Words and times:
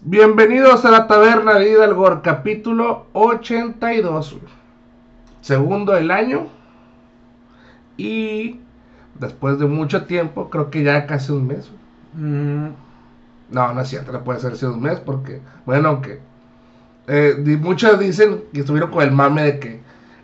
Bienvenidos 0.00 0.84
a 0.84 0.90
la 0.90 1.06
Taberna 1.06 1.54
de 1.58 1.70
Hidalgo, 1.70 2.22
capítulo 2.22 3.06
82. 3.12 4.36
Segundo 5.40 5.92
del 5.92 6.10
año. 6.10 6.48
Y 7.96 8.60
después 9.18 9.58
de 9.58 9.66
mucho 9.66 10.06
tiempo, 10.06 10.50
creo 10.50 10.70
que 10.70 10.82
ya 10.84 11.06
casi 11.06 11.32
un 11.32 11.46
mes. 11.48 11.70
Mm, 12.14 12.68
No, 13.50 13.74
no 13.74 13.80
es 13.80 13.88
cierto, 13.88 14.12
no 14.12 14.24
puede 14.24 14.40
ser 14.40 14.52
así 14.52 14.66
un 14.66 14.80
mes 14.82 15.00
porque, 15.00 15.42
bueno, 15.66 15.88
aunque 15.90 16.20
eh, 17.08 17.36
muchos 17.60 17.98
dicen 17.98 18.44
que 18.52 18.60
estuvieron 18.60 18.90
con 18.90 19.02
el 19.02 19.12
mame 19.12 19.42
de 19.44 19.58
que 19.60 19.82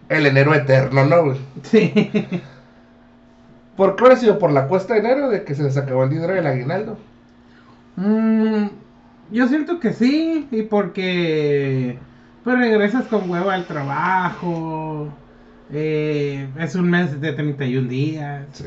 el 0.08 0.26
enero 0.26 0.54
eterno, 0.54 1.04
¿no? 1.06 1.24
güey? 1.24 1.38
sí. 1.62 1.92
¿Por 3.76 3.96
qué 3.96 4.04
habrá 4.04 4.16
sido? 4.16 4.38
¿Por 4.38 4.52
la 4.52 4.68
cuesta 4.68 4.94
de 4.94 5.00
enero 5.00 5.28
de 5.30 5.44
que 5.44 5.54
se 5.54 5.62
les 5.62 5.76
acabó 5.76 6.04
el 6.04 6.10
dinero 6.10 6.34
del 6.34 6.46
aguinaldo? 6.46 6.98
Mm, 7.96 8.66
yo 9.34 9.48
siento 9.48 9.80
que 9.80 9.92
sí, 9.92 10.46
y 10.50 10.62
porque 10.62 11.98
pues 12.44 12.58
regresas 12.58 13.06
con 13.06 13.28
huevo 13.28 13.50
al 13.50 13.66
trabajo. 13.66 15.08
eh, 15.72 16.46
es 16.58 16.74
un 16.74 16.90
mes 16.90 17.20
de 17.20 17.32
31 17.32 17.88
días. 17.88 18.46
Sí. 18.52 18.64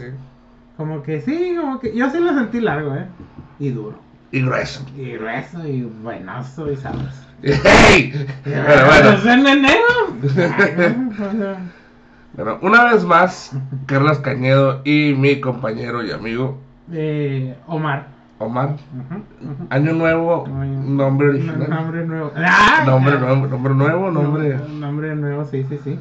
Como 0.76 1.02
que 1.02 1.22
sí, 1.22 1.56
como 1.60 1.80
que 1.80 1.96
yo 1.96 2.10
sí 2.12 2.20
lo 2.20 2.34
sentí 2.34 2.60
largo, 2.60 2.96
¿eh? 2.96 3.06
Y 3.60 3.70
duro. 3.70 3.98
Y 4.32 4.42
grueso. 4.42 4.86
Y 4.96 5.14
grueso, 5.14 5.66
y 5.66 5.84
buenoso, 5.84 6.72
y 6.72 6.76
sabroso. 6.76 7.24
¡Hey! 7.42 8.14
Pero 8.44 8.86
bueno. 8.86 9.10
¿Es 9.12 9.26
en 9.26 9.48
enero? 9.48 10.18
Bueno, 12.34 12.60
una 12.62 12.94
vez 12.94 13.04
más, 13.04 13.52
Carlos 13.88 14.20
Cañedo 14.20 14.82
y 14.86 15.16
mi 15.18 15.40
compañero 15.40 16.06
y 16.06 16.12
amigo 16.12 16.60
eh, 16.92 17.56
Omar. 17.66 18.10
Omar. 18.40 18.76
Año 19.70 19.94
nuevo, 19.94 20.48
nombre 20.48 21.30
original. 21.30 21.70
Nombre 21.70 22.06
nuevo. 22.06 22.32
¡Ah! 22.38 22.84
Nombre 22.86 23.20
nuevo, 23.20 23.48
nombre 23.48 23.74
nuevo, 23.74 24.12
nombre. 24.12 24.60
Nombre 24.70 25.16
nuevo, 25.16 25.46
sí, 25.46 25.66
sí, 25.68 25.80
sí. 25.84 26.00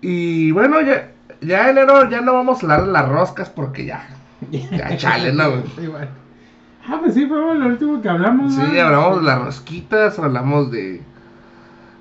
Y 0.00 0.50
bueno, 0.52 0.80
ya, 0.80 1.12
ya 1.40 1.68
enero 1.70 2.08
ya 2.08 2.20
no 2.20 2.32
vamos 2.32 2.58
a 2.58 2.62
hablar 2.62 2.86
de 2.86 2.92
las 2.92 3.08
roscas 3.08 3.50
porque 3.50 3.84
ya. 3.84 4.06
Ya 4.50 4.96
chale, 4.96 5.32
¿no? 5.32 5.62
Sí, 5.76 5.86
bueno. 5.86 6.08
Ah, 6.88 6.98
pues 7.00 7.14
sí, 7.14 7.26
fue 7.26 7.36
lo 7.36 7.66
último 7.66 8.00
que 8.00 8.08
hablamos. 8.08 8.54
Sí, 8.54 8.60
¿no? 8.60 8.80
hablamos 8.80 9.20
de 9.20 9.26
las 9.26 9.44
rosquitas, 9.44 10.18
hablamos 10.18 10.70
de. 10.70 11.02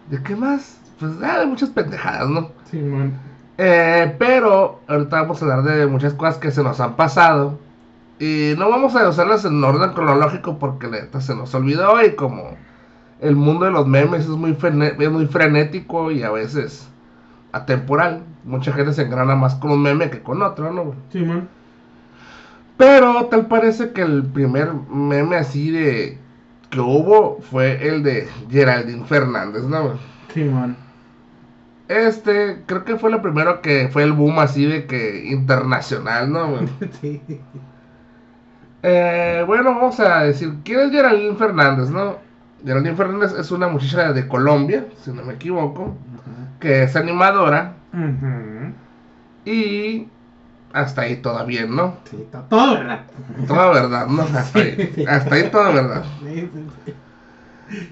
¿De 0.09 0.23
qué 0.23 0.36
más? 0.36 0.80
Pues 0.99 1.11
ah, 1.23 1.39
de 1.39 1.45
muchas 1.47 1.70
pendejadas, 1.70 2.30
¿no? 2.30 2.52
Simón. 2.70 3.14
Eh, 3.58 4.16
pero 4.20 4.81
ahorita 4.88 5.22
vamos 5.22 5.42
a 5.42 5.45
hablar 5.45 5.64
de 5.64 5.88
muchas 5.88 6.14
cosas 6.14 6.38
que 6.38 6.52
se 6.52 6.64
nos 6.64 6.80
han 6.80 6.95
pasado. 6.95 7.59
Y 8.19 8.53
no 8.58 8.69
vamos 8.69 8.95
a 8.95 9.09
usarlas 9.09 9.44
en 9.45 9.61
orden 9.63 9.91
cronológico 9.91 10.58
porque 10.58 10.88
neta 10.88 11.19
se 11.19 11.35
nos 11.35 11.53
olvidó 11.53 12.02
y 12.03 12.16
como 12.16 12.55
el 13.19 13.35
mundo 13.35 13.66
de 13.66 13.71
los 13.71 13.88
memes 13.88 14.21
es 14.21 14.30
muy, 14.30 14.58
es 14.99 15.11
muy 15.11 15.25
frenético 15.27 16.11
y 16.11 16.23
a 16.23 16.31
veces 16.31 16.88
atemporal. 17.52 18.23
Mucha 18.43 18.71
gente 18.71 18.93
se 18.93 19.03
engrana 19.03 19.36
más 19.36 19.55
con 19.55 19.71
un 19.71 19.81
meme 19.81 20.09
que 20.09 20.21
con 20.21 20.41
otro, 20.41 20.71
¿no? 20.71 20.86
güey? 20.86 20.97
Simón. 21.11 21.49
Pero 22.77 23.25
tal 23.25 23.47
parece 23.47 23.91
que 23.91 24.02
el 24.02 24.23
primer 24.23 24.73
meme 24.89 25.38
así 25.38 25.71
de 25.71 26.17
que 26.69 26.80
hubo 26.80 27.39
fue 27.39 27.88
el 27.88 28.03
de 28.03 28.27
Geraldine 28.49 29.05
Fernández, 29.05 29.63
¿no? 29.63 29.83
güey? 29.83 29.97
Simón. 30.33 30.77
Este, 31.88 32.63
creo 32.66 32.83
que 32.83 32.97
fue 32.97 33.11
lo 33.11 33.21
primero 33.21 33.61
que 33.61 33.89
fue 33.91 34.03
el 34.03 34.13
boom 34.13 34.39
así 34.39 34.66
de 34.66 34.86
que 34.86 35.25
internacional, 35.25 36.31
¿no? 36.31 36.49
güey? 36.52 36.69
Sí. 37.02 37.21
Eh, 38.88 39.44
bueno, 39.47 39.64
vamos 39.73 40.00
a 40.00 40.23
decir, 40.25 40.53
¿quién 40.64 40.80
es 40.81 40.91
Geraldine 40.91 41.36
Fernández, 41.36 41.89
no? 41.89 42.17
Geraldine 42.64 42.95
Fernández 42.95 43.33
es 43.38 43.50
una 43.52 43.67
muchacha 43.67 44.14
de 44.14 44.27
Colombia, 44.27 44.86
si 45.03 45.11
no 45.11 45.23
me 45.23 45.33
equivoco, 45.33 45.95
que 46.59 46.83
es 46.83 46.95
animadora 46.95 47.73
y 49.45 50.08
hasta 50.73 51.02
ahí 51.02 51.15
todo 51.17 51.43
bien, 51.48 51.76
¿no? 51.76 51.95
Sí, 52.11 52.27
to- 52.32 52.45
todo, 52.49 52.76
¿verdad? 52.76 52.99
Toda 53.48 53.70
verdad, 53.71 54.08
¿no? 54.08 54.21
Hasta 54.37 54.60
ahí, 54.60 55.05
hasta 55.10 55.36
ahí 55.36 55.49
todo 55.49 55.73
verdad. 55.73 56.04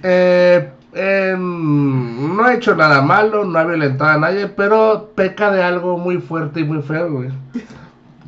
Eh, 0.04 0.70
em, 0.94 2.36
no 2.36 2.44
ha 2.46 2.54
hecho 2.54 2.76
nada 2.76 3.02
malo, 3.02 3.46
no 3.46 3.58
ha 3.58 3.64
violentado 3.64 4.12
a 4.12 4.18
nadie, 4.18 4.48
pero 4.48 5.10
peca 5.16 5.50
de 5.52 5.64
algo 5.64 5.98
muy 5.98 6.20
fuerte 6.20 6.60
y 6.60 6.64
muy 6.66 6.82
feo, 6.84 7.12
güey. 7.12 7.30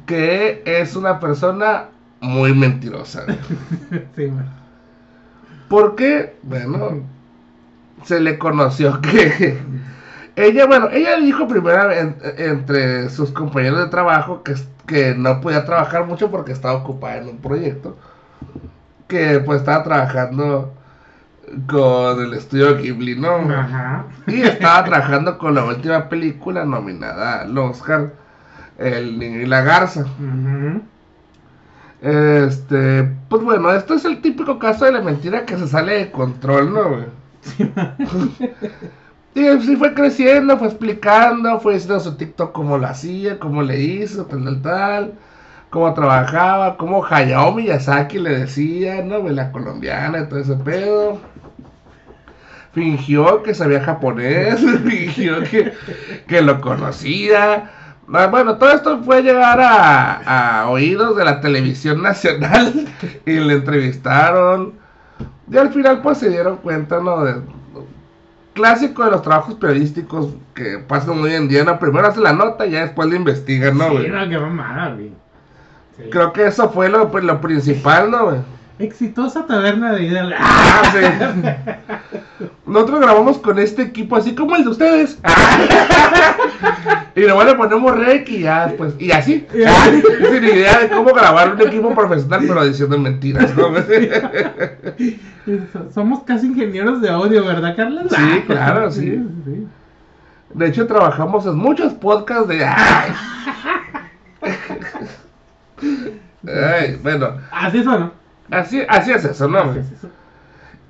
Que 0.07 0.63
es 0.65 0.95
una 0.95 1.19
persona 1.19 1.85
muy 2.21 2.53
mentirosa, 2.53 3.23
güey. 3.25 3.37
Simón. 4.15 4.45
Porque, 5.67 6.35
bueno, 6.43 7.01
se 8.03 8.19
le 8.19 8.37
conoció 8.37 9.01
que 9.01 9.57
ella, 10.35 10.65
bueno, 10.67 10.89
ella 10.91 11.17
dijo 11.17 11.47
primero 11.47 11.91
en- 11.91 12.15
entre 12.37 13.09
sus 13.09 13.31
compañeros 13.31 13.79
de 13.79 13.87
trabajo 13.87 14.43
que, 14.43 14.55
que 14.85 15.15
no 15.15 15.41
podía 15.41 15.65
trabajar 15.65 16.05
mucho 16.05 16.29
porque 16.29 16.51
estaba 16.51 16.75
ocupada 16.75 17.17
en 17.17 17.29
un 17.29 17.37
proyecto. 17.39 17.97
Que 19.07 19.39
pues 19.39 19.59
estaba 19.61 19.83
trabajando 19.83 20.73
con 21.67 22.23
el 22.23 22.33
estudio 22.33 22.75
Ghibli, 22.77 23.15
¿no? 23.19 23.35
Ajá. 23.51 24.05
Y 24.27 24.41
estaba 24.41 24.83
trabajando 24.85 25.37
con 25.37 25.53
la 25.55 25.63
última 25.65 26.09
película 26.09 26.65
nominada 26.65 27.41
al 27.41 27.55
Oscar, 27.57 28.13
El 28.79 29.17
Niño 29.19 29.41
y 29.41 29.45
la 29.45 29.61
Garza. 29.61 30.01
Ujú. 30.01 30.81
Este, 32.01 33.03
pues 33.29 33.43
bueno, 33.43 33.71
esto 33.71 33.95
es 33.95 34.05
el 34.05 34.21
típico 34.21 34.59
caso 34.59 34.85
de 34.85 34.91
la 34.91 35.01
mentira 35.01 35.45
que 35.45 35.57
se 35.57 35.67
sale 35.67 35.93
de 35.97 36.11
control, 36.11 36.73
¿no, 36.73 36.89
güey? 36.89 37.05
Y 39.35 39.45
así 39.47 39.75
fue 39.75 39.93
creciendo, 39.93 40.57
fue 40.57 40.69
explicando, 40.69 41.59
fue 41.59 41.73
diciendo 41.73 41.99
su 41.99 42.15
TikTok 42.15 42.53
cómo 42.53 42.77
lo 42.77 42.87
hacía, 42.87 43.37
cómo 43.37 43.63
le 43.63 43.81
hizo, 43.81 44.25
tal, 44.27 44.45
tal, 44.45 44.61
tal, 44.61 45.13
cómo 45.69 45.93
trabajaba, 45.93 46.77
cómo 46.77 47.05
Hayao 47.05 47.51
Miyazaki 47.51 48.17
le 48.17 48.39
decía, 48.39 49.01
¿no? 49.03 49.19
güey? 49.19 49.35
La 49.35 49.51
colombiana 49.51 50.21
y 50.21 50.29
todo 50.29 50.39
ese 50.39 50.55
pedo. 50.55 51.19
Fingió 52.71 53.43
que 53.43 53.53
sabía 53.53 53.81
japonés, 53.81 54.59
fingió 54.85 55.43
que, 55.43 55.73
que 56.27 56.41
lo 56.41 56.61
conocía. 56.61 57.69
Bueno, 58.07 58.57
todo 58.57 58.71
esto 58.71 59.01
fue 59.03 59.23
llegar 59.23 59.59
a, 59.59 60.61
a 60.61 60.69
oídos 60.69 61.17
de 61.17 61.25
la 61.25 61.41
televisión 61.41 62.01
nacional 62.03 62.87
y 63.25 63.33
le 63.33 63.53
entrevistaron. 63.53 64.73
Y 65.51 65.57
al 65.57 65.71
final 65.71 66.01
pues 66.01 66.19
se 66.19 66.29
dieron 66.29 66.57
cuenta, 66.57 66.99
¿no? 66.99 67.23
De, 67.23 67.41
clásico 68.55 69.03
de 69.03 69.11
los 69.11 69.21
trabajos 69.21 69.55
periodísticos 69.55 70.29
que 70.55 70.79
pasan 70.79 71.19
hoy 71.19 71.33
en 71.33 71.47
día, 71.47 71.63
¿no? 71.63 71.77
Primero 71.77 72.07
hace 72.07 72.21
la 72.21 72.33
nota 72.33 72.65
y 72.65 72.71
ya 72.71 72.81
después 72.81 73.07
la 73.09 73.15
investigan, 73.17 73.77
¿no, 73.77 73.89
Sí, 73.89 74.07
no, 74.07 74.29
qué 74.29 74.39
mamada, 74.39 74.93
güey. 74.93 75.11
Sí. 75.97 76.03
Creo 76.09 76.33
que 76.33 76.47
eso 76.47 76.69
fue 76.69 76.89
lo, 76.89 77.11
pues, 77.11 77.23
lo 77.23 77.39
principal, 77.41 78.09
¿no, 78.09 78.25
güey? 78.25 78.37
Exitosa 78.77 79.45
taberna 79.45 79.93
de 79.93 80.03
Hidalgo. 80.03 80.35
Ah, 80.37 80.81
sí. 80.91 80.99
Nosotros 82.65 82.99
grabamos 82.99 83.37
con 83.37 83.57
este 83.59 83.83
equipo 83.83 84.15
así 84.17 84.35
como 84.35 84.55
el 84.55 84.63
de 84.65 84.69
ustedes. 84.69 85.17
y 87.15 87.21
luego 87.21 87.43
le 87.45 87.55
ponemos 87.55 87.97
rec 87.97 88.27
y 88.29 88.39
ya, 88.41 88.73
pues, 88.77 88.93
y 88.99 89.11
así. 89.11 89.47
Sin 89.51 90.43
idea 90.43 90.79
de 90.79 90.89
cómo 90.89 91.13
grabar 91.13 91.53
un 91.53 91.61
equipo 91.61 91.93
profesional, 91.95 92.41
pero 92.47 92.65
diciendo 92.65 92.97
mentiras, 92.97 93.55
¿no? 93.55 93.69
So- 93.75 93.83
Somos 95.93 96.23
casi 96.23 96.47
ingenieros 96.47 97.01
de 97.01 97.09
audio, 97.09 97.45
¿verdad, 97.45 97.75
Carlos? 97.75 98.07
Sí, 98.09 98.43
claro, 98.47 98.91
sí. 98.91 99.23
sí. 99.45 99.67
De 100.53 100.67
hecho, 100.67 100.85
trabajamos 100.87 101.45
en 101.45 101.55
muchos 101.55 101.93
podcasts 101.93 102.47
de. 102.49 102.65
Bueno, 107.01 107.37
Así 107.51 107.79
¿no? 107.83 108.11
Así, 108.51 108.81
así 108.87 109.11
es 109.11 109.25
eso, 109.25 109.47
¿no? 109.47 109.59
Así 109.59 109.79
es 109.79 109.91
eso. 109.91 110.09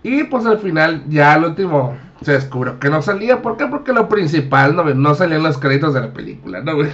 Y 0.03 0.23
pues 0.25 0.45
al 0.45 0.59
final, 0.59 1.03
ya 1.09 1.33
al 1.33 1.45
último, 1.45 1.95
se 2.21 2.33
descubrió 2.33 2.79
que 2.79 2.89
no 2.89 3.01
salía. 3.01 3.41
¿Por 3.41 3.57
qué? 3.57 3.65
Porque 3.65 3.91
lo 3.93 4.07
principal, 4.07 4.75
¿no? 4.75 4.83
No 4.93 5.15
salían 5.15 5.41
los 5.43 5.57
créditos 5.57 5.93
de 5.93 6.01
la 6.01 6.13
película, 6.13 6.61
¿no? 6.61 6.75
güey? 6.75 6.89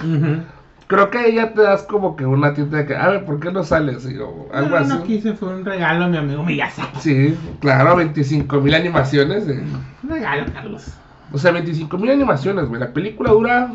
Creo 0.86 1.10
que 1.10 1.18
ahí 1.18 1.34
ya 1.36 1.52
te 1.54 1.62
das 1.62 1.82
como 1.84 2.16
que 2.16 2.26
una 2.26 2.52
tinta 2.54 2.78
de 2.78 2.86
que, 2.86 2.96
a 2.96 3.08
ver, 3.08 3.24
¿por 3.24 3.38
qué 3.40 3.50
no 3.52 3.64
sales? 3.64 4.06
Y, 4.10 4.18
o 4.18 4.48
algo 4.52 4.70
No, 4.70 4.76
así. 4.76 4.88
no 4.88 5.02
quise, 5.04 5.32
fue 5.34 5.48
un 5.54 5.64
regalo 5.64 6.04
a 6.04 6.08
mi 6.08 6.16
amigo 6.18 6.42
Miyazaki. 6.42 7.00
Sí, 7.00 7.38
claro, 7.60 7.96
25 7.96 8.60
mil 8.60 8.74
animaciones. 8.74 9.48
eh. 9.48 9.62
Un 10.02 10.08
regalo, 10.10 10.44
Carlos. 10.52 10.92
O 11.32 11.38
sea, 11.38 11.50
25 11.52 11.96
mil 11.98 12.10
animaciones, 12.10 12.66
güey. 12.68 12.78
La 12.80 12.92
película 12.92 13.30
dura, 13.30 13.70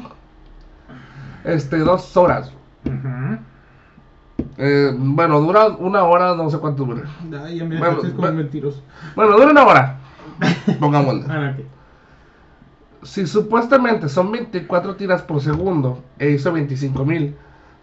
este, 1.43 1.77
dos 1.77 2.15
horas. 2.17 2.51
Ujú. 2.85 3.37
Eh, 4.57 4.93
bueno, 4.97 5.39
dura 5.39 5.67
una 5.67 6.03
hora, 6.03 6.35
no 6.35 6.49
sé 6.49 6.57
cuánto 6.57 6.85
dura. 6.85 7.03
Ay, 7.43 7.57
ya 7.57 7.65
me 7.65 7.77
Bueno, 7.77 7.95
dejaste 7.95 8.09
como 8.09 8.21
bueno. 8.21 8.37
mentiroso. 8.37 8.83
Bueno, 9.15 9.37
dura 9.37 9.51
una 9.51 9.65
hora. 9.65 9.97
Pongámosle. 10.79 11.25
Ah. 11.29 11.53
Si 13.03 13.27
supuestamente 13.27 14.09
son 14.09 14.31
24 14.31 14.95
tiras 14.95 15.21
por 15.21 15.41
segundo 15.41 16.03
e 16.19 16.31
hizo 16.31 16.51
25 16.51 17.05
mil, 17.05 17.35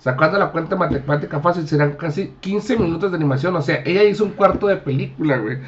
Sacando 0.04 0.38
la 0.38 0.50
cuenta 0.50 0.76
matemática 0.76 1.40
fácil, 1.40 1.66
serán 1.66 1.92
casi 1.92 2.34
15 2.40 2.76
minutos 2.76 3.10
de 3.10 3.16
animación. 3.16 3.56
O 3.56 3.62
sea, 3.62 3.80
ella 3.86 4.02
hizo 4.04 4.24
un 4.24 4.32
cuarto 4.32 4.66
de 4.66 4.76
película, 4.76 5.38
güey. 5.38 5.60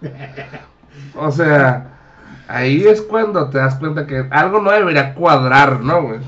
o 1.14 1.30
sea, 1.30 1.98
ahí 2.46 2.82
es 2.82 3.02
cuando 3.02 3.50
te 3.50 3.58
das 3.58 3.74
cuenta 3.74 4.06
que 4.06 4.26
algo 4.30 4.62
no 4.62 4.70
debería 4.70 5.12
cuadrar, 5.14 5.80
¿no, 5.80 6.02
güey? 6.02 6.20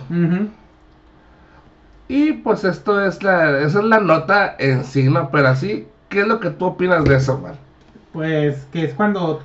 Y 2.10 2.32
pues 2.32 2.64
esto 2.64 3.00
es 3.06 3.22
la, 3.22 3.60
esa 3.60 3.78
es 3.78 3.84
la 3.84 4.00
nota 4.00 4.56
en 4.58 4.84
sí, 4.84 5.04
¿no? 5.04 5.30
Pero 5.30 5.46
así, 5.46 5.86
¿qué 6.08 6.22
es 6.22 6.26
lo 6.26 6.40
que 6.40 6.50
tú 6.50 6.64
opinas 6.64 7.04
de 7.04 7.14
eso, 7.14 7.38
man? 7.38 7.52
Pues 8.12 8.66
que 8.72 8.86
es 8.86 8.94
cuando 8.94 9.40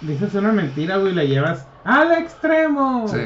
dices 0.00 0.32
una 0.34 0.52
mentira, 0.52 0.98
güey, 0.98 1.10
y 1.10 1.16
la 1.16 1.24
llevas 1.24 1.66
al 1.82 2.12
extremo. 2.12 3.08
Sí. 3.08 3.18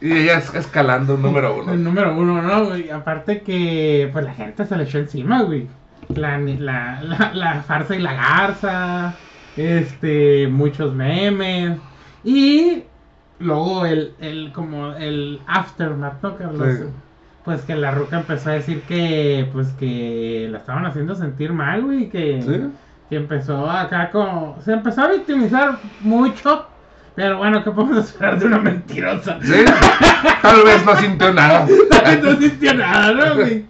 Y 0.00 0.12
ella 0.12 0.38
es 0.38 0.52
escalando 0.54 1.14
el 1.14 1.22
número 1.22 1.62
uno. 1.62 1.72
El 1.72 1.84
número 1.84 2.12
uno, 2.16 2.42
¿no, 2.42 2.64
güey? 2.64 2.90
Aparte 2.90 3.42
que, 3.42 4.10
pues 4.12 4.24
la 4.24 4.34
gente 4.34 4.66
se 4.66 4.76
le 4.76 4.82
echó 4.82 4.98
encima, 4.98 5.42
güey. 5.42 5.68
La, 6.08 6.36
la, 6.36 7.00
la, 7.02 7.30
la 7.32 7.62
farsa 7.62 7.94
y 7.94 8.00
la 8.00 8.14
garza. 8.14 9.14
Este, 9.56 10.48
muchos 10.48 10.96
memes. 10.96 11.78
Y 12.24 12.82
luego 13.38 13.86
el, 13.86 14.14
el, 14.18 14.50
como 14.52 14.94
el 14.94 15.40
aftermath, 15.46 16.20
¿no, 16.22 16.36
Carlos? 16.36 16.76
Pues 17.44 17.62
que 17.62 17.74
la 17.74 17.90
ruca 17.90 18.18
empezó 18.18 18.50
a 18.50 18.54
decir 18.54 18.82
que, 18.82 19.48
pues 19.52 19.68
que 19.78 20.48
la 20.50 20.58
estaban 20.58 20.84
haciendo 20.86 21.14
sentir 21.14 21.52
mal, 21.52 21.82
güey, 21.82 22.10
que, 22.10 22.42
¿Sí? 22.42 22.70
que 23.08 23.16
empezó 23.16 23.70
acá 23.70 24.10
como, 24.10 24.58
se 24.62 24.72
empezó 24.72 25.02
a 25.02 25.08
victimizar 25.08 25.78
mucho 26.00 26.66
pero 27.14 27.38
bueno, 27.38 27.62
¿qué 27.62 27.70
podemos 27.70 27.98
esperar 27.98 28.38
de 28.38 28.46
una 28.46 28.58
mentirosa? 28.58 29.38
Sí, 29.42 29.64
tal 30.42 30.64
vez 30.64 30.86
no 30.86 30.96
sintió 30.96 31.32
nada. 31.34 31.66
tal 31.90 32.04
vez 32.04 32.22
no 32.22 32.36
sintió 32.36 32.74
nada, 32.74 33.12
¿no, 33.12 33.34
güey? 33.34 33.66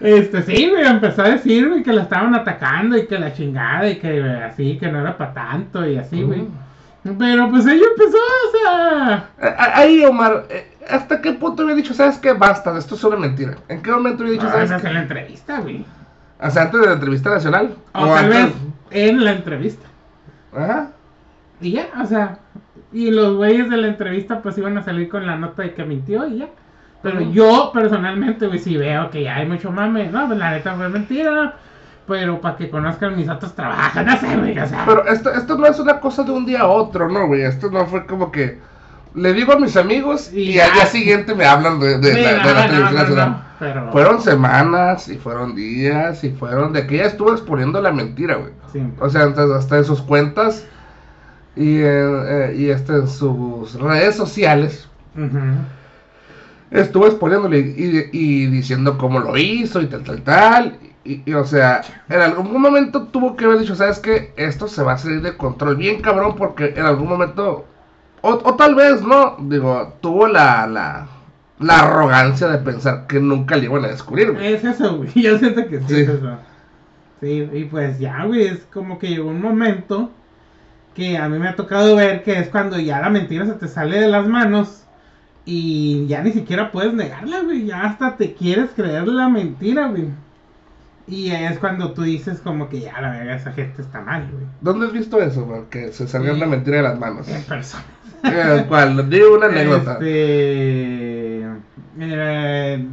Este, 0.00 0.42
sí, 0.42 0.68
güey, 0.68 0.86
empezó 0.86 1.22
a 1.22 1.30
decir, 1.30 1.68
güey, 1.68 1.82
que 1.82 1.92
la 1.92 2.02
estaban 2.02 2.34
atacando 2.34 2.96
y 2.96 3.06
que 3.06 3.18
la 3.18 3.32
chingada 3.32 3.88
y 3.88 3.96
que 3.96 4.22
así, 4.22 4.76
que 4.78 4.92
no 4.92 5.00
era 5.00 5.16
para 5.16 5.32
tanto 5.32 5.88
y 5.88 5.96
así, 5.96 6.22
güey. 6.22 6.46
Pero 7.18 7.50
pues 7.50 7.66
ella 7.66 7.84
empezó, 7.96 8.16
o 8.16 8.58
sea... 8.58 9.30
Ahí, 9.76 10.04
Omar, 10.04 10.46
eh, 10.48 10.74
¿hasta 10.88 11.20
qué 11.20 11.34
punto 11.34 11.62
había 11.62 11.74
dicho, 11.74 11.92
sabes 11.92 12.16
qué, 12.18 12.32
basta, 12.32 12.76
esto 12.78 12.94
es 12.94 13.04
una 13.04 13.16
mentira? 13.16 13.56
¿En 13.68 13.82
qué 13.82 13.90
momento 13.90 14.22
había 14.22 14.34
dicho, 14.34 14.48
sabes 14.48 14.72
qué? 14.80 14.88
en 14.88 14.94
la 14.94 15.02
entrevista, 15.02 15.60
güey. 15.60 15.84
O 16.40 16.50
sea, 16.50 16.62
antes 16.62 16.80
de 16.80 16.86
la 16.86 16.92
entrevista 16.94 17.30
nacional. 17.30 17.74
O, 17.92 18.06
tal 18.06 18.28
vez 18.28 18.52
en 18.90 19.24
la 19.24 19.32
entrevista. 19.32 19.86
Ajá. 20.52 20.92
Y 21.60 21.72
ya, 21.72 21.88
o 22.02 22.06
sea, 22.06 22.38
y 22.92 23.10
los 23.10 23.36
güeyes 23.36 23.68
de 23.68 23.76
la 23.76 23.88
entrevista 23.88 24.40
pues 24.40 24.56
iban 24.56 24.78
a 24.78 24.84
salir 24.84 25.08
con 25.08 25.26
la 25.26 25.36
nota 25.36 25.62
de 25.62 25.74
que 25.74 25.84
mintió 25.84 26.26
y 26.26 26.38
ya. 26.38 26.48
Pero 27.02 27.20
yo 27.20 27.70
personalmente, 27.74 28.46
güey, 28.46 28.58
sí 28.58 28.78
veo 28.78 29.10
que 29.10 29.24
ya 29.24 29.36
hay 29.36 29.46
mucho 29.46 29.70
mame. 29.70 30.08
No, 30.10 30.26
pues 30.26 30.38
la 30.38 30.52
neta 30.52 30.74
fue 30.74 30.88
mentira. 30.88 31.54
Pero 32.06 32.40
para 32.40 32.56
que 32.56 32.70
conozcan 32.70 33.16
mis 33.16 33.28
otros 33.28 33.54
trabajos, 33.54 34.04
no 34.06 34.16
sé, 34.18 34.36
güey, 34.36 34.58
o 34.58 34.66
sea. 34.66 34.84
Pero 34.86 35.06
esto, 35.06 35.30
esto 35.32 35.56
no 35.56 35.66
es 35.66 35.78
una 35.78 36.00
cosa 36.00 36.22
de 36.22 36.32
un 36.32 36.44
día 36.44 36.60
a 36.60 36.66
otro, 36.68 37.08
¿no, 37.08 37.26
güey? 37.26 37.42
Esto 37.42 37.70
no 37.70 37.86
fue 37.86 38.06
como 38.06 38.30
que 38.30 38.58
le 39.14 39.32
digo 39.32 39.52
a 39.52 39.58
mis 39.58 39.76
amigos 39.76 40.32
y, 40.32 40.58
al 40.58 40.72
día 40.72 40.86
siguiente 40.86 41.34
me 41.34 41.44
hablan 41.44 41.78
de, 41.78 41.98
la, 41.98 42.42
televisión 42.66 42.94
nacional. 42.94 43.44
Fueron 43.92 44.20
semanas 44.20 45.08
y 45.08 45.16
fueron 45.16 45.54
días 45.54 46.24
y 46.24 46.30
fueron 46.30 46.72
de 46.72 46.86
que 46.86 46.96
ella 46.96 47.06
estuvo 47.06 47.32
exponiendo 47.32 47.80
la 47.80 47.92
mentira, 47.92 48.36
güey. 48.36 48.52
O 48.98 49.08
sea, 49.08 49.32
hasta 49.56 49.78
en 49.78 49.84
sus 49.84 50.02
cuentas 50.02 50.66
y, 51.54 51.78
eh, 51.80 52.54
y 52.56 52.70
este, 52.70 52.94
en 52.94 53.08
sus 53.08 53.74
redes 53.80 54.16
sociales. 54.16 54.88
Estuvo 56.72 57.06
exponiéndole 57.06 57.58
y, 57.60 58.46
diciendo 58.46 58.98
cómo 58.98 59.20
lo 59.20 59.36
hizo 59.36 59.80
y 59.80 59.86
tal, 59.86 60.02
tal, 60.02 60.22
tal. 60.22 60.78
Y, 61.04 61.34
o 61.34 61.44
sea, 61.44 61.82
en 62.08 62.20
algún 62.20 62.60
momento 62.60 63.08
tuvo 63.08 63.36
que 63.36 63.44
haber 63.44 63.58
dicho, 63.58 63.76
¿sabes 63.76 63.98
qué? 63.98 64.32
Esto 64.36 64.68
se 64.68 64.82
va 64.82 64.94
a 64.94 64.98
salir 64.98 65.20
de 65.20 65.36
control 65.36 65.76
bien 65.76 66.00
cabrón 66.00 66.34
porque 66.34 66.72
en 66.76 66.86
algún 66.86 67.08
momento, 67.08 67.66
o, 68.22 68.56
tal 68.56 68.74
vez 68.74 69.02
no, 69.02 69.36
digo, 69.38 69.98
tuvo 70.00 70.26
la, 70.26 70.66
la, 70.66 71.06
la, 71.58 71.80
arrogancia 71.80 72.48
de 72.48 72.58
pensar 72.58 73.06
que 73.06 73.20
nunca 73.20 73.56
le 73.56 73.66
iban 73.66 73.84
a 73.84 73.88
descubrir, 73.88 74.34
Es 74.40 74.64
eso, 74.64 74.96
güey, 74.96 75.10
yo 75.14 75.38
siento 75.38 75.68
que 75.68 75.80
sí, 75.80 76.00
es 76.00 76.08
eso. 76.08 76.38
Sí, 77.20 77.48
y 77.52 77.64
pues 77.64 77.98
ya, 77.98 78.24
güey, 78.24 78.46
es 78.46 78.66
como 78.72 78.98
que 78.98 79.08
llegó 79.08 79.28
un 79.28 79.42
momento 79.42 80.10
que 80.94 81.18
a 81.18 81.28
mí 81.28 81.38
me 81.38 81.48
ha 81.48 81.56
tocado 81.56 81.96
ver 81.96 82.22
que 82.22 82.38
es 82.38 82.48
cuando 82.48 82.78
ya 82.78 83.00
la 83.00 83.10
mentira 83.10 83.44
se 83.44 83.54
te 83.54 83.68
sale 83.68 84.00
de 84.00 84.08
las 84.08 84.26
manos 84.26 84.84
y 85.44 86.06
ya 86.06 86.22
ni 86.22 86.32
siquiera 86.32 86.72
puedes 86.72 86.94
negarla, 86.94 87.42
güey. 87.42 87.66
Ya 87.66 87.82
hasta 87.82 88.16
te 88.16 88.34
quieres 88.34 88.70
creer 88.74 89.06
la 89.08 89.28
mentira, 89.28 89.88
güey. 89.88 90.08
Y 91.06 91.30
es 91.30 91.58
cuando 91.58 91.92
tú 91.92 92.02
dices 92.02 92.40
como 92.40 92.68
que 92.68 92.80
ya 92.80 93.00
la 93.00 93.10
verdad 93.10 93.36
esa 93.36 93.52
gente 93.52 93.82
está 93.82 94.00
mal, 94.00 94.28
güey. 94.32 94.46
¿Dónde 94.60 94.86
has 94.86 94.92
visto 94.92 95.20
eso, 95.20 95.44
güey? 95.44 95.64
Que 95.70 95.92
se 95.92 96.08
salga 96.08 96.32
la 96.32 96.46
mentira 96.46 96.78
de 96.78 96.82
las 96.82 96.98
manos. 96.98 97.28
En 97.28 97.42
persona. 97.42 97.84
Eh, 98.22 98.64
¿Cuál? 98.68 99.10
Digo 99.10 99.34
una 99.34 99.46
anécdota. 99.46 99.92
Este... 99.94 101.46
Eh, 102.00 102.86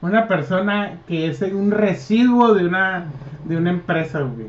una 0.00 0.28
persona 0.28 0.98
que 1.06 1.26
es 1.26 1.42
un 1.42 1.70
residuo 1.70 2.54
de 2.54 2.66
una 2.66 3.06
de 3.44 3.56
una 3.56 3.70
empresa, 3.70 4.20
güey. 4.20 4.48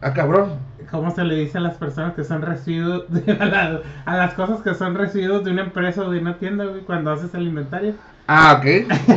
Ah, 0.00 0.12
cabrón. 0.12 0.58
¿Cómo 0.90 1.10
se 1.10 1.24
le 1.24 1.34
dice 1.36 1.58
a 1.58 1.60
las 1.60 1.76
personas 1.76 2.14
que 2.14 2.24
son 2.24 2.42
residuos, 2.42 3.04
a, 3.40 4.16
las 4.16 4.34
cosas 4.34 4.60
que 4.60 4.74
son 4.74 4.94
residuos 4.94 5.44
de 5.44 5.50
una 5.50 5.62
empresa 5.62 6.02
o 6.02 6.10
de 6.10 6.20
una 6.20 6.36
tienda, 6.38 6.64
güey, 6.66 6.82
cuando 6.82 7.10
haces 7.10 7.34
el 7.34 7.44
inventario? 7.44 7.94
Ah, 8.26 8.56
ok. 8.58 8.64
es 8.64 9.08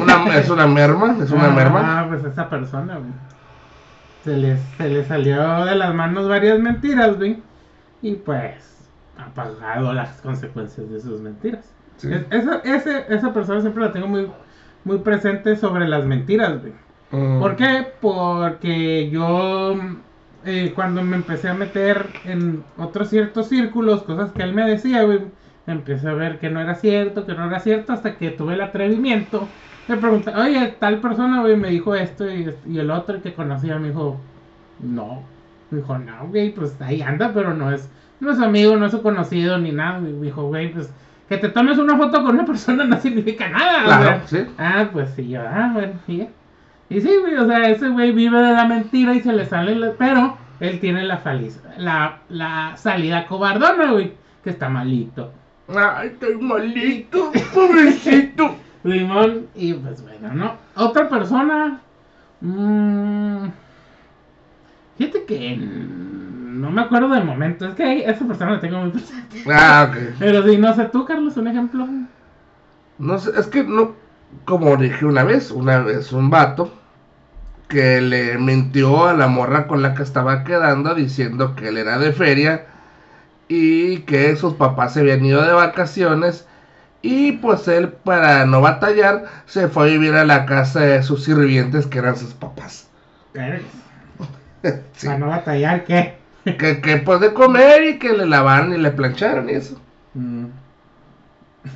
una 0.50 0.68
merma, 0.68 1.18
es 1.22 1.32
una 1.32 1.50
merma. 1.50 2.02
Ah, 2.02 2.06
pues 2.10 2.24
esa 2.26 2.50
persona, 2.50 2.98
güey. 2.98 3.12
Se 4.24 4.36
le, 4.36 4.58
se 4.78 4.90
le 4.90 5.06
salió 5.06 5.66
de 5.66 5.76
las 5.76 5.94
manos 5.94 6.28
varias 6.28 6.60
mentiras, 6.60 7.18
güey. 7.18 7.42
Y 8.02 8.16
pues 8.16 8.90
ha 9.18 9.34
pagado 9.34 9.94
las 9.94 10.22
consecuencias 10.22 10.90
de 10.90 11.00
sus 11.00 11.22
mentiras. 11.22 11.74
esa, 12.30 12.62
esa 12.64 13.34
persona 13.34 13.62
siempre 13.62 13.84
la 13.84 13.92
tengo 13.92 14.08
muy, 14.08 14.30
muy 14.84 14.98
presente 15.00 15.56
sobre 15.56 15.88
las 15.88 16.06
mentiras, 16.06 16.60
güey. 16.62 16.74
Mm. 17.12 17.40
¿Por 17.40 17.56
qué? 17.56 17.88
Porque 18.02 19.10
yo 19.10 19.76
eh, 20.46 20.72
cuando 20.76 21.04
me 21.04 21.16
empecé 21.16 21.50
a 21.50 21.54
meter 21.54 22.08
en 22.26 22.64
otros 22.78 23.10
ciertos 23.10 23.50
círculos, 23.50 24.04
cosas 24.04 24.32
que 24.32 24.44
él 24.44 24.54
me 24.54 24.64
decía, 24.68 25.04
güey, 25.04 25.22
empecé 25.68 26.08
a 26.08 26.14
ver 26.14 26.40
que 26.40 26.50
no 26.50 26.62
era 26.62 26.76
cierto, 26.76 27.26
que 27.26 27.34
no 27.34 27.46
era 27.46 27.60
cierto, 27.60 27.94
hasta 27.94 28.16
que 28.16 28.32
tuve 28.32 28.54
el 28.54 28.62
atrevimiento. 28.62 29.48
Me 29.88 29.98
pregunté, 29.98 30.32
oye, 30.32 30.76
tal 30.80 31.00
persona, 31.00 31.42
güey, 31.42 31.56
me 31.56 31.70
dijo 31.70 31.94
esto 31.94 32.30
y, 32.30 32.54
el 32.76 32.92
otro 32.92 33.22
que 33.22 33.34
conocía 33.34 33.78
me 33.78 33.90
dijo, 33.90 34.20
no. 34.80 35.24
Me 35.70 35.80
dijo, 35.80 35.98
no, 35.98 36.28
güey, 36.28 36.52
pues 36.52 36.76
ahí 36.82 37.02
anda, 37.02 37.32
pero 37.34 37.54
no 37.54 37.72
es, 37.72 37.90
no 38.20 38.32
es 38.32 38.40
amigo, 38.40 38.76
no 38.78 38.86
es 38.86 38.92
su 38.92 39.02
conocido 39.02 39.58
ni 39.58 39.72
nada. 39.72 40.00
Me 40.00 40.12
dijo, 40.14 40.48
güey, 40.48 40.72
pues 40.72 40.92
que 41.28 41.38
te 41.38 41.50
tomes 41.50 41.78
una 41.78 41.98
foto 41.98 42.24
con 42.24 42.36
una 42.36 42.46
persona 42.46 42.86
no 42.86 42.98
significa 43.02 43.50
nada. 43.50 43.84
Claro, 43.84 44.22
¿sí? 44.26 44.46
Ah, 44.58 44.90
pues 44.92 45.10
sí, 45.16 45.28
yo, 45.30 45.42
ah, 45.42 45.72
bueno, 45.74 45.94
sí. 46.06 46.28
Y 46.90 47.02
sí, 47.02 47.12
güey, 47.20 47.36
o 47.36 47.46
sea, 47.46 47.70
ese 47.70 47.90
güey 47.90 48.14
vive 48.14 48.40
de 48.40 48.54
la 48.54 48.66
mentira 48.66 49.14
y 49.14 49.20
se 49.20 49.34
le 49.34 49.46
sale, 49.46 49.76
la... 49.76 49.92
pero 49.98 50.38
él 50.62 50.80
tiene 50.80 51.04
la, 51.04 51.18
faliz, 51.18 51.62
la, 51.78 52.20
la 52.30 52.78
salida 52.78 53.28
cobardona, 53.28 53.92
güey, 53.92 54.14
que 54.42 54.50
está 54.50 54.70
malito. 54.70 55.34
Ay, 55.68 56.08
estoy 56.10 56.38
malito, 56.38 57.32
pobrecito. 57.54 58.56
Limón, 58.84 59.48
y 59.56 59.74
pues 59.74 60.02
bueno, 60.02 60.34
¿no? 60.34 60.56
Otra 60.76 61.10
persona. 61.10 61.82
Mmm, 62.40 63.48
fíjate 64.98 65.26
que 65.26 65.58
no 65.58 66.72
me 66.72 66.82
acuerdo 66.82 67.10
del 67.10 67.26
momento. 67.26 67.68
Es 67.68 67.76
que 67.76 68.06
esa 68.06 68.26
persona 68.26 68.54
la 68.54 68.60
tengo 68.60 68.80
muy 68.80 68.92
presente. 68.92 69.44
Ah, 69.52 69.90
ok. 69.90 70.16
Pero 70.20 70.44
si 70.48 70.58
no 70.58 70.74
sé 70.74 70.86
tú, 70.86 71.06
Carlos, 71.06 71.36
un 71.38 71.48
ejemplo. 71.48 71.88
No 72.98 73.20
sé, 73.20 73.32
es 73.38 73.48
que 73.48 73.64
no 73.64 73.96
como 74.46 74.76
dije 74.78 75.06
una 75.06 75.24
vez, 75.24 75.52
una 75.52 75.80
vez 75.80 76.12
un 76.12 76.30
vato 76.30 76.72
que 77.68 78.02
le 78.02 78.38
mintió 78.38 79.08
a 79.08 79.14
la 79.14 79.28
morra 79.28 79.68
con 79.68 79.82
la 79.82 79.94
que 79.94 80.04
estaba 80.04 80.44
quedando 80.44 80.96
diciendo 80.96 81.56
que 81.56 81.70
él 81.70 81.78
era 81.78 81.98
de 81.98 82.14
feria 82.14 82.66
y 83.48 84.00
que 84.00 84.36
sus 84.36 84.56
papás 84.56 84.94
se 84.94 85.02
habían 85.02 85.26
ido 85.26 85.42
de 85.42 85.54
vacaciones 85.54 86.48
y 87.02 87.34
pues 87.34 87.68
él 87.68 87.90
para 87.90 88.46
no 88.46 88.62
batallar 88.62 89.26
se 89.46 89.68
fue 89.68 89.84
a 89.84 89.88
vivir 89.88 90.16
a 90.16 90.26
la 90.26 90.46
casa 90.46 90.82
de 90.82 91.04
sus 91.04 91.24
sirvientes 91.24 91.88
que 91.88 92.00
eran 92.00 92.18
sus 92.18 92.34
papás. 92.34 92.90
¿Para 95.04 95.18
no 95.18 95.28
batallar 95.28 95.86
qué? 95.86 96.16
que, 96.44 96.82
que 96.82 96.98
pues 96.98 97.20
de 97.20 97.34
comer 97.34 97.84
y 97.84 98.00
que 98.00 98.14
le 98.14 98.26
lavaron 98.26 98.74
y 98.74 98.78
le 98.78 98.92
plancharon 98.92 99.50
y 99.50 99.54
eso. 99.54 99.80
Mm. 100.14 100.46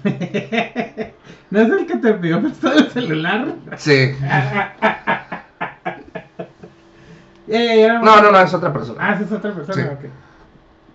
¿No 1.51 1.61
es 1.61 1.69
el 1.69 1.85
que 1.85 1.97
te 1.97 2.13
pidió 2.13 2.41
prestado 2.41 2.79
el 2.79 2.89
celular? 2.89 3.53
Sí. 3.75 4.15
no, 7.47 8.21
no, 8.21 8.31
no, 8.31 8.39
es 8.39 8.53
otra 8.53 8.71
persona. 8.71 8.99
Ah, 9.01 9.19
es 9.21 9.29
otra 9.31 9.53
persona, 9.53 9.91
ok. 9.91 10.05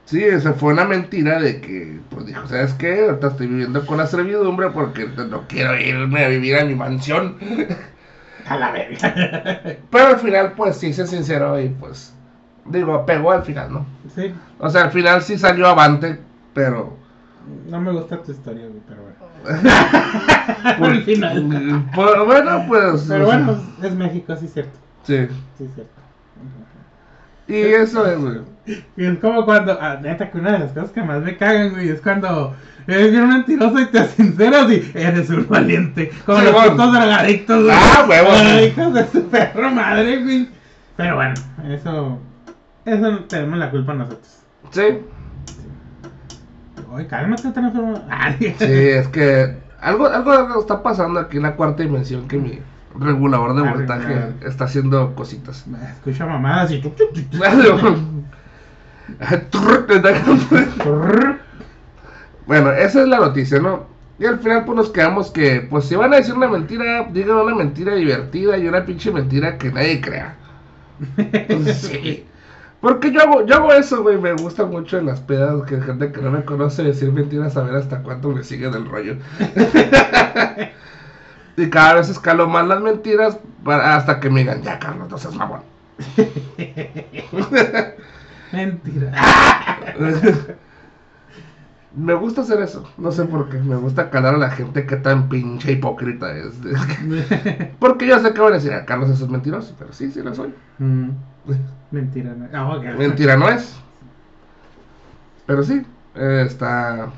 Sí, 0.06 0.22
esa 0.22 0.52
fue 0.52 0.72
una 0.72 0.84
mentira 0.84 1.40
de 1.40 1.60
que, 1.60 1.98
pues 2.10 2.26
dijo, 2.26 2.46
¿sabes 2.46 2.72
qué? 2.75 3.06
Ahorita 3.06 3.26
estoy 3.26 3.48
viviendo 3.48 3.84
con 3.84 3.98
la 3.98 4.06
servidumbre 4.06 4.70
porque 4.70 5.08
no 5.08 5.48
quiero 5.48 5.76
irme 5.76 6.25
a 6.25 6.28
vivir 6.28 6.56
a 6.56 6.64
mi 6.64 6.76
mansión. 6.76 7.36
A 8.46 8.56
la 8.56 8.70
verga. 8.70 9.60
Pero 9.90 10.06
al 10.06 10.18
final, 10.20 10.52
pues 10.52 10.76
sí, 10.76 10.92
se 10.92 11.08
sincero 11.08 11.60
y 11.60 11.70
pues, 11.70 12.14
digo, 12.66 13.04
pegó 13.04 13.32
al 13.32 13.42
final, 13.42 13.72
¿no? 13.72 13.86
Sí. 14.14 14.32
O 14.60 14.70
sea, 14.70 14.84
al 14.84 14.92
final 14.92 15.22
sí 15.22 15.36
salió 15.36 15.66
avante, 15.66 16.20
pero... 16.54 16.96
No 17.66 17.80
me 17.80 17.90
gusta 17.90 18.22
tu 18.22 18.30
historia, 18.30 18.64
güey, 18.66 18.80
pero 18.88 19.02
bueno. 19.02 19.70
al 20.86 21.02
final. 21.02 21.90
Pues, 21.94 22.26
bueno, 22.26 22.64
pues... 22.68 23.06
Pero 23.08 23.26
bueno, 23.26 23.60
es 23.82 23.94
México, 23.94 24.36
sí 24.36 24.46
es 24.46 24.52
cierto. 24.52 24.78
Sí. 25.02 25.26
Sí 25.58 25.64
es 25.64 25.75
cierto. 25.75 26.05
Y 27.48 27.54
eso 27.54 28.06
es, 28.06 28.18
güey. 28.18 28.40
Es 28.96 29.18
como 29.20 29.44
cuando, 29.44 29.78
ah, 29.80 29.98
neta, 30.02 30.30
que 30.30 30.38
una 30.38 30.52
de 30.52 30.58
las 30.60 30.72
cosas 30.72 30.90
que 30.90 31.02
más 31.02 31.22
me 31.22 31.36
cagan, 31.36 31.70
güey, 31.70 31.88
es 31.90 32.00
cuando 32.00 32.54
eres 32.88 33.12
bien 33.12 33.28
mentiroso 33.28 33.78
y 33.80 33.86
te 33.86 34.04
sinceras 34.16 34.70
y 34.70 34.90
eres 34.94 35.30
un 35.30 35.46
valiente. 35.48 36.10
Como 36.24 36.38
Sí, 36.38 36.44
los 36.46 36.52
bueno. 36.54 36.70
putos 36.72 36.92
drogadictos, 36.92 37.62
güey. 37.64 37.76
Ah, 37.78 38.06
huevo. 38.08 38.28
Ay, 38.32 38.66
hijos 38.66 38.94
de 38.94 39.06
su 39.08 39.22
perro 39.28 39.70
madre, 39.70 40.22
güey. 40.22 40.48
Pero 40.96 41.14
bueno, 41.16 41.34
eso, 41.68 42.18
eso 42.84 43.10
no 43.12 43.24
tenemos 43.24 43.58
la 43.58 43.70
culpa 43.70 43.94
nosotros. 43.94 44.38
Sí. 44.70 44.82
Oye, 46.90 47.06
cálmate, 47.06 47.50
transforma. 47.50 48.02
Sí, 48.38 48.54
es 48.58 49.08
que 49.08 49.56
algo, 49.80 50.06
algo, 50.08 50.60
está 50.60 50.82
pasando 50.82 51.20
aquí 51.20 51.36
en 51.36 51.44
la 51.44 51.54
cuarta 51.56 51.82
dimensión 51.82 52.26
que 52.26 52.36
mi 52.38 52.58
regulador 52.98 53.54
de 53.54 53.66
Ah, 53.66 53.72
voltaje 53.74 54.34
está 54.46 54.64
haciendo 54.64 55.14
cositas. 55.14 55.64
Escucha 55.96 56.26
mamadas 56.26 56.70
y... 56.70 56.80
bueno, 62.46 62.72
esa 62.72 63.02
es 63.02 63.08
la 63.08 63.18
noticia, 63.18 63.60
¿no? 63.60 63.86
Y 64.18 64.24
al 64.24 64.38
final 64.38 64.64
pues 64.64 64.76
nos 64.76 64.90
quedamos 64.90 65.30
que, 65.30 65.66
pues 65.68 65.84
si 65.84 65.94
van 65.94 66.14
a 66.14 66.16
decir 66.16 66.34
una 66.34 66.48
mentira, 66.48 67.06
digan 67.12 67.36
una 67.36 67.54
mentira 67.54 67.94
divertida 67.94 68.56
y 68.56 68.66
una 68.66 68.84
pinche 68.84 69.10
mentira 69.10 69.58
que 69.58 69.70
nadie 69.70 70.00
crea. 70.00 70.36
Pues, 71.48 71.76
sí. 71.76 72.24
Porque 72.80 73.10
yo 73.10 73.20
hago, 73.20 73.44
yo 73.44 73.56
hago 73.56 73.72
eso, 73.72 74.02
güey, 74.02 74.18
me 74.18 74.32
gusta 74.32 74.64
mucho 74.64 74.98
en 74.98 75.06
las 75.06 75.20
pedas 75.20 75.64
que 75.66 75.80
gente 75.80 76.12
que 76.12 76.20
no 76.20 76.30
me 76.30 76.44
conoce 76.44 76.82
decir 76.82 77.12
mentiras 77.12 77.56
a 77.56 77.62
ver 77.62 77.74
hasta 77.74 78.02
cuánto 78.02 78.30
me 78.30 78.42
sigue 78.44 78.70
del 78.70 78.86
rollo. 78.86 79.16
y 81.56 81.70
cada 81.70 81.94
vez 81.94 82.08
escalo 82.08 82.46
más 82.48 82.66
las 82.66 82.80
mentiras 82.80 83.38
para- 83.64 83.96
hasta 83.96 84.20
que 84.20 84.30
me 84.30 84.40
digan, 84.40 84.62
ya 84.62 84.78
Carlos, 84.78 85.08
no 85.10 85.18
seas 85.18 85.34
mamón. 85.34 85.60
Mentira. 88.52 89.12
me 91.96 92.14
gusta 92.14 92.42
hacer 92.42 92.60
eso, 92.60 92.88
no 92.98 93.10
sé 93.10 93.25
por 93.25 93.48
qué, 93.48 93.58
me 93.58 93.76
gusta 93.76 94.10
calar 94.10 94.34
a 94.34 94.38
la 94.38 94.50
gente 94.50 94.84
que 94.86 94.96
tan 94.96 95.28
pinche 95.28 95.72
hipócrita 95.72 96.30
es. 96.36 96.54
Porque 97.78 98.06
yo 98.06 98.18
sé 98.20 98.32
que 98.34 98.40
van 98.40 98.52
a 98.52 98.56
decir, 98.56 98.72
ah, 98.72 98.84
Carlos 98.84 99.10
eso 99.10 99.25
es 99.25 99.30
mentiroso, 99.30 99.75
pero 99.78 99.92
sí, 99.92 100.10
sí 100.10 100.22
lo 100.22 100.34
soy. 100.34 100.54
Mm, 100.78 101.10
Mentira. 101.90 102.34
No. 102.34 102.48
Ah, 102.52 102.76
ok. 102.76 102.84
Mentira 102.98 103.36
no 103.36 103.48
es. 103.48 103.75
Pero 105.46 105.62
sí, 105.62 105.86
eh, 106.16 106.42
está... 106.46 107.08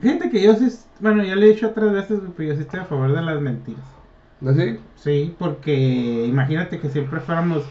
Fíjate 0.00 0.30
que 0.30 0.42
yo 0.42 0.54
sí, 0.54 0.68
bueno, 1.00 1.22
ya 1.24 1.36
le 1.36 1.46
he 1.46 1.54
dicho 1.54 1.68
otras 1.68 1.92
veces, 1.92 2.20
pero 2.36 2.50
yo 2.50 2.54
sí 2.56 2.62
estoy 2.62 2.80
a 2.80 2.84
favor 2.84 3.12
de 3.14 3.22
las 3.22 3.40
mentiras. 3.40 3.84
¿Así? 4.46 4.78
Sí, 4.96 5.34
porque 5.38 6.26
imagínate 6.26 6.78
que 6.78 6.90
siempre 6.90 7.20
fuéramos, 7.20 7.62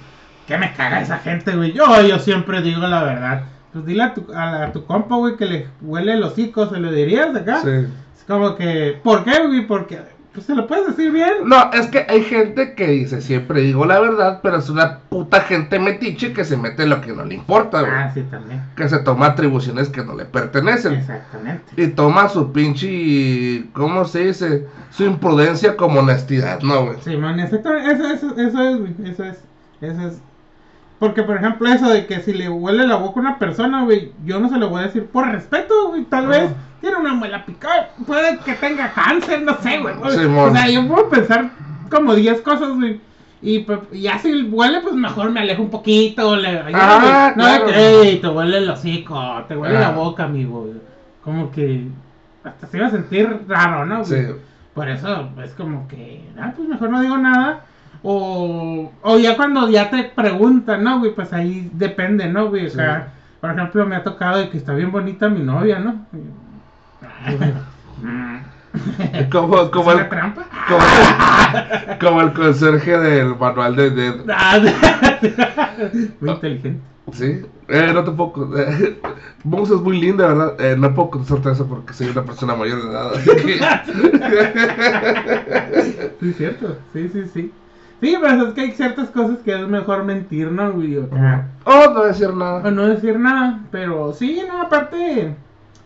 que 0.47 0.57
me 0.57 0.73
caga 0.73 1.01
esa 1.01 1.19
gente, 1.19 1.55
güey. 1.55 1.73
Yo, 1.73 1.85
yo 2.01 2.19
siempre 2.19 2.61
digo 2.61 2.81
la 2.81 3.03
verdad. 3.03 3.43
Pues 3.71 3.85
dile 3.85 4.03
a 4.03 4.13
tu, 4.13 4.31
a, 4.33 4.63
a 4.63 4.71
tu 4.71 4.85
compa, 4.85 5.15
güey, 5.15 5.35
que 5.35 5.45
le 5.45 5.67
huele 5.81 6.13
el 6.13 6.23
hocico, 6.23 6.67
¿se 6.67 6.79
lo 6.79 6.91
dirías 6.91 7.35
acá? 7.35 7.61
Sí. 7.61 7.69
Es 7.69 8.23
como 8.27 8.55
que, 8.55 8.99
¿por 9.03 9.23
qué, 9.23 9.45
güey? 9.45 9.65
Porque, 9.67 9.99
pues 10.33 10.47
se 10.47 10.55
lo 10.55 10.65
puedes 10.65 10.87
decir 10.87 11.11
bien. 11.11 11.45
No, 11.45 11.71
es 11.71 11.87
que 11.87 12.05
hay 12.09 12.23
gente 12.23 12.73
que 12.73 12.87
dice 12.87 13.21
siempre 13.21 13.61
digo 13.61 13.85
la 13.85 13.99
verdad, 13.99 14.39
pero 14.41 14.57
es 14.57 14.69
una 14.69 14.99
puta 14.99 15.41
gente 15.41 15.77
metiche 15.77 16.33
que 16.33 16.43
se 16.43 16.57
mete 16.57 16.83
en 16.83 16.89
lo 16.89 17.01
que 17.01 17.13
no 17.13 17.23
le 17.23 17.35
importa, 17.35 17.81
güey. 17.81 17.93
Ah, 17.93 18.11
sí, 18.13 18.23
también. 18.23 18.63
Que 18.75 18.89
se 18.89 18.99
toma 18.99 19.27
atribuciones 19.27 19.89
que 19.89 20.03
no 20.03 20.15
le 20.15 20.25
pertenecen. 20.25 20.93
Exactamente. 20.93 21.65
Y 21.77 21.87
toma 21.89 22.29
su 22.29 22.51
pinche, 22.51 23.65
¿cómo 23.73 24.05
se 24.05 24.25
dice? 24.25 24.67
Su 24.89 25.03
imprudencia 25.03 25.77
como 25.77 25.99
honestidad, 25.99 26.61
¿no, 26.61 26.85
güey? 26.85 26.97
Sí, 27.01 27.15
man, 27.15 27.39
exactamente. 27.39 27.91
Eso, 27.91 28.05
eso, 28.07 28.37
eso 28.37 28.61
es, 28.61 28.79
güey. 28.79 28.95
Eso 29.05 29.23
es. 29.23 29.37
Eso 29.81 30.07
es. 30.07 30.21
Porque, 31.03 31.21
por 31.23 31.35
ejemplo, 31.35 31.67
eso 31.67 31.89
de 31.89 32.05
que 32.05 32.21
si 32.21 32.31
le 32.33 32.47
huele 32.47 32.87
la 32.87 32.95
boca 32.95 33.19
a 33.19 33.23
una 33.23 33.37
persona, 33.37 33.83
güey, 33.83 34.13
yo 34.23 34.39
no 34.39 34.47
se 34.47 34.57
lo 34.57 34.69
voy 34.69 34.79
a 34.81 34.85
decir 34.85 35.05
por 35.07 35.27
respeto, 35.29 35.89
güey. 35.89 36.05
Tal 36.05 36.27
vez 36.27 36.49
tiene 36.79 36.95
una 36.95 37.13
muela 37.13 37.45
picada, 37.45 37.89
puede 38.07 38.37
que 38.39 38.53
tenga 38.53 38.93
cáncer, 38.93 39.41
no 39.41 39.57
sé, 39.61 39.79
güey. 39.79 39.95
O- 40.01 40.09
Simón. 40.09 40.49
o 40.49 40.53
sea, 40.53 40.69
yo 40.69 40.87
puedo 40.87 41.09
pensar 41.09 41.49
como 41.91 42.15
10 42.15 42.39
cosas, 42.41 42.69
güey. 42.69 43.01
Y 43.41 43.59
pues, 43.59 43.79
ya 43.91 44.17
si 44.19 44.43
huele, 44.43 44.79
pues 44.79 44.95
mejor 44.95 45.29
me 45.31 45.41
alejo 45.41 45.61
un 45.63 45.69
poquito. 45.69 46.37
Le, 46.37 46.59
Ah, 46.73 47.33
no 47.35 47.43
claro. 47.43 47.65
que, 47.65 48.01
"Ey, 48.11 48.19
te 48.21 48.27
huele 48.29 48.59
el 48.59 48.69
hocico, 48.69 49.21
te 49.49 49.57
huele 49.57 49.75
Ah. 49.77 49.81
la 49.81 49.91
boca, 49.91 50.23
amigo. 50.23 50.69
Como 51.21 51.51
que 51.51 51.85
hasta 52.45 52.67
se 52.67 52.77
iba 52.77 52.87
a 52.87 52.91
sentir 52.91 53.41
raro, 53.49 53.85
¿no? 53.85 54.05
güey? 54.05 54.25
Sí. 54.25 54.31
Por 54.73 54.87
eso 54.89 55.29
es 55.43 55.51
como 55.51 55.85
que, 55.89 56.23
ah, 56.41 56.53
pues 56.55 56.69
mejor 56.69 56.89
no 56.89 57.01
digo 57.01 57.17
nada. 57.17 57.65
O, 58.03 58.91
o 59.01 59.17
ya 59.17 59.35
cuando 59.37 59.69
ya 59.69 59.89
te 59.89 60.03
preguntan, 60.03 60.83
¿no, 60.83 60.99
güey? 60.99 61.15
Pues 61.15 61.31
ahí 61.33 61.69
depende, 61.73 62.27
¿no, 62.27 62.49
güey? 62.49 62.67
O 62.67 62.69
sea, 62.69 63.13
por 63.39 63.51
ejemplo, 63.51 63.85
me 63.85 63.95
ha 63.95 64.03
tocado 64.03 64.39
de 64.39 64.49
que 64.49 64.57
está 64.57 64.73
bien 64.73 64.91
bonita 64.91 65.29
mi 65.29 65.39
novia, 65.41 65.79
¿no? 65.79 66.05
Como, 69.31 69.69
como, 69.69 69.91
¿Es 69.91 69.95
una 69.95 70.03
el, 70.03 70.09
trampa? 70.09 70.45
como, 70.67 70.81
como 71.99 72.21
el 72.21 72.33
conserje 72.33 72.97
del 72.97 73.35
manual 73.37 73.75
de... 73.75 73.89
de- 73.91 74.23
Ah, 74.29 74.59
Muy 76.19 76.31
inteligente. 76.31 76.79
sí, 77.11 77.41
eh, 77.67 77.91
no 77.93 78.03
te 78.03 78.09
puedo... 78.11 78.57
Eh, 78.57 78.97
es 79.61 79.69
muy 79.71 79.99
linda, 80.01 80.27
¿verdad? 80.27 80.59
Eh, 80.59 80.75
no 80.77 80.91
puedo 80.95 81.11
contestarte 81.11 81.51
eso 81.51 81.67
porque 81.67 81.93
soy 81.93 82.07
una 82.09 82.23
persona 82.23 82.55
mayor 82.55 82.81
de 82.83 82.89
edad. 82.89 83.13
así 83.13 83.29
que- 83.45 83.59
Sí, 86.19 86.29
es 86.29 86.37
cierto. 86.37 86.77
Sí, 86.93 87.09
sí, 87.13 87.25
sí. 87.31 87.51
Sí, 88.03 88.17
pero 88.21 88.47
es 88.47 88.53
que 88.53 88.61
hay 88.61 88.71
ciertas 88.73 89.09
cosas 89.11 89.37
que 89.45 89.53
es 89.55 89.67
mejor 89.67 90.03
mentir, 90.03 90.51
¿no, 90.51 90.71
güey? 90.73 90.97
O 90.97 91.07
sea, 91.07 91.47
Oh, 91.63 91.91
no 91.93 92.03
decir 92.03 92.27
o 92.27 92.35
nada. 92.35 92.69
no 92.69 92.87
decir 92.87 93.17
nada, 93.17 93.59
pero 93.71 94.11
sí, 94.13 94.41
no, 94.47 94.61
aparte, 94.61 95.33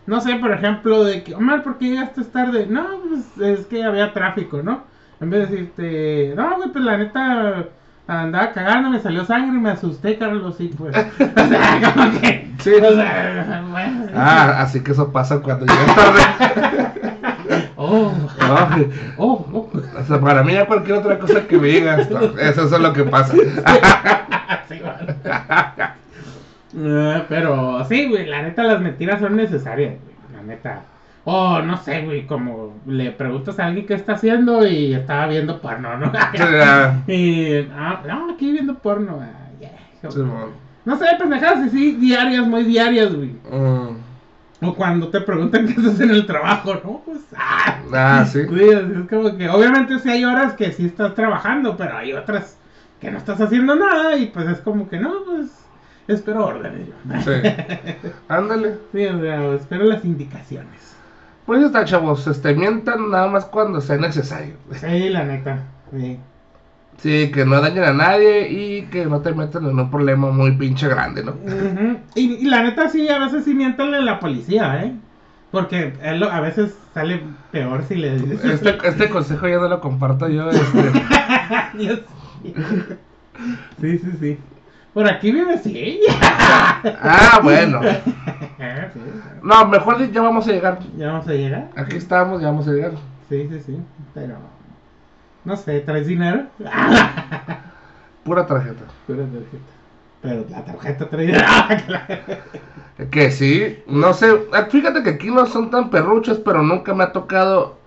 no 0.06 0.20
sé, 0.20 0.34
por 0.36 0.50
ejemplo, 0.52 1.04
de 1.04 1.22
que, 1.22 1.34
Omar, 1.36 1.62
¿por 1.62 1.78
qué 1.78 1.90
llegaste 1.90 2.24
tarde? 2.24 2.66
No, 2.68 2.84
pues 3.08 3.60
es 3.60 3.66
que 3.66 3.84
había 3.84 4.12
tráfico, 4.12 4.62
¿no? 4.64 4.82
En 5.20 5.30
vez 5.30 5.48
de 5.48 5.56
decirte, 5.56 6.32
no, 6.36 6.56
güey, 6.56 6.70
pues 6.70 6.84
la 6.84 6.98
neta 6.98 7.66
andaba 8.08 8.52
cagando, 8.52 8.90
me 8.90 9.00
salió 9.00 9.24
sangre, 9.24 9.58
me 9.60 9.70
asusté, 9.70 10.16
Carlos, 10.18 10.56
sí, 10.56 10.74
pues. 10.76 10.96
O 11.20 11.48
sea, 11.48 11.92
como 11.94 12.20
que. 12.20 12.50
Sí. 12.58 12.70
O 12.74 12.94
sea, 12.96 13.64
bueno, 13.70 14.06
Ah, 14.16 14.56
así 14.62 14.80
que 14.82 14.90
eso 14.92 15.12
pasa 15.12 15.40
cuando 15.40 15.66
llegas 15.66 15.94
tarde. 15.94 16.87
Oh, 17.90 18.12
oh, 19.16 19.46
oh. 19.52 19.70
o 19.98 20.04
sea, 20.04 20.20
para 20.20 20.42
mí 20.42 20.52
ya 20.52 20.66
cualquier 20.66 20.98
otra 20.98 21.18
cosa 21.18 21.46
que 21.46 21.58
me 21.58 21.68
digas, 21.68 22.08
eso, 22.40 22.64
es 22.64 22.70
lo 22.80 22.92
que 22.92 23.04
pasa. 23.04 23.34
Sí, 24.68 24.80
bueno. 24.80 25.14
Eh, 26.76 27.24
pero 27.30 27.82
sí, 27.88 28.08
güey, 28.08 28.26
la 28.26 28.42
neta 28.42 28.62
las 28.62 28.80
mentiras 28.80 29.20
son 29.20 29.36
necesarias, 29.36 29.94
güey, 30.02 30.36
la 30.36 30.42
neta. 30.42 30.82
O 31.24 31.60
no 31.60 31.76
sé, 31.78 32.02
güey, 32.04 32.26
como 32.26 32.74
le 32.86 33.10
preguntas 33.10 33.58
a 33.58 33.66
alguien 33.66 33.86
qué 33.86 33.94
está 33.94 34.12
haciendo 34.12 34.66
y 34.66 34.94
estaba 34.94 35.26
viendo 35.26 35.60
porno, 35.60 35.96
¿no? 35.96 36.12
y, 37.06 37.68
ah, 37.74 38.02
no, 38.06 38.32
aquí 38.34 38.52
viendo 38.52 38.78
porno. 38.78 39.20
ah, 39.22 39.48
yeah. 39.58 39.70
Sí. 40.10 40.20
No 40.84 40.96
sé, 40.98 41.06
pendejadas 41.18 41.68
así, 41.68 41.92
diarias, 41.92 42.46
muy 42.46 42.64
diarias, 42.64 43.14
güey. 43.14 43.30
Mm, 43.50 43.96
O 44.60 44.74
cuando 44.74 45.08
te 45.08 45.20
preguntan 45.20 45.66
qué 45.66 45.74
haces 45.80 46.00
en 46.00 46.10
el 46.10 46.26
trabajo, 46.26 46.74
¿no? 46.82 47.02
Pues, 47.04 47.18
ah. 47.36 47.78
Ah, 47.92 48.26
sí. 48.26 48.42
Güey, 48.42 48.70
es 48.70 49.08
como 49.08 49.36
que, 49.36 49.48
obviamente 49.48 49.98
sí 50.00 50.10
hay 50.10 50.24
horas 50.24 50.54
que 50.54 50.72
sí 50.72 50.86
estás 50.86 51.14
trabajando, 51.14 51.76
pero 51.76 51.96
hay 51.96 52.12
otras 52.12 52.58
que 53.00 53.10
no 53.10 53.18
estás 53.18 53.40
haciendo 53.40 53.76
nada 53.76 54.16
y 54.16 54.26
pues 54.26 54.48
es 54.48 54.58
como 54.60 54.88
que 54.88 54.98
no, 54.98 55.24
pues 55.24 55.50
espero 56.08 56.46
órdenes. 56.46 56.88
yo. 56.88 57.20
Sí. 57.22 58.10
Ándale. 58.28 58.78
Sí, 58.92 59.06
o 59.06 59.20
sea, 59.20 59.52
espero 59.54 59.84
las 59.84 60.04
indicaciones. 60.04 60.96
Pues 61.46 61.60
ya 61.60 61.66
está, 61.66 61.84
chavos. 61.84 62.26
Este, 62.26 62.54
mientan 62.54 63.10
nada 63.10 63.28
más 63.28 63.44
cuando 63.46 63.80
sea 63.80 63.96
necesario. 63.96 64.54
Sí, 64.72 65.08
la 65.08 65.24
neta. 65.24 65.62
Sí. 65.92 66.18
Sí, 66.98 67.30
que 67.32 67.44
no 67.46 67.60
dañen 67.60 67.84
a 67.84 67.92
nadie 67.92 68.48
y 68.50 68.82
que 68.86 69.06
no 69.06 69.20
te 69.20 69.32
metan 69.32 69.66
en 69.66 69.78
un 69.78 69.90
problema 69.90 70.30
muy 70.32 70.52
pinche 70.52 70.88
grande, 70.88 71.22
¿no? 71.22 71.32
Ujú. 71.32 71.98
y, 72.16 72.34
y 72.34 72.44
la 72.46 72.62
neta 72.64 72.88
sí, 72.88 73.08
a 73.08 73.18
veces 73.20 73.44
sí 73.44 73.54
mientanle 73.54 73.98
a 73.98 74.00
la 74.00 74.18
policía, 74.18 74.82
¿eh? 74.82 74.92
Porque 75.52 75.94
él 76.02 76.18
lo- 76.20 76.30
a 76.30 76.40
veces 76.40 76.76
sale 76.92 77.22
peor 77.52 77.84
si 77.86 77.94
le 77.94 78.18
dices. 78.18 78.44
Este, 78.44 78.76
este 78.86 79.08
consejo 79.08 79.46
ya 79.48 79.56
no 79.58 79.68
lo 79.68 79.80
comparto 79.80 80.28
yo. 80.28 80.50
Este, 80.50 80.92
Dios. 81.78 82.00
Sí, 83.80 83.98
sí, 83.98 84.10
sí. 84.20 84.38
Por 84.92 85.08
aquí 85.08 85.30
vive 85.30 85.56
sí. 85.58 86.00
ah, 86.20 87.40
bueno. 87.42 87.80
No, 89.42 89.66
mejor 89.68 90.10
ya 90.10 90.20
vamos 90.20 90.48
a 90.48 90.50
llegar. 90.52 90.78
¿Ya 90.96 91.12
vamos 91.12 91.28
a 91.28 91.32
llegar? 91.32 91.70
Aquí 91.76 91.96
estamos, 91.96 92.40
ya 92.40 92.48
vamos 92.48 92.66
a 92.66 92.72
llegar. 92.72 92.92
Sí, 93.28 93.46
sí, 93.48 93.60
sí. 93.64 93.78
Pero. 94.14 94.34
No 95.48 95.56
sé, 95.56 95.80
¿traes 95.80 96.06
dinero? 96.06 96.44
Pura 98.22 98.46
tarjeta. 98.46 98.84
Pura 99.06 99.24
tarjeta. 99.24 99.64
Pero 100.20 100.44
la 100.50 100.62
tarjeta 100.62 101.08
trae 101.08 101.24
dinero. 101.24 101.46
Que 103.10 103.30
sí, 103.30 103.82
no 103.86 104.12
sé, 104.12 104.28
eh, 104.28 104.66
fíjate 104.68 105.02
que 105.02 105.10
aquí 105.10 105.30
no 105.30 105.46
son 105.46 105.70
tan 105.70 105.88
perruchos, 105.88 106.38
pero 106.40 106.62
nunca 106.62 106.92
me 106.92 107.04
ha 107.04 107.12
tocado, 107.12 107.78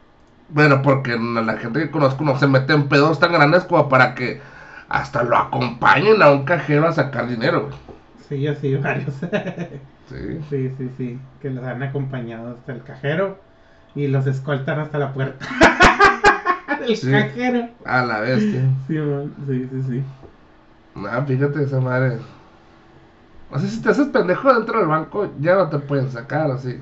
bueno, 0.50 0.82
porque 0.82 1.16
la 1.20 1.58
gente 1.58 1.82
que 1.82 1.92
conozco 1.92 2.24
no 2.24 2.40
se 2.40 2.48
mete 2.48 2.74
en 2.74 2.90
pedos 2.90 3.20
tan 3.20 3.34
grandes 3.34 3.66
como 3.66 3.90
para 3.90 4.16
que 4.16 4.42
hasta 4.90 5.22
lo 5.22 5.38
acompañen 5.38 6.20
a 6.24 6.32
un 6.32 6.46
cajero 6.46 6.88
a 6.88 6.94
sacar 6.94 7.28
dinero, 7.28 7.70
sí, 8.28 8.42
yo 8.42 8.56
sí, 8.56 8.76
varios. 8.76 9.14
Sí. 10.10 10.42
sí, 10.50 10.74
sí, 10.78 10.90
sí. 10.98 11.20
Que 11.42 11.50
los 11.52 11.64
han 11.64 11.84
acompañado 11.84 12.58
hasta 12.58 12.74
el 12.74 12.84
cajero 12.84 13.40
y 13.96 14.08
los 14.08 14.28
escoltan 14.28 14.80
hasta 14.80 14.98
la 14.98 15.14
puerta. 15.14 15.46
Del 16.88 16.96
Sí. 16.98 17.12
cajero. 17.12 17.70
A 17.86 18.06
la 18.06 18.20
bestia. 18.22 18.62
Sí, 18.88 18.94
man. 18.94 19.34
sí, 19.48 19.68
sí, 19.72 19.84
sí. 19.90 20.04
No, 20.96 21.26
fíjate 21.26 21.64
esa 21.64 21.80
madre. 21.80 22.18
O 23.50 23.60
sea, 23.60 23.70
si 23.70 23.82
te 23.82 23.90
haces 23.90 24.08
pendejo 24.08 24.54
dentro 24.54 24.80
del 24.80 24.88
banco, 24.88 25.30
ya 25.40 25.56
no 25.56 25.68
te 25.70 25.80
pueden 25.80 26.10
sacar 26.10 26.50
así. 26.52 26.80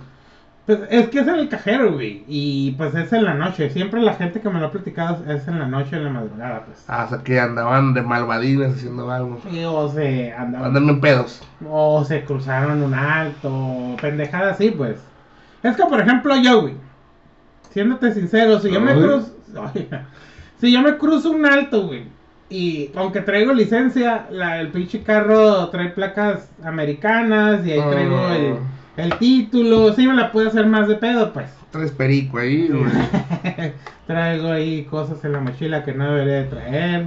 Pues 0.66 0.82
es 0.92 1.10
que 1.10 1.20
es 1.22 1.28
en 1.28 1.36
el 1.36 1.50
cajero, 1.50 1.94
güey. 1.94 2.24
Y 2.28 2.72
pues 2.74 2.94
es 2.94 3.12
en 3.12 3.24
la 3.26 3.34
noche. 3.34 3.72
Siempre 3.72 4.00
la 4.02 4.14
gente 4.14 4.40
que 4.40 4.50
me 4.50 4.60
lo 4.60 4.68
ha 4.68 4.72
platicado 4.72 5.24
es 5.28 5.48
en 5.48 5.58
la 5.58 5.68
noche, 5.68 5.96
en 5.96 6.04
la 6.04 6.10
madrugada, 6.12 6.64
pues. 6.66 6.86
Ah, 6.88 7.06
o 7.06 7.10
sea, 7.10 7.24
que 7.24 7.40
andaban 7.40 7.96
de 7.96 8.04
malvadines 8.04 8.76
haciendo 8.76 9.10
algo. 9.10 9.40
Sí, 9.50 9.64
O 9.66 9.90
se 9.90 10.32
andaban. 10.32 10.68
Andan 10.68 10.90
en 10.90 11.02
pedos. 11.02 11.42
O 11.68 12.06
se 12.06 12.24
cruzaron 12.24 12.84
un 12.84 12.94
alto. 12.94 13.96
Pendejada 14.00 14.52
así, 14.52 14.70
pues. 14.70 15.00
Es 15.64 15.76
que, 15.76 15.84
por 15.86 16.00
ejemplo, 16.02 16.36
yo, 16.38 16.62
güey. 16.62 16.76
Siéndote 17.72 18.14
sincero, 18.14 18.60
si 18.60 18.72
yo 18.72 18.80
me 18.80 18.92
Ay. 18.92 19.02
Si 20.60 20.72
yo 20.72 20.82
me 20.82 20.98
cruzo 20.98 21.32
un 21.32 21.46
alto, 21.46 21.88
güey. 21.88 22.04
Y 22.50 22.90
aunque 22.96 23.22
traigo 23.22 23.54
licencia, 23.54 24.26
la, 24.32 24.60
el 24.60 24.70
pinche 24.70 25.04
carro 25.04 25.70
trae 25.70 25.90
placas 25.90 26.50
americanas 26.64 27.66
y 27.66 27.72
ahí 27.74 27.82
traigo 27.92 28.18
Ah. 28.18 28.36
el, 28.36 28.56
el 28.98 29.18
título. 29.20 29.94
Sí, 29.94 30.08
me 30.08 30.16
la 30.16 30.32
puedo 30.32 30.48
hacer 30.50 30.66
más 30.66 30.88
de 30.88 30.96
pedo, 30.96 31.32
pues. 31.32 31.46
Tres 31.72 31.92
perico 31.92 32.40
ahí, 32.40 32.68
güey. 32.68 32.92
Traigo 34.08 34.52
ahí 34.52 34.86
cosas 34.86 35.24
en 35.24 35.34
la 35.34 35.40
mochila 35.40 35.84
que 35.84 35.94
no 35.94 36.12
debería 36.12 36.34
de 36.38 36.44
traer. 36.46 37.06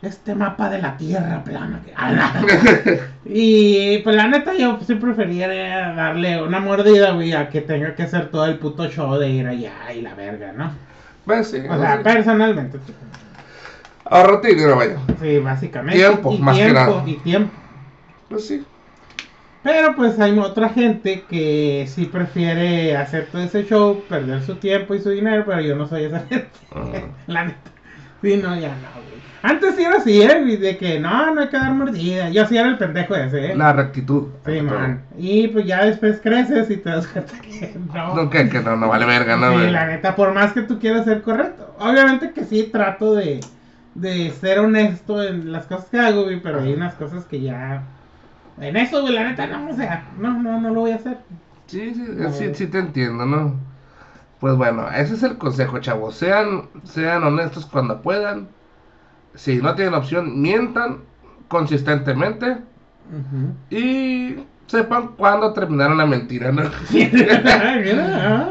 Este 0.00 0.34
mapa 0.34 0.70
de 0.70 0.78
la 0.80 0.96
tierra 0.96 1.42
plana. 1.44 1.80
que- 1.84 1.92
¡A 1.94 2.12
la- 2.12 2.32
y 3.26 3.98
pues 3.98 4.16
la 4.16 4.26
neta 4.28 4.54
yo 4.54 4.78
sí 4.86 4.94
preferiría 4.94 5.48
darle 5.94 6.42
una 6.42 6.60
mordida, 6.60 7.10
güey, 7.12 7.32
a 7.34 7.50
que 7.50 7.60
tenga 7.60 7.94
que 7.94 8.04
hacer 8.04 8.28
todo 8.30 8.46
el 8.46 8.58
puto 8.58 8.88
show 8.88 9.18
de 9.18 9.28
ir 9.28 9.46
allá 9.46 9.92
y 9.94 10.00
la 10.00 10.14
verga, 10.14 10.52
¿no? 10.52 10.70
Pues 11.26 11.50
sí, 11.50 11.58
O 11.68 11.78
sea, 11.78 12.02
personalmente. 12.02 12.78
ahorrate 14.04 14.48
dinero, 14.54 14.76
vaya. 14.76 14.96
Sí, 15.20 15.38
básicamente. 15.38 15.98
Tiempo, 15.98 16.32
y 16.32 16.38
más 16.38 16.56
que 16.56 16.62
tiempo, 16.64 16.80
nada. 16.80 17.02
Y 17.06 17.14
tiempo. 17.16 17.52
Pues 18.28 18.46
sí. 18.46 18.64
Pero 19.62 19.96
pues 19.96 20.18
hay 20.20 20.38
otra 20.38 20.68
gente 20.68 21.24
que 21.28 21.86
sí 21.92 22.04
prefiere 22.04 22.96
hacer 22.96 23.26
todo 23.32 23.42
ese 23.42 23.64
show, 23.64 24.00
perder 24.08 24.42
su 24.44 24.54
tiempo 24.56 24.94
y 24.94 25.00
su 25.00 25.10
dinero, 25.10 25.42
pero 25.44 25.60
yo 25.60 25.74
no 25.74 25.88
soy 25.88 26.04
esa 26.04 26.20
gente. 26.28 26.48
Ah. 26.72 26.84
La 27.26 27.44
neta. 27.46 27.70
Sí, 28.22 28.36
no, 28.36 28.54
ya 28.58 28.68
no, 28.68 28.92
güey. 28.94 29.16
Antes 29.42 29.76
sí 29.76 29.84
era 29.84 29.96
así, 29.98 30.22
¿eh? 30.22 30.58
De 30.58 30.76
que 30.76 30.98
no, 30.98 31.34
no 31.34 31.42
hay 31.42 31.48
que 31.48 31.56
dar 31.56 31.72
mordida. 31.72 32.30
Yo 32.30 32.46
sí 32.46 32.56
era 32.56 32.68
el 32.68 32.78
pendejo 32.78 33.14
ese, 33.14 33.52
¿eh? 33.52 33.56
La 33.56 33.72
rectitud. 33.72 34.28
Sí, 34.44 34.60
man. 34.60 35.02
Y 35.16 35.48
pues 35.48 35.66
ya 35.66 35.84
después 35.84 36.20
creces 36.20 36.68
y 36.70 36.78
te 36.78 36.90
das 36.90 37.06
cuenta 37.06 37.34
que 37.40 37.76
no. 37.94 38.14
No, 38.14 38.30
que, 38.30 38.48
que 38.48 38.60
no, 38.60 38.76
no 38.76 38.88
vale 38.88 39.06
verga, 39.06 39.36
¿no? 39.36 39.50
Sí, 39.50 39.58
güey? 39.58 39.70
la 39.70 39.86
neta, 39.86 40.16
por 40.16 40.32
más 40.34 40.52
que 40.52 40.62
tú 40.62 40.78
quieras 40.80 41.04
ser 41.04 41.22
correcto. 41.22 41.76
Obviamente 41.78 42.32
que 42.32 42.44
sí 42.44 42.70
trato 42.72 43.14
de, 43.14 43.40
de 43.94 44.30
ser 44.32 44.58
honesto 44.58 45.22
en 45.22 45.52
las 45.52 45.66
cosas 45.66 45.86
que 45.90 45.98
hago, 46.00 46.24
güey, 46.24 46.40
pero 46.40 46.60
hay 46.60 46.72
unas 46.72 46.94
cosas 46.94 47.24
que 47.24 47.40
ya... 47.40 47.82
En 48.58 48.76
eso, 48.76 49.02
güey, 49.02 49.14
la 49.14 49.28
neta, 49.28 49.46
no, 49.46 49.68
o 49.68 49.76
sea, 49.76 50.08
no, 50.18 50.42
no, 50.42 50.60
no 50.60 50.70
lo 50.70 50.80
voy 50.80 50.92
a 50.92 50.96
hacer. 50.96 51.18
Sí, 51.66 51.92
sí, 51.94 52.06
sí, 52.32 52.54
sí 52.54 52.66
te 52.68 52.78
entiendo, 52.78 53.26
¿no? 53.26 53.54
Pues 54.40 54.54
bueno, 54.56 54.88
ese 54.90 55.14
es 55.14 55.22
el 55.22 55.38
consejo, 55.38 55.78
chavos. 55.78 56.16
Sean, 56.16 56.68
sean 56.84 57.24
honestos 57.24 57.66
cuando 57.66 58.02
puedan. 58.02 58.48
Si 59.34 59.56
no 59.56 59.74
tienen 59.74 59.94
opción, 59.94 60.40
mientan 60.40 61.00
consistentemente 61.48 62.58
y 63.70 64.36
sepan 64.66 65.08
cuándo 65.16 65.52
terminar 65.52 65.92
una 65.92 66.06
mentira, 66.06 66.52
¿no? 66.52 66.62
Mira. 66.92 68.50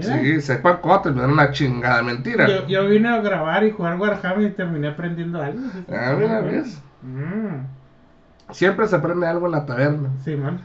Sí, 0.00 0.40
sepan 0.40 0.78
cuándo 0.80 1.02
terminar 1.02 1.30
una 1.30 1.50
chingada 1.50 2.02
mentira. 2.02 2.46
Yo, 2.46 2.66
yo 2.66 2.88
vine 2.88 3.08
a 3.08 3.20
grabar 3.20 3.64
y 3.64 3.70
jugar 3.70 3.98
Warhammer 3.98 4.48
y 4.48 4.50
terminé 4.50 4.88
aprendiendo 4.88 5.42
algo. 5.42 5.60
Ah, 5.90 6.14
mira, 6.18 6.40
¿ves? 6.40 6.80
Mm, 7.02 8.52
Siempre 8.52 8.86
se 8.86 8.96
aprende 8.96 9.26
algo 9.26 9.46
en 9.46 9.52
la 9.52 9.66
taberna. 9.66 10.10
sí, 10.24 10.36
man. 10.36 10.60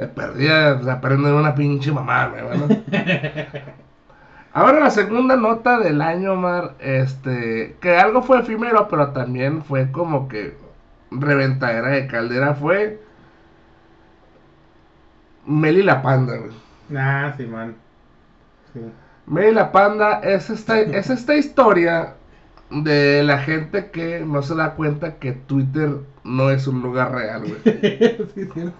De 0.00 0.06
perdida 0.08 0.82
se 0.82 0.90
aprende 0.90 1.30
una 1.30 1.54
pinche 1.54 1.92
mamá, 1.92 2.28
güey, 2.28 2.42
¿verdad? 2.42 2.78
Ahora 4.54 4.80
la 4.80 4.88
segunda 4.88 5.36
nota 5.36 5.78
del 5.78 6.00
año, 6.00 6.32
Omar, 6.32 6.74
este, 6.78 7.76
que 7.82 7.98
algo 7.98 8.22
fue 8.22 8.40
efímero, 8.40 8.88
pero 8.88 9.10
también 9.10 9.62
fue 9.62 9.92
como 9.92 10.26
que 10.26 10.56
reventadera 11.10 11.88
de 11.88 12.06
caldera, 12.06 12.54
fue 12.54 12.98
Meli 15.44 15.82
la 15.82 16.00
Panda, 16.00 16.34
güey. 16.38 16.52
Ah, 16.96 17.34
sí, 17.36 17.44
man. 17.44 17.74
Sí. 18.72 18.80
Meli 19.26 19.52
la 19.52 19.70
Panda 19.70 20.20
es 20.20 20.48
esta, 20.48 20.80
es 20.80 21.10
esta 21.10 21.34
historia 21.34 22.14
de 22.70 23.22
la 23.22 23.36
gente 23.36 23.90
que 23.90 24.20
no 24.20 24.40
se 24.40 24.54
da 24.54 24.76
cuenta 24.76 25.16
que 25.16 25.32
Twitter 25.32 25.98
no 26.24 26.48
es 26.48 26.66
un 26.66 26.80
lugar 26.80 27.12
real, 27.12 27.42
güey. 27.42 27.60
sí, 28.34 28.46
cierto. 28.54 28.72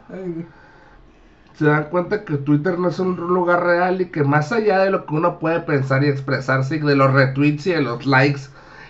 Se 1.61 1.67
dan 1.67 1.91
cuenta 1.91 2.25
que 2.25 2.39
Twitter 2.39 2.79
no 2.79 2.89
es 2.89 2.99
un 3.01 3.17
lugar 3.17 3.63
real 3.63 4.01
y 4.01 4.07
que 4.07 4.25
más 4.25 4.51
allá 4.51 4.79
de 4.79 4.91
lo 4.91 5.05
que 5.05 5.13
uno 5.13 5.39
puede 5.39 5.61
pensar 5.61 6.03
y 6.03 6.09
expresarse, 6.09 6.77
y 6.77 6.79
de 6.79 6.97
los 6.97 7.13
retweets 7.13 7.67
y 7.67 7.73
de 7.73 7.83
los 7.83 8.07
likes 8.07 8.41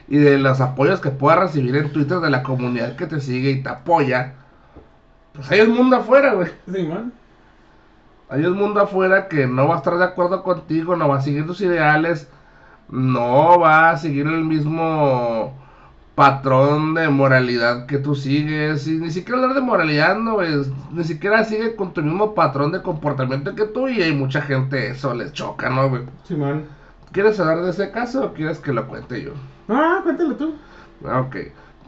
y 0.06 0.18
de 0.18 0.38
los 0.38 0.60
apoyos 0.60 1.00
que 1.00 1.10
pueda 1.10 1.34
recibir 1.34 1.74
en 1.74 1.92
Twitter 1.92 2.20
de 2.20 2.30
la 2.30 2.44
comunidad 2.44 2.94
que 2.94 3.08
te 3.08 3.20
sigue 3.20 3.50
y 3.50 3.62
te 3.64 3.70
apoya, 3.70 4.34
pues 5.32 5.50
hay 5.50 5.62
un 5.62 5.74
mundo 5.74 5.96
afuera, 5.96 6.34
güey. 6.34 6.48
Sí, 6.72 6.86
man. 6.86 7.12
Hay 8.28 8.44
un 8.44 8.56
mundo 8.56 8.82
afuera 8.82 9.26
que 9.26 9.48
no 9.48 9.66
va 9.66 9.74
a 9.74 9.78
estar 9.78 9.98
de 9.98 10.04
acuerdo 10.04 10.44
contigo, 10.44 10.94
no 10.94 11.08
va 11.08 11.16
a 11.16 11.22
seguir 11.22 11.48
tus 11.48 11.60
ideales, 11.62 12.30
no 12.88 13.58
va 13.58 13.90
a 13.90 13.96
seguir 13.96 14.28
el 14.28 14.44
mismo 14.44 15.58
patrón 16.14 16.94
de 16.94 17.08
moralidad 17.08 17.86
que 17.86 17.98
tú 17.98 18.14
sigues, 18.14 18.86
y 18.86 18.98
ni 18.98 19.10
siquiera 19.10 19.40
hablar 19.40 19.54
de 19.54 19.62
moralidad, 19.62 20.18
no, 20.18 20.34
güey, 20.34 20.50
ni 20.92 21.04
siquiera 21.04 21.44
sigue 21.44 21.76
con 21.76 21.94
tu 21.94 22.02
mismo 22.02 22.34
patrón 22.34 22.72
de 22.72 22.82
comportamiento 22.82 23.54
que 23.54 23.64
tú, 23.64 23.88
y 23.88 24.02
hay 24.02 24.12
mucha 24.12 24.42
gente 24.42 24.88
eso 24.88 25.14
les 25.14 25.32
choca, 25.32 25.70
¿no, 25.70 25.88
güey? 25.88 26.02
Sí, 26.24 26.34
man. 26.34 26.64
¿Quieres 27.12 27.40
hablar 27.40 27.62
de 27.62 27.70
ese 27.70 27.90
caso 27.90 28.24
o 28.24 28.32
quieres 28.34 28.58
que 28.60 28.72
lo 28.72 28.86
cuente 28.86 29.22
yo? 29.22 29.32
Ah, 29.68 30.00
cuéntalo 30.02 30.36
tú. 30.36 30.56
Ok. 31.04 31.36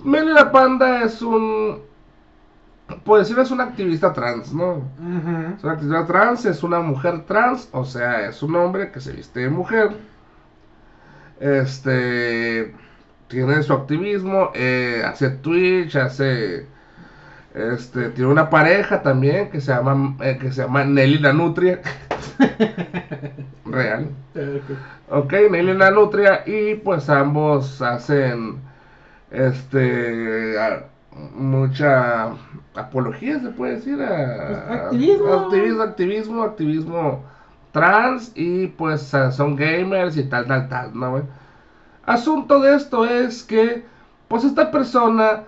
Meli 0.05 0.33
la 0.33 0.51
Panda 0.51 1.03
es 1.05 1.23
un. 1.23 1.81
Pues 3.05 3.23
decir, 3.23 3.39
es 3.41 3.51
una 3.51 3.65
activista 3.65 4.13
trans, 4.13 4.53
¿no? 4.53 4.83
Es 5.57 5.63
una 5.63 5.75
activista 5.75 6.07
trans, 6.07 6.45
es 6.45 6.63
una 6.63 6.81
mujer 6.81 7.25
trans, 7.25 7.69
o 7.73 7.85
sea, 7.85 8.27
es 8.29 8.43
un 8.43 8.55
hombre 8.57 8.91
que 8.91 9.01
se 9.01 9.13
viste 9.13 9.41
de 9.41 9.49
mujer. 9.49 9.97
Este. 11.41 12.75
Tiene 13.33 13.63
su 13.63 13.73
activismo, 13.73 14.51
eh, 14.55 15.03
hace 15.07 15.31
Twitch, 15.31 15.97
hace. 15.97 16.67
Este, 17.55 18.11
tiene 18.11 18.31
una 18.31 18.51
pareja 18.51 19.03
también 19.03 19.51
que 19.51 19.61
se 19.63 19.73
llama, 19.73 20.17
eh, 20.23 20.37
que 20.39 20.53
se 20.53 20.61
llama 20.63 20.85
Nelly 20.85 21.19
la 21.19 21.33
Nutria. 21.33 21.81
Real. 23.65 24.09
Ok, 25.09 25.33
Nelly 25.51 25.73
la 25.75 25.91
Nutria 25.91 26.43
y 26.47 26.75
pues 26.77 27.09
ambos 27.09 27.81
hacen 27.81 28.57
este 29.31 30.59
a- 30.61 30.85
mucha 31.35 32.33
apología 32.75 33.41
se 33.41 33.49
puede 33.51 33.77
decir 33.77 34.01
a, 34.03 34.67
Pues, 34.69 34.81
activismo. 34.81 35.33
activismo 35.35 35.83
activismo 35.83 36.43
activismo 36.43 37.25
trans 37.73 38.33
y 38.35 38.67
pues 38.69 39.13
a- 39.15 39.31
son 39.33 39.57
gamers 39.57 40.17
y 40.19 40.25
tal 40.25 40.47
tal 40.47 40.69
tal 40.69 40.99
no 40.99 41.11
güey? 41.13 41.23
Asunto 42.07 42.61
de 42.61 42.75
esto 42.77 43.05
es 43.05 43.43
que 43.43 43.85
pues 44.29 44.45
esta 44.45 44.71
persona 44.71 45.45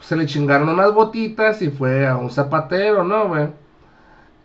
se 0.00 0.16
le 0.16 0.26
chingaron 0.26 0.68
unas 0.68 0.92
botitas 0.94 1.60
y 1.62 1.70
fue 1.70 2.06
a 2.06 2.16
un 2.16 2.30
zapatero 2.30 3.04
no 3.04 3.28
güey 3.28 3.48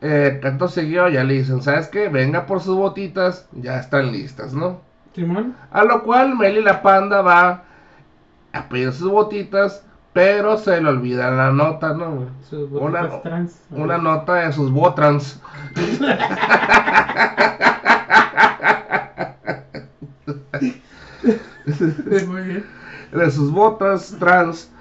eh, 0.01 0.39
canto 0.41 0.67
seguido 0.67 1.07
ya 1.09 1.23
le 1.23 1.35
dicen 1.35 1.61
sabes 1.61 1.87
qué 1.87 2.09
venga 2.09 2.45
por 2.45 2.61
sus 2.61 2.75
botitas 2.77 3.47
ya 3.53 3.79
están 3.79 4.11
listas 4.11 4.53
no 4.53 4.81
Simón. 5.13 5.55
a 5.71 5.83
lo 5.83 6.03
cual 6.03 6.35
Meli 6.37 6.61
la 6.61 6.81
panda 6.81 7.21
va 7.21 7.63
a 8.53 8.69
pedir 8.69 8.91
sus 8.93 9.09
botitas 9.11 9.83
pero 10.13 10.57
se 10.57 10.79
le 10.81 10.87
olvida 10.89 11.29
la 11.29 11.51
nota, 11.51 11.93
¿no? 11.93 12.11
güey? 12.15 12.27
Sus 12.49 12.71
Una, 12.71 13.01
botitas 13.01 13.21
trans. 13.21 13.61
una 13.69 13.97
nota 13.97 14.35
de 14.35 14.53
sus 14.53 14.71
botrans. 14.71 15.41
Muy 22.27 22.41
bien. 22.43 22.65
de 23.11 23.31
sus 23.31 23.51
botas 23.51 24.15
trans 24.19 24.71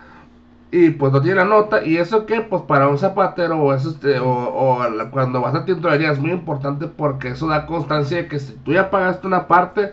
y 0.70 0.90
pues 0.90 1.12
no 1.12 1.22
tiene 1.22 1.36
la 1.36 1.44
nota 1.44 1.84
y 1.84 1.96
eso 1.96 2.26
que 2.26 2.40
pues 2.40 2.62
para 2.62 2.88
un 2.88 2.98
zapatero 2.98 3.60
o 3.60 3.72
eso 3.72 3.90
este, 3.90 4.18
o, 4.18 4.80
cuando 5.10 5.40
vas 5.40 5.54
a 5.54 5.64
tintorería 5.64 6.10
es 6.10 6.18
muy 6.18 6.32
importante 6.32 6.86
porque 6.88 7.28
eso 7.28 7.46
da 7.46 7.66
constancia 7.66 8.16
de 8.16 8.28
que 8.28 8.38
si 8.40 8.54
tú 8.54 8.72
ya 8.72 8.90
pagaste 8.90 9.26
una 9.26 9.46
parte 9.46 9.92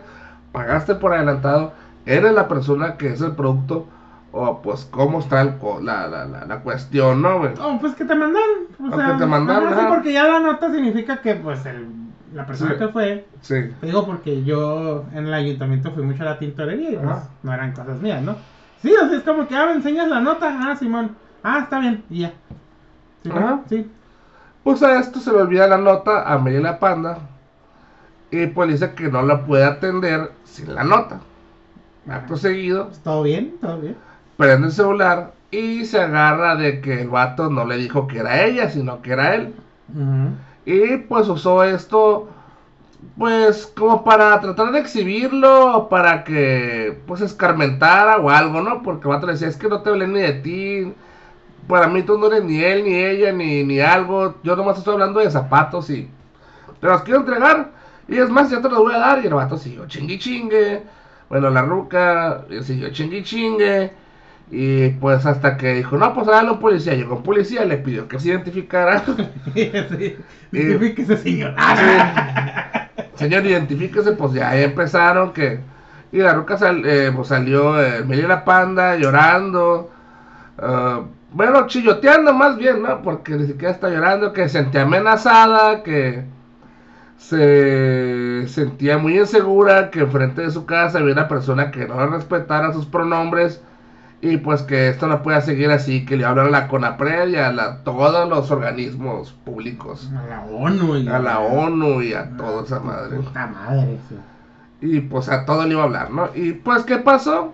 pagaste 0.50 0.96
por 0.96 1.14
adelantado 1.14 1.72
eres 2.04 2.32
la 2.32 2.48
persona 2.48 2.96
que 2.96 3.12
es 3.12 3.20
el 3.20 3.32
producto 3.32 3.86
o 4.32 4.62
pues 4.62 4.86
cómo 4.90 5.20
está 5.20 5.42
el 5.42 5.54
la, 5.82 6.08
la, 6.08 6.24
la, 6.24 6.46
la 6.46 6.60
cuestión 6.60 7.22
no 7.22 7.38
güey? 7.38 7.52
Oh, 7.60 7.78
pues 7.80 7.94
que 7.94 8.04
te 8.04 8.14
mandaron. 8.14 8.66
O 8.80 8.92
O 8.92 8.96
sea, 8.96 9.12
que 9.12 9.18
te 9.18 9.26
mandaron, 9.26 9.88
porque 9.88 10.12
ya 10.12 10.26
la 10.26 10.40
nota 10.40 10.72
significa 10.72 11.20
que, 11.20 11.34
pues, 11.34 11.64
el, 11.66 11.86
la 12.34 12.46
persona 12.46 12.72
Sí. 12.72 12.78
que 12.78 12.88
fue. 12.88 13.26
sí 13.40 13.54
Te 13.80 13.86
digo 13.86 14.06
porque 14.06 14.42
yo 14.44 15.04
en 15.14 15.26
el 15.26 15.34
ayuntamiento 15.34 15.90
fui 15.92 16.02
mucho 16.02 16.22
a 16.22 16.26
la 16.26 16.38
tintorería 16.38 16.90
y 16.92 16.96
pues, 16.96 17.16
no 17.42 17.52
eran 17.52 17.72
cosas 17.72 18.00
mías, 18.00 18.22
¿no? 18.22 18.36
Sí, 18.82 18.92
o 18.94 19.08
sea, 19.08 19.16
es 19.18 19.22
como 19.24 19.46
que, 19.46 19.54
ah, 19.56 19.66
me 19.66 19.72
enseñas 19.74 20.08
la 20.08 20.20
nota. 20.20 20.48
Ah, 20.60 20.74
Simón. 20.76 21.14
Ah, 21.42 21.60
está 21.62 21.78
bien. 21.78 22.02
Y 22.10 22.20
ya. 22.20 22.32
Simón, 23.22 23.42
Ajá. 23.44 23.60
Sí. 23.68 23.90
pues 24.64 24.82
a 24.82 24.98
esto 24.98 25.20
se 25.20 25.30
le 25.32 25.38
olvida 25.38 25.66
la 25.68 25.78
nota 25.78 26.22
a 26.32 26.38
Mary 26.38 26.60
la 26.60 26.78
Panda 26.78 27.18
y 28.30 28.46
pues 28.46 28.70
dice 28.70 28.92
que 28.94 29.08
no 29.08 29.22
la 29.22 29.44
puede 29.44 29.64
atender 29.64 30.32
sin 30.44 30.74
la 30.74 30.82
nota 30.84 31.20
acto 32.08 32.36
seguido 32.36 32.86
Pues, 32.88 32.98
todo 33.00 33.22
bien, 33.22 33.54
todo 33.60 33.78
bien. 33.80 33.96
prende 34.36 34.66
el 34.68 34.72
celular 34.72 35.32
y 35.52 35.84
se 35.84 36.00
agarra 36.00 36.56
de 36.56 36.80
que 36.80 37.02
el 37.02 37.08
vato 37.10 37.50
no 37.50 37.64
le 37.64 37.76
dijo 37.76 38.06
que 38.08 38.18
era 38.18 38.42
ella, 38.42 38.70
sino 38.70 39.02
que 39.02 39.12
era 39.12 39.34
él. 39.36 39.54
Ujú. 39.94 40.30
Y 40.64 40.96
pues 40.98 41.28
usó 41.28 41.64
esto, 41.64 42.28
pues 43.18 43.72
como 43.76 44.04
para 44.04 44.40
tratar 44.40 44.72
de 44.72 44.80
exhibirlo, 44.80 45.88
para 45.88 46.24
que 46.24 47.00
pues 47.06 47.20
escarmentara 47.20 48.18
o 48.18 48.30
algo, 48.30 48.60
¿no? 48.62 48.82
Porque 48.82 49.08
el 49.08 49.14
vato 49.14 49.26
le 49.26 49.32
decía, 49.32 49.48
es 49.48 49.56
que 49.56 49.68
no 49.68 49.82
te 49.82 49.90
hablé 49.90 50.06
ni 50.06 50.20
de 50.20 50.32
ti, 50.34 50.94
para 51.68 51.88
mí 51.88 52.02
tú 52.02 52.18
no 52.18 52.26
eres 52.28 52.44
ni 52.44 52.62
él, 52.62 52.84
ni 52.84 52.94
ella, 52.94 53.32
ni, 53.32 53.64
ni 53.64 53.80
algo, 53.80 54.36
yo 54.42 54.56
nomás 54.56 54.78
estoy 54.78 54.94
hablando 54.94 55.20
de 55.20 55.30
zapatos 55.30 55.90
y 55.90 56.08
te 56.80 56.86
los 56.86 57.02
quiero 57.02 57.20
entregar. 57.20 57.70
Y 58.08 58.18
es 58.18 58.28
más, 58.28 58.50
ya 58.50 58.60
te 58.60 58.68
los 58.68 58.78
voy 58.78 58.94
a 58.94 58.98
dar. 58.98 59.22
Y 59.22 59.28
el 59.28 59.34
vato 59.34 59.56
siguió 59.56 59.86
chingue 59.86 60.18
chingue. 60.18 60.82
Bueno, 61.28 61.48
la 61.50 61.62
ruca 61.62 62.44
siguió 62.62 62.90
chingue 62.90 63.22
chingue. 63.22 63.92
Y 64.54 64.90
pues 64.90 65.24
hasta 65.24 65.56
que 65.56 65.74
dijo, 65.76 65.96
no, 65.96 66.12
pues 66.14 66.28
un 66.28 66.60
policía. 66.60 66.94
Llegó 66.94 67.16
un 67.16 67.22
policía, 67.22 67.64
le 67.64 67.78
pidió 67.78 68.06
que 68.06 68.20
se 68.20 68.28
identificara. 68.28 69.02
sí. 69.54 70.16
Identifíquese, 70.52 71.16
señor. 71.16 71.54
Señor, 73.14 73.46
identifíquese, 73.46 74.12
pues 74.12 74.32
ya 74.34 74.50
ahí 74.50 74.62
empezaron 74.64 75.32
que... 75.32 75.60
Y 76.12 76.18
la 76.18 76.34
ruca 76.34 76.58
sal- 76.58 76.84
eh, 76.84 77.10
pues 77.14 77.28
salió, 77.28 77.80
eh, 77.82 78.04
Meli 78.04 78.22
la 78.22 78.44
panda, 78.44 78.96
llorando. 78.96 79.90
ah, 80.58 81.02
bueno, 81.32 81.66
chilloteando 81.66 82.34
más 82.34 82.58
bien, 82.58 82.82
¿no? 82.82 83.00
Porque 83.02 83.32
ni 83.36 83.46
siquiera 83.46 83.70
está 83.72 83.88
llorando, 83.88 84.32
que 84.34 84.42
se 84.48 84.58
sentía 84.60 84.82
amenazada, 84.82 85.82
que 85.82 86.24
se 87.16 88.46
sentía 88.48 88.98
muy 88.98 89.18
insegura, 89.18 89.90
que 89.90 90.00
enfrente 90.00 90.42
de 90.42 90.50
su 90.50 90.66
casa 90.66 90.98
había 90.98 91.12
una 91.14 91.28
persona 91.28 91.70
que 91.70 91.86
no 91.86 92.06
respetara 92.08 92.72
sus 92.72 92.86
pronombres. 92.86 93.62
Y 94.24 94.36
pues 94.36 94.62
que 94.62 94.88
esto 94.88 95.08
no 95.08 95.20
pueda 95.22 95.40
seguir 95.40 95.70
así, 95.72 96.04
que 96.04 96.16
le 96.16 96.24
hablan 96.24 96.46
a 96.46 96.50
la 96.50 96.68
CONAPRED 96.68 97.28
y 97.30 97.36
a 97.36 97.50
la- 97.52 97.78
todos 97.82 98.28
los 98.28 98.50
organismos 98.52 99.32
públicos. 99.44 100.08
A 100.16 100.26
la 100.28 100.40
ONU. 100.44 100.96
y- 100.96 101.08
A 101.08 101.18
la 101.18 101.40
ONU 101.40 102.02
y 102.02 102.14
a 102.14 102.30
toda 102.36 102.62
esa 102.62 102.78
madre. 102.78 103.16
Puta 103.16 103.46
madre, 103.48 103.98
sí. 104.08 104.16
Y 104.80 105.00
pues 105.00 105.28
a 105.28 105.44
todo 105.44 105.64
le 105.66 105.72
iba 105.72 105.82
a 105.82 105.86
hablar, 105.86 106.10
¿no? 106.10 106.30
Y 106.36 106.52
pues, 106.52 106.84
¿qué 106.84 106.98
pasó? 106.98 107.52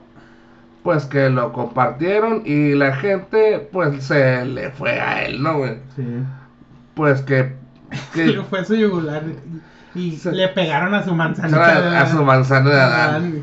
Pues 0.83 1.07
que 1.07 1.31
lo 1.31 1.53
compartieron 1.55 2.43
y 2.45 2.75
la 2.75 2.95
gente, 2.97 3.69
pues, 3.73 4.05
se 4.05 4.45
le 4.45 4.71
fue 4.71 5.01
a 5.01 5.25
él, 5.25 5.43
¿no, 5.43 5.59
güey? 5.59 5.79
Sí. 5.97 6.07
Pues 6.95 7.23
que... 7.23 7.57
Le 8.15 8.35
que 8.35 8.43
fue 8.43 8.65
su 8.67 8.75
yugular 8.75 9.23
y, 9.95 10.13
Se- 10.17 10.33
le 10.33 10.49
pegaron 10.49 10.95
a 10.95 11.03
su 11.03 11.15
manzanita. 11.15 11.81
de 11.81 11.97
a, 11.97 12.03
a 12.03 12.07
su 12.07 12.23
manzana 12.23 12.69
de 12.71 12.81
Adán. 12.81 13.43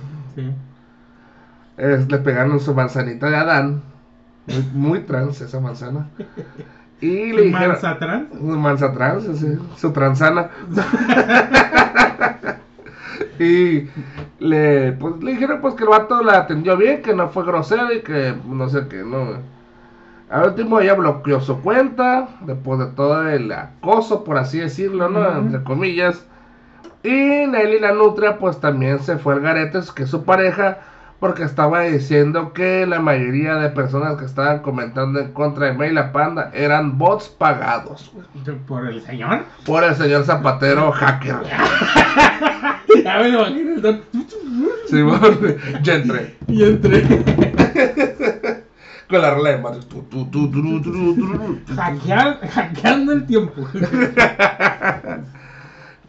Es- 1.78 2.10
le 2.12 2.18
pegaron 2.20 2.60
su 2.60 2.74
manzanita 2.74 3.30
de 3.30 3.36
Adán. 3.38 3.82
Muy, 4.48 4.64
muy 4.74 5.00
trans 5.02 5.42
esa 5.42 5.60
manzana. 5.60 6.08
Y 7.02 7.34
le 7.34 7.42
dijeron... 7.44 7.70
Manza 7.70 7.98
trans. 8.00 8.30
Su 8.32 8.38
manza 8.44 8.94
trans, 8.94 9.40
sí, 9.40 9.58
su 9.76 9.92
transana. 9.92 10.50
y 13.40 13.88
le, 14.40 14.94
pues, 14.94 15.22
le 15.24 15.32
dijeron 15.32 15.62
pues 15.62 15.76
que 15.76 15.84
el 15.84 15.90
vato 15.90 16.22
la 16.24 16.40
atendió 16.40 16.78
bien, 16.78 17.02
que 17.02 17.14
no 17.16 17.30
fue 17.30 17.44
grosero 17.46 17.92
y 17.94 18.02
que 18.02 18.36
no 18.48 18.70
sé 18.70 18.88
qué, 18.88 19.04
no. 19.04 19.40
Al 20.30 20.50
último 20.50 20.80
ella 20.80 20.96
bloqueó 20.96 21.40
su 21.40 21.62
cuenta, 21.62 22.30
después 22.42 22.80
de 22.80 22.88
todo 22.88 23.28
el 23.30 23.52
acoso, 23.52 24.24
por 24.24 24.38
así 24.38 24.60
decirlo, 24.60 25.10
¿no? 25.10 25.38
Entre 25.38 25.64
comillas. 25.64 26.26
Y 27.04 27.10
Nelly 27.48 27.80
la 27.80 27.94
Nutria 27.94 28.40
pues 28.40 28.60
también 28.60 29.00
se 29.00 29.18
fue 29.18 29.34
al 29.36 29.42
garete, 29.42 29.80
que 29.96 30.08
su 30.08 30.24
pareja, 30.24 30.80
porque 31.20 31.44
estaba 31.44 31.82
diciendo 31.82 32.52
que 32.54 32.86
la 32.86 33.00
mayoría 33.00 33.56
de 33.56 33.70
personas 33.70 34.18
que 34.18 34.26
estaban 34.26 34.60
comentando 34.60 35.20
en 35.20 35.32
contra 35.34 35.68
de 35.68 35.74
May 35.74 35.92
la 35.94 36.12
Panda 36.12 36.52
eran 36.54 36.98
bots 36.98 37.30
pagados 37.30 38.12
Por 38.68 38.88
el 38.88 39.02
señor. 39.02 39.44
por 39.66 39.84
el 39.84 39.96
señor 39.96 40.24
Zapatero 40.26 40.92
hacker. 40.92 41.36
Ya 43.04 43.20
me 43.20 43.30
lo 43.30 43.48
imagino. 43.50 44.00
Simón, 44.88 45.58
ya 45.84 45.96
entré. 45.96 46.36
Y 46.48 46.64
entré. 46.64 47.04
Con 49.10 49.22
la 49.22 49.32
rola 49.36 49.50
de 49.52 49.58
Mario. 49.58 49.82
Hackeando 52.54 53.12
el 53.14 53.26
tiempo. 53.26 53.68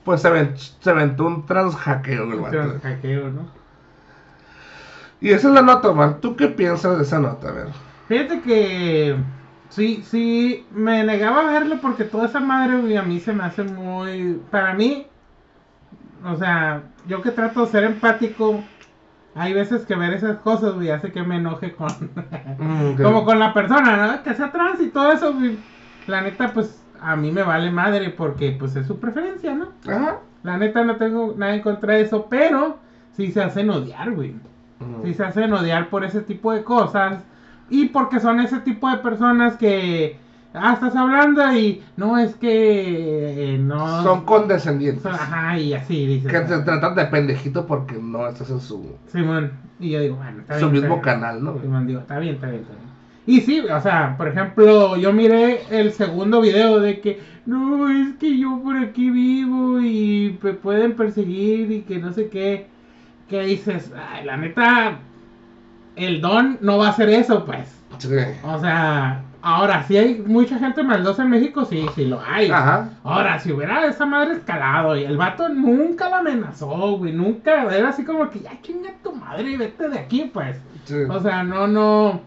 Pues 0.04 0.22
se, 0.22 0.30
ven- 0.30 0.54
se 0.56 0.88
aventó 0.90 1.26
un 1.26 1.44
trans 1.46 1.74
hackeo 1.74 2.32
el 2.32 2.38
vato. 2.38 2.78
Hackeo, 2.80 3.28
¿no? 3.30 3.48
Y 5.20 5.30
esa 5.30 5.48
es 5.48 5.54
la 5.54 5.62
nota, 5.62 5.92
man. 5.92 6.20
¿Tú 6.20 6.36
qué 6.36 6.48
piensas 6.48 6.96
de 6.98 7.04
esa 7.04 7.18
nota? 7.18 7.48
A 7.48 7.52
ver. 7.52 7.68
Fíjate 8.08 8.40
que 8.42 9.16
sí, 9.68 10.02
sí, 10.04 10.66
me 10.70 11.04
negaba 11.04 11.40
a 11.40 11.52
verlo 11.52 11.78
porque 11.80 12.04
toda 12.04 12.26
esa 12.26 12.40
madre, 12.40 12.78
güey, 12.78 12.96
a 12.96 13.02
mí 13.02 13.20
se 13.20 13.32
me 13.32 13.44
hace 13.44 13.64
muy... 13.64 14.40
Para 14.50 14.74
mí, 14.74 15.06
o 16.24 16.36
sea, 16.36 16.82
yo 17.06 17.22
que 17.22 17.30
trato 17.30 17.64
de 17.64 17.72
ser 17.72 17.84
empático, 17.84 18.62
hay 19.34 19.52
veces 19.52 19.84
que 19.86 19.96
ver 19.96 20.12
esas 20.12 20.38
cosas, 20.38 20.74
güey, 20.74 20.90
hace 20.90 21.12
que 21.12 21.22
me 21.22 21.36
enoje 21.36 21.74
con... 21.74 21.88
Mm, 22.58 23.02
como 23.02 23.24
con 23.24 23.38
la 23.38 23.52
persona, 23.52 24.06
¿no? 24.06 24.22
Que 24.22 24.34
sea 24.34 24.50
trans 24.50 24.80
y 24.80 24.88
todo 24.88 25.12
eso, 25.12 25.34
güey. 25.34 25.58
La 26.06 26.22
neta, 26.22 26.52
pues, 26.54 26.82
a 27.00 27.14
mí 27.16 27.30
me 27.30 27.42
vale 27.42 27.70
madre 27.70 28.10
porque, 28.10 28.56
pues, 28.58 28.76
es 28.76 28.86
su 28.86 28.98
preferencia, 28.98 29.54
¿no? 29.54 29.68
Ajá. 29.86 30.20
La 30.42 30.56
neta 30.56 30.84
no 30.84 30.96
tengo 30.96 31.34
nada 31.36 31.54
en 31.54 31.60
contra 31.60 31.94
de 31.94 32.02
eso, 32.02 32.28
pero 32.30 32.78
sí 33.12 33.30
se 33.30 33.42
hacen 33.42 33.68
odiar, 33.68 34.12
güey. 34.12 34.36
Mm. 34.80 35.04
Sí 35.04 35.14
se 35.14 35.24
hacen 35.24 35.52
odiar 35.52 35.88
por 35.88 36.04
ese 36.04 36.20
tipo 36.20 36.52
de 36.52 36.62
cosas. 36.64 37.22
Y 37.70 37.86
porque 37.88 38.20
son 38.20 38.40
ese 38.40 38.58
tipo 38.60 38.88
de 38.90 38.98
personas 38.98 39.56
que. 39.56 40.18
Ah, 40.54 40.72
estás 40.74 40.94
hablando 40.96 41.52
y. 41.54 41.82
No, 41.96 42.16
es 42.18 42.34
que. 42.36 43.54
eh, 43.54 43.58
no. 43.58 44.02
Son 44.02 44.24
condescendientes. 44.24 45.02
son- 45.02 45.14
Ajá, 45.14 45.58
y 45.58 45.74
así 45.74 46.06
dices. 46.06 46.30
Que 46.30 46.46
se 46.46 46.58
tratan 46.62 46.94
de 46.94 47.04
pendejito 47.06 47.66
porque 47.66 47.96
no 48.00 48.26
estás 48.28 48.50
en 48.50 48.60
su, 48.60 48.96
Simón. 49.06 49.52
Y 49.78 49.90
yo 49.90 50.00
digo, 50.00 50.16
bueno, 50.16 50.40
está 50.40 50.58
su 50.58 50.70
bien. 50.70 50.82
mismo 50.84 50.96
está 50.96 51.10
bien. 51.10 51.20
canal, 51.20 51.44
¿no? 51.44 51.60
Simón, 51.60 51.86
digo, 51.86 52.00
está 52.00 52.18
bien, 52.18 52.34
está 52.36 52.46
bien, 52.48 52.62
está 52.62 52.74
bien. 52.74 52.86
Y 53.28 53.40
sí, 53.40 53.58
o 53.60 53.80
sea, 53.80 54.14
por 54.16 54.28
ejemplo, 54.28 54.96
yo 54.96 55.12
miré 55.12 55.62
el 55.70 55.92
segundo 55.92 56.40
video 56.40 56.78
de 56.80 57.00
que, 57.00 57.20
no, 57.44 57.90
es 57.90 58.14
que 58.18 58.38
yo 58.38 58.60
por 58.62 58.76
aquí 58.76 59.10
vivo 59.10 59.80
y 59.80 60.38
me 60.40 60.52
pueden 60.54 60.94
perseguir 60.94 61.70
y 61.72 61.80
que 61.82 61.98
no 61.98 62.12
sé 62.12 62.28
qué. 62.28 62.68
Que 63.28 63.42
dices, 63.42 63.92
ay, 64.12 64.24
la 64.24 64.36
neta, 64.36 64.98
el 65.96 66.20
don 66.20 66.58
no 66.60 66.78
va 66.78 66.86
a 66.86 66.90
hacer 66.90 67.08
eso, 67.08 67.44
pues. 67.44 67.72
Sí. 67.98 68.08
O 68.44 68.58
sea, 68.60 69.22
ahora, 69.42 69.82
si 69.84 69.96
hay 69.96 70.22
mucha 70.26 70.58
gente 70.58 70.82
maldosa 70.82 71.22
en 71.22 71.30
México, 71.30 71.64
sí, 71.64 71.86
sí 71.94 72.04
lo 72.04 72.20
hay. 72.20 72.50
Ajá. 72.50 72.90
Ahora, 73.02 73.38
si 73.38 73.52
hubiera 73.52 73.86
esa 73.86 74.04
madre 74.06 74.34
escalado 74.34 74.96
y 74.96 75.04
el 75.04 75.16
vato 75.16 75.48
nunca 75.48 76.08
la 76.08 76.18
amenazó, 76.18 76.98
güey, 76.98 77.12
nunca, 77.12 77.64
era 77.74 77.88
así 77.88 78.04
como 78.04 78.28
que 78.30 78.40
ya 78.40 78.60
chinga 78.62 78.90
tu 79.02 79.14
madre 79.14 79.50
y 79.50 79.56
vete 79.56 79.88
de 79.88 79.98
aquí, 79.98 80.30
pues. 80.32 80.60
Sí. 80.84 80.96
O 81.08 81.20
sea, 81.20 81.42
no, 81.42 81.66
no. 81.66 82.20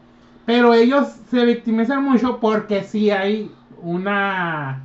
Pero 0.46 0.74
ellos 0.74 1.08
se 1.30 1.46
victimizan 1.46 2.04
mucho 2.04 2.40
porque 2.40 2.84
sí 2.84 3.12
hay 3.12 3.52
una. 3.82 4.82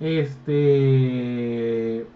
Este. 0.00 0.46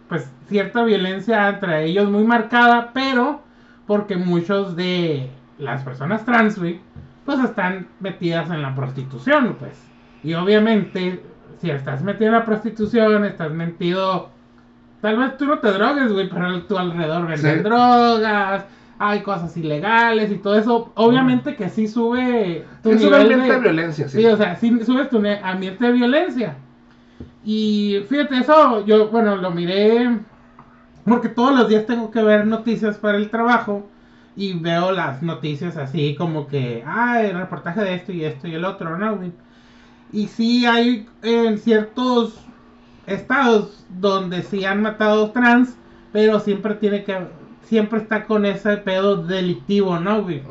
Pues 0.08 0.30
cierta 0.52 0.84
violencia 0.84 1.48
entre 1.48 1.86
ellos 1.86 2.08
muy 2.08 2.22
marcada, 2.22 2.90
pero 2.94 3.40
porque 3.86 4.16
muchos 4.16 4.76
de 4.76 5.28
las 5.58 5.82
personas 5.82 6.24
trans, 6.24 6.58
güey, 6.58 6.78
pues 7.24 7.40
están 7.40 7.88
metidas 8.00 8.50
en 8.50 8.62
la 8.62 8.74
prostitución, 8.74 9.56
pues. 9.58 9.82
Y 10.22 10.34
obviamente, 10.34 11.20
si 11.60 11.70
estás 11.70 12.02
metido 12.02 12.26
en 12.26 12.34
la 12.34 12.44
prostitución, 12.44 13.24
estás 13.24 13.50
metido... 13.50 14.30
Tal 15.00 15.18
vez 15.18 15.36
tú 15.36 15.46
no 15.46 15.58
te 15.58 15.72
drogues, 15.72 16.12
güey, 16.12 16.28
pero 16.28 16.46
a 16.46 16.60
tu 16.60 16.78
alrededor 16.78 17.26
venden 17.26 17.56
Sí. 17.56 17.62
drogas, 17.62 18.64
hay 19.00 19.20
cosas 19.22 19.56
ilegales 19.56 20.30
y 20.30 20.36
todo 20.36 20.56
eso. 20.56 20.92
Obviamente 20.94 21.56
que 21.56 21.68
sí 21.68 21.88
sube 21.88 22.64
tu 22.84 22.90
ambiente 22.90 23.46
de... 23.46 23.52
de 23.52 23.58
violencia, 23.58 24.08
sí. 24.08 24.18
Sí, 24.20 24.26
o 24.26 24.36
sea, 24.36 24.54
sí 24.54 24.78
subes 24.84 25.10
tu 25.10 25.20
ambiente 25.42 25.84
de 25.84 25.92
violencia. 25.92 26.54
Y 27.44 28.04
fíjate, 28.08 28.38
eso 28.38 28.86
yo, 28.86 29.08
bueno, 29.08 29.34
lo 29.34 29.50
miré 29.50 30.18
porque 31.04 31.28
todos 31.28 31.56
los 31.56 31.68
días 31.68 31.86
tengo 31.86 32.10
que 32.10 32.22
ver 32.22 32.46
noticias 32.46 32.96
para 32.98 33.18
el 33.18 33.30
trabajo 33.30 33.88
y 34.36 34.54
veo 34.54 34.92
las 34.92 35.22
noticias 35.22 35.76
así 35.76 36.14
como 36.14 36.46
que, 36.46 36.82
ah, 36.86 37.22
el 37.22 37.36
reportaje 37.36 37.80
de 37.82 37.94
esto 37.94 38.12
y 38.12 38.24
esto 38.24 38.48
y 38.48 38.54
el 38.54 38.64
otro, 38.64 38.96
¿no? 38.96 39.18
Y 40.12 40.28
sí 40.28 40.66
hay 40.66 41.08
en 41.22 41.58
ciertos 41.58 42.38
estados 43.06 43.84
donde 43.88 44.42
sí 44.42 44.64
han 44.64 44.82
matado 44.82 45.30
trans, 45.30 45.76
pero 46.12 46.40
siempre 46.40 46.74
tiene 46.74 47.04
que, 47.04 47.18
siempre 47.64 48.00
está 48.00 48.24
con 48.24 48.44
ese 48.44 48.76
pedo 48.78 49.16
delictivo, 49.16 49.98
¿no, 49.98 50.22
güey? 50.22 50.42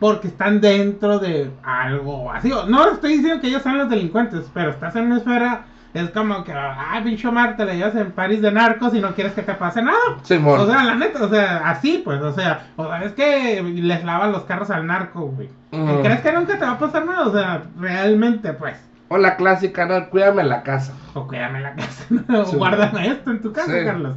Porque 0.00 0.28
están 0.28 0.60
dentro 0.60 1.18
de 1.18 1.50
algo 1.62 2.30
así. 2.32 2.50
No 2.68 2.90
estoy 2.90 3.14
diciendo 3.18 3.40
que 3.40 3.48
ellos 3.48 3.62
sean 3.62 3.78
los 3.78 3.90
delincuentes, 3.90 4.50
pero 4.52 4.70
estás 4.70 4.96
en 4.96 5.06
una 5.06 5.18
esfera, 5.18 5.66
es 5.94 6.10
como 6.10 6.42
que, 6.44 6.52
ah, 6.52 7.00
pinche 7.04 7.28
Omar, 7.28 7.56
te 7.56 7.64
la 7.66 7.74
llevas 7.74 7.94
en 7.96 8.12
París 8.12 8.40
de 8.40 8.50
narcos 8.50 8.94
y 8.94 9.00
no 9.00 9.14
quieres 9.14 9.34
que 9.34 9.42
te 9.42 9.54
pase 9.54 9.82
nada. 9.82 9.98
Simón. 10.22 10.60
O 10.60 10.66
sea, 10.66 10.84
la 10.84 10.94
neta, 10.94 11.22
o 11.24 11.28
sea, 11.28 11.68
así 11.68 12.00
pues, 12.04 12.20
o 12.22 12.32
sea, 12.32 12.68
o 12.76 12.86
sea, 12.86 13.02
es 13.04 13.12
que 13.12 13.62
les 13.62 14.02
lavan 14.04 14.32
los 14.32 14.44
carros 14.44 14.70
al 14.70 14.86
narco, 14.86 15.26
güey. 15.26 15.50
Ujú. 15.72 16.02
¿Crees 16.02 16.20
que 16.20 16.32
nunca 16.32 16.58
te 16.58 16.64
va 16.64 16.72
a 16.72 16.78
pasar 16.78 17.04
nada? 17.04 17.26
O 17.26 17.32
sea, 17.32 17.62
realmente, 17.78 18.52
pues. 18.54 18.76
O 19.08 19.18
la 19.18 19.36
clásica, 19.36 19.84
no, 19.84 20.08
cuídame 20.08 20.42
la 20.44 20.62
casa. 20.62 20.94
O 21.12 21.26
cuídame 21.28 21.60
la 21.60 21.74
casa, 21.74 22.04
¿no? 22.28 22.40
o 22.40 22.44
Sí, 22.46 22.56
guárdame 22.56 23.08
esto 23.08 23.30
en 23.30 23.42
tu 23.42 23.52
casa, 23.52 23.70
Sí. 23.78 23.84
Carlos. 23.84 24.16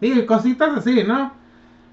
Sí, 0.00 0.26
cositas 0.26 0.76
así, 0.78 1.04
¿no? 1.06 1.32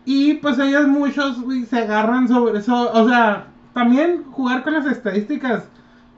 Y 0.06 0.36
pues 0.36 0.58
ellos 0.58 0.88
muchos, 0.88 1.40
güey, 1.42 1.66
se 1.66 1.78
agarran 1.80 2.28
sobre 2.28 2.58
eso. 2.58 2.92
O 2.94 3.08
sea, 3.08 3.44
también 3.74 4.24
jugar 4.32 4.64
con 4.64 4.74
las 4.74 4.88
estadísticas, 4.88 5.66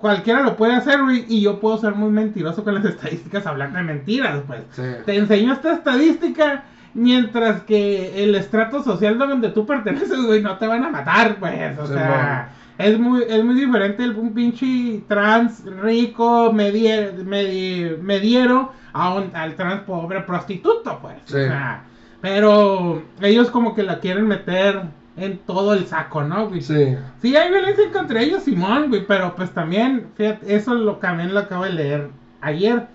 cualquiera 0.02 0.42
lo 0.42 0.58
puede 0.58 0.74
hacer, 0.76 1.02
güey. 1.02 1.26
Y 1.30 1.42
yo 1.42 1.60
puedo 1.60 1.78
ser 1.78 1.96
muy 1.96 2.10
mentiroso 2.12 2.64
con 2.64 2.76
las 2.76 2.86
estadísticas 2.94 3.46
hablando 3.48 3.78
de 3.78 3.84
mentiras, 3.86 4.42
pues. 4.48 4.62
Sí. 4.72 4.82
Te 5.06 5.16
enseño 5.16 5.54
esta 5.54 5.74
estadística, 5.74 6.64
mientras 6.94 7.62
que 7.62 8.24
el 8.24 8.36
estrato 8.36 8.84
social 8.84 9.18
donde 9.18 9.50
tú 9.50 9.66
perteneces, 9.66 10.22
güey, 10.26 10.42
no 10.42 10.58
te 10.58 10.68
van 10.68 10.84
a 10.84 10.90
matar, 10.90 11.38
pues. 11.40 11.78
O 11.80 11.88
Sí, 11.88 11.94
sea, 11.94 12.50
es 12.78 13.00
muy, 13.00 13.24
es 13.30 13.44
muy 13.44 13.56
diferente 13.56 14.04
el 14.04 14.16
un 14.16 14.34
pinche 14.34 15.04
trans 15.08 15.64
rico, 15.82 16.52
medie- 16.52 17.14
medi- 17.24 17.98
mediero, 18.02 18.74
a 18.94 19.14
un, 19.14 19.30
al 19.36 19.56
trans 19.56 19.82
pobre 19.84 20.22
prostituto, 20.22 21.00
pues. 21.02 21.16
Sí. 21.26 21.36
O 21.36 21.40
sea, 21.40 21.84
pero 22.22 23.02
ellos 23.22 23.50
como 23.50 23.74
que 23.74 23.84
la 23.84 24.00
quieren 24.00 24.28
meter 24.28 24.82
en 25.18 25.38
todo 25.40 25.74
el 25.74 25.86
saco, 25.88 26.24
¿no, 26.24 26.48
güey? 26.48 26.62
Sí. 26.62 26.96
Sí, 27.22 27.36
hay 27.36 27.50
violencia 27.50 27.92
contra 27.92 28.22
ellos, 28.22 28.44
Simón, 28.44 28.90
güey, 28.90 29.06
pero 29.06 29.36
pues 29.36 29.52
también, 29.52 30.08
fíjate, 30.16 30.56
eso 30.56 30.74
lo 30.74 30.96
también 30.98 31.34
lo 31.34 31.42
acabo 31.42 31.66
de 31.66 31.74
leer 31.74 32.10
ayer. 32.42 32.88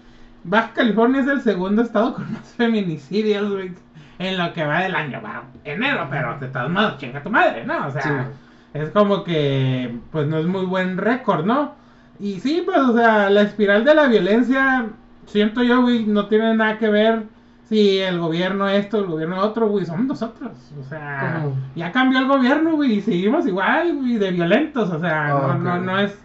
Baja 0.44 0.72
California 0.74 1.20
es 1.20 1.26
el 1.28 1.40
segundo 1.42 1.82
estado 1.82 2.14
con 2.14 2.32
más 2.32 2.54
feminicidios, 2.56 3.50
güey, 3.52 3.72
en 4.18 4.38
lo 4.38 4.52
que 4.52 4.64
va 4.64 4.80
del 4.80 4.94
año, 4.94 5.20
va, 5.22 5.44
enero, 5.64 6.06
pero 6.10 6.38
de 6.38 6.48
todos 6.48 6.70
modos, 6.70 6.98
chinga 6.98 7.22
tu 7.22 7.30
madre, 7.30 7.64
¿no? 7.64 7.86
O 7.86 7.90
sea, 7.90 8.02
Sí. 8.02 8.78
es 8.78 8.90
como 8.90 9.24
que, 9.24 9.94
pues 10.10 10.26
no 10.26 10.38
es 10.38 10.46
muy 10.46 10.64
buen 10.64 10.96
récord, 10.96 11.44
¿no? 11.44 11.74
Y 12.18 12.40
sí, 12.40 12.62
pues, 12.64 12.78
o 12.78 12.96
sea, 12.96 13.28
la 13.28 13.42
espiral 13.42 13.84
de 13.84 13.94
la 13.94 14.06
violencia, 14.06 14.86
siento 15.26 15.62
yo, 15.62 15.82
güey, 15.82 16.06
no 16.06 16.26
tiene 16.28 16.54
nada 16.54 16.78
que 16.78 16.88
ver 16.88 17.24
si 17.68 17.98
el 17.98 18.18
gobierno 18.20 18.68
esto, 18.68 18.98
el 19.00 19.06
gobierno 19.06 19.38
otro, 19.40 19.68
güey, 19.68 19.84
somos 19.84 20.06
nosotros. 20.06 20.52
O 20.80 20.84
sea, 20.84 21.46
ya 21.74 21.92
cambió 21.92 22.20
el 22.20 22.26
gobierno, 22.28 22.76
güey, 22.76 22.94
y 22.94 23.00
seguimos 23.02 23.46
igual, 23.46 23.94
güey, 23.96 24.16
de 24.18 24.30
violentos. 24.30 24.90
O 24.90 25.00
sea, 25.00 25.28
no, 25.28 25.54
no, 25.58 25.78
no 25.80 25.98
es 25.98 26.16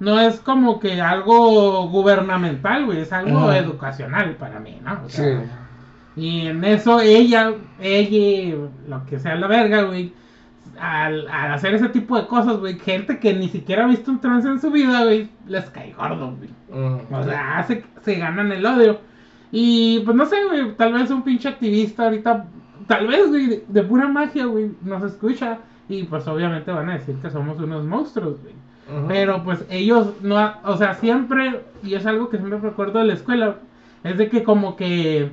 no 0.00 0.18
es 0.18 0.40
como 0.40 0.80
que 0.80 1.00
algo 1.00 1.86
gubernamental, 1.88 2.86
güey, 2.86 3.00
es 3.02 3.12
algo 3.12 3.52
educacional 3.52 4.34
para 4.36 4.58
mí, 4.58 4.80
¿no? 4.82 5.02
O 5.04 5.08
Sí. 5.08 5.16
sea, 5.18 5.42
y 6.16 6.46
en 6.46 6.64
eso 6.64 7.00
ella, 7.00 7.52
ella, 7.78 8.56
lo 8.88 9.04
que 9.06 9.18
sea 9.20 9.34
la 9.36 9.46
verga, 9.46 9.82
güey, 9.82 10.12
al, 10.80 11.28
al 11.28 11.52
hacer 11.52 11.74
ese 11.74 11.90
tipo 11.90 12.16
de 12.18 12.26
cosas, 12.26 12.56
güey, 12.56 12.78
gente 12.78 13.18
que 13.18 13.34
ni 13.34 13.48
siquiera 13.48 13.84
ha 13.84 13.88
visto 13.88 14.10
un 14.10 14.20
trance 14.20 14.48
en 14.48 14.60
su 14.60 14.70
vida, 14.70 15.04
güey, 15.04 15.28
les 15.46 15.68
cae 15.70 15.92
gordo, 15.92 16.34
güey. 16.34 16.50
O 17.12 17.22
sea, 17.22 17.58
hace, 17.58 17.84
se 18.02 18.14
ganan 18.16 18.50
el 18.52 18.64
odio. 18.64 19.00
Y 19.52 20.00
pues 20.00 20.16
no 20.16 20.26
sé, 20.26 20.36
güey, 20.48 20.74
tal 20.76 20.92
vez 20.92 21.10
un 21.10 21.22
pinche 21.22 21.48
activista 21.48 22.04
ahorita, 22.04 22.46
tal 22.86 23.06
vez, 23.06 23.28
güey, 23.28 23.62
de, 23.66 23.82
pura 23.82 24.08
magia, 24.08 24.46
güey, 24.46 24.70
nos 24.82 25.02
escucha. 25.02 25.58
Y 25.88 26.04
pues 26.04 26.26
obviamente 26.28 26.70
van 26.70 26.88
a 26.88 26.94
decir 26.94 27.16
que 27.16 27.30
somos 27.30 27.58
unos 27.58 27.84
monstruos, 27.84 28.40
güey. 28.42 28.54
Pero 29.06 29.44
pues 29.44 29.64
ellos 29.70 30.14
no, 30.20 30.52
o 30.64 30.76
sea, 30.76 30.94
siempre, 30.94 31.62
y 31.84 31.94
es 31.94 32.06
algo 32.06 32.28
que 32.28 32.38
siempre 32.38 32.58
recuerdo 32.58 32.98
de 32.98 33.04
la 33.04 33.12
escuela, 33.12 33.56
es 34.02 34.18
de 34.18 34.28
que 34.28 34.42
como 34.42 34.74
que 34.74 35.30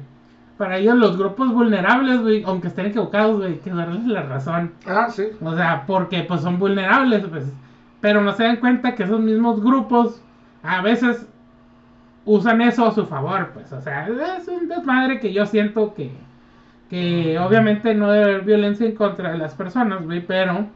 para 0.58 0.77
ellos 0.77 0.95
los 0.95 1.17
grupos 1.17 1.53
vulnerables, 1.53 2.21
güey, 2.21 2.43
aunque 2.43 2.67
estén 2.67 2.88
equivocados, 2.88 3.38
güey, 3.38 3.60
que 3.60 3.71
darles 3.71 4.06
la 4.06 4.23
razón. 4.23 4.73
Ah, 4.86 5.08
sí. 5.10 5.23
O 5.41 5.56
sea, 5.56 5.86
porque 5.88 6.21
pues 6.23 6.41
son 6.41 6.60
vulnerables, 6.60 7.25
pues. 7.27 7.45
Pero 8.01 8.21
no 8.21 8.32
se 8.34 8.43
dan 8.43 8.58
cuenta 8.58 8.95
que 8.95 9.03
esos 9.03 9.19
mismos 9.19 9.63
grupos 9.63 10.21
a 10.63 10.82
veces 10.82 11.27
usan 12.27 12.61
eso 12.61 12.85
a 12.85 12.93
su 12.93 13.07
favor, 13.07 13.49
pues. 13.53 13.71
O 13.71 13.81
sea, 13.81 14.07
es 14.37 14.47
un 14.47 14.67
desmadre 14.67 15.19
que 15.19 15.33
yo 15.33 15.47
siento 15.47 15.95
que, 15.95 16.11
que 16.89 17.39
obviamente 17.39 17.95
no 17.95 18.11
debe 18.11 18.25
haber 18.25 18.41
violencia 18.43 18.85
en 18.85 18.95
contra 18.95 19.31
de 19.31 19.39
las 19.39 19.55
personas, 19.55 20.05
güey, 20.05 20.23
pero 20.23 20.67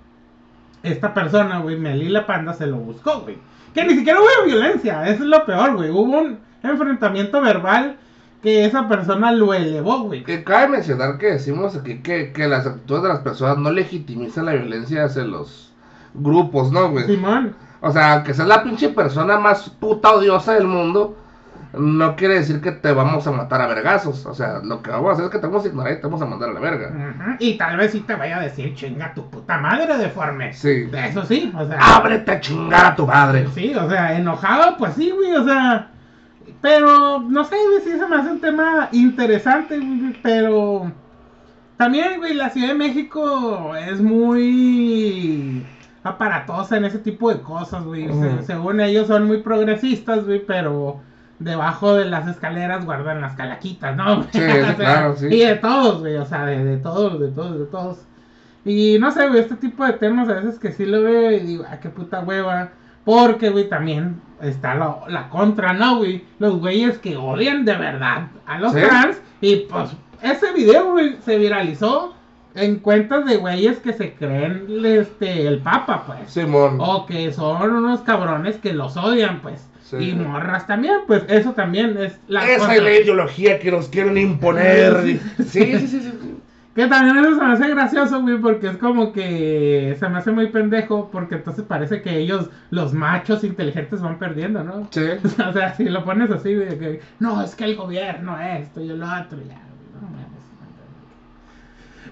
esta 0.81 1.13
persona, 1.13 1.59
güey, 1.59 1.77
Melila 1.77 2.25
Panda 2.25 2.53
se 2.53 2.65
lo 2.65 2.77
buscó, 2.77 3.19
güey. 3.21 3.37
Que 3.75 3.83
ni 3.85 3.95
siquiera 3.95 4.19
hubo 4.19 4.45
violencia, 4.45 5.07
eso 5.07 5.23
es 5.23 5.29
lo 5.29 5.45
peor, 5.45 5.75
güey. 5.75 5.89
Hubo 5.91 6.19
un 6.19 6.39
enfrentamiento 6.63 7.41
verbal 7.41 7.97
que 8.41 8.65
esa 8.65 8.87
persona 8.87 9.31
lo 9.31 9.53
elevó, 9.53 10.03
güey. 10.03 10.23
Que 10.23 10.43
cabe 10.43 10.69
mencionar 10.69 11.17
que 11.17 11.27
decimos 11.27 11.75
aquí 11.75 11.99
que, 11.99 12.31
que 12.31 12.47
las 12.47 12.65
actitudes 12.65 13.03
de 13.03 13.09
las 13.09 13.19
personas 13.19 13.57
no 13.57 13.71
legitimizan 13.71 14.45
la 14.45 14.53
violencia 14.53 15.05
hacia 15.05 15.23
los 15.23 15.71
grupos, 16.13 16.71
¿no, 16.71 16.89
güey? 16.91 17.05
Simón. 17.05 17.55
O 17.81 17.91
sea, 17.91 18.23
que 18.23 18.33
seas 18.33 18.47
la 18.47 18.63
pinche 18.63 18.89
persona 18.89 19.37
más 19.37 19.69
puta 19.69 20.11
odiosa 20.11 20.53
del 20.53 20.67
mundo, 20.67 21.17
no 21.73 22.15
quiere 22.15 22.35
decir 22.35 22.59
que 22.61 22.71
te 22.71 22.91
vamos 22.91 23.25
a 23.27 23.31
matar 23.31 23.61
a 23.61 23.67
vergazos. 23.67 24.25
O 24.25 24.33
sea, 24.33 24.59
lo 24.63 24.81
que 24.81 24.91
vamos 24.91 25.09
a 25.09 25.13
hacer 25.13 25.25
es 25.25 25.31
que 25.31 25.39
te 25.39 25.47
vamos 25.47 25.63
a 25.65 25.67
ignorar 25.69 25.93
y 25.93 25.95
te 25.97 26.01
vamos 26.03 26.21
a 26.21 26.25
mandar 26.25 26.49
a 26.49 26.53
la 26.53 26.59
verga. 26.59 27.37
Y 27.39 27.57
tal 27.57 27.77
vez 27.77 27.91
sí 27.91 28.01
te 28.01 28.15
vaya 28.15 28.37
a 28.37 28.41
decir 28.41 28.73
chinga 28.75 29.13
tu 29.13 29.29
puta 29.29 29.57
madre 29.57 29.97
deforme. 29.97 30.53
Sí. 30.53 30.89
Eso 30.93 31.23
sí, 31.25 31.51
o 31.57 31.65
sea. 31.65 31.77
¡Ábrete 31.79 32.31
a 32.31 32.39
chingar 32.41 32.85
a 32.85 32.95
tu 32.95 33.07
madre! 33.07 33.47
Sí, 33.53 33.73
o 33.75 33.89
sea, 33.89 34.17
enojado, 34.17 34.77
pues 34.77 34.93
sí, 34.95 35.11
güey, 35.11 35.33
o 35.35 35.45
sea. 35.45 35.87
Pero, 36.61 37.19
no 37.21 37.43
sé, 37.43 37.55
güey, 37.55 37.81
sí 37.83 37.97
se 37.99 38.07
me 38.07 38.15
hace 38.17 38.29
un 38.31 38.41
tema 38.41 38.89
interesante, 38.91 39.77
güey, 39.79 40.13
pero. 40.21 40.91
También, 41.77 42.19
güey, 42.19 42.35
la 42.35 42.49
Ciudad 42.51 42.67
de 42.67 42.73
México 42.75 43.75
es 43.75 43.99
muy 44.01 45.65
aparatosa 46.03 46.77
en 46.77 46.85
ese 46.85 46.99
tipo 46.99 47.31
de 47.33 47.41
cosas, 47.41 47.83
güey. 47.83 48.07
Se- 48.11 48.43
según 48.43 48.79
ellos 48.79 49.07
son 49.07 49.25
muy 49.25 49.41
progresistas, 49.41 50.25
güey, 50.25 50.45
pero 50.45 50.99
debajo 51.43 51.95
de 51.95 52.05
las 52.05 52.27
escaleras 52.27 52.85
guardan 52.85 53.21
las 53.21 53.35
calaquitas, 53.35 53.95
¿no? 53.95 54.23
Sí, 54.31 54.39
O 54.41 54.41
sea, 54.41 54.75
claro, 54.75 55.15
sí. 55.15 55.27
Y 55.27 55.39
de 55.45 55.55
todos, 55.55 55.99
güey, 55.99 56.15
o 56.17 56.25
sea, 56.25 56.45
de, 56.45 56.63
de 56.63 56.77
todos, 56.77 57.19
de 57.19 57.27
todos, 57.29 57.59
de 57.59 57.65
todos. 57.65 58.05
Y 58.63 58.97
no 58.99 59.11
sé, 59.11 59.27
güey, 59.27 59.39
este 59.39 59.55
tipo 59.55 59.85
de 59.85 59.93
temas 59.93 60.29
a 60.29 60.33
veces 60.33 60.59
que 60.59 60.71
sí 60.71 60.85
lo 60.85 61.01
veo 61.01 61.31
y 61.31 61.39
digo, 61.39 61.65
ah, 61.69 61.79
qué 61.79 61.89
puta 61.89 62.19
hueva. 62.21 62.69
Porque, 63.03 63.49
güey, 63.49 63.67
también 63.67 64.21
está 64.41 64.75
la, 64.75 64.97
la 65.07 65.29
contra, 65.29 65.73
¿no, 65.73 65.97
güey? 65.97 66.23
Los 66.37 66.59
güeyes 66.59 66.99
que 66.99 67.17
odian 67.17 67.65
de 67.65 67.75
verdad 67.75 68.27
a 68.45 68.59
los 68.59 68.73
Sí. 68.73 68.79
trans. 68.81 69.19
Y 69.41 69.55
pues, 69.67 69.91
ese 70.21 70.53
video, 70.53 70.91
güey, 70.91 71.17
se 71.25 71.37
viralizó 71.39 72.13
en 72.55 72.77
cuentas 72.77 73.25
de 73.25 73.37
güeyes 73.37 73.79
que 73.79 73.93
se 73.93 74.13
creen 74.13 74.67
este, 74.85 75.47
el 75.47 75.59
papa, 75.59 76.03
pues. 76.05 76.31
Simón. 76.31 76.77
O 76.79 77.05
que 77.05 77.31
son 77.31 77.71
unos 77.71 78.01
cabrones 78.01 78.57
que 78.57 78.73
los 78.73 78.97
odian, 78.97 79.41
pues. 79.41 79.67
Sí. 79.83 80.11
Y 80.11 80.13
morras 80.13 80.67
también, 80.67 80.99
pues 81.05 81.23
eso 81.27 81.51
también 81.51 81.97
es 81.97 82.17
la 82.27 82.49
Esa 82.49 82.75
es 82.75 82.81
la 82.81 82.93
ideología 82.93 83.59
que 83.59 83.71
nos 83.71 83.89
quieren 83.89 84.17
imponer. 84.17 85.01
Sí. 85.03 85.19
Sí, 85.43 85.87
sí, 85.87 85.99
sí. 86.01 86.13
Que 86.75 86.87
también 86.87 87.17
eso 87.17 87.35
se 87.35 87.45
me 87.45 87.51
hace 87.51 87.67
gracioso, 87.67 88.21
güey, 88.21 88.37
porque 88.37 88.67
es 88.67 88.77
como 88.77 89.11
que 89.11 89.97
se 89.99 90.07
me 90.07 90.19
hace 90.19 90.31
muy 90.31 90.47
pendejo, 90.47 91.09
porque 91.11 91.35
entonces 91.35 91.65
parece 91.65 92.01
que 92.01 92.17
ellos, 92.17 92.49
los 92.69 92.93
machos 92.93 93.43
inteligentes, 93.43 94.01
van 94.01 94.17
perdiendo, 94.17 94.63
¿no? 94.63 94.87
Sí. 94.91 95.01
O 95.49 95.51
sea, 95.51 95.75
si 95.75 95.89
lo 95.89 96.05
pones 96.05 96.31
así, 96.31 96.55
güey, 96.55 96.79
que 96.79 97.01
no, 97.19 97.43
es 97.43 97.55
que 97.55 97.65
el 97.65 97.75
gobierno 97.75 98.39
esto 98.39 98.79
y 98.79 98.89
el 98.89 99.03
otro, 99.03 99.39
ya. 99.49 99.59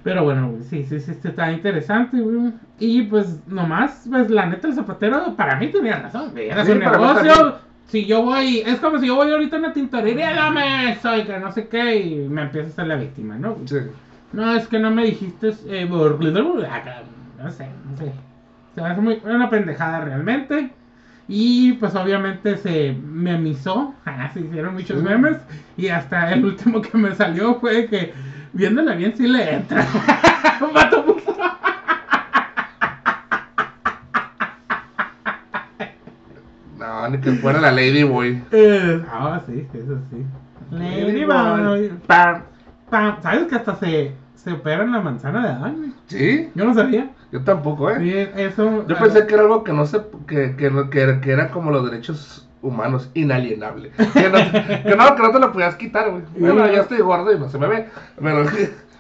Pero 0.04 0.24
bueno, 0.24 0.50
güey, 0.52 0.64
sí, 0.64 0.84
sí, 0.86 1.00
sí, 1.00 1.12
está 1.24 1.52
interesante, 1.52 2.20
güey. 2.20 2.54
Y 2.80 3.02
pues 3.04 3.40
nomás, 3.48 4.06
pues 4.10 4.30
la 4.30 4.46
neta, 4.46 4.68
el 4.68 4.74
zapatero 4.74 5.36
para 5.36 5.58
mí 5.58 5.68
tenía 5.68 6.00
razón, 6.02 6.32
güey. 6.32 6.50
Era 6.50 6.64
Sí, 6.66 6.72
su 6.72 6.78
negocio. 6.80 7.58
Si 7.88 8.06
yo 8.06 8.24
voy, 8.24 8.60
es 8.60 8.80
como 8.80 9.00
si 9.00 9.08
yo 9.08 9.16
voy 9.16 9.32
ahorita 9.32 9.56
a 9.56 9.60
una 9.60 9.74
tintorería, 9.74 10.34
dame 10.34 10.92
eso 10.92 11.18
y 11.18 11.24
que 11.24 11.40
no 11.40 11.52
sé 11.52 11.68
qué, 11.68 11.96
y 11.98 12.16
me 12.30 12.44
empiezo 12.44 12.70
a 12.70 12.72
ser 12.76 12.88
la 12.88 12.96
víctima, 12.96 13.36
¿no? 13.38 13.56
güey? 13.56 13.68
Sí. 13.68 13.78
No, 14.32 14.54
es 14.56 14.68
que 14.68 14.78
no 14.78 14.92
me 14.92 15.06
dijiste, 15.06 15.54
eh, 15.68 15.88
por- 15.90 16.24
no 16.24 17.52
sé, 17.52 17.68
no 17.90 17.98
sé. 17.98 18.12
Se 18.76 18.82
hace 18.82 19.02
muy, 19.02 19.20
una 19.26 19.50
pendejada 19.50 20.02
realmente. 20.02 20.72
Y 21.28 21.74
pues 21.74 21.94
obviamente 21.96 22.58
se 22.58 22.94
memizó, 22.94 23.94
ah, 24.06 24.30
se 24.34 24.42
hicieron 24.42 24.74
muchos 24.76 25.02
memes. 25.02 25.38
Y 25.78 25.88
hasta 25.88 26.32
el 26.34 26.46
último 26.46 26.82
que 26.82 26.98
me 26.98 27.14
salió 27.16 27.56
fue 27.60 27.88
que, 27.88 28.14
viéndola 28.54 28.94
bien, 28.96 29.16
sí 29.16 29.28
le 29.28 29.54
entra. 29.56 29.86
Un 30.62 30.74
vato 30.74 31.06
puso- 31.06 31.36
No, 36.78 37.10
ni 37.10 37.18
que 37.20 37.32
fuera 37.34 37.60
la 37.60 37.72
Ladyboy. 37.72 38.44
Eh, 38.52 39.04
Ah, 39.12 39.42
sí, 39.46 39.68
eso 39.74 39.98
sí. 40.10 40.26
Ladyboy. 40.72 41.90
Pam. 42.08 42.44
Pam. 42.90 43.22
¿Sabes 43.22 43.48
que 43.48 43.56
hasta 43.56 43.76
se, 43.76 44.14
se 44.36 44.54
operan 44.54 44.92
la 44.92 45.02
manzana 45.02 45.42
de 45.42 45.50
Adán? 45.50 45.76
güey? 45.78 45.94
¿Sí? 46.08 46.50
Yo 46.56 46.66
no 46.66 46.74
sabía. 46.74 47.10
Yo 47.32 47.44
tampoco, 47.44 47.90
¿eh? 47.92 47.98
Sí, 48.00 48.42
eso. 48.42 48.88
Yo 48.88 48.98
pensé 48.98 49.28
que 49.28 49.34
era 49.34 49.44
algo 49.44 49.64
que 49.64 49.74
no 49.74 49.86
se. 49.86 50.00
que, 50.28 50.56
que, 50.56 50.72
que, 50.90 51.20
que 51.22 51.32
era 51.32 51.50
como 51.52 51.70
los 51.72 51.90
derechos 51.90 52.49
humanos, 52.62 53.10
inalienable. 53.14 53.92
Que 54.14 54.30
no, 54.30 54.38
que 54.84 54.96
no, 54.96 55.16
que 55.16 55.22
no 55.24 55.32
te 55.32 55.40
lo 55.40 55.52
podías 55.52 55.76
quitar, 55.76 56.12
güey. 56.12 56.24
Bueno, 56.38 56.66
ya 56.68 56.82
estoy 56.82 57.00
gordo 57.00 57.32
y 57.34 57.40
no 57.40 57.50
se 57.50 57.58
me 57.58 57.68
ve. 57.68 57.88
Pero, 58.22 58.46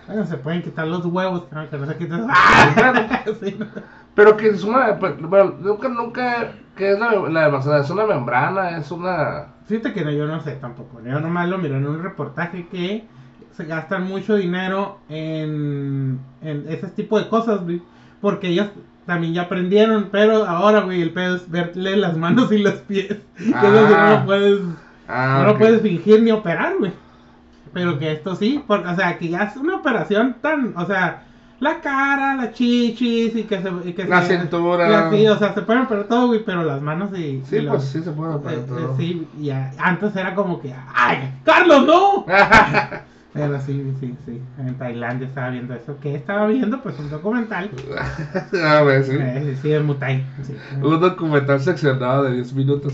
Bueno, 0.07 0.25
se 0.25 0.37
pueden 0.37 0.61
quitar 0.63 0.87
los 0.87 1.05
huevos, 1.05 1.45
¿no? 1.51 1.69
que 1.69 1.77
no 1.77 1.85
se 1.85 1.97
quiten. 1.97 2.25
¡Ah! 2.29 3.23
Sí, 3.41 3.55
no. 3.59 3.67
pero 4.15 4.35
que 4.37 4.47
es 4.49 4.63
una. 4.63 4.97
pues, 4.97 5.19
Bueno, 5.21 5.55
nunca, 5.59 5.87
nunca. 5.89 6.51
¿Qué 6.75 6.91
es 6.93 6.99
la, 6.99 7.11
la? 7.29 7.79
¿Es 7.79 7.89
una 7.89 8.05
membrana? 8.05 8.77
¿Es 8.77 8.89
una.? 8.91 9.47
Fíjate 9.65 9.93
que 9.93 10.03
no, 10.03 10.11
yo 10.11 10.25
no 10.25 10.39
sé 10.41 10.53
tampoco. 10.53 11.01
Yo 11.03 11.19
nomás 11.19 11.47
lo 11.49 11.57
miré 11.57 11.77
en 11.77 11.85
un 11.85 12.01
reportaje 12.01 12.67
que 12.69 13.05
se 13.51 13.65
gastan 13.65 14.07
mucho 14.07 14.35
dinero 14.35 14.99
en, 15.09 16.19
en 16.41 16.65
ese 16.69 16.87
tipo 16.87 17.19
de 17.19 17.27
cosas, 17.29 17.63
güey. 17.63 17.81
Porque 18.21 18.47
ellos 18.47 18.69
también 19.09 19.33
ya 19.33 19.41
aprendieron, 19.43 20.07
pero 20.11 20.45
ahora, 20.45 20.79
güey, 20.81 21.01
el 21.01 21.11
pedo 21.11 21.35
es 21.35 21.49
verle 21.51 21.97
las 21.97 22.15
manos 22.15 22.49
y 22.53 22.59
los 22.59 22.75
pies. 22.75 23.17
Que 23.37 23.43
eso 23.49 23.87
sí 23.87 23.93
no 23.93 23.97
Ah. 23.97 24.17
lo 24.21 24.25
puedes, 24.25 24.59
Ah, 25.09 25.37
no 25.39 25.45
lo 25.47 25.51
ok. 25.51 25.57
puedes 25.57 25.81
fingir 25.81 26.23
ni 26.23 26.31
operar, 26.31 26.75
güey. 26.79 26.93
Pero 27.73 27.99
que 27.99 28.11
esto 28.13 28.35
sí, 28.35 28.63
por- 28.65 28.85
o 28.87 28.95
sea, 28.95 29.17
que 29.17 29.27
ya 29.29 29.43
es 29.43 29.57
una 29.57 29.75
operación 29.75 30.35
tan, 30.41 30.73
o 30.77 30.85
sea, 30.85 31.23
la 31.59 31.81
cara, 31.81 32.35
las 32.35 32.53
chichis 32.53 33.35
y 33.35 33.43
que 33.43 33.61
se... 33.61 33.69
y 33.89 33.93
que 33.93 34.05
La 34.05 34.21
se- 34.23 34.39
cintura. 34.39 35.09
sí, 35.11 35.27
o 35.27 35.37
sea, 35.37 35.53
se 35.53 35.61
pueden 35.63 35.81
operar 35.83 36.05
todo, 36.05 36.27
güey, 36.27 36.43
pero 36.45 36.63
las 36.63 36.81
manos 36.81 37.09
y... 37.17 37.41
Sí, 37.49 37.57
y 37.57 37.61
los- 37.61 37.75
pues 37.75 37.89
sí 37.89 38.01
se 38.01 38.11
puede 38.11 38.31
eh, 38.31 38.35
operar 38.35 38.59
eh, 38.59 38.63
todo. 38.67 38.95
sí, 38.97 39.27
y 39.39 39.49
a- 39.49 39.71
antes 39.77 40.15
era 40.15 40.33
como 40.35 40.61
que, 40.61 40.73
¡ay, 40.95 41.33
Carlos, 41.43 41.85
no! 41.85 42.25
Pero 43.31 43.61
sí, 43.61 43.93
sí, 43.99 44.15
sí, 44.25 44.41
en 44.57 44.75
Tailandia 44.79 45.27
estaba 45.27 45.49
viendo 45.51 45.75
eso. 45.75 45.95
¿Qué 46.01 46.15
estaba 46.15 46.47
viendo? 46.47 46.81
Pues 46.81 46.97
un 46.97 47.11
documental. 47.11 47.69
A 48.65 48.81
ver, 48.81 49.03
sí. 49.03 49.15
Eh, 49.19 49.55
sí, 49.61 49.69
Mutai. 49.83 50.25
sí. 50.41 50.55
Un 50.81 50.99
documental 50.99 51.59
seccionado 51.61 52.23
de 52.23 52.33
10 52.33 52.53
minutos. 52.53 52.93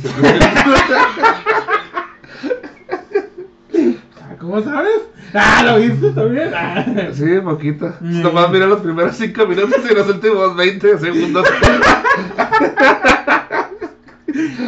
Ah, 4.21 4.36
¿Cómo 4.39 4.62
sabes? 4.62 5.02
Ah, 5.34 5.63
¿lo 5.65 5.78
viste 5.80 6.12
también? 6.12 6.52
Ah. 6.54 6.86
Sí, 7.13 7.39
poquito. 7.41 7.93
Mm. 8.02 8.21
Nomás 8.21 8.50
miré 8.52 8.67
los 8.67 8.82
primeros 8.82 9.15
5 9.15 9.48
minutos 9.48 9.82
y 9.89 9.93
los 9.93 10.08
últimos 10.08 10.56
20 10.56 10.98
segundos. 11.00 11.48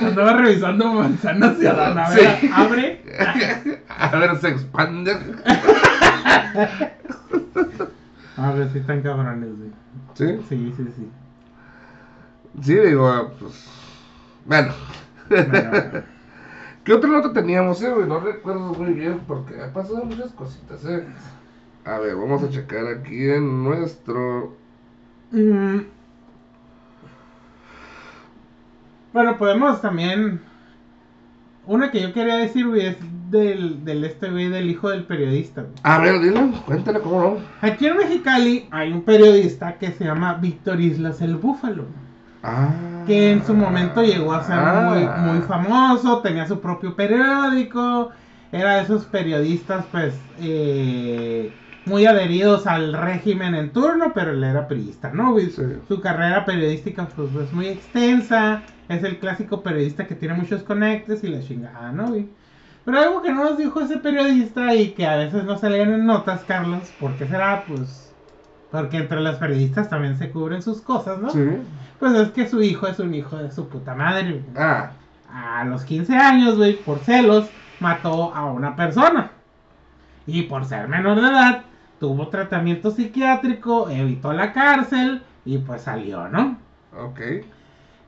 Andaba 0.06 0.34
revisando 0.34 0.94
manzanas 0.94 1.56
y. 1.62 1.66
A 1.68 2.08
Sí. 2.16 2.50
abre. 2.54 3.02
A 3.98 4.16
ver, 4.18 4.38
se 4.38 4.50
expande. 4.50 5.12
A 8.38 8.52
ver 8.52 8.72
si 8.72 8.80
están 8.80 9.02
cabrones, 9.02 9.50
güey. 9.58 9.72
Sí, 10.14 10.40
Sí, 10.48 10.74
sí, 10.78 10.84
sí. 10.96 11.10
sí, 12.62 12.76
digo, 12.76 13.32
pues. 13.40 13.66
Bueno. 14.46 14.74
Bueno, 15.30 15.72
¿Qué 16.84 16.94
otra 16.94 17.10
nota 17.10 17.34
teníamos, 17.34 17.82
eh, 17.82 17.92
güey? 17.92 18.08
No 18.08 18.20
recuerdo 18.20 18.74
muy 18.74 18.94
bien 18.94 19.22
porque 19.28 19.62
ha 19.62 19.74
pasado 19.74 20.06
muchas 20.06 20.32
cositas, 20.34 20.86
eh. 20.86 21.06
A 21.86 21.98
ver, 22.00 22.16
vamos 22.16 22.44
a 22.44 22.50
checar 22.50 22.86
aquí 22.88 23.30
en 23.30 23.64
nuestro. 23.64 24.56
mm. 25.32 25.78
Bueno, 29.14 29.38
podemos 29.38 29.82
también. 29.82 30.42
Una 31.66 31.92
que 31.92 32.02
yo 32.02 32.14
quería 32.14 32.38
decir, 32.38 32.68
güey, 32.68 32.86
es 32.88 32.98
del, 33.30 33.84
del 33.84 34.04
este 34.04 34.30
güey, 34.30 34.50
del 34.50 34.70
hijo 34.70 34.90
del 34.90 35.04
periodista, 35.06 35.62
güey. 35.62 35.74
A 35.84 36.00
ver, 36.00 36.20
dile, 36.22 36.52
cuéntale 36.66 37.00
cómo 37.00 37.22
no. 37.22 37.38
Aquí 37.68 37.86
en 37.88 37.98
Mexicali 37.98 38.68
hay 38.72 38.92
un 38.92 39.04
periodista 39.04 39.78
que 39.78 39.92
se 39.92 40.06
llama 40.06 40.36
Víctor 40.36 40.80
Islas 40.82 41.22
el 41.22 41.36
Búfalo. 41.36 41.86
Ah. 42.44 42.70
Que 43.06 43.32
en 43.32 43.46
su 43.46 43.54
momento 43.54 44.04
llegó 44.04 44.34
a 44.34 44.44
ser 44.44 44.56
Ah. 44.60 44.90
muy, 45.24 45.32
muy 45.34 45.42
famoso, 45.42 46.20
tenía 46.22 46.48
su 46.48 46.60
propio 46.60 46.96
periódico, 46.96 48.12
era 48.52 48.78
de 48.78 48.84
esos 48.84 49.06
periodistas, 49.06 49.86
pues, 49.92 50.14
eh, 50.40 51.52
muy 51.86 52.06
adheridos 52.06 52.68
al 52.68 52.94
régimen 52.94 53.56
en 53.56 53.72
turno, 53.72 54.12
pero 54.14 54.32
él 54.32 54.44
era 54.44 54.68
periodista, 54.68 55.12
¿no? 55.14 55.32
güey? 55.32 55.50
Sí. 55.50 55.62
Su 55.88 56.02
carrera 56.02 56.46
periodística, 56.46 57.08
pues, 57.16 57.34
es 57.36 57.54
muy 57.54 57.68
extensa, 57.68 58.62
es 58.90 59.04
el 59.04 59.20
clásico 59.20 59.64
periodista 59.64 60.06
que 60.06 60.16
tiene 60.16 60.34
muchos 60.36 60.64
conectes 60.64 61.24
y 61.24 61.28
la 61.28 61.40
chingada, 61.42 61.92
¿no? 61.92 62.08
güey? 62.10 62.28
Pero 62.88 63.00
algo 63.02 63.22
que 63.22 63.34
no 63.34 63.44
nos 63.44 63.58
dijo 63.58 63.82
ese 63.82 63.98
periodista 63.98 64.74
y 64.74 64.92
que 64.92 65.06
a 65.06 65.18
veces 65.18 65.44
no 65.44 65.58
se 65.58 65.70
leen 65.70 65.92
en 65.92 66.06
notas, 66.06 66.46
Carlos, 66.46 66.90
¿por 67.02 67.18
qué 67.18 67.28
será? 67.28 67.66
Pues, 67.68 68.16
porque 68.72 68.96
entre 68.96 69.20
los 69.20 69.36
periodistas 69.36 69.90
también 69.90 70.18
se 70.18 70.32
cubren 70.32 70.62
sus 70.62 70.80
cosas, 70.80 71.20
¿no? 71.20 71.30
Sí. 71.30 71.46
Pues 72.00 72.14
es 72.14 72.30
que 72.30 72.48
su 72.48 72.62
hijo 72.62 72.88
es 72.88 72.98
un 73.00 73.14
hijo 73.14 73.36
de 73.36 73.52
su 73.52 73.68
puta 73.68 73.94
madre. 73.94 74.42
güey. 74.42 74.44
Ah. 74.56 74.92
A 75.30 75.66
los 75.66 75.84
15 75.84 76.16
años, 76.16 76.56
güey, 76.56 76.78
por 76.78 77.00
celos, 77.00 77.50
mató 77.82 78.34
a 78.34 78.46
una 78.46 78.78
persona. 78.78 79.32
Y 80.26 80.44
por 80.44 80.64
ser 80.64 80.88
menor 80.88 81.20
de 81.20 81.28
edad, 81.28 81.64
tuvo 82.00 82.30
tratamiento 82.30 82.92
psiquiátrico, 82.92 83.90
evitó 83.90 84.32
la 84.32 84.54
cárcel 84.54 85.24
y 85.44 85.58
pues 85.58 85.82
salió, 85.82 86.30
¿no? 86.30 86.58
Ok. 86.98 87.20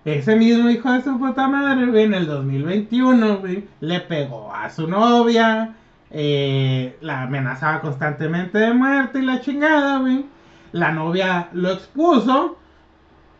Ese 0.06 0.36
mismo 0.36 0.70
hijo 0.70 0.92
de 0.92 1.02
su 1.02 1.20
puta 1.20 1.48
madre, 1.48 1.86
güey, 1.88 2.04
en 2.06 2.14
el 2.14 2.26
2021, 2.26 3.40
güey, 3.40 3.68
le 3.82 4.00
pegó 4.02 4.54
a 4.54 4.70
su 4.70 4.88
novia, 4.88 5.76
eh, 6.10 6.98
la 7.02 7.24
amenazaba 7.24 7.82
constantemente 7.82 8.58
de 8.58 8.74
muerte 8.74 9.20
y 9.20 9.24
la 9.24 9.42
chingada, 9.42 10.00
güey. 10.00 10.26
La 10.72 10.92
novia 10.92 11.50
lo 11.54 11.72
expuso 11.72 12.58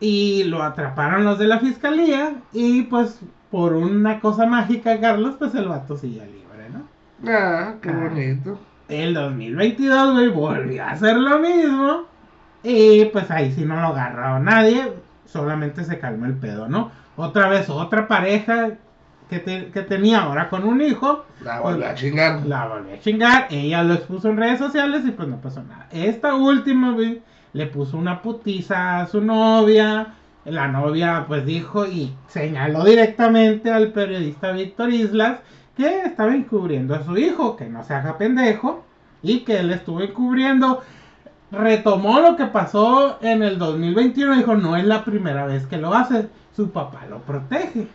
y 0.00 0.44
lo 0.44 0.62
atraparon 0.62 1.24
los 1.24 1.38
de 1.38 1.46
la 1.48 1.58
fiscalía 1.60 2.34
y 2.52 2.82
pues 2.82 3.20
por 3.50 3.72
una 3.72 4.20
cosa 4.20 4.46
mágica, 4.46 5.00
Carlos, 5.00 5.36
pues 5.38 5.54
el 5.54 5.66
vato 5.68 5.96
sigue 5.96 6.24
libre, 6.26 6.68
¿no? 6.72 7.30
Ah, 7.30 7.74
qué 7.82 7.88
Ah. 7.90 8.08
bonito. 8.08 8.58
El 8.88 9.14
2022, 9.14 10.12
güey, 10.14 10.28
volvió 10.28 10.82
a 10.84 10.90
hacer 10.90 11.16
lo 11.16 11.38
mismo. 11.38 12.02
Y 12.62 13.06
pues 13.06 13.30
ahí 13.30 13.52
sí 13.52 13.64
no 13.64 13.76
lo 13.80 13.88
agarró 13.88 14.38
nadie. 14.40 14.92
Solamente 15.30 15.84
se 15.84 15.98
calmó 15.98 16.26
el 16.26 16.34
pedo, 16.34 16.68
¿no? 16.68 16.90
Otra 17.16 17.48
vez, 17.48 17.68
otra 17.68 18.08
pareja 18.08 18.70
que, 19.28 19.38
te- 19.38 19.66
que 19.70 19.82
tenía 19.82 20.22
ahora 20.22 20.48
con 20.48 20.64
un 20.64 20.80
hijo. 20.80 21.24
La 21.42 21.60
volví 21.60 21.84
a 21.84 21.94
chingar. 21.94 22.44
La 22.46 22.66
volvió 22.66 22.94
a 22.94 22.98
chingar. 22.98 23.46
Ella 23.50 23.82
lo 23.82 23.94
expuso 23.94 24.28
en 24.28 24.36
redes 24.38 24.58
sociales 24.58 25.02
y 25.06 25.12
pues 25.12 25.28
no 25.28 25.36
pasó 25.40 25.62
nada. 25.62 25.86
Esta 25.92 26.34
última, 26.34 26.92
güey, 26.92 27.22
le 27.52 27.66
puso 27.66 27.96
una 27.96 28.22
putiza 28.22 29.00
a 29.00 29.06
su 29.06 29.20
novia. 29.20 30.14
La 30.44 30.68
novia 30.68 31.24
pues 31.28 31.44
dijo 31.46 31.86
y 31.86 32.14
señaló 32.26 32.84
directamente 32.84 33.70
al 33.70 33.92
periodista 33.92 34.52
Víctor 34.52 34.90
Islas 34.90 35.40
que 35.76 36.02
estaba 36.02 36.34
encubriendo 36.34 36.94
a 36.94 37.04
su 37.04 37.16
hijo, 37.16 37.56
que 37.56 37.66
no 37.68 37.84
se 37.84 37.94
haga 37.94 38.18
pendejo, 38.18 38.84
y 39.22 39.40
que 39.40 39.58
él 39.60 39.70
estuvo 39.70 40.00
encubriendo. 40.00 40.82
Retomó 41.52 42.20
lo 42.20 42.36
que 42.36 42.46
pasó 42.46 43.18
en 43.22 43.42
el 43.42 43.58
2021 43.58 44.34
y 44.34 44.38
dijo, 44.38 44.54
no 44.54 44.76
es 44.76 44.84
la 44.84 45.04
primera 45.04 45.46
vez 45.46 45.66
que 45.66 45.78
lo 45.78 45.92
hace, 45.94 46.28
su 46.54 46.70
papá 46.70 47.06
lo 47.08 47.18
protege. 47.22 47.88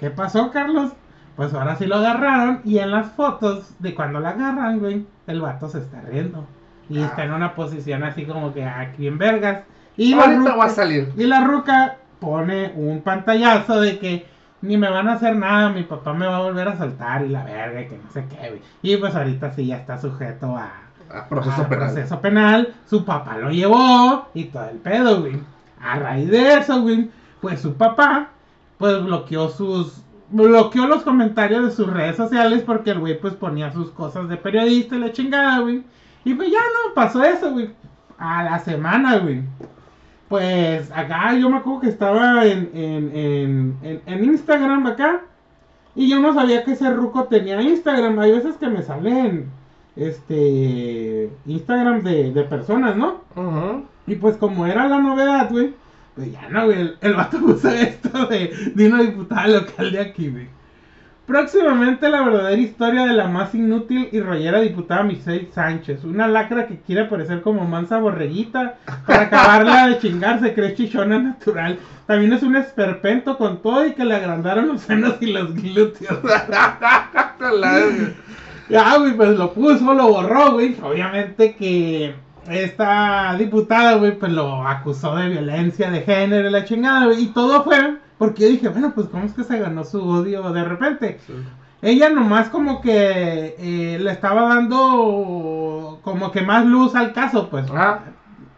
¿Qué 0.00 0.10
pasó, 0.10 0.50
Carlos? 0.50 0.92
Pues 1.36 1.54
ahora 1.54 1.76
sí 1.76 1.86
lo 1.86 1.96
agarraron 1.96 2.60
y 2.64 2.78
en 2.78 2.90
las 2.90 3.12
fotos 3.12 3.72
de 3.78 3.94
cuando 3.94 4.18
la 4.18 4.30
agarran, 4.30 4.80
güey, 4.80 5.06
el 5.28 5.40
vato 5.40 5.68
se 5.68 5.78
está 5.78 6.00
riendo. 6.00 6.44
Y 6.90 6.98
Ah. 6.98 7.06
está 7.06 7.24
en 7.24 7.32
una 7.32 7.54
posición 7.54 8.02
así 8.02 8.24
como 8.24 8.52
que 8.52 8.64
aquí 8.64 9.06
en 9.06 9.18
vergas. 9.18 9.62
Y 9.96 10.14
la, 10.14 10.26
ruca, 10.26 10.56
va 10.56 10.64
a 10.64 10.68
salir. 10.70 11.12
y 11.16 11.24
la 11.24 11.42
ruca 11.44 11.96
pone 12.20 12.72
un 12.76 13.02
pantallazo 13.02 13.80
de 13.80 13.98
que 13.98 14.26
ni 14.62 14.76
me 14.76 14.90
van 14.90 15.08
a 15.08 15.12
hacer 15.14 15.36
nada, 15.36 15.70
mi 15.70 15.84
papá 15.84 16.12
me 16.12 16.26
va 16.26 16.38
a 16.38 16.42
volver 16.42 16.66
a 16.66 16.76
soltar 16.76 17.24
y 17.24 17.28
la 17.28 17.44
verga, 17.44 17.82
y 17.82 17.86
que 17.88 17.98
no 17.98 18.10
sé 18.10 18.26
qué, 18.28 18.48
güey. 18.48 18.62
Y 18.82 18.96
pues 18.96 19.14
ahorita 19.14 19.52
sí 19.52 19.66
ya 19.66 19.76
está 19.76 19.98
sujeto 19.98 20.56
a, 20.56 20.70
A 21.10 21.28
proceso 21.28 21.62
a 21.62 21.68
penal. 21.68 21.94
proceso 21.94 22.20
penal, 22.20 22.74
su 22.86 23.04
papá 23.04 23.38
lo 23.38 23.50
llevó 23.50 24.28
y 24.34 24.44
todo 24.44 24.68
el 24.68 24.78
pedo, 24.78 25.20
güey. 25.20 25.40
A 25.80 25.98
raíz 25.98 26.28
de 26.28 26.54
eso, 26.54 26.82
güey, 26.82 27.10
pues 27.40 27.60
su 27.60 27.74
papá, 27.74 28.30
pues 28.78 29.02
bloqueó 29.02 29.48
sus, 29.48 30.02
bloqueó 30.30 30.86
los 30.86 31.02
comentarios 31.02 31.64
de 31.64 31.70
sus 31.70 31.86
redes 31.92 32.16
sociales 32.16 32.62
porque 32.66 32.90
el 32.90 32.98
güey, 33.00 33.18
pues 33.18 33.34
ponía 33.34 33.72
sus 33.72 33.90
cosas 33.90 34.28
de 34.28 34.36
periodista 34.36 34.96
y 34.96 35.00
la 35.00 35.12
chingada, 35.12 35.60
güey. 35.60 35.84
Y 36.24 36.34
pues 36.34 36.50
ya 36.50 36.58
no, 36.58 36.94
pasó 36.94 37.22
eso, 37.24 37.52
güey. 37.52 37.70
A 38.18 38.42
la 38.44 38.58
semana, 38.58 39.18
güey. 39.18 39.42
Pues 40.28 40.90
acá 40.92 41.32
yo 41.34 41.48
me 41.48 41.58
acuerdo 41.58 41.80
que 41.80 41.88
estaba 41.88 42.44
en, 42.44 42.70
en, 42.74 43.16
en, 43.16 43.78
en, 43.82 44.02
en 44.04 44.24
Instagram 44.24 44.86
acá. 44.86 45.22
Y 45.94 46.08
yo 46.10 46.20
no 46.20 46.34
sabía 46.34 46.64
que 46.64 46.72
ese 46.72 46.90
ruco 46.90 47.24
tenía 47.24 47.62
Instagram. 47.62 48.18
Hay 48.18 48.32
veces 48.32 48.56
que 48.56 48.68
me 48.68 48.82
salen 48.82 49.50
este 49.98 51.30
Instagram 51.46 52.02
de, 52.02 52.32
de 52.32 52.42
personas, 52.44 52.96
¿no? 52.96 53.22
Ujú. 53.34 53.84
Y 54.06 54.14
pues 54.16 54.36
como 54.36 54.66
era 54.66 54.88
la 54.88 54.98
novedad, 54.98 55.50
güey, 55.50 55.74
pues 56.14 56.32
ya 56.32 56.48
no, 56.48 56.66
güey, 56.66 56.80
el, 56.80 56.96
el 57.00 57.14
vato 57.14 57.38
puso 57.44 57.68
esto 57.68 58.26
de, 58.26 58.72
de 58.74 58.88
una 58.88 59.02
diputada 59.02 59.48
local 59.48 59.92
de 59.92 60.00
aquí, 60.00 60.30
güey. 60.30 60.48
Próximamente 61.26 62.08
la 62.08 62.22
verdadera 62.22 62.58
historia 62.58 63.04
de 63.04 63.12
la 63.12 63.28
más 63.28 63.54
inútil 63.54 64.08
y 64.12 64.20
rollera 64.20 64.62
diputada 64.62 65.02
Michelle 65.02 65.50
Sánchez, 65.52 66.04
una 66.04 66.26
lacra 66.26 66.66
que 66.66 66.80
quiere 66.80 67.02
aparecer 67.02 67.42
como 67.42 67.66
mansa 67.66 67.98
borreguita 67.98 68.76
para 69.06 69.24
acabarla 69.24 69.88
de 69.88 69.98
chingar, 69.98 70.40
se 70.40 70.54
cree 70.54 70.74
chichona 70.74 71.18
natural. 71.18 71.78
También 72.06 72.32
es 72.32 72.42
un 72.42 72.56
esperpento 72.56 73.36
con 73.36 73.60
todo 73.60 73.86
y 73.86 73.92
que 73.92 74.06
le 74.06 74.14
agrandaron 74.14 74.68
los 74.68 74.80
senos 74.80 75.16
y 75.20 75.26
los 75.26 75.54
glúteos. 75.54 76.18
Ya, 78.68 78.98
güey, 78.98 79.14
pues 79.16 79.30
lo 79.30 79.52
puso, 79.52 79.94
lo 79.94 80.08
borró, 80.08 80.52
güey. 80.52 80.76
Obviamente 80.82 81.54
que 81.54 82.14
esta 82.48 83.34
diputada, 83.38 83.94
güey, 83.94 84.18
pues 84.18 84.32
lo 84.32 84.66
acusó 84.66 85.16
de 85.16 85.28
violencia 85.28 85.90
de 85.90 86.02
género 86.02 86.48
y 86.48 86.50
la 86.50 86.64
chingada, 86.64 87.06
güey. 87.06 87.24
Y 87.24 87.26
todo 87.28 87.64
fue 87.64 87.98
porque 88.18 88.42
yo 88.42 88.48
dije, 88.48 88.68
bueno, 88.68 88.92
pues 88.94 89.08
cómo 89.08 89.24
es 89.24 89.32
que 89.32 89.44
se 89.44 89.58
ganó 89.58 89.84
su 89.84 90.02
odio 90.02 90.52
de 90.52 90.64
repente. 90.64 91.18
Ella 91.80 92.10
nomás 92.10 92.48
como 92.48 92.80
que 92.80 93.54
eh, 93.58 93.98
le 94.00 94.10
estaba 94.10 94.54
dando 94.54 96.00
como 96.02 96.32
que 96.32 96.42
más 96.42 96.66
luz 96.66 96.94
al 96.96 97.12
caso, 97.12 97.48
pues. 97.48 97.66
Ah. 97.72 98.00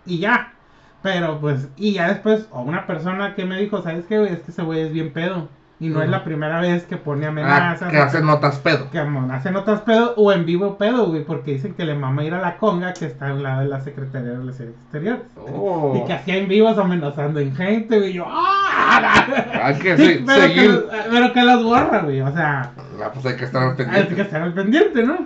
Y 0.07 0.19
ya. 0.19 0.55
Pero 1.03 1.41
pues, 1.41 1.69
y 1.77 1.93
ya 1.95 2.09
después, 2.09 2.47
o 2.51 2.63
una 2.63 2.87
persona 2.87 3.35
que 3.35 3.45
me 3.45 3.61
dijo, 3.61 3.83
¿sabes 3.83 4.07
qué, 4.07 4.19
güey? 4.19 4.33
Es 4.33 4.41
que 4.41 4.51
ese 4.51 4.63
güey 4.63 4.81
es 4.81 4.93
bien 4.93 5.13
pedo. 5.13 5.49
Y 5.83 5.89
no 5.89 6.03
es 6.03 6.11
la 6.11 6.25
primera 6.25 6.61
vez 6.61 6.85
que 6.85 6.99
pone 6.99 7.25
Ah, 7.25 7.31
amenazas. 7.31 7.91
que 7.91 7.97
hace 7.97 8.21
notas 8.21 8.59
pedo. 8.59 8.91
Que 8.91 8.99
amon, 8.99 9.31
hacen 9.31 9.57
otras 9.57 9.81
pedo 9.81 10.13
o 10.19 10.31
en 10.31 10.45
vivo 10.45 10.77
pedo, 10.77 11.07
güey, 11.07 11.25
porque 11.25 11.53
dicen 11.53 11.73
que 11.73 11.87
le 11.87 11.95
mama 11.95 12.23
ir 12.23 12.35
a 12.35 12.41
la 12.43 12.59
conga 12.59 12.93
que 12.93 13.07
está 13.07 13.29
al 13.29 13.43
lado 13.43 13.63
de 13.63 13.69
la 13.69 13.81
Secretaría 13.81 14.29
de 14.33 14.37
Relaciones 14.37 14.75
Exteriores. 14.83 15.23
Oh. 15.39 15.95
Y 15.97 16.07
que 16.07 16.13
hacía 16.13 16.37
en 16.37 16.49
vivos 16.49 16.77
amenazando 16.77 17.41
en 17.41 17.57
gente, 17.57 17.97
güey. 17.99 18.11
y 18.11 18.13
Yo, 18.13 18.27
¡ah! 18.29 19.27
Hay 19.63 19.79
que 19.79 19.97
Sí, 19.97 20.05
se- 20.05 20.23
pero, 20.27 20.43
que, 20.43 20.49
seguir. 20.49 20.71
los- 20.71 20.85
pero 21.11 21.33
que 21.33 21.43
los 21.43 21.65
borra, 21.65 22.01
güey. 22.03 22.21
O 22.21 22.33
sea, 22.33 22.73
Ah, 23.03 23.11
pues 23.15 23.25
hay 23.25 23.37
que 23.37 23.45
estar 23.47 23.63
al 23.63 23.71
hay 23.71 23.77
que 23.77 23.85
pendiente. 23.85 24.21
estar 24.23 24.43
al 24.43 24.53
pendiente, 24.53 25.03
¿no? 25.03 25.17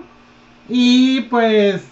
Y 0.68 1.22
pues, 1.22 1.84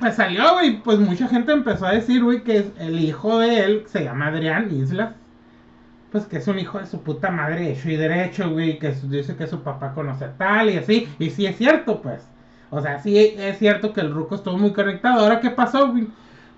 pues 0.00 0.14
salió, 0.14 0.52
güey. 0.52 0.82
Pues 0.82 0.98
mucha 0.98 1.28
gente 1.28 1.52
empezó 1.52 1.86
a 1.86 1.92
decir, 1.92 2.22
güey, 2.22 2.42
que 2.44 2.66
el 2.78 3.00
hijo 3.00 3.38
de 3.38 3.60
él 3.64 3.82
se 3.86 4.04
llama 4.04 4.26
Adrián 4.26 4.68
Islas. 4.70 5.14
Pues 6.12 6.24
que 6.26 6.38
es 6.38 6.48
un 6.48 6.58
hijo 6.58 6.78
de 6.78 6.86
su 6.86 7.02
puta 7.02 7.30
madre 7.30 7.70
hecho 7.72 7.90
y 7.90 7.96
derecho, 7.96 8.50
güey. 8.50 8.78
Que 8.78 8.94
su- 8.94 9.08
dice 9.08 9.36
que 9.36 9.46
su 9.46 9.62
papá 9.62 9.92
conoce 9.92 10.24
a 10.24 10.32
tal 10.36 10.70
y 10.70 10.76
así. 10.76 11.08
Y 11.18 11.30
sí 11.30 11.46
es 11.46 11.56
cierto, 11.56 12.00
pues. 12.00 12.26
O 12.70 12.80
sea, 12.80 12.98
sí 13.00 13.16
es 13.18 13.58
cierto 13.58 13.92
que 13.92 14.00
el 14.00 14.12
ruco 14.12 14.34
estuvo 14.36 14.56
muy 14.56 14.72
conectado. 14.72 15.20
Ahora, 15.20 15.40
¿qué 15.40 15.50
pasó, 15.50 15.90
güey? 15.90 16.06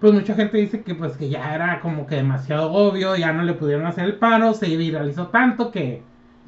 Pues 0.01 0.13
mucha 0.13 0.35
gente 0.35 0.59
dice 0.59 0.83
que 0.83 0.95
pues 0.95 1.17
que 1.17 1.29
ya 1.29 1.55
era 1.55 1.81
como 1.81 2.07
que 2.07 2.15
demasiado 2.15 2.71
obvio, 2.73 3.17
ya 3.17 3.33
no 3.33 3.43
le 3.43 3.55
pudieron 3.55 3.85
hacer 3.85 4.05
el 4.05 4.15
paro, 4.15 4.55
se 4.55 4.77
viralizó 4.77 5.27
tanto 5.27 5.73
que, 5.73 6.03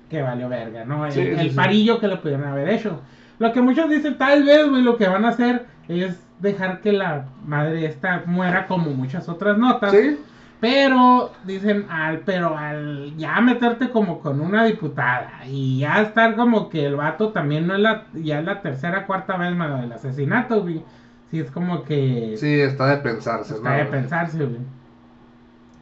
que 0.08 0.22
valió 0.22 0.48
verga, 0.48 0.84
¿no? 0.84 1.04
El, 1.04 1.10
Sí, 1.12 1.22
sí, 1.22 1.28
el 1.36 1.50
sí. 1.50 1.56
parillo 1.56 1.98
que 1.98 2.06
le 2.06 2.16
pudieron 2.18 2.46
haber 2.46 2.68
hecho. 2.68 3.00
Lo 3.40 3.52
que 3.52 3.60
muchos 3.60 3.90
dicen, 3.90 4.16
tal 4.18 4.44
vez, 4.44 4.68
güey, 4.68 4.82
lo 4.82 4.96
que 4.96 5.08
van 5.08 5.24
a 5.24 5.30
hacer 5.30 5.66
es 5.88 6.16
dejar 6.38 6.80
que 6.80 6.92
la 6.92 7.24
madre 7.44 7.86
esta 7.86 8.22
muera 8.26 8.66
como 8.68 8.90
muchas 8.92 9.28
otras 9.28 9.58
notas. 9.58 9.90
Sí. 9.90 10.16
Pero 10.60 11.32
dicen 11.44 11.86
al, 11.90 12.20
pero 12.20 12.56
al 12.56 13.16
ya 13.16 13.40
meterte 13.40 13.90
como 13.90 14.20
con 14.20 14.40
una 14.40 14.64
diputada 14.64 15.46
y 15.46 15.78
ya 15.80 16.02
estar 16.02 16.36
como 16.36 16.68
que 16.68 16.84
el 16.86 16.96
vato 16.96 17.32
también 17.32 17.66
no 17.66 17.74
es 17.74 17.80
la, 17.80 18.08
ya 18.12 18.40
es 18.40 18.44
la 18.44 18.60
tercera, 18.60 19.06
cuarta 19.06 19.36
vez 19.38 19.54
más 19.56 19.80
del 19.80 19.92
asesinato, 19.92 20.62
güey. 20.62 20.84
Sí 21.30 21.38
es 21.40 21.50
como 21.50 21.84
que 21.84 22.36
Sí, 22.36 22.60
está 22.60 22.88
de 22.88 22.98
pensarse, 22.98 23.54
está 23.54 23.70
¿no? 23.70 23.76
de 23.78 23.84
pensarse, 23.86 24.44
güey. 24.44 24.60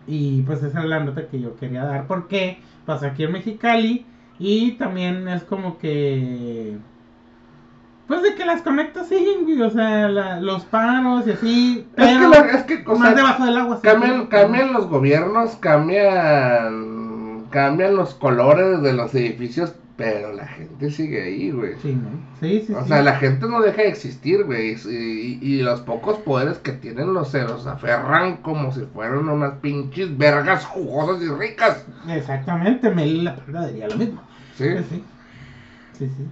Y 0.06 0.42
pues 0.42 0.62
esa 0.62 0.80
es 0.80 0.86
la 0.86 1.00
nota 1.00 1.28
que 1.28 1.40
yo 1.40 1.56
quería 1.56 1.84
dar 1.84 2.06
porque 2.06 2.62
pasó 2.86 3.06
aquí 3.06 3.24
en 3.24 3.32
Mexicali 3.32 4.06
y 4.38 4.72
también 4.78 5.28
es 5.28 5.44
como 5.44 5.78
que 5.78 6.78
pues 8.08 8.22
de 8.22 8.34
que 8.34 8.44
las 8.46 8.62
conectas 8.62 9.06
siguen, 9.08 9.44
güey, 9.44 9.60
o 9.62 9.70
sea, 9.70 10.08
la- 10.08 10.40
los 10.40 10.64
paros 10.64 11.26
y 11.26 11.30
así, 11.32 11.86
Es 11.96 12.06
que, 12.06 12.14
pero 12.18 12.28
la- 12.30 12.38
es 12.50 12.62
que, 12.64 12.82
o 12.86 12.96
más 12.96 13.08
sea, 13.08 13.14
debajo 13.16 13.44
del 13.44 13.56
agua. 13.58 13.76
sí. 13.76 13.82
cambian, 13.82 14.26
cambian 14.26 14.72
los 14.72 14.86
gobiernos, 14.88 15.56
cambian, 15.56 17.44
cambian 17.50 17.96
los 17.96 18.14
colores 18.14 18.82
de 18.82 18.92
los 18.92 19.14
edificios, 19.14 19.74
pero 19.96 20.32
la 20.32 20.46
gente 20.46 20.90
sigue 20.90 21.22
ahí, 21.24 21.50
güey. 21.50 21.74
Sí, 21.82 21.94
¿no? 21.94 22.08
Sí, 22.40 22.62
sí, 22.66 22.72
O 22.72 22.82
sí. 22.82 22.88
sea, 22.88 23.02
la 23.02 23.16
gente 23.16 23.46
no 23.48 23.60
deja 23.60 23.82
de 23.82 23.88
existir, 23.88 24.44
güey. 24.44 24.76
Y, 24.88 25.38
y 25.42 25.62
los 25.62 25.80
pocos 25.80 26.18
poderes 26.18 26.58
que 26.58 26.70
tienen 26.72 27.12
los 27.12 27.30
se 27.32 27.42
los 27.42 27.66
aferran 27.66 28.36
como 28.38 28.70
si 28.72 28.82
fueran 28.94 29.28
unas 29.28 29.54
pinches 29.54 30.16
vergas 30.16 30.64
jugosas 30.66 31.20
y 31.22 31.28
ricas. 31.28 31.84
Exactamente, 32.08 32.90
Meli 32.90 33.22
la 33.22 33.34
panda 33.36 33.66
diría 33.66 33.88
lo 33.88 33.96
mismo. 33.96 34.22
Sí. 34.56 34.66
Sí, 35.98 36.08
sí. 36.16 36.28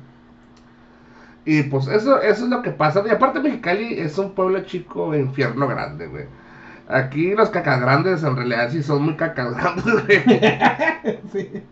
Y 1.47 1.63
pues 1.63 1.87
eso, 1.87 2.21
eso 2.21 2.45
es 2.45 2.51
lo 2.51 2.61
que 2.61 2.73
pasa. 2.73 3.05
Y 3.07 3.11
aparte 3.11 3.39
Mexicali 3.39 4.01
es 4.01 4.19
un 4.19 4.33
pueblo 4.35 4.65
chico, 4.65 5.15
infierno 5.15 5.69
grande, 5.69 6.09
güey. 6.09 6.25
Aquí 6.89 7.35
los 7.35 7.51
cacas 7.51 7.81
grandes 7.81 8.25
en 8.25 8.35
realidad 8.37 8.69
sí 8.71 8.83
son 8.83 9.05
muy 9.05 9.17
cacas 9.17 9.55
grandes, 9.57 9.85
güey. 10.07 11.21
sí. 11.33 11.63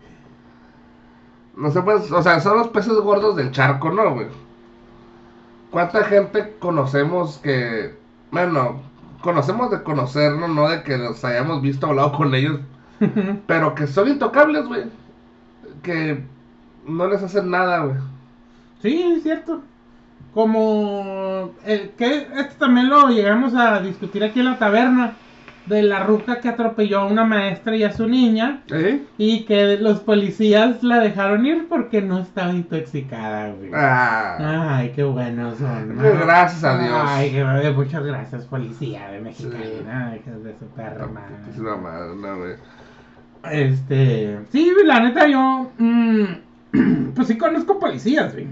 No 1.57 1.71
sé, 1.71 1.81
pues, 1.81 2.09
o 2.09 2.23
sea, 2.23 2.39
son 2.39 2.57
los 2.57 2.69
peces 2.69 2.93
gordos 2.93 3.35
del 3.35 3.51
charco, 3.51 3.91
¿no, 3.91 4.13
güey? 4.13 4.27
¿Cuánta 5.71 6.05
gente 6.05 6.55
conocemos 6.59 7.39
que, 7.39 7.95
bueno, 8.31 8.81
conocemos 9.21 9.71
de 9.71 9.83
conocernos, 9.83 10.49
no 10.49 10.69
de 10.69 10.83
que 10.83 10.97
los 10.97 11.23
hayamos 11.25 11.61
visto 11.61 11.87
hablado 11.87 12.13
con 12.13 12.33
ellos, 12.33 12.61
pero 13.47 13.75
que 13.75 13.87
son 13.87 14.07
intocables, 14.07 14.65
güey? 14.67 14.83
Que 15.83 16.23
no 16.87 17.07
les 17.07 17.21
hacen 17.23 17.49
nada, 17.49 17.79
güey. 17.79 18.14
Sí, 18.81 19.13
es 19.17 19.23
cierto. 19.23 19.61
Como 20.33 21.53
el 21.65 21.91
que 21.91 22.27
esto 22.35 22.55
también 22.59 22.89
lo 22.89 23.07
llegamos 23.07 23.55
a 23.55 23.79
discutir 23.79 24.23
aquí 24.23 24.39
en 24.41 24.45
la 24.45 24.59
taberna 24.59 25.13
de 25.65 25.81
la 25.81 26.03
ruca 26.03 26.39
que 26.41 26.49
atropelló 26.49 26.99
a 26.99 27.05
una 27.05 27.25
maestra 27.25 27.75
y 27.75 27.83
a 27.83 27.91
su 27.91 28.07
niña 28.07 28.61
¿Eh? 28.69 29.03
y 29.17 29.45
que 29.45 29.77
los 29.77 29.99
policías 30.01 30.83
la 30.83 30.99
dejaron 30.99 31.45
ir 31.45 31.67
porque 31.67 32.01
no 32.01 32.19
estaba 32.19 32.51
intoxicada, 32.51 33.51
güey. 33.53 33.71
Ah, 33.73 34.77
Ay, 34.77 34.91
qué 34.95 35.03
buenos 35.03 35.57
son. 35.57 35.95
¿no? 35.95 36.03
Gracias 36.03 36.63
a 36.63 36.77
Dios. 36.77 37.01
Ay, 37.05 37.31
qué 37.31 37.71
muchas 37.71 38.03
gracias, 38.03 38.45
policía 38.45 39.09
de 39.09 39.21
Mexicali. 39.21 39.63
Sí. 39.63 39.85
Ay, 39.91 40.21
hijos 40.25 40.43
de 40.43 40.55
su 40.57 40.65
perra 40.67 41.07
madre. 41.07 41.35
putísima 41.43 41.77
madre, 41.77 42.15
no, 42.15 42.37
güey. 42.37 42.53
Este, 43.51 44.39
sí, 44.51 44.71
la 44.85 44.99
neta 44.99 45.27
yo, 45.27 45.71
mm, 45.77 46.25
pues 47.15 47.27
sí 47.27 47.37
conozco 47.37 47.79
policías, 47.79 48.33
güey. 48.33 48.47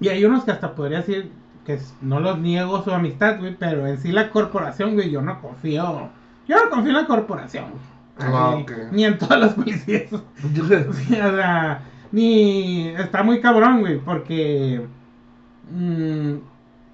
Y 0.00 0.08
hay 0.08 0.24
unos 0.24 0.44
que 0.44 0.50
hasta 0.52 0.74
podría 0.74 0.98
decir 0.98 1.30
que 1.64 1.78
no 2.00 2.20
los 2.20 2.38
niego 2.38 2.82
su 2.84 2.90
amistad, 2.92 3.38
güey, 3.38 3.56
pero 3.58 3.86
en 3.86 3.98
sí 3.98 4.12
la 4.12 4.30
corporación, 4.30 4.94
güey, 4.94 5.10
yo 5.10 5.22
no 5.22 5.40
confío. 5.40 6.10
Yo 6.46 6.56
no 6.64 6.70
confío 6.70 6.90
en 6.90 6.96
la 6.96 7.06
corporación, 7.06 7.64
güey. 7.70 7.82
Ah, 8.18 8.56
Ni- 8.92 9.04
en 9.04 9.18
todos 9.18 9.38
los 9.38 9.52
policías. 9.54 10.04
Sí, 10.94 11.14
o 11.20 11.36
sea, 11.36 11.80
ni 12.12 12.88
está 12.88 13.22
muy 13.22 13.40
cabrón, 13.40 13.80
güey, 13.80 13.98
porque 13.98 14.86
mm, 15.70 16.34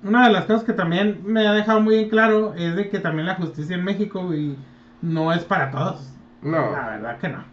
una 0.04 0.26
de 0.26 0.32
las 0.32 0.44
cosas 0.46 0.64
que 0.64 0.72
también 0.72 1.20
me 1.24 1.46
ha 1.46 1.52
dejado 1.52 1.80
muy 1.80 1.96
en 1.96 2.08
claro 2.08 2.54
es 2.54 2.74
de 2.76 2.88
que 2.88 2.98
también 2.98 3.26
la 3.26 3.36
justicia 3.36 3.76
en 3.76 3.84
México, 3.84 4.24
güey, 4.24 4.56
no 5.00 5.32
es 5.32 5.44
para 5.44 5.70
todos. 5.70 6.08
No. 6.42 6.72
La 6.72 6.86
verdad 6.90 7.18
que 7.18 7.28
no. 7.28 7.44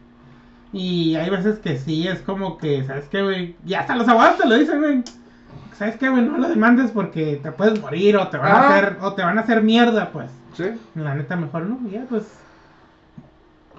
Y 0.72 1.16
hay 1.16 1.30
veces 1.30 1.60
que 1.60 1.78
sí, 1.78 2.08
es 2.08 2.22
como 2.22 2.58
que, 2.58 2.84
¿sabes 2.86 3.06
qué, 3.10 3.22
güey? 3.24 3.56
Y 3.66 3.74
hasta 3.74 3.96
los 3.96 4.08
abogados 4.08 4.38
te 4.38 4.48
lo 4.48 4.56
dicen, 4.56 4.80
güey. 4.80 5.04
¿Sabes 5.80 5.96
qué, 5.96 6.10
güey? 6.10 6.24
No 6.24 6.38
lo 6.38 6.50
demandes 6.50 6.92
porque 6.92 7.40
te 7.42 7.54
puedes 7.54 7.80
morir 7.80 8.18
o 8.18 8.28
te 8.28 8.38
van 8.38 8.52
a 8.52 8.68
hacer, 8.68 8.98
o 9.00 9.14
te 9.14 9.24
van 9.24 9.38
a 9.38 9.42
hacer 9.42 9.64
mierda, 9.64 10.12
pues. 10.12 10.30
Sí, 10.54 10.66
La 10.94 11.16
neta, 11.16 11.38
mejor 11.38 11.68
no. 11.68 11.80
Ya, 11.90 12.06
pues. 12.10 12.26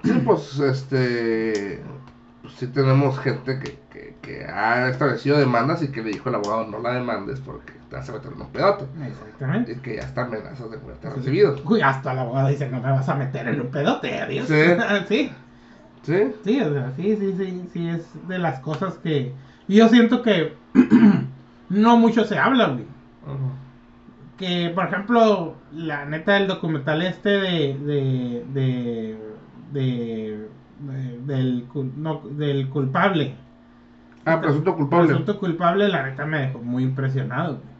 sí, 0.03 0.11
pues, 0.25 0.57
este. 0.57 1.79
pues, 2.41 2.55
sí 2.55 2.65
tenemos 2.65 3.19
gente 3.19 3.59
que, 3.59 3.77
que, 3.91 4.15
que 4.19 4.45
ha 4.45 4.89
establecido 4.89 5.37
demandas 5.37 5.83
y 5.83 5.91
que 5.91 6.01
le 6.01 6.09
dijo 6.09 6.29
al 6.29 6.35
abogado 6.35 6.65
no 6.65 6.79
la 6.79 6.93
demandes 6.93 7.39
porque 7.39 7.73
te 7.87 7.95
vas 7.95 8.09
a 8.09 8.13
meter 8.13 8.31
en 8.31 8.41
un 8.41 8.49
pedote. 8.49 8.85
Exactamente. 9.05 9.73
Y 9.73 9.75
que 9.75 9.95
ya 9.97 10.01
está 10.01 10.23
amenazas 10.23 10.71
de 10.71 10.77
muerte 10.77 11.07
recibido. 11.07 11.55
Uy, 11.65 11.81
hasta 11.81 12.15
la 12.15 12.21
abogada 12.21 12.49
dice, 12.49 12.67
no 12.67 12.81
me 12.81 12.89
vas 12.89 13.09
a 13.09 13.13
meter 13.13 13.47
en 13.47 13.61
un 13.61 13.67
pedote, 13.67 14.19
adiós. 14.19 14.47
Sí. 14.47 14.55
sí. 15.07 15.31
¿Sí? 16.01 16.33
Sí, 16.43 16.61
o 16.61 16.73
sea, 16.73 16.91
sí, 16.95 17.15
sí, 17.15 17.35
sí, 17.37 17.69
sí, 17.71 17.89
es 17.89 18.27
de 18.27 18.39
las 18.39 18.59
cosas 18.61 18.95
que... 18.95 19.33
Yo 19.67 19.87
siento 19.87 20.23
que 20.23 20.55
no 21.71 21.97
mucho 21.97 22.23
se 22.25 22.37
habla, 22.37 22.67
güey. 22.67 22.85
Que, 24.37 24.71
por 24.73 24.85
ejemplo, 24.85 25.55
la 25.71 26.05
neta 26.05 26.33
del 26.33 26.47
documental 26.47 27.01
este 27.01 27.29
de... 27.29 27.77
de, 27.77 28.45
de, 28.53 29.17
de- 29.71 30.47
de- 30.81 31.19
del, 31.27 31.67
no, 31.97 32.21
del 32.31 32.67
culpable. 32.69 33.35
Ah, 34.25 34.41
presunto 34.41 34.75
culpable. 34.75 35.07
Presunto 35.09 35.39
culpable, 35.39 35.87
la 35.87 36.03
neta 36.03 36.25
me 36.25 36.39
dejó 36.39 36.57
muy 36.59 36.83
impresionado, 36.83 37.57
güey. 37.57 37.71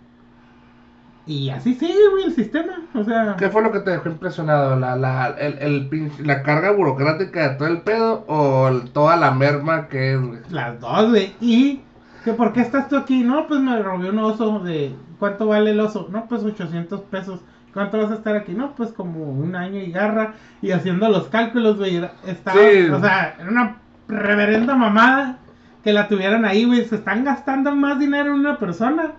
Y 1.26 1.50
así 1.50 1.74
sigue, 1.74 2.10
güey, 2.12 2.26
el 2.26 2.34
sistema. 2.34 2.74
O 2.94 3.04
sea... 3.04 3.36
¿Qué 3.38 3.50
fue 3.50 3.64
lo 3.64 3.72
que 3.72 3.80
te 3.80 3.92
dejó 3.92 4.10
impresionado? 4.10 4.76
¿La, 4.76 4.96
la, 4.96 5.28
el, 5.30 5.58
el 5.90 6.12
¿La 6.24 6.44
carga 6.44 6.72
burocrática 6.72 7.50
de 7.50 7.56
todo 7.56 7.68
el 7.68 7.82
pedo 7.82 8.24
o 8.28 8.68
el- 8.68 8.92
toda 8.92 9.18
la 9.18 9.32
merma 9.32 9.88
que 9.88 10.14
es, 10.14 10.22
güey? 10.22 10.40
Las 10.52 10.80
dos, 10.80 11.10
güey. 11.10 11.34
Y 11.42 11.82
que 12.24 12.34
por 12.34 12.54
qué 12.54 12.62
estás 12.62 12.88
tú 12.90 12.98
aquí, 12.98 13.24
no, 13.24 13.48
pues 13.48 13.60
me 13.62 13.82
robé 13.82 14.10
un 14.10 14.20
oso 14.20 14.60
de 14.60 14.96
¿cuánto 15.20 15.48
vale 15.48 15.72
el 15.72 15.80
oso? 15.80 16.08
No, 16.12 16.28
pues 16.28 16.44
800 16.44 17.02
pesos. 17.02 17.40
¿Cuánto 17.74 17.98
vas 18.00 18.12
a 18.12 18.16
estar 18.16 18.36
aquí? 18.36 18.54
No, 18.54 18.76
pues 18.76 18.92
como 18.92 19.24
un 19.32 19.56
año 19.56 19.80
y 19.80 19.92
garra. 19.92 20.34
Y 20.62 20.72
haciendo 20.72 21.08
los 21.10 21.28
cálculos, 21.30 21.78
güey. 21.78 22.04
Estaba, 22.26 22.60
Sí. 22.60 22.90
o 22.90 23.00
sea, 23.00 23.36
era 23.40 23.50
una 23.50 23.78
reverenda 24.10 24.76
mamada 24.76 25.38
que 25.84 25.94
la 25.94 26.08
tuvieran 26.10 26.44
ahí, 26.46 26.66
güey. 26.66 26.84
Se 26.86 26.96
están 26.96 27.24
gastando 27.24 27.74
más 27.74 27.98
dinero 27.98 28.34
en 28.34 28.42
una 28.42 28.58
persona 28.58 29.14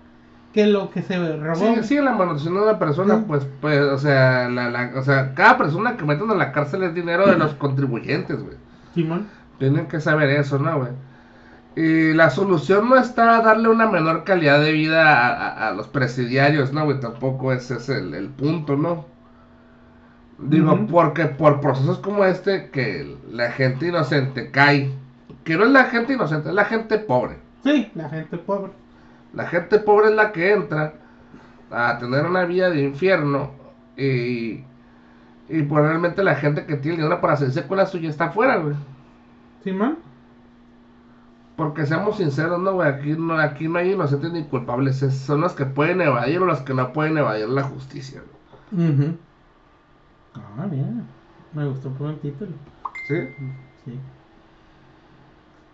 que 0.53 0.67
lo 0.67 0.91
que 0.91 1.01
se 1.01 1.17
robó. 1.39 1.55
Sí, 1.77 1.83
sí, 1.83 1.97
la 1.97 2.13
manutención 2.13 2.53
de 2.55 2.61
una 2.61 2.79
persona, 2.79 3.17
Sí. 3.17 3.25
pues, 3.27 3.47
pues, 3.63 3.81
o 3.81 3.97
sea, 3.97 4.51
la, 4.51 4.69
la, 4.69 4.91
o 4.97 5.03
sea, 5.03 5.35
cada 5.35 5.57
persona 5.57 5.97
que 5.97 6.05
meten 6.05 6.31
a 6.31 6.35
la 6.35 6.53
cárcel 6.53 6.83
es 6.83 6.95
dinero 6.95 7.27
de 7.27 7.39
los 7.39 7.55
contribuyentes, 7.55 8.39
güey. 8.43 8.57
Simón. 8.95 9.29
Tienen 9.59 9.87
que 9.87 9.99
saber 9.99 10.29
eso, 10.29 10.59
¿no, 10.59 10.77
güey? 10.79 10.91
Y 11.77 12.12
la 12.14 12.31
solución 12.31 12.89
no 12.89 12.97
está 12.97 13.41
darle 13.43 13.68
una 13.68 13.87
menor 13.89 14.25
calidad 14.25 14.61
de 14.61 14.73
vida 14.73 15.05
a, 15.11 15.66
a- 15.66 15.68
a 15.68 15.73
los 15.75 15.89
presidiarios, 15.89 16.73
¿no, 16.73 16.85
güey? 16.85 17.01
Tampoco 17.01 17.53
ese 17.53 17.77
es 17.77 17.89
el, 17.89 18.14
el 18.14 18.29
punto, 18.31 18.77
¿no? 18.77 19.07
Digo, 20.39 20.87
porque 20.87 21.27
por 21.27 21.61
procesos 21.61 21.99
como 22.01 22.25
este 22.25 22.70
que 22.70 23.16
la 23.31 23.51
gente 23.53 23.87
inocente 23.89 24.51
cae. 24.51 24.91
Que 25.45 25.57
no 25.57 25.64
es 25.64 25.70
la 25.70 25.85
gente 25.85 26.14
inocente, 26.14 26.49
es 26.49 26.55
la 26.55 26.64
gente 26.64 26.99
pobre. 26.99 27.39
Sí, 27.62 27.91
la 27.95 28.09
gente 28.09 28.39
pobre. 28.39 28.73
La 29.33 29.47
gente 29.49 29.79
pobre 29.79 30.09
es 30.11 30.14
la 30.14 30.33
que 30.33 30.53
entra 30.53 30.95
a 31.70 31.99
tener 31.99 32.27
una 32.27 32.45
vida 32.45 32.70
de 32.70 32.83
infierno 32.83 33.53
y, 33.97 34.64
y 35.49 35.62
pues 35.68 35.85
realmente 35.85 36.23
la 36.25 36.35
gente 36.37 36.66
que 36.66 36.77
tiene 36.77 36.99
dinero 36.99 37.20
para 37.20 37.35
hacerse 37.35 37.66
con 37.66 37.79
la 37.79 37.87
suya 37.87 38.11
está 38.11 38.27
afuera, 38.27 38.57
güey. 38.59 38.77
Simón. 39.64 39.99
Porque 41.63 41.87
seamos 41.87 42.17
sinceros, 42.17 42.59
no, 42.61 42.73
güey, 42.73 42.89
aquí 42.89 43.13
no, 43.17 43.39
aquí 43.39 43.69
no 43.69 43.79
hay 43.79 43.93
inocentes 43.93 44.33
ni 44.33 44.43
culpables, 44.45 45.01
es- 45.03 45.17
son 45.19 45.41
los 45.43 45.53
que 45.53 45.65
pueden 45.65 46.01
evadir 46.01 46.41
o 46.41 46.45
los 46.45 46.61
que 46.63 46.75
no 46.75 46.93
pueden 46.93 47.17
evadir 47.19 47.49
la 47.49 47.63
justicia, 47.63 48.21
güey. 48.73 49.15
Ah, 50.35 50.67
bien. 50.67 51.07
Me 51.53 51.65
gustó 51.67 51.91
por 51.91 52.11
el 52.11 52.19
título. 52.19 52.51
¿Sí? 53.07 53.15
Sí. 53.85 54.01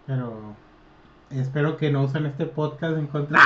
Pero 0.06 0.54
espero 1.30 1.76
que 1.78 1.90
no 1.90 2.02
usen 2.02 2.26
este 2.26 2.44
podcast 2.46 2.98
en 2.98 3.06
contra. 3.06 3.38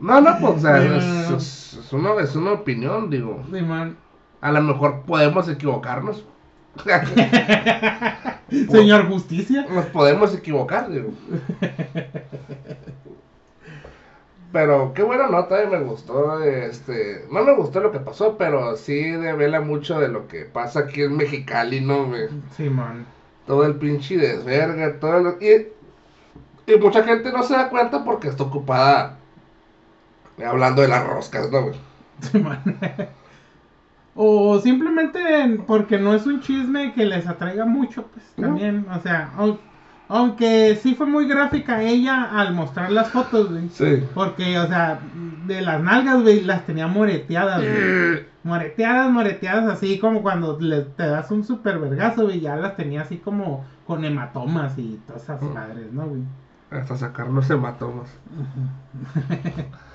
No, 0.00 0.20
no, 0.20 0.36
pues, 0.40 0.52
o 0.54 0.58
sea, 0.60 0.78
No, 0.78 0.88
no, 0.88 0.94
es, 0.96 1.30
no. 1.30 1.36
es- 1.36 1.74
es 1.74 1.92
una, 1.92 2.14
es 2.20 2.34
una 2.36 2.52
opinión, 2.52 3.08
digo. 3.10 3.44
Simón. 3.52 3.96
A 4.40 4.50
lo 4.52 4.62
mejor 4.62 5.02
podemos 5.02 5.48
equivocarnos. 5.48 6.24
Señor 8.70 9.08
Justicia. 9.08 9.66
Nos 9.70 9.86
podemos 9.86 10.34
equivocar, 10.34 10.90
digo. 10.90 11.10
Pero 14.52 14.94
qué 14.94 15.02
buena 15.02 15.28
nota, 15.28 15.62
eh, 15.62 15.66
me 15.66 15.80
gustó. 15.80 16.42
Este, 16.42 17.26
no 17.30 17.42
me 17.44 17.54
gustó 17.54 17.80
lo 17.80 17.92
que 17.92 18.00
pasó, 18.00 18.38
pero 18.38 18.76
sí 18.76 19.10
devela 19.10 19.60
mucho 19.60 20.00
de 20.00 20.08
lo 20.08 20.26
que 20.26 20.44
pasa 20.44 20.80
aquí 20.80 21.02
en 21.02 21.16
Mexicali, 21.16 21.80
¿no? 21.82 22.06
güey? 22.06 22.28
Simón. 22.56 23.04
Todo 23.46 23.64
el 23.66 23.74
pinche 23.74 24.16
desverga, 24.16 24.98
todo 25.00 25.18
el- 25.18 25.42
y, 25.42 26.72
y 26.72 26.76
mucha 26.78 27.02
gente 27.02 27.30
no 27.32 27.42
se 27.42 27.54
da 27.54 27.68
cuenta 27.68 28.04
porque 28.04 28.28
está 28.28 28.44
ocupada 28.44 29.18
hablando 30.44 30.82
de 30.82 30.88
las 30.88 31.06
roscas, 31.06 31.50
¿no? 31.50 31.62
güey? 31.64 31.74
Simón. 32.22 32.58
O 34.20 34.58
simplemente 34.58 35.20
porque 35.66 35.96
no 35.96 36.12
es 36.12 36.26
un 36.26 36.40
chisme 36.40 36.92
que 36.92 37.06
les 37.06 37.28
atraiga 37.28 37.64
mucho, 37.66 38.06
pues 38.12 38.24
No. 38.36 38.48
también, 38.48 38.84
o 38.92 38.98
sea, 38.98 39.30
au- 39.38 39.58
aunque 40.08 40.74
sí 40.82 40.96
fue 40.96 41.06
muy 41.06 41.28
gráfica 41.28 41.82
ella 41.82 42.24
al 42.24 42.52
mostrar 42.52 42.90
las 42.90 43.10
fotos, 43.10 43.48
güey. 43.50 43.68
Sí. 43.68 44.02
Porque, 44.14 44.58
o 44.58 44.66
sea, 44.66 44.98
de 45.46 45.60
las 45.60 45.80
nalgas, 45.80 46.20
güey, 46.22 46.40
las 46.40 46.66
tenía 46.66 46.88
moreteadas, 46.88 47.60
güey. 47.60 48.26
Moreteadas, 48.42 49.08
moreteadas, 49.12 49.66
así 49.72 50.00
como 50.00 50.20
cuando 50.22 50.58
le, 50.58 50.80
te 50.82 51.06
das 51.06 51.30
un 51.30 51.44
super 51.44 51.78
vergazo, 51.78 52.24
güey, 52.24 52.40
ya 52.40 52.56
las 52.56 52.74
tenía 52.76 53.02
así 53.02 53.18
como 53.18 53.64
con 53.86 54.04
hematomas 54.04 54.76
y 54.78 54.98
todas 55.06 55.22
esas 55.22 55.42
madres, 55.42 55.92
¿no, 55.92 56.06
güey? 56.06 56.22
Hasta 56.72 56.96
sacar 56.96 57.28
los 57.28 57.48
hematomas. 57.50 58.10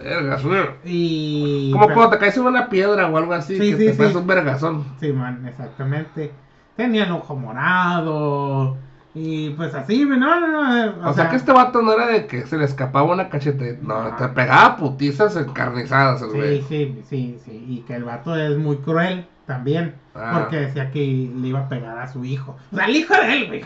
Güey. 0.00 0.66
Y... 0.84 1.70
Como 1.72 1.86
cuando 1.86 2.10
te 2.10 2.18
caes 2.18 2.36
en 2.36 2.44
una 2.44 2.68
piedra 2.68 3.06
o 3.08 3.16
algo 3.16 3.32
así, 3.32 3.54
Sí, 3.58 3.70
que 3.72 3.76
sí, 3.78 3.86
te 3.86 3.92
sí. 3.92 3.98
pasa 3.98 4.18
un 4.18 4.26
vergazón. 4.26 4.84
Sí, 5.00 5.12
man, 5.12 5.46
exactamente. 5.46 6.32
Tenía 6.76 7.04
el 7.04 7.12
ojo 7.12 7.34
morado. 7.36 8.76
Y 9.14 9.50
pues 9.50 9.74
así, 9.74 10.04
no, 10.04 10.16
no, 10.18 10.46
no. 10.46 10.76
eh, 10.84 10.92
O, 11.04 11.12
sea, 11.14 11.30
que 11.30 11.36
este 11.36 11.50
vato 11.50 11.80
no 11.80 11.92
era 11.94 12.06
de 12.08 12.26
que 12.26 12.46
se 12.46 12.58
le 12.58 12.64
escapaba 12.66 13.10
una 13.14 13.30
cachete. 13.30 13.78
No, 13.82 14.10
No. 14.10 14.16
te 14.16 14.28
pegaba 14.28 14.76
putizas 14.76 15.34
encarnizadas 15.36 16.20
el 16.20 16.30
Sí, 16.32 16.36
güey. 16.36 16.62
sí, 16.68 17.02
sí, 17.08 17.38
sí. 17.42 17.64
Y 17.66 17.80
que 17.86 17.94
el 17.94 18.04
vato 18.04 18.36
es 18.36 18.58
muy 18.58 18.76
cruel 18.76 19.26
también. 19.46 19.94
Ah. 20.14 20.40
Porque 20.40 20.56
decía 20.56 20.90
que 20.90 20.98
le 21.34 21.48
iba 21.48 21.60
a 21.60 21.68
pegar 21.68 21.96
a 21.98 22.08
su 22.08 22.24
hijo. 22.26 22.56
O 22.72 22.76
sea, 22.76 22.84
el 22.86 22.96
hijo 22.96 23.14
de 23.14 23.32
él, 23.32 23.46
güey. 23.48 23.64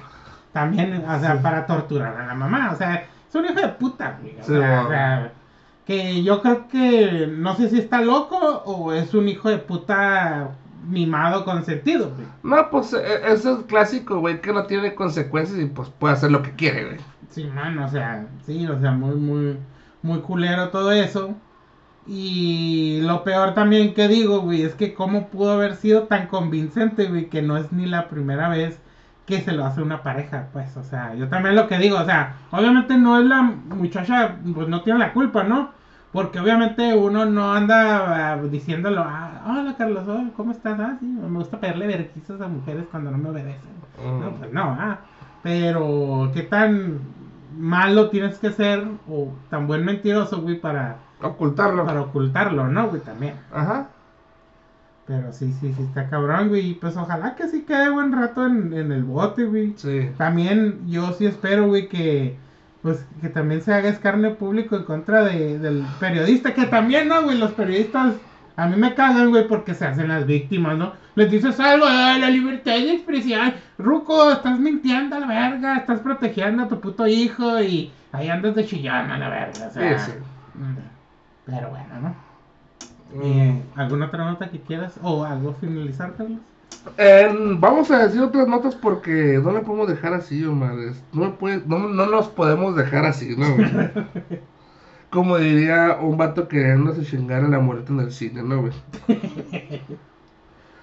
También, 0.52 1.04
o 1.04 1.18
sea, 1.20 1.42
para 1.42 1.66
torturar 1.66 2.16
a 2.16 2.26
la 2.26 2.34
mamá. 2.34 2.70
O 2.72 2.76
sea, 2.76 3.04
es 3.28 3.34
un 3.34 3.44
hijo 3.46 3.54
de 3.60 3.68
puta, 3.70 4.18
güey. 4.20 4.36
O, 4.40 4.44
Sí, 4.44 4.52
sea, 4.52 4.82
o 4.84 4.88
sea, 4.88 5.32
que 5.84 6.22
yo 6.22 6.42
creo 6.42 6.68
que 6.68 7.26
no 7.28 7.56
sé 7.56 7.68
si 7.70 7.78
está 7.78 8.00
loco 8.02 8.36
o 8.64 8.92
es 8.92 9.14
un 9.14 9.28
hijo 9.28 9.48
de 9.48 9.58
puta 9.58 10.58
mimado 10.88 11.44
consentido, 11.44 12.14
güey. 12.14 12.28
No, 12.42 12.70
pues 12.70 12.92
e- 12.92 13.32
eso 13.32 13.58
es 13.60 13.64
clásico, 13.66 14.18
güey, 14.20 14.40
que 14.40 14.52
no 14.52 14.66
tiene 14.66 14.94
consecuencias 14.94 15.58
y 15.58 15.66
pues 15.66 15.88
puede 15.90 16.14
hacer 16.14 16.30
lo 16.30 16.42
que 16.42 16.54
quiere, 16.54 16.84
güey. 16.86 16.98
Sí, 17.28 17.44
man, 17.46 17.78
o 17.78 17.88
sea, 17.88 18.28
sí, 18.44 18.66
o 18.66 18.78
sea, 18.80 18.92
muy, 18.92 19.14
muy, 19.16 19.58
muy 20.02 20.20
culero 20.20 20.70
todo 20.70 20.92
eso. 20.92 21.34
Y 22.06 23.00
lo 23.02 23.24
peor 23.24 23.54
también 23.54 23.94
que 23.94 24.08
digo, 24.08 24.40
güey, 24.40 24.62
es 24.62 24.74
que 24.74 24.94
cómo 24.94 25.28
pudo 25.30 25.52
haber 25.52 25.76
sido 25.76 26.04
tan 26.08 26.28
convincente, 26.28 27.08
güey, 27.08 27.28
que 27.30 27.42
no 27.42 27.56
es 27.56 27.72
ni 27.72 27.86
la 27.86 28.08
primera 28.08 28.48
vez 28.48 28.80
que 29.30 29.40
se 29.40 29.52
lo 29.52 29.64
hace 29.64 29.80
una 29.80 30.02
pareja, 30.02 30.48
pues, 30.52 30.76
o 30.76 30.82
sea, 30.82 31.14
yo 31.14 31.28
también 31.28 31.56
lo 31.56 31.66
que 31.68 31.78
digo, 31.78 31.98
o 31.98 32.04
sea, 32.04 32.34
obviamente 32.50 32.98
no 32.98 33.18
es 33.18 33.24
la 33.24 33.40
muchacha, 33.40 34.36
pues 34.54 34.68
no 34.68 34.82
tiene 34.82 34.98
la 34.98 35.14
culpa, 35.14 35.42
¿no? 35.44 35.70
Porque 36.12 36.40
obviamente 36.40 36.92
uno 36.94 37.24
no 37.24 37.54
anda 37.54 38.32
ah, 38.32 38.36
diciéndolo, 38.42 39.02
ah, 39.06 39.42
hola 39.46 39.76
Carlos, 39.78 40.04
¿cómo 40.36 40.50
estás? 40.52 40.78
Ah, 40.78 40.96
sí, 41.00 41.06
me 41.06 41.38
gusta 41.38 41.58
pegarle 41.60 41.86
verquizos 41.86 42.40
a 42.42 42.48
mujeres 42.48 42.84
cuando 42.90 43.10
no 43.12 43.16
me 43.18 43.30
obedecen. 43.30 43.70
No, 44.04 44.30
Mm. 44.30 44.34
pues 44.38 44.52
no, 44.52 44.76
ah. 44.78 44.98
Pero, 45.42 46.30
¿qué 46.34 46.42
tan 46.42 46.98
malo 47.58 48.10
tienes 48.10 48.38
que 48.38 48.50
ser 48.50 48.84
o 49.08 49.32
tan 49.48 49.66
buen 49.66 49.84
mentiroso, 49.84 50.42
güey, 50.42 50.60
para, 50.60 50.96
Ocultarlo. 51.22 51.84
para 51.86 52.00
ocultarlo, 52.02 52.66
¿no, 52.68 52.88
güey? 52.88 53.00
También. 53.02 53.34
Ajá. 53.52 53.88
Pero 55.10 55.32
sí, 55.32 55.52
sí, 55.60 55.74
sí, 55.76 55.82
está 55.82 56.08
cabrón, 56.08 56.50
güey. 56.50 56.70
Y 56.70 56.74
pues 56.74 56.96
ojalá 56.96 57.34
que 57.34 57.48
sí 57.48 57.62
quede 57.62 57.90
buen 57.90 58.12
rato 58.12 58.46
en, 58.46 58.72
en 58.72 58.92
el 58.92 59.02
bote, 59.02 59.44
güey. 59.44 59.72
Sí. 59.76 60.08
También 60.16 60.86
yo 60.86 61.12
sí 61.14 61.26
espero, 61.26 61.66
güey, 61.66 61.88
que 61.88 62.36
pues 62.80 63.04
que 63.20 63.28
también 63.28 63.60
se 63.60 63.74
haga 63.74 63.88
escarnio 63.88 64.36
público 64.36 64.76
en 64.76 64.84
contra 64.84 65.24
de, 65.24 65.58
del 65.58 65.84
periodista, 65.98 66.54
que 66.54 66.66
también, 66.66 67.08
¿no, 67.08 67.22
güey? 67.24 67.36
Los 67.38 67.50
periodistas 67.52 68.14
a 68.54 68.68
mí 68.68 68.76
me 68.76 68.94
cagan, 68.94 69.30
güey, 69.30 69.48
porque 69.48 69.74
se 69.74 69.84
hacen 69.84 70.06
las 70.06 70.26
víctimas, 70.26 70.78
¿no? 70.78 70.92
Les 71.16 71.28
dices 71.28 71.58
algo, 71.58 71.86
"Ah, 71.88 72.16
la 72.16 72.30
libertad 72.30 72.74
de 72.74 72.92
expresión, 72.92 73.52
Ruco, 73.78 74.30
estás 74.30 74.60
mintiendo 74.60 75.16
a 75.16 75.18
la 75.20 75.26
verga, 75.26 75.76
estás 75.78 75.98
protegiendo 76.00 76.62
a 76.62 76.68
tu 76.68 76.78
puto 76.80 77.04
hijo 77.08 77.60
y 77.60 77.90
ahí 78.12 78.28
andas 78.28 78.54
de 78.54 78.64
chillón 78.64 79.10
a 79.10 79.18
la 79.18 79.28
verga, 79.28 79.66
o 79.66 79.70
sea. 79.72 79.98
Sí, 79.98 80.12
sí. 80.12 80.18
mm, 80.54 80.76
Pero 81.46 81.70
bueno, 81.70 82.00
¿no? 82.00 82.29
Mm. 83.14 83.22
Eh, 83.22 83.62
¿Alguna 83.76 84.06
otra 84.06 84.24
nota 84.24 84.50
que 84.50 84.60
quieras 84.60 84.94
o 85.02 85.24
algo 85.24 85.54
finalizar, 85.60 86.14
Carlos? 86.16 86.38
En- 86.96 87.60
vamos 87.60 87.90
a 87.90 87.98
decir 88.06 88.20
otras 88.22 88.46
notas 88.48 88.74
porque 88.74 89.40
no 89.42 89.52
le 89.52 89.60
podemos 89.60 89.88
dejar 89.88 90.14
así, 90.14 90.44
Omar. 90.44 90.74
No, 91.12 91.22
me 91.22 91.30
puede- 91.30 91.62
no, 91.66 91.78
no 91.80 92.06
nos 92.06 92.28
podemos 92.28 92.74
dejar 92.76 93.04
así, 93.06 93.34
¿no? 93.36 93.46
Como 95.10 95.38
diría 95.38 95.98
un 96.00 96.16
vato 96.16 96.46
queriéndose 96.46 97.04
chingar 97.04 97.44
a 97.44 97.48
la 97.48 97.58
muerte 97.58 97.92
en 97.92 98.00
el 98.00 98.12
cine, 98.12 98.42
¿no, 98.42 98.60
güey? 98.60 98.72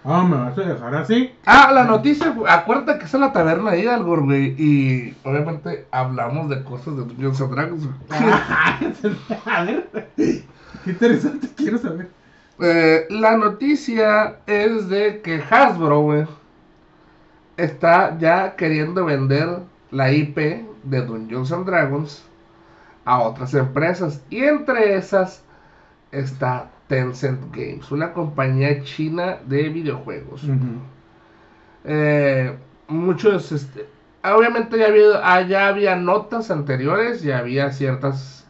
Ah, 0.09 0.23
¿me 0.23 0.37
vas 0.37 0.57
a 0.57 0.61
dejar 0.61 0.95
así? 0.95 1.31
Ah, 1.45 1.69
la 1.73 1.83
noticia, 1.83 2.29
güey, 2.29 2.49
acuérdate 2.49 2.97
que 2.99 3.05
es 3.05 3.13
en 3.13 3.19
la 3.19 3.33
taberna 3.33 3.71
de 3.71 3.81
Hidalgo, 3.81 4.21
güey. 4.21 4.55
Y 4.57 5.17
obviamente 5.25 5.85
hablamos 5.91 6.47
de 6.49 6.63
cosas 6.63 6.95
de 6.95 7.03
Dungeons 7.03 7.41
and 7.41 7.51
Dragons, 7.51 7.85
güey. 7.85 7.97
a 9.45 9.63
ver, 9.65 9.89
qué 10.15 10.91
interesante, 10.91 11.49
quiero 11.57 11.77
saber. 11.77 12.09
Eh, 12.59 13.05
la 13.09 13.37
noticia 13.37 14.39
es 14.47 14.89
de 14.89 15.21
que 15.21 15.41
Hasbro, 15.49 16.27
está 17.57 18.17
ya 18.17 18.55
queriendo 18.55 19.05
vender 19.05 19.59
la 19.91 20.11
IP 20.11 20.37
de 20.83 21.01
Dungeons 21.01 21.51
and 21.51 21.65
Dragons 21.65 22.23
a 23.05 23.19
otras 23.21 23.53
empresas. 23.53 24.23
Y 24.29 24.43
entre 24.43 24.95
esas 24.95 25.43
está 26.11 26.69
Tencent 26.87 27.53
Games, 27.53 27.91
una 27.91 28.13
compañía 28.13 28.81
china 28.83 29.37
de 29.45 29.69
videojuegos. 29.69 30.43
Eh, 31.83 32.57
muchos, 32.87 33.51
este, 33.51 33.87
obviamente 34.23 34.77
ya 34.77 34.87
había, 34.87 35.05
ah, 35.23 35.41
ya 35.41 35.67
había 35.67 35.95
notas 35.95 36.51
anteriores, 36.51 37.21
ya 37.21 37.39
había 37.39 37.71
ciertas, 37.71 38.46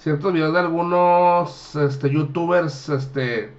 ciertos 0.00 0.32
videos 0.32 0.52
de 0.54 0.60
algunos, 0.60 1.76
este, 1.76 2.10
youtubers, 2.10 2.88
este, 2.88 3.52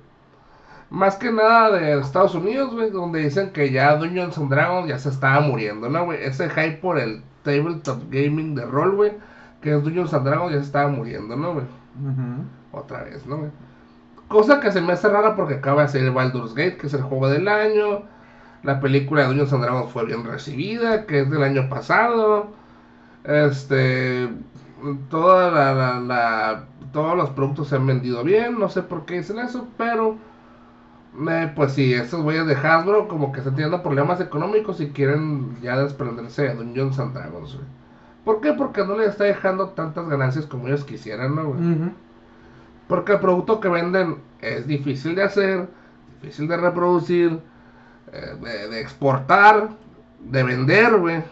más 0.89 1.15
que 1.15 1.31
nada 1.31 1.71
de 1.71 1.99
Estados 1.99 2.35
Unidos, 2.35 2.73
güey, 2.73 2.89
donde 2.89 3.21
dicen 3.21 3.51
que 3.51 3.71
ya 3.71 3.95
Dungeons 3.95 4.37
and 4.37 4.49
Dragons 4.49 4.89
ya 4.89 4.97
se 4.99 5.09
estaba 5.09 5.39
muriendo, 5.41 5.87
¿no, 5.87 6.05
güey? 6.05 6.21
Ese 6.23 6.49
hype 6.49 6.77
por 6.77 6.99
el 6.99 7.23
tabletop 7.43 8.01
gaming 8.09 8.55
de 8.55 8.65
rol, 8.65 8.95
güey, 8.95 9.13
que 9.61 9.75
es 9.75 9.83
Dungeons 9.83 10.13
and 10.13 10.25
Dragons 10.25 10.51
ya 10.51 10.59
se 10.59 10.65
estaba 10.65 10.89
muriendo, 10.89 11.35
¿no, 11.35 11.53
güey? 11.53 11.65
Otra 12.71 13.03
vez, 13.03 13.25
¿no, 13.27 13.37
güey? 13.37 13.51
Cosa 14.27 14.59
que 14.59 14.71
se 14.71 14.81
me 14.81 14.93
hace 14.93 15.09
rara 15.09 15.35
porque 15.35 15.55
acaba 15.55 15.83
de 15.83 15.89
salir 15.89 16.11
Baldur's 16.11 16.55
Gate, 16.55 16.77
que 16.77 16.87
es 16.87 16.93
el 16.93 17.01
juego 17.01 17.29
del 17.29 17.47
año. 17.47 18.03
La 18.63 18.79
película 18.79 19.21
de 19.21 19.27
Dungeons 19.27 19.53
and 19.53 19.63
Dragons 19.63 19.91
fue 19.91 20.05
bien 20.05 20.23
recibida, 20.23 21.05
que 21.05 21.21
es 21.21 21.29
del 21.29 21.43
año 21.43 21.69
pasado. 21.69 22.47
Este. 23.25 24.29
Toda 25.09 25.51
la, 25.51 25.73
la- 25.73 25.99
la- 25.99 26.63
todos 26.91 27.15
los 27.15 27.29
productos 27.31 27.67
se 27.69 27.75
han 27.75 27.85
vendido 27.87 28.23
bien. 28.23 28.59
No 28.59 28.67
sé 28.69 28.81
por 28.81 29.05
qué 29.05 29.15
dicen 29.15 29.39
eso, 29.39 29.67
pero. 29.77 30.17
eh, 31.29 31.51
pues 31.55 31.73
sí, 31.73 31.93
estos 31.93 32.21
güeyes 32.21 32.47
de 32.47 32.55
Hasbro 32.55 33.07
como 33.07 33.31
que 33.31 33.39
están 33.39 33.55
teniendo 33.55 33.83
problemas 33.83 34.19
económicos 34.21 34.79
y 34.81 34.89
quieren 34.91 35.57
ya 35.61 35.77
desprenderse 35.77 36.43
de 36.43 36.55
Dungeons 36.55 36.99
and 36.99 37.13
Dragons, 37.13 37.53
güey. 37.55 37.65
¿Por 38.25 38.39
qué? 38.41 38.53
Porque 38.53 38.85
no 38.85 38.95
les 38.97 39.09
está 39.09 39.23
dejando 39.25 39.69
tantas 39.69 40.07
ganancias 40.07 40.45
como 40.45 40.67
ellos 40.67 40.83
quisieran, 40.85 41.35
¿no, 41.35 41.45
güey? 41.49 41.59
Porque 42.87 43.13
el 43.13 43.19
producto 43.19 43.59
que 43.59 43.67
venden 43.69 44.17
es 44.41 44.67
difícil 44.67 45.15
de 45.15 45.23
hacer, 45.23 45.67
difícil 46.21 46.47
de 46.47 46.57
reproducir, 46.57 47.39
eh, 48.13 48.35
de, 48.41 48.67
de 48.69 48.81
exportar, 48.81 49.69
de 50.19 50.43
vender, 50.43 50.97
güey. 50.97 51.23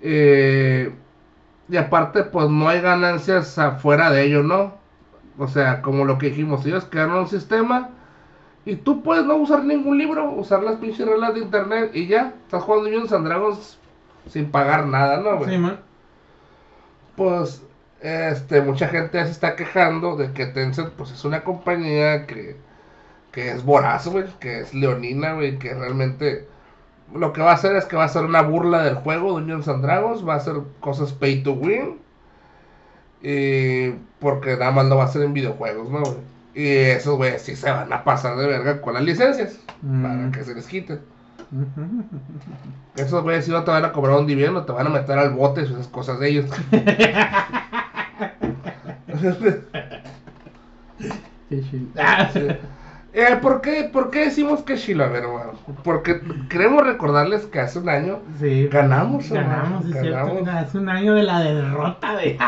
Eh, 0.00 0.94
y 1.68 1.76
aparte, 1.76 2.22
pues 2.24 2.48
no 2.48 2.68
hay 2.68 2.80
ganancias 2.80 3.58
afuera 3.58 4.10
de 4.10 4.24
ello, 4.24 4.42
¿no? 4.42 4.74
O 5.38 5.48
sea, 5.48 5.82
como 5.82 6.04
lo 6.04 6.18
que 6.18 6.30
dijimos, 6.30 6.64
ellos 6.66 6.86
crearon 6.90 7.18
un 7.18 7.28
sistema 7.28 7.90
y 8.64 8.76
tú 8.76 9.02
puedes 9.02 9.24
no 9.24 9.36
usar 9.36 9.64
ningún 9.64 9.98
libro, 9.98 10.30
usar 10.32 10.62
las 10.62 10.76
pinches 10.76 11.06
reglas 11.06 11.34
de 11.34 11.40
internet 11.40 11.90
y 11.94 12.06
ya, 12.06 12.34
estás 12.44 12.62
jugando 12.64 12.90
Dungeons 12.90 13.12
and 13.12 13.26
Dragons 13.26 13.78
sin 14.28 14.50
pagar 14.50 14.86
nada, 14.86 15.18
¿no, 15.20 15.36
güey? 15.38 15.50
Sí, 15.50 15.58
man. 15.58 15.80
pues 17.16 17.62
este 18.00 18.60
mucha 18.62 18.88
gente 18.88 19.18
ya 19.18 19.24
se 19.26 19.32
está 19.32 19.56
quejando 19.56 20.16
de 20.16 20.32
que 20.32 20.46
Tencent 20.46 20.90
pues 20.90 21.10
es 21.10 21.24
una 21.24 21.42
compañía 21.42 22.26
que, 22.26 22.56
que 23.32 23.50
es 23.50 23.64
voraz, 23.64 24.06
güey, 24.06 24.26
que 24.40 24.60
es 24.60 24.74
leonina, 24.74 25.34
güey, 25.34 25.58
que 25.58 25.74
realmente 25.74 26.48
lo 27.14 27.32
que 27.32 27.40
va 27.42 27.52
a 27.52 27.54
hacer 27.54 27.76
es 27.76 27.84
que 27.86 27.96
va 27.96 28.04
a 28.04 28.08
ser 28.08 28.24
una 28.24 28.42
burla 28.42 28.82
del 28.82 28.94
juego 28.96 29.32
Dungeons 29.32 29.68
and 29.68 29.82
Dragons, 29.82 30.26
va 30.26 30.34
a 30.34 30.38
hacer 30.38 30.54
cosas 30.80 31.12
pay 31.12 31.42
to 31.42 31.52
win 31.52 31.98
y 33.22 33.90
porque 34.20 34.56
nada 34.56 34.70
más 34.70 34.86
lo 34.86 34.96
va 34.96 35.04
a 35.04 35.06
hacer 35.06 35.22
en 35.22 35.32
videojuegos, 35.34 35.90
¿no? 35.90 36.00
güey? 36.00 36.16
Y 36.54 36.66
esos 36.68 37.16
güeyes 37.16 37.42
sí 37.42 37.56
se 37.56 37.70
van 37.70 37.92
a 37.92 38.04
pasar 38.04 38.36
de 38.36 38.46
verga 38.46 38.80
con 38.80 38.94
las 38.94 39.02
licencias 39.04 39.58
Mm. 39.80 40.02
para 40.02 40.30
que 40.32 40.42
se 40.44 40.54
les 40.56 40.66
quiten. 40.66 41.00
Esos 42.96 43.22
güeyes 43.22 43.44
si 43.44 43.50
no 43.52 43.62
te 43.64 43.70
van 43.70 43.84
a 43.84 43.92
cobrar 43.92 44.18
un 44.18 44.26
dividendo, 44.26 44.64
te 44.64 44.72
van 44.72 44.86
a 44.88 44.90
meter 44.90 45.16
al 45.18 45.30
bote 45.30 45.60
y 45.62 45.64
esas 45.64 45.86
cosas 45.88 46.18
de 46.18 46.28
ellos. 46.30 46.50
Qué. 51.48 51.62
Ah, 51.96 52.30
Eh, 53.20 53.36
¿por, 53.42 53.60
qué, 53.60 53.90
¿Por 53.92 54.10
qué 54.10 54.26
decimos 54.26 54.62
que 54.62 54.76
Chilo? 54.76 55.02
A 55.02 55.08
ver, 55.08 55.24
hermano. 55.24 55.52
Porque 55.82 56.20
queremos 56.48 56.86
recordarles 56.86 57.46
que 57.46 57.58
hace 57.58 57.80
un 57.80 57.88
año 57.88 58.20
Sí, 58.38 58.68
Ganamos, 58.68 59.28
ganamos, 59.28 59.64
hermano, 59.64 59.80
es 59.86 59.90
cierto. 60.00 60.10
ganamos. 60.10 60.40
Mira, 60.40 60.60
Es 60.62 60.74
un 60.76 60.88
año 60.88 61.14
de 61.14 61.22
la 61.24 61.40
derrota 61.40 62.14
de 62.16 62.38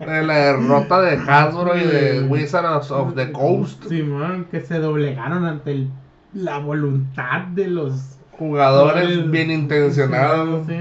de 0.00 0.22
la 0.24 0.34
derrota 0.34 1.00
de 1.00 1.16
Hasbro 1.28 1.76
y 1.76 1.84
de. 1.84 2.22
Wizards 2.28 2.90
of 2.90 3.14
the 3.14 3.30
Coast, 3.30 3.84
Simón, 3.88 4.46
que 4.50 4.60
se 4.62 4.80
doblegaron 4.80 5.44
ante 5.44 5.70
el- 5.70 5.90
la 6.34 6.58
voluntad 6.58 7.42
de 7.54 7.68
los 7.68 8.18
jugadores 8.36 9.30
bien 9.30 9.52
intencionados. 9.52 10.66
Sí. 10.66 10.76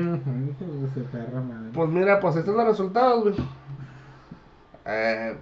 Pues 1.71 1.89
mira, 1.89 2.19
pues 2.19 2.35
estos 2.35 2.55
son 2.55 2.63
los 2.65 2.71
resultados, 2.73 3.23
güey. 3.23 3.35
Eh, 4.87 5.35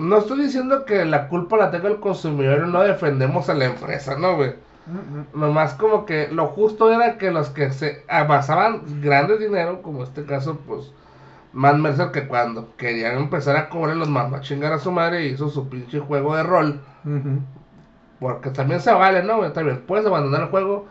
no 0.00 0.18
estoy 0.18 0.42
diciendo 0.42 0.84
que 0.84 1.04
la 1.04 1.28
culpa 1.28 1.56
la 1.56 1.70
tenga 1.70 1.88
el 1.88 2.00
consumidor 2.00 2.66
y 2.66 2.70
no 2.70 2.82
defendemos 2.82 3.48
a 3.48 3.54
la 3.54 3.66
empresa, 3.66 4.16
¿no, 4.18 4.36
güey? 4.36 4.54
Mm, 4.86 5.18
mm. 5.18 5.40
Nomás 5.40 5.74
como 5.74 6.06
que 6.06 6.28
lo 6.28 6.46
justo 6.46 6.92
era 6.92 7.18
que 7.18 7.30
los 7.30 7.50
que 7.50 7.70
se 7.70 8.04
amasaban 8.08 9.00
grandes 9.00 9.40
dinero, 9.40 9.82
como 9.82 10.02
este 10.02 10.24
caso, 10.24 10.58
pues, 10.66 10.92
Matt 11.52 11.76
Mercer, 11.76 12.10
que 12.10 12.26
cuando 12.26 12.76
querían 12.76 13.18
empezar 13.18 13.56
a 13.56 13.68
cobrar 13.68 13.96
los 13.96 14.08
mandó 14.08 14.36
a 14.36 14.40
chingar 14.40 14.72
a 14.72 14.78
su 14.78 14.90
madre 14.90 15.26
y 15.26 15.32
hizo 15.32 15.48
su 15.48 15.68
pinche 15.68 15.98
juego 16.00 16.36
de 16.36 16.42
rol. 16.42 16.80
Ujú. 17.04 17.40
Porque 18.20 18.50
también 18.50 18.80
se 18.80 18.92
vale, 18.92 19.22
¿no? 19.22 19.38
güey? 19.38 19.52
También 19.52 19.82
puedes 19.86 20.06
abandonar 20.06 20.42
el 20.42 20.48
juego 20.48 20.86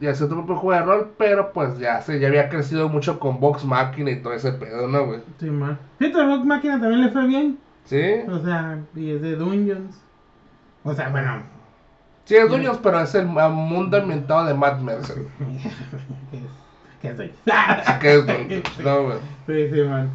y 0.00 0.06
hacer 0.06 0.28
tu 0.28 0.36
propio 0.36 0.56
juego 0.56 0.80
de 0.80 0.86
rol, 0.86 1.10
pero 1.16 1.52
pues 1.52 1.78
ya 1.78 2.00
se 2.02 2.20
ya 2.20 2.28
había 2.28 2.48
crecido 2.48 2.88
mucho 2.88 3.18
con 3.18 3.40
Vox 3.40 3.64
Machina 3.64 4.10
y 4.10 4.22
todo 4.22 4.32
ese 4.32 4.52
pedo, 4.52 4.86
¿no, 4.88 5.06
güey? 5.06 5.20
Simón. 5.38 5.78
Fíjate, 5.98 6.24
Vox 6.24 6.44
Máquina 6.44 6.80
también 6.80 7.02
le 7.02 7.10
fue 7.10 7.26
bien. 7.26 7.58
¿Sí? 7.88 8.02
O 8.30 8.38
sea, 8.44 8.78
y 8.94 9.10
es 9.12 9.22
de 9.22 9.36
Dungeons. 9.36 9.96
O 10.84 10.92
sea, 10.94 11.08
bueno. 11.08 11.42
Sí, 12.26 12.36
es 12.36 12.48
Dungeons, 12.50 12.78
pero 12.82 13.00
es 13.00 13.14
el 13.14 13.26
mundo 13.26 13.96
ambientado 13.96 14.44
de 14.46 14.54
Matt 14.54 14.80
Mercer. 14.80 15.26
¿Qué 17.00 17.16
soy? 17.16 17.32
¿Qué 18.00 18.14
es 18.14 18.26
Dungeons? 18.26 18.78
No, 18.84 19.02
güey. 19.04 19.18
Sí, 19.46 19.74
sí, 19.74 19.82
man. 19.82 20.10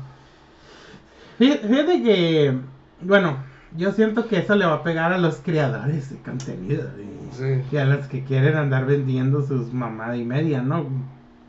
Fíjate, 1.40 2.04
que, 2.04 2.58
bueno, 3.02 3.38
yo 3.76 3.92
siento 3.92 4.28
que 4.28 4.38
eso 4.40 4.56
le 4.56 4.66
va 4.66 4.76
a 4.76 4.84
pegar 4.84 5.12
a 5.12 5.18
los 5.18 5.38
creadores 5.38 6.12
de 6.12 6.18
contenido 6.18 6.88
y, 7.00 7.36
Sí. 7.36 7.64
y 7.72 7.78
a 7.78 7.86
los 7.86 8.06
que 8.06 8.24
quieren 8.24 8.56
andar 8.56 8.86
vendiendo 8.86 9.42
sus 9.42 9.74
mamada 9.74 10.16
y 10.16 10.24
media, 10.24 10.62
¿no? 10.62 10.86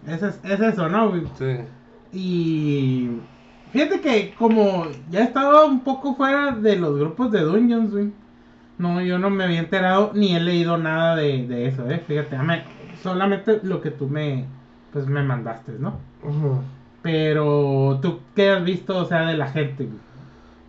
Es, 0.07 0.23
es, 0.23 0.41
es 0.43 0.61
eso, 0.61 0.89
¿no? 0.89 1.13
Sí. 1.39 1.59
Y 2.13 3.11
fíjate 3.75 4.01
que 4.01 4.35
como 4.39 4.87
ya 5.11 5.21
he 5.21 5.25
estado 5.25 5.67
un 5.67 5.85
poco 5.85 6.15
fuera 6.15 6.53
de 6.53 6.77
los 6.77 6.99
grupos 6.99 7.31
de 7.33 7.43
Dungeons, 7.43 7.93
güey. 7.93 8.13
No, 8.79 9.01
yo 9.03 9.19
no 9.19 9.31
me 9.31 9.45
había 9.45 9.61
enterado 9.61 10.13
ni 10.15 10.35
he 10.35 10.41
leído 10.41 10.79
nada 10.79 11.17
de, 11.17 11.47
de 11.47 11.67
eso, 11.69 11.89
eh. 11.91 12.03
Fíjate, 12.07 12.37
ame- 12.37 12.65
solamente 13.03 13.61
lo 13.63 13.81
que 13.83 13.91
tú 13.91 14.09
me, 14.09 14.47
pues 14.93 15.07
me 15.07 15.23
mandaste, 15.23 15.73
¿no? 15.79 16.01
Pero 17.03 17.99
tú, 18.03 18.21
¿qué 18.35 18.51
has 18.51 18.65
visto, 18.65 18.97
o 18.99 19.05
sea, 19.05 19.27
de 19.27 19.37
la 19.37 19.49
gente? 19.49 19.85
güey? 19.85 19.99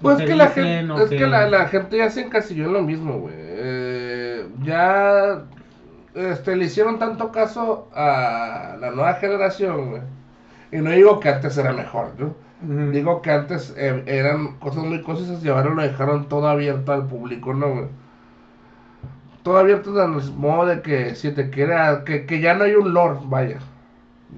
Pues 0.02 0.18
¿Qué 0.18 0.26
que 0.26 0.36
la 0.36 0.48
gente, 0.50 1.04
es 1.04 1.10
que 1.10 1.28
la, 1.28 1.50
la 1.50 1.68
gente 1.70 1.98
ya 1.98 2.10
se 2.10 2.22
encasilló 2.22 2.66
en 2.66 2.74
lo 2.74 2.82
mismo, 2.82 3.20
güey. 3.20 3.34
Eh, 3.38 4.48
ya 4.64 5.46
este, 6.14 6.56
le 6.58 6.66
hicieron 6.66 7.00
tanto 7.00 7.32
caso 7.32 7.90
a 7.96 8.78
la 8.80 8.92
nueva 8.92 9.16
generación, 9.16 9.92
güey. 9.92 10.02
Y 10.72 10.78
no 10.78 10.92
digo 10.92 11.20
que 11.20 11.30
antes 11.30 11.58
era 11.58 11.72
mejor, 11.74 12.14
¿no? 12.20 12.36
Digo 12.68 13.22
que 13.22 13.32
antes 13.32 13.74
eh, 13.78 14.04
eran 14.08 14.58
cosas 14.58 14.84
muy 14.86 15.02
cosas 15.04 15.44
y 15.44 15.50
ahora 15.50 15.70
lo 15.70 15.82
dejaron 15.82 16.28
todo 16.28 16.48
abierto 16.48 16.94
al 16.94 17.08
público, 17.08 17.54
¿no, 17.54 17.70
güey? 17.72 17.88
Todo 19.44 19.58
abierto 19.60 19.92
en 20.04 20.14
el 20.16 20.34
modo 20.34 20.66
de 20.66 20.82
que 20.82 21.14
si 21.16 21.32
te 21.32 21.50
quiere, 21.52 21.76
que, 22.06 22.26
que 22.26 22.40
ya 22.40 22.56
no 22.56 22.64
hay 22.64 22.74
un 22.76 22.94
lore, 22.94 23.20
vaya. 23.26 23.60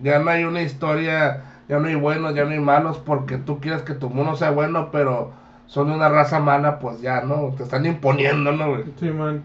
Ya 0.03 0.19
no 0.19 0.29
hay 0.29 0.43
una 0.43 0.61
historia, 0.61 1.43
ya 1.69 1.79
no 1.79 1.87
hay 1.87 1.95
buenos, 1.95 2.35
ya 2.35 2.43
no 2.43 2.51
hay 2.51 2.59
malos, 2.59 2.97
porque 2.99 3.37
tú 3.37 3.59
quieres 3.61 3.83
que 3.83 3.93
tu 3.93 4.09
mono 4.09 4.35
sea 4.35 4.51
bueno, 4.51 4.89
pero 4.91 5.31
son 5.67 5.87
de 5.87 5.95
una 5.95 6.09
raza 6.09 6.39
mala, 6.39 6.79
pues 6.79 6.99
ya, 7.01 7.21
¿no? 7.21 7.53
Te 7.55 7.63
están 7.63 7.85
imponiendo, 7.85 8.51
¿no, 8.51 8.69
güey? 8.71 8.85
Sí, 8.99 9.09
man. 9.09 9.43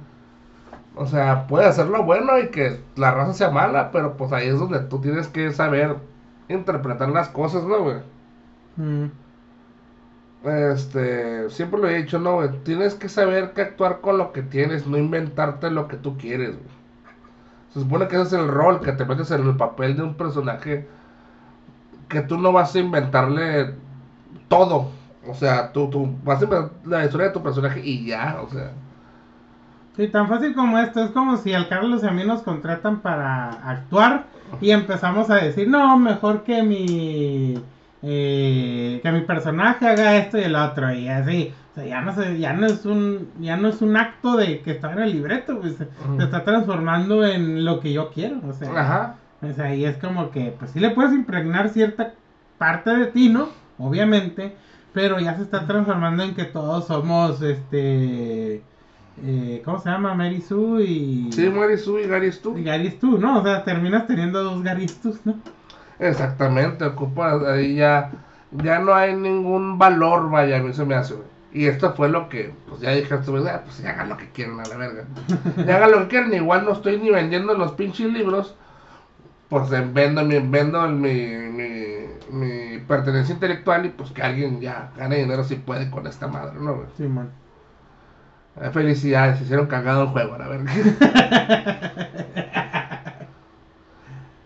O 0.97 1.07
sea, 1.07 1.47
puede 1.47 1.67
hacerlo 1.67 2.03
bueno 2.03 2.39
y 2.39 2.49
que 2.49 2.81
la 2.97 3.13
raza 3.13 3.33
sea 3.35 3.51
mala, 3.51 3.93
pero 3.93 4.17
pues 4.17 4.33
ahí 4.33 4.49
es 4.49 4.59
donde 4.59 4.81
tú 4.81 5.01
tienes 5.01 5.29
que 5.29 5.53
saber 5.53 5.97
interpretar 6.49 7.09
las 7.11 7.29
cosas, 7.29 7.65
¿no, 7.65 7.83
güey? 7.83 7.97
Mm. 8.77 9.07
Este, 10.45 11.49
siempre 11.51 11.81
lo 11.81 11.89
he 11.89 12.03
dicho, 12.03 12.19
no, 12.19 12.35
güey. 12.35 12.51
Tienes 12.65 12.95
que 12.95 13.09
saber 13.09 13.53
que 13.53 13.63
actuar 13.63 14.01
con 14.01 14.19
lo 14.19 14.33
que 14.33 14.43
tienes, 14.43 14.87
no 14.87 14.99
inventarte 14.99 15.71
lo 15.71 15.89
que 15.89 15.97
tú 15.97 16.17
quieres, 16.19 16.51
güey. 16.51 16.83
Se 17.73 17.81
supone 17.81 18.09
que 18.09 18.17
ese 18.17 18.25
es 18.25 18.33
el 18.35 18.49
rol, 18.49 18.81
que 18.81 18.93
te 18.93 19.05
metes 19.05 19.31
en 19.31 19.47
el 19.47 19.57
papel 19.57 19.97
de 19.97 20.03
un 20.03 20.15
personaje 20.15 20.87
que 22.09 22.21
tú 22.21 22.37
no 22.37 22.53
vas 22.53 22.75
a 22.75 22.81
inventarle 22.81 23.75
todo. 24.49 24.91
O 25.27 25.35
sea, 25.35 25.73
tú, 25.73 25.89
tú 25.89 26.15
vas 26.25 26.41
a 26.41 26.45
inventar 26.45 26.71
la 26.85 27.05
historia 27.05 27.29
de 27.29 27.33
tu 27.33 27.43
personaje 27.43 27.81
y 27.83 28.05
ya, 28.07 28.41
o 28.43 28.51
sea. 28.51 28.73
Sí, 29.97 30.09
tan 30.09 30.29
fácil 30.29 30.55
como 30.55 30.79
esto. 30.79 31.03
Es 31.03 31.11
como 31.13 31.37
si 31.37 31.55
al 31.55 31.69
Carlos 31.69 32.03
y 32.03 32.07
a 32.07 32.11
mí 32.11 32.25
nos 32.25 32.43
contratan 32.43 33.01
para 33.01 33.49
actuar 33.49 34.27
y 34.61 34.71
empezamos 34.71 35.31
a 35.31 35.37
decir, 35.37 35.69
no, 35.69 35.97
mejor 35.97 36.43
que 36.43 36.63
mi 36.63 37.63
eh, 38.03 39.01
que 39.03 39.13
mi 39.13 39.21
personaje 39.21 39.87
haga 39.87 40.17
esto 40.17 40.39
y 40.39 40.43
el 40.43 40.57
otro 40.57 40.93
y 40.93 41.09
así. 41.09 41.55
O 41.71 41.75
sea, 41.75 41.87
ya 41.87 42.01
no, 42.03 42.15
se, 42.15 42.39
ya 42.39 42.53
no 42.53 42.67
es 42.67 42.85
un 42.85 43.29
ya 43.41 43.57
no 43.57 43.69
es 43.69 43.81
un 43.81 43.97
acto 43.97 44.37
de 44.37 44.61
que 44.61 44.73
está 44.73 44.93
en 44.93 44.99
el 44.99 45.13
libreto, 45.13 45.59
pues, 45.61 45.77
se, 45.77 45.89
está 46.23 46.45
transformando 46.45 47.25
en 47.25 47.65
lo 47.65 47.81
que 47.81 47.93
yo 47.93 48.11
quiero, 48.11 48.41
o 48.47 48.53
sea. 48.53 48.71
Ajá. 48.79 49.17
O 49.41 49.53
sea, 49.53 49.75
y 49.75 49.85
es 49.85 49.97
como 49.97 50.31
que, 50.31 50.55
pues 50.59 50.71
sí 50.71 50.81
le 50.81 50.91
puedes 50.91 51.13
impregnar 51.13 51.69
cierta 51.71 52.15
parte 52.59 52.91
de 52.91 53.07
ti, 53.07 53.29
¿no? 53.29 53.49
Obviamente, 53.79 54.55
pero 54.93 55.19
ya 55.19 55.37
se 55.37 55.43
está 55.43 55.67
transformando 55.67 56.23
en 56.23 56.35
que 56.35 56.45
todos 56.45 56.87
somos, 56.87 57.43
este, 57.43 58.63
eh, 59.25 59.63
¿cómo 59.65 59.81
se 59.81 59.91
llama? 59.91 60.15
Mary 60.15 60.41
Sue 60.41 60.85
y... 60.85 61.33
Sí, 61.33 61.49
Marisu 61.49 61.99
y 61.99 62.07
Gary 62.07 62.31
tú. 62.31 62.57
y 62.57 62.65
Gary 62.65 62.91
Stu, 62.91 63.19
¿no? 63.19 63.41
O 63.41 63.43
sea, 63.43 63.65
terminas 63.65 64.07
teniendo 64.07 64.43
dos 64.45 64.63
Gary 64.63 64.85
Stus, 64.85 65.25
¿no? 65.25 65.35
Exactamente, 66.03 66.85
ocupa 66.85 67.53
ahí 67.53 67.77
ya, 67.77 68.11
ya 68.51 68.81
no 68.81 68.93
hay 68.93 69.15
ningún 69.15 69.79
valor, 69.79 70.31
vaya, 70.31 70.57
a 70.59 70.61
mí 70.63 70.73
se 70.73 70.85
me 70.85 70.97
hace, 70.97 71.15
güey. 71.15 71.27
Y 71.53 71.67
esto 71.67 71.93
fue 71.93 72.09
lo 72.09 72.29
que, 72.29 72.53
pues 72.69 72.81
ya 72.81 72.91
dije, 72.91 73.15
ah, 73.15 73.21
pues 73.65 73.79
ya 73.79 73.91
hagan 73.91 74.09
lo 74.09 74.17
que 74.17 74.29
quieran 74.31 74.59
a 74.59 74.65
la 74.65 74.77
verga. 74.77 75.05
Ya 75.67 75.77
hagan 75.77 75.93
lo 75.93 76.01
que 76.01 76.09
quieran, 76.09 76.35
igual 76.35 76.65
no 76.65 76.73
estoy 76.73 76.99
ni 76.99 77.11
vendiendo 77.11 77.55
los 77.55 77.73
pinches 77.73 78.13
libros, 78.13 78.57
pues 79.49 79.71
vendo, 79.71 80.25
mi, 80.25 80.41
vendo 80.41 80.89
mi, 80.89 81.37
mi, 81.37 82.07
mi 82.31 82.79
pertenencia 82.81 83.35
intelectual 83.35 83.87
y 83.87 83.91
pues 83.91 84.11
que 84.11 84.23
alguien 84.23 84.61
ya 84.61 84.91
gane 84.97 85.19
dinero 85.19 85.45
si 85.45 85.57
puede 85.57 85.91
con 85.91 86.07
esta 86.09 86.27
madre, 86.27 86.59
¿no, 86.59 86.75
güey? 86.75 86.89
Sí, 86.97 87.05
man. 87.05 87.31
Eh, 88.61 88.71
Felicidades, 88.73 89.39
se 89.39 89.45
hicieron 89.45 89.67
cagado 89.67 90.03
el 90.05 90.09
juego, 90.09 90.35
a 90.35 90.39
la 90.39 90.49
verga. 90.49 90.73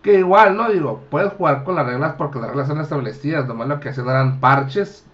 que 0.07 0.19
igual, 0.19 0.55
¿no? 0.55 0.69
Digo, 0.69 1.03
puedes 1.09 1.33
jugar 1.33 1.65
con 1.65 1.75
las 1.75 1.85
reglas 1.85 2.15
porque 2.17 2.39
las 2.39 2.47
reglas 2.47 2.69
son 2.69 2.79
establecidas, 2.79 3.45
nomás 3.45 3.67
lo 3.67 3.81
que 3.81 3.89
hacían 3.89 4.07
eran 4.07 4.39
parches 4.39 5.05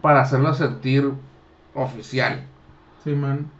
para 0.00 0.22
hacerlo 0.22 0.54
sentir 0.54 1.12
oficial. 1.74 2.46
Sí, 3.04 3.10
man. 3.10 3.50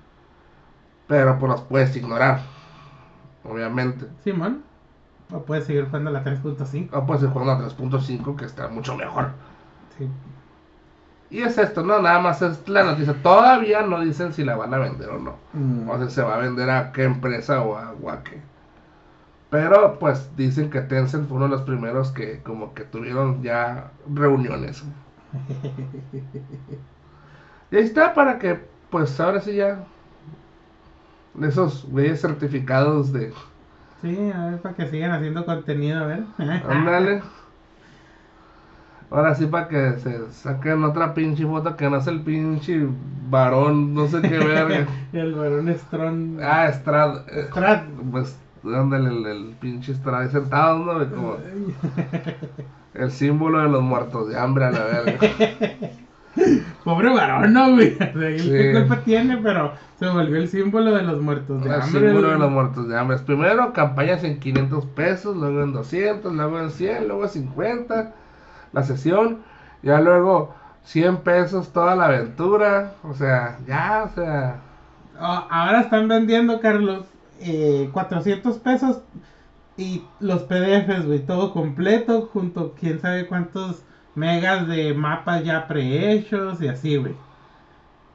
Pero 1.07 1.39
pues 1.39 1.53
los 1.53 1.61
puedes 1.61 1.95
ignorar, 1.95 2.41
obviamente. 3.45 4.07
Sí, 4.25 4.33
man. 4.33 4.63
O 5.31 5.43
puedes 5.43 5.67
seguir 5.67 5.85
jugando 5.85 6.11
la 6.11 6.25
3.5. 6.25 6.89
O 6.93 7.05
puedes 7.05 7.23
ir 7.23 7.29
jugando 7.29 7.53
a 7.53 7.69
3.5 7.69 8.37
que 8.37 8.47
está 8.47 8.69
mucho 8.69 8.97
mejor. 8.97 9.33
Sí. 9.99 10.09
Y 11.29 11.43
es 11.43 11.59
esto, 11.59 11.83
¿no? 11.83 12.01
Nada 12.01 12.21
más 12.21 12.41
es 12.41 12.67
la 12.67 12.83
noticia. 12.83 13.15
Todavía 13.23 13.83
no 13.83 14.01
dicen 14.01 14.33
si 14.33 14.43
la 14.43 14.57
van 14.57 14.73
a 14.73 14.79
vender 14.79 15.11
o 15.11 15.19
no. 15.19 15.37
Mm. 15.53 15.87
O 15.91 15.99
sea, 15.99 16.09
se 16.09 16.23
va 16.23 16.37
a 16.37 16.39
vender 16.39 16.71
a 16.71 16.93
qué 16.93 17.05
empresa 17.05 17.61
o 17.61 17.77
a, 17.77 17.93
o 17.93 18.09
a 18.09 18.25
qué. 18.25 18.41
Pero 19.51 19.99
pues 19.99 20.31
dicen 20.37 20.71
que 20.71 20.81
Tencent 20.83 21.27
fue 21.29 21.37
uno 21.39 21.47
de 21.47 21.53
los 21.53 21.63
primeros 21.63 22.11
que 22.13 22.43
como 22.43 22.75
que 22.75 22.85
tuvieron 22.85 23.43
ya 23.43 23.91
reuniones. 24.13 24.85
Y 27.71 27.77
ahí 27.77 27.83
está 27.85 28.15
para 28.15 28.39
que 28.39 28.61
pues 28.91 29.21
ahora 29.21 29.41
sí 29.41 29.55
ya 29.57 29.85
esos 31.43 31.85
güeyes 31.91 32.21
certificados 32.21 33.13
de 33.13 33.33
Sí, 34.01 34.31
a 34.35 34.47
ver, 34.47 34.61
para 34.61 34.75
que 34.75 34.87
sigan 34.87 35.11
haciendo 35.11 35.45
contenido, 35.45 35.99
a 36.03 36.07
ver. 36.07 36.23
ándale. 36.39 37.21
Ahora 39.11 39.35
sí 39.35 39.47
para 39.47 39.69
que 39.69 39.99
se 39.99 40.31
saquen 40.33 40.85
otra 40.85 41.15
pinche 41.15 41.45
foto 41.47 41.77
que 41.77 41.89
no 41.89 41.97
es 41.97 42.07
el 42.07 42.23
pinche 42.23 42.87
varón, 43.31 43.95
no 43.95 44.07
sé 44.07 44.21
qué 44.23 44.39
verga. 44.39 44.87
El 45.13 45.35
varón 45.35 45.75
Strong. 45.75 46.41
Ah, 46.43 46.69
Estrad. 46.69 47.27
eh, 47.29 47.47
Strad. 47.51 47.85
Pues, 48.11 48.39
ándale, 48.65 49.11
el, 49.11 49.27
el 49.27 49.45
pinche 49.61 49.93
Estrad 49.93 50.23
ahí 50.23 50.29
sentado, 50.29 50.79
¿no? 50.79 51.11
Como 51.11 51.37
el 52.95 53.11
símbolo 53.11 53.61
de 53.61 53.69
los 53.69 53.83
muertos 53.83 54.29
de 54.29 54.39
hambre 54.39 54.65
a 54.67 54.71
la 54.71 54.85
verga. 54.85 55.19
Pobre 56.85 57.13
varón, 57.13 57.53
¿no, 57.53 57.73
güey? 57.73 57.97
Sí. 58.39 58.51
¿Qué 58.51 58.73
culpa 58.73 59.03
tiene? 59.03 59.39
Pero 59.39 59.73
se 59.99 60.09
volvió 60.09 60.37
el 60.37 60.49
símbolo 60.49 60.93
de 60.95 61.03
los 61.03 61.21
muertos 61.21 61.63
de 61.63 61.69
el 61.69 61.75
hambre. 61.75 61.91
símbolo 61.91 62.21
güey. 62.21 62.33
de 62.33 62.39
los 62.39 62.51
muertos 62.51 62.89
de 62.89 62.99
hambre. 62.99 63.19
Primero 63.19 63.73
campañas 63.73 64.23
en 64.25 64.39
500 64.39 64.87
pesos, 64.87 65.37
luego 65.37 65.63
en 65.63 65.73
200, 65.73 66.33
luego 66.33 66.61
en 66.61 66.71
100, 66.71 67.09
luego 67.09 67.25
en 67.25 67.29
50 67.29 68.15
la 68.73 68.83
sesión. 68.83 69.39
Ya 69.83 70.01
luego 70.01 70.55
100 70.85 71.19
pesos 71.19 71.73
toda 71.73 71.97
la 71.97 72.07
aventura. 72.07 72.95
O 73.03 73.15
sea, 73.15 73.59
ya, 73.67 74.05
o 74.11 74.15
sea. 74.15 74.57
Ah, 75.19 75.47
ahora 75.51 75.81
están 75.81 76.07
vendiendo, 76.07 76.61
Carlos, 76.61 77.05
eh, 77.41 77.91
400 77.93 78.59
pesos 78.59 79.01
y 79.77 80.03
los 80.21 80.43
PDFs, 80.43 81.07
güey, 81.07 81.21
todo 81.25 81.53
completo, 81.53 82.29
junto 82.33 82.75
quién 82.79 83.01
sabe 83.01 83.27
cuántos 83.27 83.83
megas 84.15 84.67
de 84.67 84.93
mapas 84.95 85.45
ya 85.45 85.69
prehechos 85.69 86.61
y 86.61 86.69
así, 86.69 86.97
güey. 86.97 87.15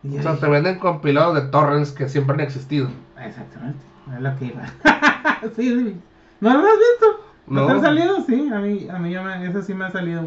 O 0.05 0.21
sea, 0.21 0.31
ahí- 0.33 0.39
te 0.39 0.47
venden 0.49 0.79
compilados 0.79 1.35
de 1.35 1.41
torrents 1.49 1.91
que 1.91 2.09
siempre 2.09 2.33
han 2.33 2.41
existido. 2.41 2.89
Exactamente, 3.17 3.79
es 4.13 4.21
lo 4.21 4.35
que 4.35 4.45
iba. 4.45 4.63
sí, 5.55 5.69
sí. 5.69 6.01
¿No 6.41 6.49
lo 6.53 6.59
has 6.59 6.77
visto? 6.77 7.25
¿No, 7.47 7.65
te 7.65 7.71
han 7.71 7.81
salido? 7.81 8.21
Sí, 8.25 8.49
a 8.53 8.59
mí, 8.59 8.87
a 8.89 8.99
mí 8.99 9.11
ya 9.11 9.21
me, 9.21 9.47
eso 9.47 9.61
sí 9.61 9.73
me 9.73 9.85
ha 9.85 9.91
salido. 9.91 10.23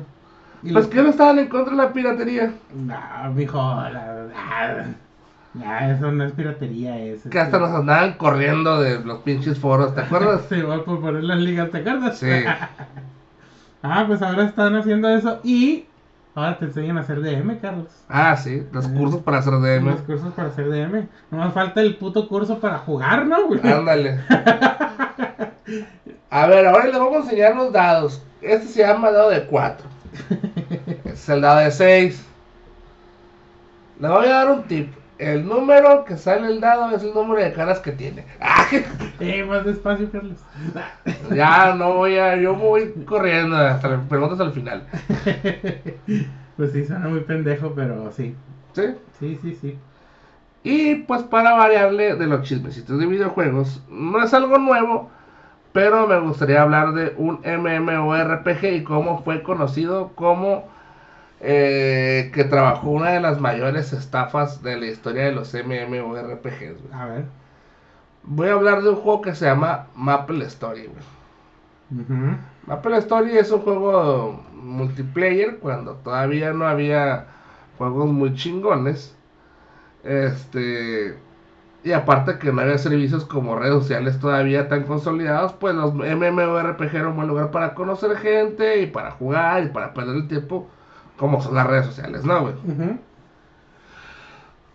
Y 0.62 0.72
Pues 0.72 0.86
los- 0.86 0.86
que 0.86 1.02
no 1.02 1.10
estaban 1.10 1.38
en 1.38 1.48
contra 1.48 1.72
de 1.76 1.82
la 1.82 1.92
piratería. 1.92 2.54
No, 2.74 2.96
mijo, 3.34 3.58
la- 3.58 3.90
la- 3.90 4.94
ya, 5.60 5.90
eso 5.90 6.10
no 6.12 6.24
es 6.24 6.32
piratería, 6.32 6.98
es... 6.98 7.22
Que 7.22 7.38
hasta 7.38 7.56
este- 7.56 7.68
nos 7.68 7.78
andaban 7.78 8.14
corriendo 8.14 8.80
de 8.80 9.00
los 9.00 9.18
pinches 9.20 9.58
foros, 9.58 9.94
¿te 9.94 10.02
acuerdas? 10.02 10.42
Se 10.48 10.62
va 10.62 10.84
por 10.84 11.00
poner 11.00 11.24
las 11.24 11.38
ligas, 11.38 11.70
¿te 11.70 11.78
acuerdas? 11.78 12.18
Sí. 12.18 12.26
ah, 13.82 14.04
pues 14.06 14.22
ahora 14.22 14.44
están 14.44 14.76
haciendo 14.76 15.08
eso 15.08 15.40
y 15.42 15.86
ahora 16.34 16.58
te 16.58 16.66
enseñan 16.66 16.98
a 16.98 17.00
hacer 17.00 17.20
DM, 17.20 17.58
Carlos. 17.60 17.88
Ah, 18.08 18.36
sí, 18.36 18.62
los 18.72 18.88
cursos 18.88 19.22
para 19.22 19.38
hacer 19.38 19.54
DM. 19.54 19.86
Los 19.86 20.02
cursos 20.02 20.32
para 20.34 20.48
hacer 20.48 20.68
DM. 20.68 21.08
Nomás 21.30 21.52
falta 21.52 21.80
el 21.80 21.96
puto 21.96 22.28
curso 22.28 22.58
para 22.58 22.78
jugar, 22.78 23.26
¿no, 23.26 23.46
güey? 23.46 23.60
Ándale. 23.62 24.20
A 26.30 26.46
ver, 26.46 26.66
ahora 26.66 26.86
les 26.86 26.98
vamos 26.98 27.16
a 27.16 27.20
enseñar 27.20 27.56
los 27.56 27.72
dados. 27.72 28.22
Este 28.42 28.66
se 28.66 28.80
llama 28.80 29.10
dado 29.10 29.30
de 29.30 29.46
4. 29.46 29.86
Este 30.70 31.10
es 31.10 31.28
el 31.28 31.40
dado 31.40 31.60
de 31.60 31.70
6. 31.70 32.26
Le 34.00 34.08
voy 34.08 34.26
a 34.26 34.30
dar 34.30 34.50
un 34.50 34.62
tip. 34.64 34.92
El 35.18 35.46
número 35.46 36.04
que 36.04 36.16
sale 36.16 36.46
el 36.48 36.60
dado 36.60 36.94
es 36.94 37.02
el 37.02 37.14
número 37.14 37.42
de 37.42 37.52
caras 37.52 37.80
que 37.80 37.92
tiene. 37.92 38.26
Ah, 38.40 38.66
Eh, 39.20 39.44
más 39.44 39.64
despacio, 39.64 40.10
Carlos. 40.10 40.38
ya 41.34 41.74
no 41.74 41.94
voy 41.94 42.18
a. 42.18 42.36
Yo 42.36 42.54
me 42.54 42.62
voy 42.62 42.92
corriendo 43.06 43.56
hasta 43.56 43.88
las 43.88 44.00
preguntas 44.06 44.38
al 44.40 44.52
final. 44.52 44.86
pues 46.56 46.72
sí, 46.72 46.84
suena 46.84 47.08
muy 47.08 47.20
pendejo, 47.20 47.72
pero 47.74 48.12
sí. 48.12 48.34
¿Sí? 48.74 48.82
Sí, 49.18 49.38
sí, 49.40 49.54
sí. 49.54 49.78
Y 50.62 50.96
pues 50.96 51.22
para 51.22 51.54
variarle 51.54 52.16
de 52.16 52.26
los 52.26 52.42
chismecitos 52.42 52.98
de 52.98 53.06
videojuegos, 53.06 53.82
no 53.88 54.22
es 54.22 54.34
algo 54.34 54.58
nuevo, 54.58 55.10
pero 55.72 56.06
me 56.08 56.18
gustaría 56.18 56.60
hablar 56.60 56.92
de 56.92 57.14
un 57.16 57.40
MMORPG 57.44 58.64
y 58.74 58.82
cómo 58.82 59.22
fue 59.22 59.42
conocido 59.42 60.10
como 60.14 60.68
eh, 61.40 62.30
que 62.34 62.44
trabajó 62.44 62.90
una 62.90 63.10
de 63.10 63.20
las 63.20 63.40
mayores 63.40 63.92
estafas 63.92 64.62
de 64.62 64.76
la 64.76 64.86
historia 64.86 65.24
de 65.24 65.32
los 65.32 65.52
MMORPGs. 65.54 66.82
güey. 66.82 66.92
A 66.92 67.06
ver. 67.06 67.24
Voy 68.22 68.48
a 68.48 68.54
hablar 68.54 68.82
de 68.82 68.90
un 68.90 68.96
juego 68.96 69.22
que 69.22 69.34
se 69.34 69.46
llama 69.46 69.88
Maple 69.94 70.44
Story. 70.46 70.88
güey. 70.88 71.04
Maple 72.66 72.96
Story 72.98 73.38
es 73.38 73.50
un 73.52 73.60
juego 73.60 74.44
multiplayer 74.52 75.58
cuando 75.58 75.94
todavía 75.96 76.52
no 76.52 76.66
había 76.66 77.26
juegos 77.78 78.10
muy 78.10 78.34
chingones. 78.34 79.16
Este. 80.02 81.18
Y 81.84 81.92
aparte 81.92 82.38
que 82.38 82.52
no 82.52 82.62
había 82.62 82.78
servicios 82.78 83.24
como 83.24 83.56
redes 83.56 83.74
sociales 83.74 84.18
todavía 84.18 84.68
tan 84.68 84.84
consolidados, 84.84 85.52
pues 85.52 85.74
los 85.76 85.94
MMORPG 85.94 86.94
eran 86.96 87.08
un 87.08 87.16
buen 87.16 87.28
lugar 87.28 87.52
para 87.52 87.74
conocer 87.74 88.16
gente 88.16 88.80
y 88.82 88.86
para 88.88 89.12
jugar 89.12 89.62
y 89.64 89.68
para 89.68 89.94
perder 89.94 90.16
el 90.16 90.28
tiempo, 90.28 90.68
como 91.18 91.42
son 91.42 91.54
las 91.54 91.66
redes 91.66 91.86
sociales, 91.86 92.24
¿no, 92.24 92.42
güey? 92.42 92.54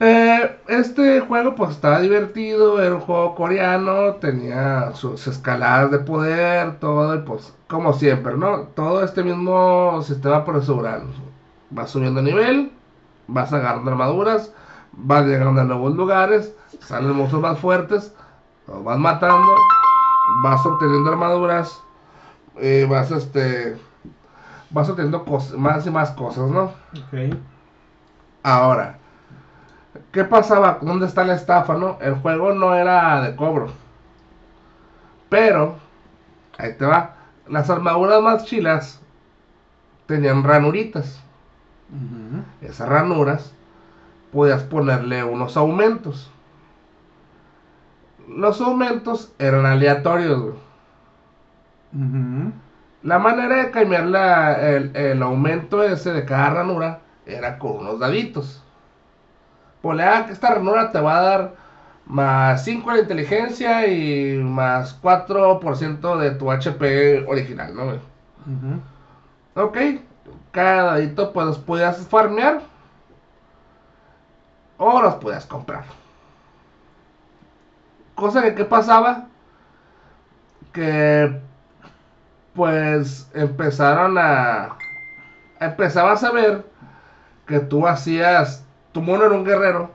Eh, 0.04 0.58
este 0.68 1.20
juego 1.20 1.54
pues 1.54 1.72
estaba 1.72 2.02
divertido, 2.02 2.82
era 2.82 2.96
un 2.96 3.02
juego 3.02 3.36
coreano, 3.36 4.16
tenía 4.16 4.94
sus 4.96 5.28
escaladas 5.28 5.92
de 5.92 6.00
poder, 6.00 6.80
todo, 6.80 7.14
y 7.16 7.20
pues 7.20 7.54
como 7.68 7.94
siempre, 7.94 8.36
¿no? 8.36 8.62
Todo 8.76 9.04
este 9.04 9.24
mismo 9.24 10.02
sistema 10.02 10.44
procedural. 10.44 11.04
Vas 11.70 11.92
subiendo 11.92 12.22
nivel, 12.22 12.72
vas 13.28 13.54
agarrando 13.54 13.92
armaduras, 13.92 14.52
vas 14.94 15.26
llegando 15.28 15.62
a 15.62 15.66
nuevos 15.66 15.96
lugares, 15.96 16.56
salen 16.80 17.16
monstruos 17.16 17.44
más 17.44 17.60
fuertes, 17.60 18.12
los 18.68 18.84
vas 18.84 18.98
matando, 18.98 19.56
vas 20.44 20.66
obteniendo 20.66 21.12
armaduras, 21.12 21.80
y 22.60 22.86
vas 22.86 23.12
este 23.12 23.78
vas 24.72 24.90
obteniendo 24.90 25.26
más 25.58 25.86
y 25.86 25.92
más 25.92 26.12
cosas, 26.12 26.50
¿no? 26.50 26.64
Ok. 26.64 27.36
Ahora, 28.44 28.98
¿qué 30.12 30.24
pasaba? 30.24 30.80
¿Dónde 30.82 31.06
está 31.06 31.24
la 31.24 31.36
estafa, 31.36 31.76
no? 31.76 31.98
El 32.02 32.16
juego 32.16 32.54
no 32.54 32.74
era 32.76 33.22
de 33.22 33.36
cobro. 33.36 33.72
Pero, 35.30 35.78
ahí 36.58 36.74
te 36.78 36.86
va. 36.86 37.16
Las 37.48 37.70
armaduras 37.70 38.22
más 38.22 38.46
chilas 38.46 39.02
tenían 40.08 40.44
ranuritas. 40.44 41.22
Esas 42.62 42.88
ranuras 42.88 43.54
podías 44.32 44.64
ponerle 44.64 45.24
unos 45.24 45.58
aumentos. 45.58 46.32
Los 48.28 48.62
aumentos 48.62 49.34
eran 49.40 49.66
aleatorios, 49.66 50.42
güey. 50.42 50.56
Ujú. 51.94 52.54
La 53.04 53.18
manera 53.20 53.56
de 53.58 53.72
cambiar 53.72 54.06
la- 54.06 54.54
el, 54.70 54.96
el 54.96 55.24
aumento 55.24 55.84
ese 55.84 56.14
de 56.14 56.26
cada 56.26 56.52
ranura 56.52 57.00
era 57.26 57.58
con 57.58 57.78
unos 57.78 58.00
daditos. 58.00 58.64
Ponle, 59.82 60.04
ah, 60.04 60.26
que 60.28 60.34
esta 60.34 60.54
ranura 60.54 60.92
te 60.92 61.00
va 61.02 61.18
a 61.18 61.22
dar 61.22 61.54
más 62.06 62.64
5 62.64 62.94
de 62.94 63.02
inteligencia 63.02 63.88
y 63.88 64.38
más 64.38 64.94
4% 65.02 66.18
de 66.18 66.32
tu 66.32 66.52
HP 66.52 67.26
original, 67.28 67.76
¿no? 67.76 67.86
güey? 67.86 68.00
Ujú. 68.46 68.82
Ok, 69.66 69.78
cada 70.52 70.84
dadito 70.84 71.34
pues 71.34 71.48
los 71.48 71.58
podías 71.58 72.08
farmear 72.08 72.62
o 74.78 75.02
los 75.02 75.16
podías 75.16 75.46
comprar. 75.46 75.84
Cosa 78.16 78.42
que, 78.44 78.54
¿qué 78.56 78.66
pasaba? 78.66 79.28
Que 80.74 81.40
pues 82.54 83.30
empezaron 83.34 84.18
a... 84.18 84.78
Empezabas 85.60 86.24
a 86.24 86.32
ver 86.32 86.66
que 87.46 87.60
tú 87.60 87.88
hacías... 87.88 88.66
Tu 88.92 89.02
mono 89.02 89.26
era 89.26 89.36
un 89.36 89.46
guerrero 89.46 89.92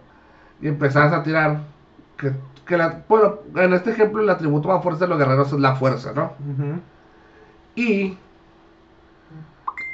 y 0.60 0.68
empezabas 0.68 1.12
a 1.12 1.22
tirar. 1.22 1.58
Que, 2.16 2.32
que 2.66 2.76
la, 2.78 3.02
bueno, 3.08 3.40
en 3.56 3.74
este 3.74 3.90
ejemplo 3.90 4.22
el 4.22 4.30
atributo 4.30 4.68
más 4.68 4.82
fuerte 4.82 5.04
de 5.04 5.08
los 5.08 5.18
guerreros 5.18 5.52
es 5.52 5.58
la 5.60 5.76
fuerza, 5.76 6.12
¿no? 6.14 6.32
Y 7.74 8.16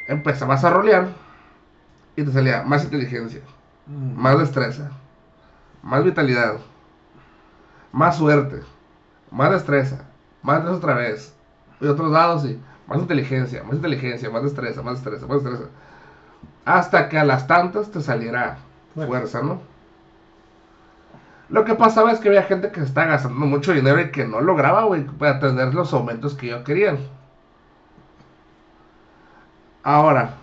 empezabas 0.08 0.64
a 0.64 0.70
rolear 0.70 1.08
y 2.16 2.22
te 2.22 2.32
salía 2.32 2.62
más 2.62 2.84
inteligencia, 2.84 3.40
Ujú. 3.86 3.96
más 4.20 4.38
destreza, 4.38 4.90
más 5.82 6.04
vitalidad, 6.04 6.58
más 7.90 8.16
suerte, 8.16 8.60
más 9.30 9.50
destreza, 9.50 10.04
más 10.42 10.58
destreza 10.58 10.76
otra 10.78 10.94
vez, 10.94 11.34
y 11.82 11.86
otros 11.86 12.12
dados 12.12 12.44
y 12.44 12.58
más 12.86 12.98
inteligencia, 12.98 13.62
más 13.64 13.74
inteligencia, 13.74 14.30
más 14.30 14.42
destreza, 14.42 14.82
más 14.82 14.94
destreza, 14.94 15.26
más 15.26 15.42
destreza. 15.42 15.70
Hasta 16.64 17.08
que 17.08 17.18
a 17.18 17.24
las 17.24 17.46
tantas 17.46 17.90
te 17.90 18.00
saliera 18.00 18.58
Fuerza. 18.94 19.42
¿no? 19.42 19.60
Lo 21.48 21.64
que 21.64 21.74
pasaba 21.74 22.12
es 22.12 22.20
que 22.20 22.28
había 22.28 22.42
gente 22.44 22.70
que 22.70 22.80
se 22.80 22.86
estaba 22.86 23.08
gastando 23.08 23.46
mucho 23.46 23.72
dinero 23.72 24.00
y 24.00 24.10
que 24.10 24.26
no 24.26 24.40
lograba, 24.40 24.84
güey, 24.84 25.04
para 25.04 25.40
tener 25.40 25.74
los 25.74 25.92
aumentos 25.92 26.34
que 26.34 26.46
ellos 26.46 26.62
querían. 26.64 26.98
Ahora, 29.82 30.34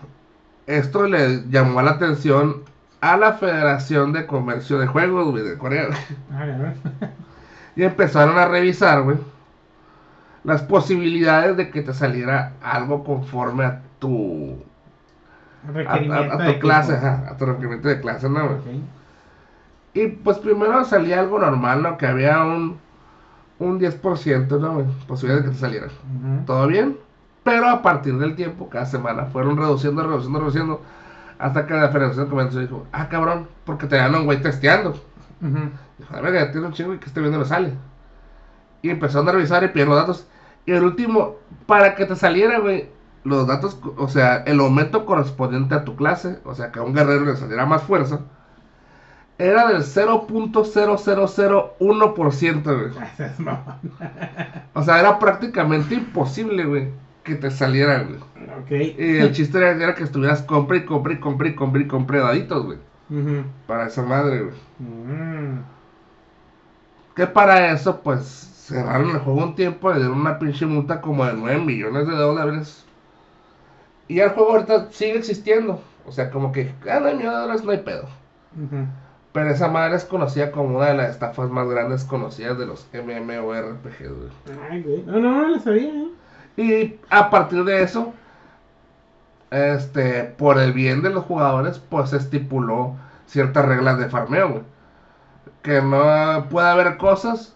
esto 0.66 1.06
le 1.06 1.48
llamó 1.48 1.80
la 1.82 1.92
atención 1.92 2.64
a 3.00 3.16
la 3.16 3.32
Federación 3.34 4.12
de 4.12 4.26
Comercio 4.26 4.78
de 4.78 4.86
Juegos, 4.86 5.30
güey, 5.30 5.42
de 5.42 5.56
Corea. 5.56 5.88
A 6.32 6.44
ver, 6.44 6.54
a 6.54 6.58
ver. 6.58 6.74
Y 7.76 7.84
empezaron 7.84 8.36
a 8.36 8.46
revisar, 8.46 9.02
güey, 9.02 9.16
las 10.44 10.62
posibilidades 10.62 11.56
de 11.56 11.70
que 11.70 11.82
te 11.82 11.92
saliera 11.92 12.52
algo 12.62 13.04
conforme 13.04 13.64
a 13.64 13.82
tu, 13.98 14.56
a, 15.86 16.46
tu 16.46 16.58
clase, 16.60 16.94
ajá, 16.94 17.26
a 17.28 17.36
tu 17.36 17.46
requerimiento 17.46 17.88
de 17.88 18.00
clase, 18.00 18.28
¿no, 18.28 18.46
güey? 18.46 18.58
Ok. 18.58 18.84
Y 19.92 20.06
pues 20.06 20.38
primero 20.38 20.84
salía 20.84 21.20
algo 21.20 21.38
normal, 21.38 21.82
¿no? 21.82 21.98
Que 21.98 22.06
había 22.06 22.44
un, 22.44 22.78
un 23.58 23.80
10%, 23.80 24.60
¿no? 24.60 24.84
Posibilidad 25.06 25.42
de 25.42 25.48
que 25.48 25.54
te 25.54 25.60
saliera. 25.60 25.88
¿Todo 26.46 26.66
bien? 26.68 26.96
Pero 27.42 27.68
a 27.68 27.82
partir 27.82 28.16
del 28.18 28.36
tiempo, 28.36 28.68
cada 28.68 28.86
semana, 28.86 29.26
fueron 29.26 29.56
reduciendo, 29.56 30.02
reduciendo, 30.02 30.38
reduciendo. 30.38 30.82
Hasta 31.38 31.66
que 31.66 31.74
la 31.74 31.88
Federación 31.88 32.26
de 32.26 32.30
Comercio 32.30 32.60
dijo, 32.60 32.86
ah, 32.92 33.08
cabrón, 33.08 33.48
porque 33.64 33.86
te 33.86 33.96
dan 33.96 34.14
un 34.14 34.26
güey 34.26 34.40
testeando. 34.40 34.90
Ujú. 34.90 35.70
Dijo, 35.98 36.16
a 36.16 36.20
ver, 36.20 36.34
ya 36.34 36.52
tiene 36.52 36.66
un 36.66 36.72
chingo 36.72 36.94
y 36.94 36.98
que 36.98 37.06
este 37.06 37.20
viendo 37.20 37.38
le 37.38 37.46
sale. 37.46 37.72
Y 38.82 38.90
empezaron 38.90 39.28
a 39.28 39.32
revisar 39.32 39.64
y 39.64 39.68
pidieron 39.68 39.94
los 39.94 40.00
datos. 40.00 40.26
Y 40.66 40.72
el 40.72 40.84
último, 40.84 41.36
para 41.66 41.94
que 41.94 42.04
te 42.06 42.16
saliera, 42.16 42.58
güey, 42.58 42.88
los 43.24 43.46
datos, 43.46 43.78
o 43.96 44.08
sea, 44.08 44.38
el 44.46 44.60
aumento 44.60 45.04
correspondiente 45.04 45.74
a 45.74 45.84
tu 45.84 45.96
clase, 45.96 46.38
o 46.44 46.54
sea, 46.54 46.72
que 46.72 46.78
a 46.78 46.82
un 46.82 46.94
guerrero 46.94 47.24
le 47.24 47.36
saliera 47.36 47.66
más 47.66 47.82
fuerza, 47.82 48.20
era 49.38 49.68
del 49.68 49.82
0.0001%, 49.82 52.62
güey. 52.62 52.90
O 54.74 54.82
sea, 54.82 55.00
era 55.00 55.18
prácticamente 55.18 55.94
imposible, 55.94 56.64
güey, 56.64 56.88
que 57.24 57.34
te 57.34 57.50
saliera, 57.50 58.04
güey. 58.04 58.20
Y 58.98 59.16
el 59.16 59.32
chiste 59.32 59.58
era, 59.58 59.72
era 59.72 59.94
que 59.94 60.04
estuvieras 60.04 60.42
compre 60.42 60.78
y 60.78 60.84
compre 60.84 61.14
y 61.14 61.18
compre 61.18 61.48
y 61.50 61.54
compre 61.54 61.82
y 61.82 61.86
compre 61.86 62.18
daditos, 62.20 62.64
güey. 62.64 62.78
Para 63.66 63.86
esa 63.86 64.02
madre, 64.02 64.42
güey. 64.42 64.54
Mm. 64.78 65.62
Que 67.16 67.26
para 67.26 67.72
eso, 67.72 68.00
pues, 68.02 68.49
cerraron 68.70 69.10
el 69.10 69.18
juego 69.18 69.42
un 69.42 69.54
tiempo, 69.54 69.90
le 69.90 69.98
dieron 69.98 70.20
una 70.20 70.38
pinche 70.38 70.64
multa 70.64 71.00
como 71.00 71.24
de 71.26 71.34
9 71.34 71.64
millones 71.64 72.06
de 72.06 72.14
dólares. 72.14 72.84
Y 74.08 74.20
el 74.20 74.30
juego 74.30 74.52
ahorita 74.52 74.90
sigue 74.90 75.18
existiendo. 75.18 75.82
O 76.06 76.12
sea, 76.12 76.30
como 76.30 76.52
que, 76.52 76.72
ah, 76.90 76.98
9 77.00 77.16
millones 77.16 77.36
de 77.36 77.40
dólares 77.40 77.64
no 77.64 77.70
hay 77.72 77.78
pedo. 77.78 78.08
Pero 79.32 79.50
esa 79.50 79.68
madre 79.68 79.96
es 79.96 80.04
conocida 80.04 80.50
como 80.50 80.78
una 80.78 80.86
de 80.86 80.96
las 80.96 81.10
estafas 81.10 81.50
más 81.50 81.68
grandes 81.68 82.04
conocidas 82.04 82.58
de 82.58 82.66
los 82.66 82.88
MMORPG, 82.92 84.08
güey. 84.08 84.58
Ay, 84.70 84.82
güey. 84.82 85.02
No, 85.04 85.20
no, 85.20 85.42
no 85.42 85.48
lo 85.48 85.58
sabía, 85.60 85.88
¿eh? 85.88 86.10
Y 86.56 86.98
a 87.10 87.30
partir 87.30 87.64
de 87.64 87.82
eso, 87.82 88.12
este, 89.50 90.24
por 90.24 90.58
el 90.58 90.72
bien 90.72 91.02
de 91.02 91.10
los 91.10 91.24
jugadores, 91.24 91.78
pues 91.78 92.10
se 92.10 92.16
estipuló 92.16 92.96
ciertas 93.26 93.64
reglas 93.64 93.98
de 93.98 94.08
farmeo, 94.08 94.48
güey. 94.50 94.62
Que 95.62 95.80
no 95.80 96.48
puede 96.48 96.68
haber 96.68 96.96
cosas 96.96 97.54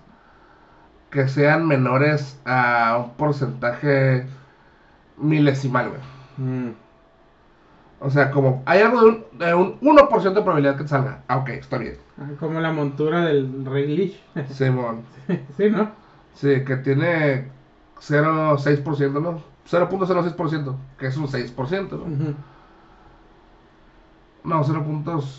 que 1.15 1.29
sean 1.29 1.67
menores 1.69 2.41
a 2.45 2.99
un 3.05 3.11
porcentaje 3.13 4.27
milesimal, 5.17 5.91
güey. 5.91 6.01
Mm. 6.37 6.75
O 8.01 8.11
sea, 8.11 8.33
como 8.33 8.65
hay 8.67 8.81
algo 8.83 9.01
de 9.01 9.07
un, 9.07 9.25
de 9.39 9.55
un 9.55 9.81
1% 9.81 10.23
de 10.35 10.43
probabilidad 10.43 10.77
que 10.77 10.89
salga. 10.89 11.23
Ah, 11.29 11.37
ok, 11.39 11.51
está 11.51 11.79
bien. 11.79 11.97
Ah, 12.19 12.27
Como 12.41 12.61
la 12.61 12.73
montura 12.73 13.21
del 13.27 13.65
Rey 13.65 13.97
Lich. 13.97 14.21
Simón. 14.51 15.03
sí, 15.57 15.71
¿no? 15.71 15.93
Sí, 16.35 16.65
que 16.65 16.77
tiene 16.79 17.49
0.6%, 18.01 19.23
¿no? 19.23 19.41
0.06%, 19.71 20.75
que 20.99 21.07
es 21.07 21.17
un 21.17 21.29
6%, 21.29 21.91
¿no? 21.93 21.97
Ujú. 21.99 22.35
No, 24.45 24.63
0. 24.63 24.85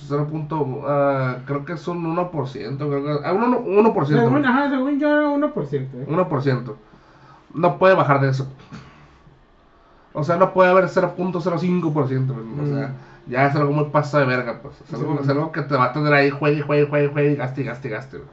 0. 0.08 0.28
punto, 0.30 0.84
ah, 0.88 1.38
creo 1.46 1.64
que 1.64 1.74
es 1.74 1.88
un 1.88 2.04
1%. 2.04 2.78
Creo 2.78 3.04
que, 3.04 3.26
ah, 3.28 3.34
un 3.34 3.42
1%. 3.44 3.94
1%, 3.94 4.06
Según, 4.08 4.46
ajá, 4.46 4.70
según 4.70 5.00
yo 5.00 5.08
era 5.10 5.30
1%. 5.30 5.74
¿eh? 5.94 6.06
1%. 6.10 6.76
No 7.54 7.78
puede 7.78 7.94
bajar 7.96 8.20
de 8.20 8.30
eso. 8.30 8.48
O 10.14 10.24
sea, 10.24 10.38
no 10.38 10.54
puede 10.54 10.72
haber 10.72 10.86
0.05%. 10.90 11.94
pues, 11.94 12.70
O 12.70 12.74
sea, 12.74 12.94
ya 13.28 13.46
es 13.48 13.56
algo 13.56 13.72
muy 13.74 13.86
paso 13.86 14.18
de 14.18 14.26
verga, 14.26 14.60
pues. 14.62 14.82
Es 14.82 14.94
algo, 14.94 15.14
Mm. 15.14 15.18
Sí. 15.18 15.24
es 15.24 15.30
algo 15.30 15.52
que 15.52 15.62
te 15.62 15.76
va 15.76 15.86
a 15.86 15.94
tener 15.94 16.14
ahí, 16.14 16.30
juegue, 16.32 16.62
juegue, 16.62 16.88
juegue, 16.88 17.08
juegue, 17.10 17.36
gaste, 17.36 17.64
gaste, 17.64 17.90
gaste. 17.90 18.18
güey. 18.18 18.30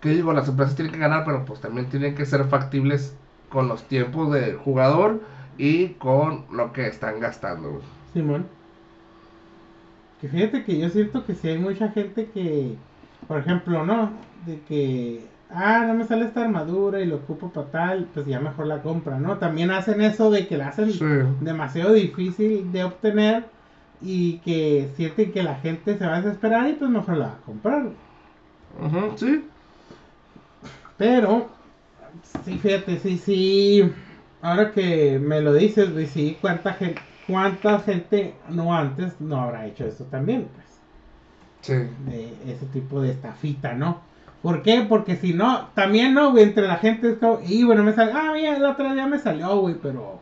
Que 0.00 0.10
digo, 0.10 0.32
las 0.32 0.48
empresas 0.48 0.74
tienen 0.76 0.92
que 0.92 0.98
ganar, 1.00 1.24
pero 1.24 1.44
pues 1.44 1.60
también 1.60 1.88
tienen 1.88 2.14
que 2.14 2.24
ser 2.26 2.44
factibles 2.44 3.14
con 3.50 3.68
los 3.68 3.82
tiempos 3.84 4.30
del 4.32 4.56
jugador 4.56 5.20
y 5.58 5.88
con 5.94 6.44
lo 6.52 6.72
que 6.72 6.86
están 6.86 7.20
gastando. 7.20 7.80
Simón. 8.12 8.46
Que 10.20 10.28
fíjate 10.28 10.64
que 10.64 10.78
yo 10.78 10.88
siento 10.90 11.24
que 11.24 11.34
si 11.34 11.48
hay 11.48 11.58
mucha 11.58 11.88
gente 11.90 12.26
que, 12.26 12.76
por 13.26 13.38
ejemplo, 13.38 13.84
no, 13.86 14.10
de 14.44 14.60
que, 14.68 15.26
ah, 15.50 15.84
no 15.86 15.94
me 15.94 16.04
sale 16.04 16.26
esta 16.26 16.42
armadura 16.42 17.00
y 17.00 17.06
lo 17.06 17.16
ocupo 17.16 17.48
para 17.48 17.70
tal, 17.70 18.04
pues 18.12 18.26
ya 18.26 18.38
mejor 18.38 18.66
la 18.66 18.82
compra, 18.82 19.18
¿no? 19.18 19.38
También 19.38 19.70
hacen 19.70 20.00
eso 20.02 20.30
de 20.30 20.46
que 20.46 20.58
la 20.58 20.68
hacen 20.68 20.90
Sí. 20.90 21.04
demasiado 21.40 21.94
difícil 21.94 22.70
de 22.70 22.84
obtener 22.84 23.44
y 24.02 24.38
que 24.38 24.88
sienten 24.96 25.32
que 25.32 25.42
la 25.42 25.56
gente 25.56 25.96
se 25.96 26.06
va 26.06 26.16
a 26.16 26.20
desesperar 26.22 26.68
y 26.68 26.74
pues 26.74 26.90
mejor 26.90 27.16
la 27.16 27.26
va 27.26 27.32
a 27.32 27.46
comprar. 27.46 27.84
Ujú, 28.78 29.16
sí. 29.16 29.44
Pero, 30.98 31.48
sí, 32.44 32.58
fíjate, 32.58 32.98
sí, 32.98 33.16
sí. 33.16 33.90
Ahora 34.42 34.70
que 34.72 35.18
me 35.18 35.40
lo 35.40 35.52
dices, 35.54 35.88
sí, 36.10 36.36
cuánta 36.40 36.74
gente, 36.74 37.00
cuánta 37.30 37.78
gente 37.80 38.34
no 38.48 38.74
antes 38.74 39.20
no 39.20 39.40
habrá 39.40 39.66
hecho 39.66 39.84
eso 39.86 40.04
también, 40.04 40.48
pues. 40.54 40.66
Sí. 41.62 41.74
De 42.10 42.34
ese 42.52 42.66
tipo 42.72 43.00
de 43.00 43.10
estafita, 43.12 43.74
¿no? 43.74 44.00
¿Por 44.42 44.62
qué? 44.62 44.86
Porque 44.88 45.16
si 45.16 45.34
no, 45.34 45.68
también 45.74 46.14
no, 46.14 46.30
güey, 46.30 46.44
entre 46.44 46.66
la 46.66 46.76
gente 46.76 47.10
es 47.12 47.18
como, 47.18 47.40
y 47.46 47.62
bueno, 47.64 47.82
me 47.82 47.92
salió, 47.92 48.16
ah, 48.16 48.30
mira, 48.32 48.56
el 48.56 48.64
otro 48.64 48.92
día 48.94 49.06
me 49.06 49.18
salió, 49.18 49.58
güey, 49.58 49.74
pero 49.82 50.20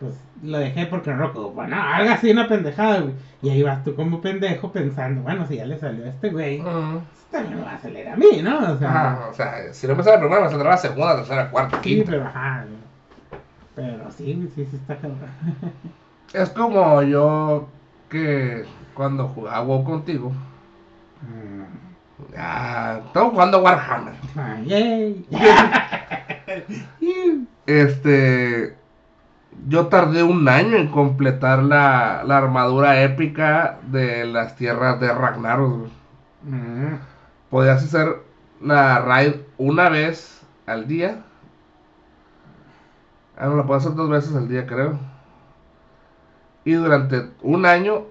pues 0.00 0.14
lo 0.42 0.56
dejé 0.58 0.86
porque 0.86 1.12
no 1.12 1.28
lo 1.28 1.50
bueno, 1.50 1.76
haga 1.76 2.14
así 2.14 2.30
una 2.30 2.48
pendejada, 2.48 3.00
güey. 3.00 3.12
Y 3.42 3.50
ahí 3.50 3.62
vas 3.62 3.84
tú 3.84 3.94
como 3.94 4.22
pendejo 4.22 4.72
pensando, 4.72 5.20
bueno, 5.20 5.46
si 5.46 5.56
ya 5.56 5.66
le 5.66 5.78
salió 5.78 6.06
a 6.06 6.08
este 6.08 6.30
güey, 6.30 6.60
Ujú. 6.60 7.02
también 7.30 7.56
me 7.58 7.62
va 7.66 7.74
a 7.74 7.78
salir 7.78 8.08
a 8.08 8.16
mí, 8.16 8.40
¿no? 8.42 8.72
O 8.72 8.78
sea, 8.78 8.88
Ajá, 8.88 9.28
o 9.30 9.34
sea, 9.34 9.74
si 9.74 9.86
no 9.86 9.94
me 9.94 10.02
sale 10.02 10.16
la 10.16 10.20
primera, 10.22 10.42
me 10.44 10.48
saldrá 10.50 10.70
la 10.70 10.76
segunda, 10.78 11.16
tercera, 11.16 11.50
cuarta, 11.50 11.76
sí, 11.82 11.82
quinta. 11.96 12.10
pero 12.12 12.24
ajá, 12.24 12.64
güey. 12.66 12.80
Pero 13.76 14.10
sí, 14.10 14.48
sí, 14.54 14.66
sí 14.70 14.76
está 14.76 14.96
cabrón. 14.96 15.18
Es 16.32 16.50
como 16.50 17.02
yo 17.02 17.68
que 18.08 18.64
cuando 18.94 19.28
jugaba 19.28 19.84
contigo, 19.84 20.32
Mm. 21.22 22.32
ya, 22.34 22.98
estamos 23.06 23.32
jugando 23.32 23.60
Warhammer. 23.62 24.14
Ah. 24.36 24.56
Este, 27.66 28.76
yo 29.68 29.86
tardé 29.88 30.22
un 30.22 30.48
año 30.48 30.76
en 30.76 30.88
completar 30.90 31.62
la, 31.62 32.22
la 32.26 32.38
armadura 32.38 33.02
épica 33.02 33.78
de 33.90 34.24
las 34.26 34.56
tierras 34.56 34.98
de 35.00 35.12
Ragnaros. 35.12 35.90
Mm. 36.42 36.94
Podías 37.50 37.84
hacer 37.84 38.22
la 38.60 39.00
raid 39.00 39.34
una 39.58 39.88
vez 39.88 40.42
al 40.66 40.86
día. 40.88 41.22
Ah, 43.36 43.46
no, 43.46 43.56
la 43.56 43.64
puedo 43.64 43.78
hacer 43.78 43.94
dos 43.94 44.08
veces 44.10 44.34
al 44.34 44.48
día, 44.48 44.66
creo. 44.66 44.98
Y 46.64 46.72
durante 46.72 47.30
un 47.42 47.66
año 47.66 48.04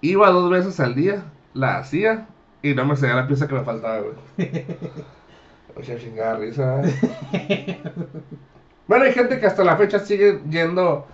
iba 0.00 0.30
dos 0.30 0.50
veces 0.50 0.80
al 0.80 0.94
día, 0.94 1.24
la 1.54 1.78
hacía 1.78 2.26
y 2.62 2.74
no 2.74 2.84
me 2.84 2.96
salía 2.96 3.16
la 3.16 3.26
pieza 3.26 3.46
que 3.46 3.54
me 3.54 3.64
faltaba, 3.64 4.00
güey. 4.00 4.14
Mucha 5.76 5.98
chingada 5.98 6.36
risa. 6.36 6.82
¿eh? 6.82 7.82
Bueno, 8.88 9.04
hay 9.04 9.12
gente 9.12 9.38
que 9.38 9.46
hasta 9.46 9.64
la 9.64 9.76
fecha 9.76 9.98
sigue 9.98 10.40
yendo 10.48 11.06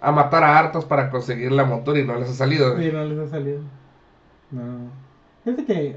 a 0.00 0.12
matar 0.12 0.42
a 0.42 0.58
hartos 0.58 0.84
para 0.84 1.08
conseguir 1.10 1.52
la 1.52 1.64
montura 1.64 1.98
y 2.00 2.04
no 2.04 2.18
les 2.18 2.28
ha 2.28 2.34
salido. 2.34 2.76
Sí, 2.78 2.90
no 2.92 3.04
les 3.04 3.18
ha 3.18 3.28
salido. 3.28 3.60
No. 4.50 4.90
Fíjate 5.44 5.64
que. 5.64 5.96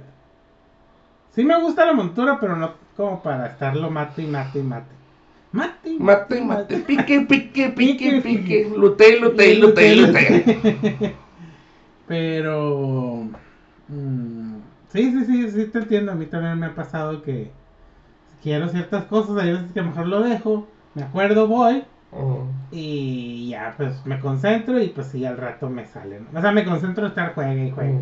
Sí 1.32 1.44
me 1.44 1.60
gusta 1.60 1.86
la 1.86 1.94
montura, 1.94 2.40
pero 2.40 2.56
no 2.56 2.74
como 2.96 3.22
para 3.22 3.48
estarlo 3.48 3.90
mate 3.90 4.22
y 4.22 4.28
mate 4.28 4.60
y 4.60 4.64
mate. 4.64 4.95
Mate 5.52 5.98
Mate, 6.00 6.42
mate, 6.42 6.78
pique, 6.80 7.22
pique, 7.22 7.70
pique, 7.70 8.22
pique. 8.22 8.72
Lute, 8.76 9.20
lute, 9.20 9.56
lute, 9.56 9.96
lute. 9.96 11.16
Pero. 12.08 13.30
mm, 13.88 14.56
sí, 14.90 15.12
sí, 15.12 15.26
sí, 15.26 15.52
sí 15.52 15.66
te 15.68 15.80
entiendo. 15.80 16.12
A 16.12 16.16
mí 16.16 16.26
también 16.26 16.60
me 16.60 16.68
ha 16.68 16.76
pasado 16.76 17.22
que 17.22 17.52
quiero 18.44 18.68
ciertas 18.70 19.06
cosas, 19.06 19.38
hay 19.38 19.54
veces 19.54 19.72
que 19.72 19.82
mejor 19.82 20.08
lo 20.08 20.22
dejo, 20.22 20.68
me 20.94 21.04
acuerdo, 21.04 21.48
voy 21.48 21.84
y 22.72 23.50
ya 23.50 23.74
pues 23.78 24.06
me 24.06 24.20
concentro 24.20 24.82
y 24.82 24.90
pues 24.90 25.08
sí 25.08 25.26
al 25.26 25.38
rato 25.38 25.70
me 25.70 25.86
salen. 25.86 26.28
O 26.34 26.42
sea, 26.42 26.52
me 26.52 26.66
concentro 26.66 27.06
en 27.06 27.10
estar 27.10 27.34
juegue 27.34 27.68
y 27.68 27.72
juegue. 27.72 28.00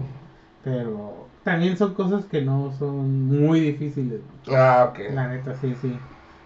Pero 0.64 1.28
también 1.44 1.78
son 1.78 1.94
cosas 1.94 2.26
que 2.26 2.42
no 2.42 2.72
son 2.72 3.28
muy 3.28 3.60
difíciles. 3.60 4.22
Ah, 4.48 4.90
ok. 4.90 5.14
La 5.14 5.28
neta, 5.28 5.56
sí, 5.56 5.76
sí. 5.82 6.00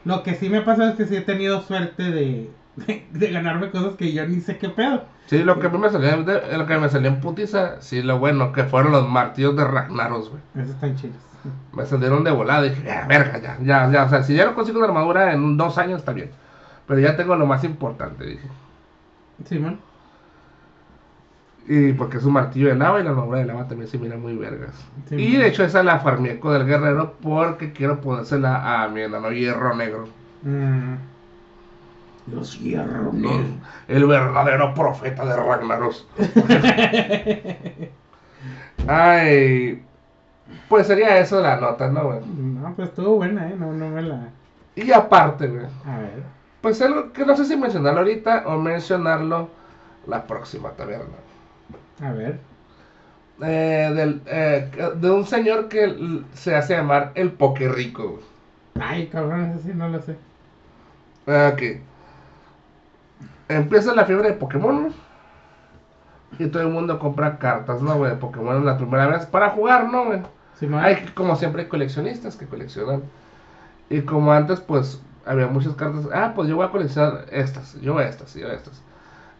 Lo 0.08 0.24
que 0.24 0.36
sí 0.36 0.50
me 0.50 0.60
ha 0.60 0.66
pasado 0.66 0.90
es 0.90 0.96
que 0.96 1.06
sí 1.06 1.16
he 1.18 1.22
tenido 1.22 1.62
suerte 1.62 2.04
de, 2.04 2.50
de, 2.78 3.08
de 3.12 3.32
ganarme 3.32 3.70
cosas 3.72 3.96
que 3.96 4.14
yo 4.14 4.26
ni 4.28 4.40
sé 4.40 4.58
qué 4.58 4.70
pedo. 4.70 5.04
Sí, 5.28 5.44
lo 5.44 5.60
que 5.60 5.68
me 5.70 5.90
salió, 5.90 6.24
de- 6.24 6.58
lo 6.58 6.66
que 6.66 6.78
me 6.78 6.88
salió 6.90 7.10
en 7.10 7.20
putiza, 7.20 7.82
sí, 7.82 8.02
lo 8.02 8.18
bueno, 8.18 8.54
que 8.54 8.64
fueron 8.64 8.94
los 8.94 9.08
martillos 9.10 9.56
de 9.58 9.66
Ragnaros, 9.66 10.30
güey. 10.30 10.42
Esos 10.56 10.76
están 10.76 10.96
chidos. 10.96 11.18
Me 11.74 11.86
salieron 11.86 12.24
de 12.24 12.32
volada 12.32 12.66
y 12.66 12.70
dije, 12.70 12.84
ya, 12.86 13.06
verga, 13.08 13.40
ya, 13.42 13.58
ya, 13.62 13.92
ya, 13.92 14.04
o 14.06 14.10
sea, 14.10 14.24
si 14.24 14.34
ya 14.36 14.46
no 14.46 14.56
consigo 14.56 14.80
una 14.80 14.88
armadura 14.88 15.34
en 15.34 15.58
dos 15.58 15.78
años 15.78 16.00
está 16.00 16.14
bien. 16.14 16.32
Pero 16.88 17.00
ya 17.02 17.18
tengo 17.18 17.36
lo 17.36 17.46
más 17.46 17.64
importante, 17.66 18.26
dije. 18.26 18.48
Simón. 19.46 19.80
Y 21.68 21.92
porque 21.94 22.18
es 22.18 22.24
un 22.24 22.34
martillo 22.34 22.70
de 22.70 22.76
lava 22.76 23.00
y 23.00 23.04
la 23.04 23.10
armadura 23.10 23.40
de 23.40 23.46
lava 23.46 23.68
también 23.68 23.90
se 23.90 23.98
mira 23.98 24.16
muy 24.18 24.36
vergas. 24.38 24.74
Sí, 25.10 25.16
y 25.16 25.36
de 25.38 25.48
hecho 25.48 25.64
esa 25.66 25.84
la 25.84 26.00
farmeé 26.00 26.40
con 26.40 26.56
el 26.56 26.66
guerrero 26.66 27.16
porque 27.22 27.74
quiero 27.74 28.00
ponérsela 28.00 28.84
a 28.84 28.88
mi 28.88 29.02
enano 29.02 29.32
hierro 29.32 29.76
negro. 29.76 30.08
Mm. 30.44 30.96
Los 32.28 32.60
hierros. 32.60 33.16
El, 33.16 33.60
el 33.88 34.06
verdadero 34.06 34.74
profeta 34.74 35.26
de 35.26 35.36
Ragnaros. 35.36 36.08
Ay, 38.88 39.84
pues 40.70 40.88
sería 40.88 41.18
eso 41.20 41.42
la 41.42 41.58
nota, 41.60 41.90
¿no, 41.90 42.06
güey? 42.06 42.20
No, 42.26 42.74
pues 42.76 42.90
estuvo 42.90 43.16
buena, 43.18 43.50
¿eh? 43.50 43.56
No, 43.58 43.74
no 43.74 43.90
me 43.90 44.02
la... 44.02 44.30
Y 44.76 44.92
aparte, 44.92 45.48
güey, 45.48 45.66
A 45.86 45.98
ver. 46.00 46.24
pues 46.62 46.82
algo 46.82 47.12
que 47.12 47.26
no 47.26 47.36
sé 47.36 47.46
si 47.46 47.58
mencionarlo 47.58 48.00
ahorita 48.02 48.44
o 48.48 48.58
mencionarlo 48.58 49.50
la 50.06 50.26
próxima 50.28 50.72
taberna. 50.72 51.16
A 52.02 52.12
ver. 52.12 52.40
Eh, 53.42 53.92
del, 53.96 54.22
eh, 54.26 54.72
de 54.96 55.12
un 55.12 55.26
señor 55.26 55.68
que 55.70 56.24
se 56.34 56.56
hace 56.56 56.76
llamar 56.76 57.12
el 57.16 57.32
Pokerrico. 57.32 58.20
Ay, 58.80 59.08
cabrón, 59.08 59.52
ese 59.52 59.64
sí 59.64 59.72
no 59.76 59.90
lo 59.90 60.02
sé. 60.02 60.18
Ah, 61.28 61.52
Ok. 61.54 61.62
Empieza 63.50 63.96
la 63.96 64.06
fiebre 64.06 64.30
de 64.30 64.34
Pokémon. 64.36 64.94
Y 66.40 66.48
todo 66.48 66.62
el 66.64 66.70
mundo 66.70 67.00
compra 67.00 67.38
cartas, 67.40 67.82
¿no, 67.82 67.96
güey? 67.96 68.12
De 68.12 68.18
Pokémon 68.18 68.66
la 68.66 68.78
primera 68.78 69.08
vez 69.08 69.26
para 69.26 69.50
jugar, 69.52 69.90
¿no, 69.90 70.06
güey? 70.06 70.22
Simón. 70.56 70.84
Hay, 70.84 70.98
como 71.16 71.36
siempre, 71.36 71.64
hay 71.64 71.68
coleccionistas 71.70 72.36
que 72.36 72.46
coleccionan. 72.46 73.04
Y 73.90 74.02
como 74.02 74.34
antes, 74.34 74.60
pues, 74.60 75.02
había 75.26 75.48
muchas 75.48 75.74
cartas. 75.76 76.08
Ah, 76.14 76.34
pues 76.36 76.50
yo 76.50 76.56
voy 76.58 76.66
a 76.66 76.72
coleccionar 76.72 77.26
estas, 77.32 77.80
yo 77.82 78.00
estas, 78.02 78.34
yo 78.36 78.48
estas. 78.50 78.82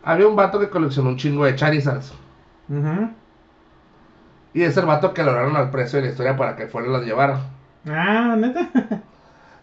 Había 0.04 0.28
un 0.28 0.36
vato 0.36 0.60
que 0.60 0.70
coleccionó 0.70 1.10
un 1.10 1.18
chingo 1.18 1.46
de 1.46 1.56
Charizards. 1.56 2.14
Ujú. 2.70 3.10
Y 4.54 4.64
es 4.64 4.76
el 4.78 4.86
vato 4.86 5.14
que 5.14 5.24
lograron 5.24 5.56
al 5.56 5.70
precio 5.70 6.00
de 6.00 6.06
la 6.06 6.12
historia 6.12 6.36
para 6.36 6.56
que 6.56 6.68
fuera 6.68 6.88
las 6.88 7.04
llevara. 7.04 7.40
Ah, 7.88 8.36
neta. 8.38 8.70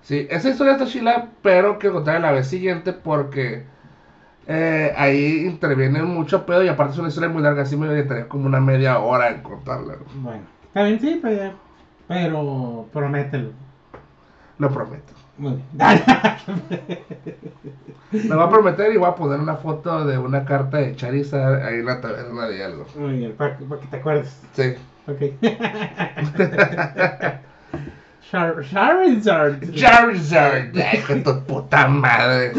Sí, 0.02 0.26
esa 0.28 0.50
historia 0.50 0.74
está 0.74 0.84
chila, 0.84 1.30
pero 1.40 1.78
quiero 1.78 1.94
contar 1.94 2.20
la 2.20 2.30
vez 2.30 2.46
siguiente 2.46 2.92
porque 2.92 3.64
eh, 4.46 4.92
ahí 4.98 5.46
interviene 5.46 6.02
mucho 6.02 6.44
pedo 6.44 6.62
y 6.62 6.68
aparte 6.68 6.92
es 6.92 6.98
una 6.98 7.08
historia 7.08 7.30
muy 7.30 7.42
larga, 7.42 7.62
así 7.62 7.74
me 7.74 7.86
necesitaría 7.86 8.28
como 8.28 8.44
una 8.44 8.60
media 8.60 8.98
hora 8.98 9.30
en 9.30 9.42
contarla. 9.42 9.94
¿no? 9.94 10.22
Bueno, 10.22 10.42
bien, 10.74 11.00
sí, 11.00 11.20
pero, 11.22 11.54
pero 12.06 12.86
promételo. 12.92 13.52
Lo 14.58 14.70
prometo. 14.70 15.14
Lo 15.38 15.50
voy 18.12 18.44
a 18.44 18.48
prometer 18.48 18.92
y 18.92 18.96
voy 18.96 19.08
a 19.08 19.14
poner 19.14 19.40
una 19.40 19.56
foto 19.56 20.04
de 20.04 20.16
una 20.16 20.44
carta 20.44 20.78
de 20.78 20.94
Charizard 20.94 21.62
ahí 21.64 21.80
en 21.80 21.86
la 21.86 22.00
taberna 22.00 22.46
de 22.46 22.62
algo. 22.64 22.86
Muy 22.96 23.18
bien, 23.18 23.32
para, 23.32 23.56
que 23.56 23.64
te 23.90 23.96
acuerdes. 23.96 24.40
Sí. 24.52 24.74
Ok. 25.08 25.20
Char 28.30 28.64
Charizard. 28.70 29.72
Charizard, 29.74 30.76
ay, 30.76 31.00
con 31.06 31.22
tu 31.24 31.44
puta 31.44 31.88
madre. 31.88 32.52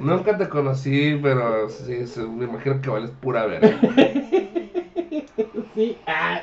Nunca 0.00 0.36
te 0.36 0.48
conocí, 0.48 1.18
pero 1.22 1.68
sí, 1.68 2.06
sí, 2.06 2.20
me 2.20 2.44
imagino 2.44 2.80
que 2.80 2.90
vales 2.90 3.10
pura 3.20 3.46
verga. 3.46 3.78
Sí. 5.74 5.98
ah. 6.06 6.40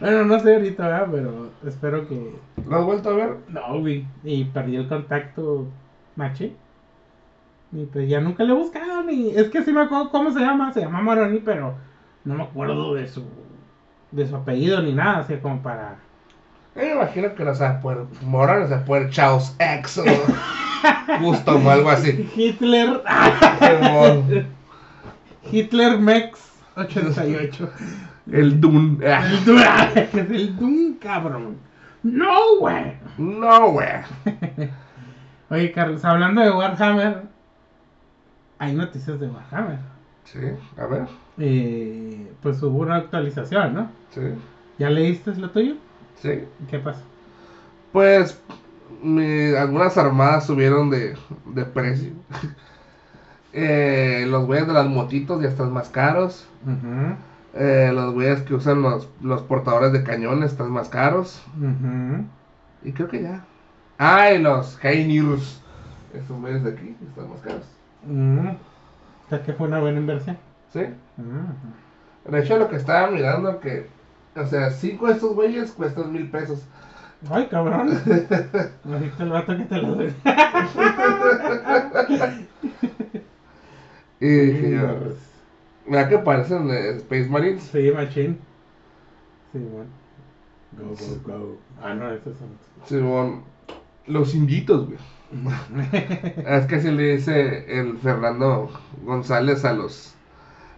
Bueno, 0.00 0.24
no 0.24 0.40
sé 0.40 0.54
ahorita, 0.54 0.86
¿verdad? 0.86 1.08
pero 1.10 1.50
espero 1.66 2.08
que. 2.08 2.34
¿Lo 2.68 2.76
has 2.76 2.84
vuelto 2.84 3.10
a 3.10 3.14
ver? 3.14 3.36
No, 3.48 3.80
güey. 3.80 4.06
Y 4.24 4.44
perdí 4.44 4.76
el 4.76 4.88
contacto 4.88 5.66
machi. 6.16 6.56
Y 7.72 7.84
pues 7.86 8.08
ya 8.08 8.20
nunca 8.20 8.44
le 8.44 8.52
he 8.52 8.56
buscado 8.56 9.02
ni. 9.02 9.30
Es 9.30 9.48
que 9.48 9.62
sí 9.62 9.72
me 9.72 9.82
acuerdo 9.82 10.10
cómo 10.10 10.32
se 10.32 10.40
llama. 10.40 10.72
Se 10.72 10.80
llama 10.80 11.00
Moroni, 11.00 11.38
pero 11.38 11.74
no 12.24 12.34
me 12.34 12.42
acuerdo 12.42 12.94
de 12.94 13.06
su. 13.06 13.24
de 14.10 14.26
su 14.26 14.36
apellido 14.36 14.82
ni 14.82 14.92
nada. 14.92 15.18
Así 15.18 15.36
como 15.36 15.62
para. 15.62 15.96
Yo 16.74 16.82
me 16.82 16.92
imagino 16.92 17.34
que 17.34 17.44
no 17.44 17.54
sabe 17.54 17.80
poner 17.80 18.04
Morón, 18.22 18.60
no 18.62 18.68
sabe 18.68 18.84
poner 18.84 19.10
Chaos 19.10 19.56
X 19.58 19.98
o 19.98 20.04
Custom 21.20 21.66
o 21.66 21.70
algo 21.70 21.90
así. 21.90 22.30
Hitler. 22.36 23.02
Hitler 25.50 25.98
Mex 25.98 26.50
88. 26.76 27.70
El 28.30 28.60
Dune. 28.60 28.98
Ah, 29.06 29.26
El 29.30 29.44
Doom. 29.44 29.58
Es 29.96 30.14
el 30.14 30.56
Doom, 30.56 30.94
cabrón. 31.00 31.56
No, 32.02 32.56
güey. 32.60 32.94
No, 33.18 33.70
güey. 33.72 33.88
Oye, 35.50 35.72
Carlos, 35.72 36.04
hablando 36.04 36.40
de 36.40 36.50
Warhammer. 36.50 37.22
Hay 38.58 38.74
noticias 38.74 39.18
de 39.20 39.26
Warhammer. 39.28 39.78
Sí, 40.24 40.38
a 40.78 40.86
ver. 40.86 41.06
eh, 41.38 42.30
pues 42.42 42.62
hubo 42.62 42.78
una 42.80 42.96
actualización, 42.96 43.74
¿no? 43.74 43.90
Sí, 44.10 44.20
¿Ya 44.78 44.90
leíste 44.90 45.34
lo 45.36 45.50
tuyo? 45.50 45.74
sí. 46.16 46.44
¿Qué 46.68 46.78
pasa? 46.78 47.00
Pues 47.92 48.40
mi- 49.02 49.54
algunas 49.54 49.96
armadas 49.98 50.46
subieron 50.46 50.90
de, 50.90 51.16
de 51.46 51.64
precio. 51.64 52.12
Eh, 53.52 54.26
los 54.28 54.46
güeyes 54.46 54.68
de 54.68 54.72
las 54.72 54.86
motitos 54.86 55.42
ya 55.42 55.48
están 55.48 55.72
más 55.72 55.88
caros. 55.88 56.46
Ujú, 56.64 57.16
Eh, 57.54 57.90
los 57.92 58.14
güeyes 58.14 58.42
que 58.42 58.54
usan 58.54 58.82
los, 58.82 59.08
los 59.20 59.42
portadores 59.42 59.92
de 59.92 60.04
cañones 60.04 60.52
están 60.52 60.70
más 60.70 60.88
caros. 60.88 61.42
Y 62.82 62.92
creo 62.92 63.08
que 63.08 63.22
ya. 63.22 63.44
Ah, 63.98 64.32
y 64.32 64.38
los 64.38 64.82
Heineers. 64.82 65.60
Estos 66.14 66.40
güeyes 66.40 66.64
de 66.64 66.70
aquí 66.70 66.96
están 67.06 67.30
más 67.30 67.40
caros. 67.40 67.66
Mm. 68.04 68.48
O 68.48 69.28
sea 69.28 69.42
que 69.42 69.52
fue 69.52 69.68
una 69.68 69.80
buena 69.80 69.98
inversión. 69.98 70.38
¿Sí? 70.72 70.80
De 72.28 72.40
hecho, 72.40 72.58
lo 72.58 72.68
que 72.68 72.76
estaba 72.76 73.10
mirando 73.10 73.60
que. 73.60 73.88
O 74.36 74.46
sea, 74.46 74.70
cinco 74.70 75.08
de 75.08 75.14
estos 75.14 75.34
güeyes 75.34 75.72
cuestan 75.72 76.12
mil 76.12 76.30
pesos. 76.30 76.64
Ay, 77.28 77.48
cabrón. 77.48 77.90
Ahorita 78.84 79.22
el 79.22 79.28
vato 79.28 79.56
que 79.56 79.64
te 79.64 79.76
lo 79.76 79.96
doy. 79.96 80.14
Y 84.22 84.28
dije 84.28 84.78
mira 85.86 86.08
que 86.08 86.18
parecen 86.18 86.70
eh, 86.70 86.96
Space 86.96 87.28
Marines. 87.28 87.62
Sí, 87.62 87.90
machine. 87.90 88.36
Sí, 89.52 89.58
bueno. 89.58 89.90
Go, 90.78 90.88
go, 90.88 91.38
go. 91.38 91.58
Ah, 91.82 91.94
no, 91.94 92.10
esos 92.12 92.36
son. 92.38 92.48
Simón, 92.84 93.42
los 94.06 94.34
inditos, 94.34 94.86
güey. 94.86 94.98
Es 96.46 96.66
que 96.66 96.76
así 96.76 96.90
le 96.90 97.16
dice 97.16 97.80
el 97.80 97.98
Fernando 97.98 98.70
González 99.04 99.64
a 99.64 99.72
los 99.72 100.14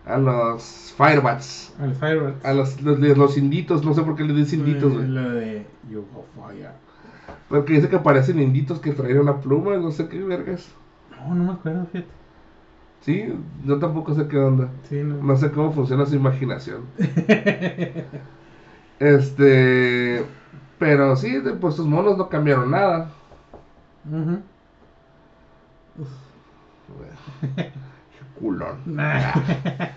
a 0.05 0.19
los 0.19 0.95
Firebats. 0.97 1.75
Al 1.79 1.95
Fireworks. 1.95 2.45
A 2.45 2.53
los, 2.53 2.83
los, 2.83 2.99
los 2.99 3.39
inditos, 3.39 3.85
no 3.85 3.95
sé 3.95 4.03
por 4.03 4.17
qué 4.17 4.25
le 4.25 4.35
dice 4.35 4.57
inditos, 4.57 4.93
güey. 4.93 5.07
Lo 5.07 5.31
de 5.31 5.67
You 5.89 6.05
Go 6.13 6.25
Fire. 6.35 6.71
Porque 7.49 7.75
dice 7.75 7.89
que 7.89 7.99
parecen 7.99 8.41
inditos 8.41 8.81
que 8.81 8.93
traen 8.93 9.21
una 9.21 9.41
pluma, 9.41 9.77
no 9.77 9.91
sé 9.91 10.09
qué 10.09 10.23
vergas. 10.23 10.71
No, 11.11 11.35
no 11.35 11.45
me 11.45 11.53
acuerdo, 11.53 11.87
fíjate. 11.87 12.22
Sí, 13.03 13.33
yo 13.65 13.79
tampoco 13.79 14.15
sé 14.15 14.29
qué 14.29 14.39
onda. 14.39 14.69
Sí, 14.89 15.03
no. 15.03 15.17
No 15.23 15.37
sé 15.37 15.51
cómo 15.51 15.73
funciona 15.73 16.07
su 16.07 16.17
imaginación. 16.17 16.83
Este. 18.99 20.25
Pero 20.79 21.17
sí, 21.17 21.41
pues 21.61 21.75
sus 21.75 21.87
monos 21.87 22.17
no 22.17 22.29
cambiaron 22.29 22.71
nada. 22.71 23.11
Ujú. 24.11 24.41
Culón. 28.39 28.79
Nah. 28.87 29.33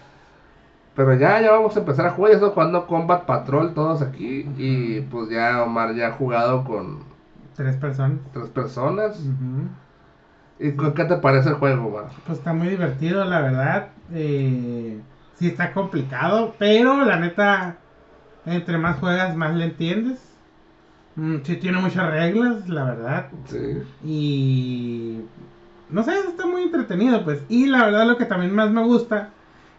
Pero 0.96 1.14
ya, 1.16 1.42
ya 1.42 1.52
vamos 1.52 1.76
a 1.76 1.80
empezar 1.80 2.06
a 2.08 2.12
jugar. 2.12 2.32
Ya 2.32 2.36
estoy 2.38 2.52
jugando 2.52 2.88
Combat 2.88 3.26
Patrol 3.26 3.74
todos 3.74 4.02
aquí. 4.02 4.50
Y 4.58 5.02
pues 5.02 5.30
ya 5.30 5.64
Omar 5.64 5.94
ya 5.96 6.08
ha 6.08 6.12
jugado 6.14 6.64
con 6.64 7.00
Tres 7.56 7.76
personas. 7.78 8.20
tres 8.34 8.50
personas. 8.50 9.20
Ujú. 9.20 9.68
¿Y 10.60 10.72
qué 10.72 11.06
te 11.06 11.18
parece 11.18 11.50
el 11.50 11.56
juego, 11.56 11.88
Omar? 11.88 12.12
Pues 12.26 12.40
está 12.40 12.54
muy 12.54 12.70
divertido, 12.70 13.26
la 13.26 13.42
verdad. 13.42 13.90
Eh, 14.14 15.00
sí 15.36 15.48
está 15.48 15.74
complicado, 15.74 16.56
pero 16.58 17.04
la 17.04 17.20
neta, 17.20 17.78
entre 18.46 18.78
más 18.78 18.98
juegas, 19.00 19.36
más 19.36 19.54
le 19.56 19.66
entiendes. 19.66 20.20
Mm, 21.16 21.38
sí 21.44 21.58
tiene 21.58 21.80
muchas 21.80 22.10
reglas, 22.10 22.68
la 22.70 22.84
verdad. 22.86 23.28
Sí. 23.46 23.84
Y 24.04 25.22
no 25.90 26.04
sé, 26.04 26.14
está 26.18 26.46
muy 26.46 26.64
entretenido, 26.64 27.24
pues. 27.24 27.44
Y 27.50 27.68
la 27.68 27.86
verdad 27.86 28.08
lo 28.08 28.18
que 28.18 28.26
también 28.26 28.56
más 28.56 28.72
me 28.72 28.84
gusta 28.84 29.32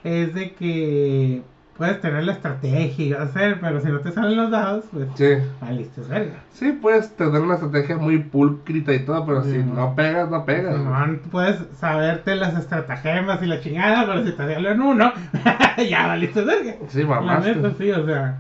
es 0.05 0.35
de 0.35 0.53
que 0.55 1.43
puedes 1.77 2.01
tener 2.01 2.25
la 2.25 2.33
estrategia 2.33 3.05
y 3.05 3.13
hacer, 3.13 3.61
pero 3.61 3.81
si 3.81 3.89
no 3.89 4.01
te 4.01 4.11
salen 4.13 4.37
los 4.37 4.51
dados, 4.51 4.85
pues 4.93 5.09
Sí. 5.15 5.35
valiste 5.61 6.01
verga. 6.03 6.35
Sí, 6.53 6.73
puedes 6.73 7.15
tener 7.17 7.41
una 7.41 7.55
estrategia 7.55 7.97
muy 7.99 8.19
pulcrita 8.19 8.93
y 8.95 9.05
todo, 9.05 9.25
pero 9.27 9.43
si 9.43 9.53
Sí, 9.53 9.59
no 9.65 9.95
pegas, 9.95 10.31
no 10.31 10.45
pegas. 10.45 10.73
güey. 10.73 10.83
Simón, 10.85 11.21
puedes 11.31 11.59
saberte 11.79 12.35
las 12.37 12.57
estratagemas 12.57 13.43
y 13.43 13.47
la 13.47 13.61
chingada, 13.61 14.07
pero 14.07 14.25
si 14.25 14.33
te 14.33 14.37
salió 14.37 14.71
en 14.71 14.81
uno, 14.81 15.13
ya 15.89 16.07
valiste 16.07 16.43
verga. 16.43 16.75
Sí, 16.89 17.05
neta, 17.05 17.73
sí, 17.79 17.91
o 17.93 18.05
sea. 18.07 18.39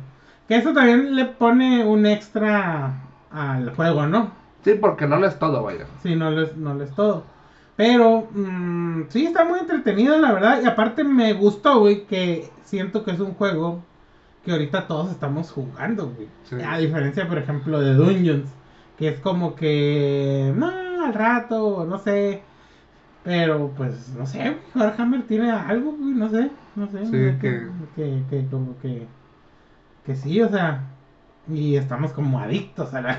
Que 0.48 0.56
eso 0.56 0.72
también 0.72 1.14
le 1.16 1.24
pone 1.24 1.84
un 1.84 2.06
extra 2.06 2.92
al 3.32 3.74
juego, 3.74 4.06
¿no? 4.06 4.30
Sí, 4.64 4.74
porque 4.80 5.06
no 5.06 5.18
lees 5.18 5.38
todo, 5.38 5.62
vaya. 5.62 5.86
Sí, 6.02 6.14
no 6.16 6.30
les, 6.30 6.56
no 6.56 6.74
les 6.74 6.90
todo. 6.94 7.24
Pero, 7.76 8.28
mm, 8.32 9.02
sí, 9.10 9.26
está 9.26 9.44
muy 9.44 9.58
entretenido, 9.60 10.18
la 10.18 10.32
verdad. 10.32 10.60
Y 10.62 10.66
aparte 10.66 11.04
me 11.04 11.32
gustó, 11.34 11.80
güey, 11.80 12.06
que 12.06 12.48
siento 12.64 13.04
que 13.04 13.10
es 13.10 13.20
un 13.20 13.34
juego 13.34 13.82
que 14.44 14.52
ahorita 14.52 14.86
todos 14.86 15.10
estamos 15.10 15.50
jugando, 15.50 16.10
güey. 16.10 16.28
Sí. 16.44 16.56
A 16.66 16.78
diferencia, 16.78 17.28
por 17.28 17.38
ejemplo, 17.38 17.80
de 17.80 17.94
Dungeons. 17.94 18.48
Que 18.96 19.08
es 19.08 19.20
como 19.20 19.54
que, 19.56 20.54
no, 20.56 20.68
al 21.04 21.12
rato, 21.12 21.84
no 21.86 21.98
sé. 21.98 22.42
Pero, 23.24 23.72
pues, 23.76 24.14
no 24.16 24.24
sé, 24.24 24.38
güey, 24.38 24.56
Warhammer 24.86 25.22
tiene 25.26 25.50
algo, 25.50 25.92
güey, 25.92 26.12
no 26.14 26.28
sé, 26.30 26.50
no 26.76 26.86
sé. 26.88 27.04
Sí, 27.06 27.12
que, 27.12 27.36
que- 27.40 27.68
que, 27.96 28.22
que 28.30 28.46
como 28.48 28.78
que, 28.78 29.06
que 30.06 30.14
sí, 30.16 30.40
o 30.40 30.48
sea. 30.48 30.84
Y 31.48 31.76
estamos 31.76 32.12
como 32.12 32.40
adictos 32.40 32.92
a 32.94 33.00
la... 33.02 33.14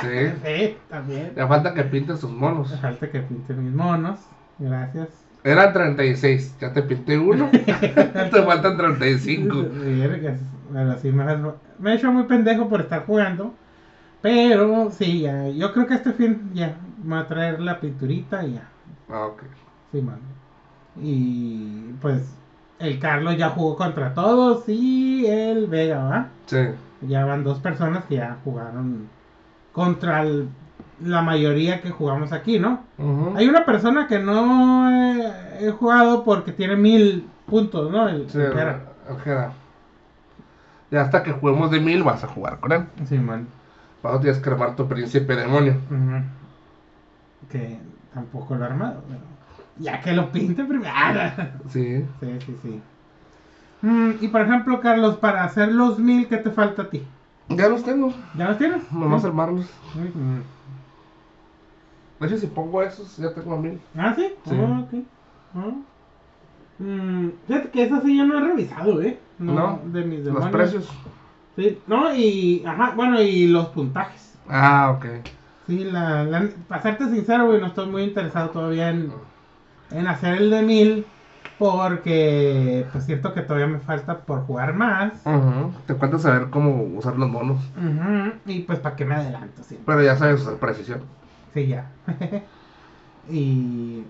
Sí. 0.00 0.08
sí, 0.44 0.76
también. 0.88 1.32
Ya 1.34 1.46
falta 1.46 1.72
que 1.72 1.84
pintes 1.84 2.20
tus 2.20 2.30
monos. 2.30 2.70
Me 2.70 2.76
falta 2.76 3.10
que 3.10 3.20
pinte 3.20 3.54
mis 3.54 3.72
monos. 3.72 4.20
Gracias. 4.58 5.08
Eran 5.42 5.72
36, 5.72 6.56
ya 6.60 6.72
te 6.72 6.82
pinté 6.82 7.18
uno. 7.18 7.48
te 7.52 8.42
faltan 8.42 8.76
35. 8.76 9.66
Vergas, 9.72 10.40
Pero 10.72 10.98
sí, 10.98 11.12
me, 11.12 11.24
me 11.78 11.92
he 11.92 11.94
hecho 11.94 12.12
muy 12.12 12.24
pendejo 12.24 12.68
por 12.68 12.80
estar 12.80 13.06
jugando. 13.06 13.54
Pero 14.20 14.90
sí, 14.90 15.20
ya, 15.20 15.48
yo 15.48 15.72
creo 15.72 15.86
que 15.86 15.94
este 15.94 16.12
fin 16.12 16.50
ya 16.52 16.76
me 17.02 17.14
va 17.14 17.20
a 17.22 17.28
traer 17.28 17.60
la 17.60 17.78
pinturita 17.78 18.44
y 18.44 18.54
ya. 18.54 18.68
Ah, 19.08 19.26
ok. 19.26 19.42
Sí, 19.92 20.02
man. 20.02 20.18
Y 21.00 21.92
pues 22.00 22.34
el 22.78 22.98
Carlos 22.98 23.36
ya 23.36 23.50
jugó 23.50 23.76
contra 23.76 24.14
todos 24.14 24.68
y 24.68 25.26
el 25.26 25.66
Vega, 25.68 26.02
¿va? 26.02 26.28
Sí. 26.46 26.56
Ya 27.02 27.24
van 27.24 27.44
dos 27.44 27.58
personas 27.60 28.04
que 28.06 28.16
ya 28.16 28.38
jugaron 28.44 29.08
contra 29.72 30.22
el- 30.22 30.48
la 31.02 31.20
mayoría 31.22 31.82
que 31.82 31.90
jugamos 31.90 32.32
aquí, 32.32 32.58
¿no? 32.58 32.84
Hay 33.36 33.48
una 33.48 33.64
persona 33.66 34.06
que 34.06 34.18
no 34.18 34.90
he, 34.90 35.66
he 35.66 35.70
jugado 35.72 36.24
porque 36.24 36.52
tiene 36.52 36.76
mil 36.76 37.28
puntos, 37.46 37.90
¿no? 37.90 38.08
El, 38.08 38.28
Sí, 38.30 38.38
el 38.38 38.52
Jera. 38.52 38.80
Ojeda. 39.10 39.52
Ya 40.90 41.02
hasta 41.02 41.22
que 41.22 41.32
juguemos 41.32 41.70
de 41.70 41.80
mil 41.80 42.02
vas 42.02 42.24
a 42.24 42.28
jugar 42.28 42.60
con 42.60 42.72
él. 42.72 42.86
Sí, 43.06 43.18
man. 43.18 43.46
Para 44.00 44.14
eso 44.14 44.22
tienes 44.22 44.40
que 44.40 44.50
armar 44.50 44.74
tu 44.76 44.88
príncipe 44.88 45.36
demonio. 45.36 45.76
Que 47.50 47.78
tampoco 48.14 48.54
lo 48.54 48.64
he 48.64 48.68
armado, 48.68 49.02
pero 49.06 49.20
ya 49.78 50.00
que 50.00 50.12
lo 50.12 50.30
pinte 50.32 50.64
primero. 50.64 50.92
Sí. 51.68 52.04
sí, 52.20 52.38
sí, 52.46 52.56
sí. 52.62 52.82
Mm, 53.86 54.10
y 54.20 54.28
por 54.28 54.40
ejemplo, 54.40 54.80
Carlos, 54.80 55.16
para 55.16 55.44
hacer 55.44 55.70
los 55.70 56.00
mil, 56.00 56.26
¿qué 56.26 56.38
te 56.38 56.50
falta 56.50 56.82
a 56.82 56.90
ti? 56.90 57.04
Ya 57.48 57.68
los 57.68 57.84
tengo. 57.84 58.12
¿Ya 58.36 58.48
los 58.48 58.58
tienes? 58.58 58.90
Nomás 58.90 59.22
Sí. 59.22 59.28
armarlos. 59.28 59.66
Ujú. 59.94 60.42
De 62.18 62.26
hecho, 62.26 62.38
si 62.38 62.46
pongo 62.48 62.82
esos, 62.82 63.16
ya 63.16 63.32
tengo 63.32 63.56
mil. 63.58 63.80
Ah, 63.96 64.12
sí. 64.16 64.32
Sí. 64.44 64.56
Oh, 64.58 64.80
ok. 64.80 65.04
Oh. 65.54 66.82
Mm, 66.82 67.30
fíjate 67.46 67.68
que 67.70 67.82
esa 67.84 68.00
sí 68.00 68.16
yo 68.16 68.24
no 68.24 68.38
he 68.38 68.40
revisado, 68.40 69.00
¿eh? 69.02 69.20
No, 69.38 69.78
de 69.84 70.04
mis 70.04 70.24
Los 70.24 70.46
precios. 70.46 70.90
Sí, 71.54 71.78
no, 71.86 72.12
y, 72.14 72.64
ajá, 72.66 72.92
bueno, 72.96 73.20
y 73.22 73.46
los 73.46 73.68
puntajes. 73.68 74.34
Ah, 74.48 74.96
ok. 74.96 75.06
Sí, 75.68 75.84
la, 75.84 76.24
la- 76.24 76.48
para 76.68 76.82
serte 76.82 77.08
sincero, 77.08 77.46
güey, 77.46 77.60
no 77.60 77.68
estoy 77.68 77.86
muy 77.86 78.02
interesado 78.02 78.50
todavía 78.50 78.90
en, 78.90 79.12
en 79.92 80.06
hacer 80.08 80.34
el 80.38 80.50
de 80.50 80.62
mil. 80.62 81.06
Porque, 81.58 82.86
pues 82.92 83.04
siento 83.04 83.32
que 83.32 83.40
todavía 83.40 83.66
me 83.66 83.80
falta 83.80 84.18
por 84.26 84.42
jugar 84.46 84.74
más. 84.74 85.24
Ujú. 85.24 85.72
Te 85.86 85.94
cuento 85.94 86.18
saber 86.18 86.50
cómo 86.50 86.82
usar 86.98 87.16
los 87.16 87.30
monos. 87.30 87.58
Ujú, 87.76 88.32
Y 88.46 88.60
pues, 88.60 88.78
¿para 88.80 88.94
qué 88.96 89.04
me 89.06 89.14
adelanto? 89.14 89.62
Sí, 89.62 89.78
Pero 89.86 90.02
ya 90.02 90.16
sabes 90.16 90.42
usar 90.42 90.56
precisión. 90.56 91.00
sí 91.54 91.66
ya. 91.66 91.90
y 93.30 94.04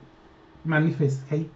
manifest 0.65 1.21
hate. 1.33 1.51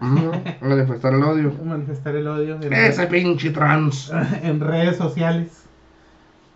Ujú. 0.00 0.32
Manifestar 0.62 1.14
el 1.14 1.22
odio. 1.22 1.52
Manifestar 1.64 2.16
el 2.16 2.26
odio 2.26 2.58
Ese 2.60 3.06
pinche 3.06 3.50
trans. 3.50 4.12
en 4.42 4.60
redes 4.60 4.96
sociales. 4.96 5.64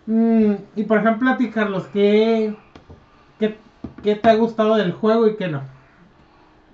Mm, 0.05 0.53
y 0.75 0.83
por 0.83 0.97
ejemplo, 0.99 1.29
a 1.29 1.37
ti, 1.37 1.49
Carlos, 1.49 1.83
¿qué, 1.93 2.53
qué, 3.39 3.57
qué 4.03 4.15
te 4.15 4.29
ha 4.29 4.35
gustado 4.35 4.75
del 4.75 4.91
juego 4.91 5.27
y 5.27 5.35
qué 5.37 5.47
no? 5.47 5.61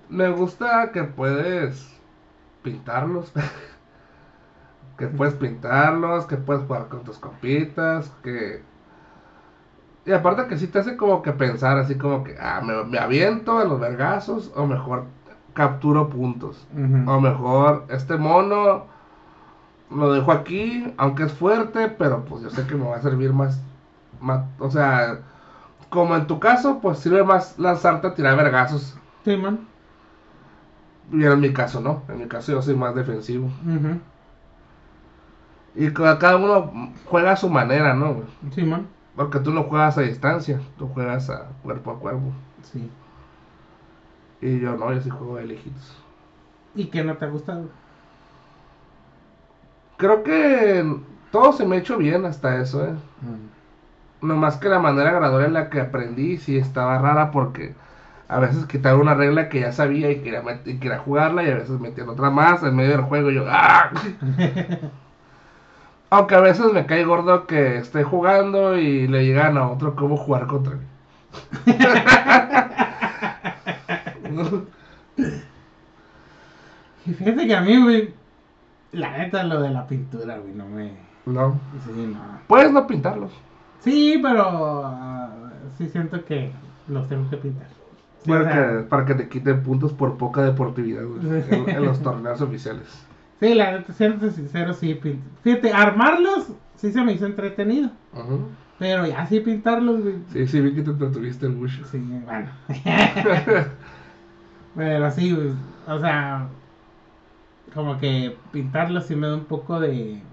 Me 0.10 0.30
gusta 0.30 0.92
que 0.92 1.04
puedes 1.04 1.99
pintarlos. 2.70 3.32
que 4.98 5.08
puedes 5.08 5.34
pintarlos, 5.36 6.26
que 6.26 6.38
puedes 6.38 6.64
jugar 6.64 6.88
con 6.90 7.04
tus 7.04 7.18
copitas, 7.18 8.12
que... 8.22 8.62
Y 10.06 10.12
aparte 10.12 10.48
que 10.48 10.58
sí 10.58 10.68
te 10.68 10.80
hace 10.80 10.98
como 10.98 11.22
que 11.22 11.32
pensar 11.34 11.78
así 11.78 11.96
como 11.96 12.24
que, 12.24 12.36
ah, 12.40 12.62
me, 12.64 12.84
me 12.84 12.98
aviento 12.98 13.60
a 13.60 13.64
los 13.64 13.80
vergazos 13.80 14.52
o 14.56 14.66
mejor 14.66 15.06
capturo 15.54 16.10
puntos. 16.10 16.68
O 17.06 17.20
mejor, 17.20 17.86
este 17.90 18.18
mono 18.18 18.86
lo 19.92 20.14
dejo 20.14 20.32
aquí, 20.32 20.94
aunque 20.98 21.24
es 21.24 21.34
fuerte, 21.34 21.90
pero 21.90 22.24
pues 22.26 22.44
yo 22.44 22.50
sé 22.50 22.66
que 22.66 22.76
me 22.76 22.88
va 22.88 22.96
a 22.96 23.02
servir 23.02 23.34
más, 23.34 23.62
más 24.22 24.46
o 24.60 24.70
sea, 24.70 25.20
como 25.90 26.16
en 26.16 26.28
tu 26.28 26.40
caso, 26.40 26.80
pues 26.82 27.00
sirve 27.00 27.24
más 27.24 27.58
lanzarte 27.60 28.08
a 28.08 28.14
tirar 28.14 28.38
vergazos. 28.38 28.98
Sí, 29.26 29.36
man. 29.36 29.68
Y 31.12 31.24
en 31.26 31.40
mi 31.40 31.52
caso 31.54 31.82
no, 31.82 32.04
en 32.10 32.20
mi 32.20 32.28
caso 32.28 32.52
yo 32.52 32.62
soy 32.62 32.76
más 32.76 32.94
defensivo. 32.96 33.50
Y 35.76 35.92
ca- 35.94 36.20
cada 36.20 36.38
uno 36.38 36.72
juega 37.06 37.32
a 37.32 37.36
su 37.36 37.50
manera, 37.50 37.94
¿no? 37.94 38.14
güey? 38.14 38.28
Sí, 38.54 38.64
man. 38.64 38.88
Porque 39.16 39.40
tú 39.40 39.52
no 39.52 39.64
juegas 39.64 39.98
a 39.98 40.02
distancia, 40.02 40.60
tú 40.78 40.88
juegas 40.88 41.30
a 41.30 41.48
cuerpo 41.64 41.92
a 41.92 42.00
cuerpo. 42.00 42.32
Sí. 42.64 42.90
Y 44.42 44.60
yo 44.60 44.78
no, 44.78 44.94
yo 44.94 45.02
sí 45.02 45.10
juego 45.10 45.36
de 45.38 45.46
lejitos. 45.46 45.96
¿Y 46.76 46.86
qué 46.86 47.04
no 47.04 47.18
te 47.18 47.26
ha 47.26 47.30
gustado? 47.30 47.66
Creo 49.98 50.24
que 50.24 50.86
todo 51.32 51.52
se 51.54 51.66
me 51.66 51.76
ha 51.76 51.80
hecho 51.80 51.98
bien 51.98 52.26
hasta 52.26 52.62
eso, 52.62 52.86
¿eh? 52.86 52.94
Nomás 54.22 54.58
que 54.58 54.70
la 54.70 54.80
manera 54.80 55.12
gradual 55.12 55.46
en 55.46 55.54
la 55.54 55.70
que 55.70 55.82
aprendí 55.82 56.38
sí 56.38 56.58
estaba 56.58 56.98
rara 57.00 57.32
porque 57.32 57.74
a 58.30 58.40
veces 58.40 58.66
quitaba 58.68 59.00
una 59.00 59.16
regla 59.16 59.50
que 59.50 59.62
ya 59.62 59.72
sabía 59.72 60.12
y 60.12 60.22
quería, 60.22 60.44
y 60.64 60.78
quería 60.78 61.00
jugarla 61.00 61.44
y 61.44 61.50
a 61.50 61.56
veces 61.56 61.80
metían 61.80 62.10
otra 62.10 62.30
más 62.30 62.62
en 62.62 62.76
medio 62.76 62.92
del 62.92 63.02
juego 63.02 63.32
y 63.32 63.36
yo 63.36 63.46
¡ah! 63.50 63.90
Aunque 66.12 66.36
a 66.36 66.40
veces 66.40 66.72
me 66.72 66.86
cae 66.86 67.06
gordo 67.06 67.48
que 67.48 67.78
esté 67.78 68.04
jugando 68.04 68.78
y 68.78 69.08
le 69.08 69.26
llegan 69.26 69.58
a 69.58 69.68
otro 69.70 69.96
cómo 69.96 70.16
jugar 70.16 70.46
contra 70.48 70.76
mí. 70.76 70.86
Y 77.06 77.14
fíjate 77.14 77.48
que 77.48 77.56
a 77.56 77.62
mí, 77.62 77.82
güey, 77.82 78.14
la 78.92 79.18
neta, 79.18 79.44
lo 79.44 79.62
de 79.62 79.72
la 79.72 79.88
pintura, 79.88 80.38
güey, 80.38 80.54
no 80.54 80.68
me... 80.68 80.92
no. 81.26 81.60
Sí, 81.84 82.12
no. 82.14 82.40
Puedes 82.46 82.72
no 82.72 82.86
pintarlos. 82.86 83.32
Sí, 83.80 84.20
pero 84.22 84.84
ah, 84.86 85.30
sí 85.76 85.90
siento 85.90 86.24
que 86.26 86.52
los 86.88 87.08
tengo 87.08 87.28
que 87.32 87.38
pintar. 87.38 87.79
Sí, 88.24 88.32
para, 88.32 88.48
que, 88.48 88.84
para 88.90 89.06
que 89.06 89.16
te 89.16 89.30
quiten 89.30 89.64
puntos 89.64 89.94
por 89.94 90.18
poca 90.18 90.42
deportividad 90.44 91.06
güey, 91.06 91.22
en, 91.48 91.70
en 91.70 91.86
los 91.86 92.02
torneos 92.02 92.42
oficiales. 92.42 93.08
sí, 93.40 93.54
la 93.54 93.72
neta, 93.72 93.94
siendo 93.94 94.30
sincero, 94.32 94.74
sí. 94.74 95.00
Fíjate, 95.42 95.74
armarlos 95.74 96.54
sí 96.76 96.92
se 96.92 97.04
me 97.04 97.14
hizo 97.14 97.26
entretenido. 97.26 97.92
Pero 98.78 99.06
ya 99.08 99.26
sí 99.28 99.40
pintarlos, 99.42 100.02
güey. 100.04 100.24
Sí, 100.28 100.48
sí, 100.48 100.62
vi 100.62 100.74
que 100.76 100.84
te 100.84 100.94
tuviste 100.94 101.46
el 101.48 101.54
bush. 101.54 101.84
Sí, 101.86 101.98
bueno. 102.26 102.50
Pero 104.76 105.12
sí, 105.12 105.32
güey, 105.34 105.54
o 105.88 106.00
sea, 106.00 106.56
como 107.74 107.98
que 108.00 108.44
pintarlos 108.52 109.06
sí 109.08 109.16
me 109.16 109.28
da 109.28 109.36
un 109.36 109.46
poco 109.48 109.80
de, 109.80 110.24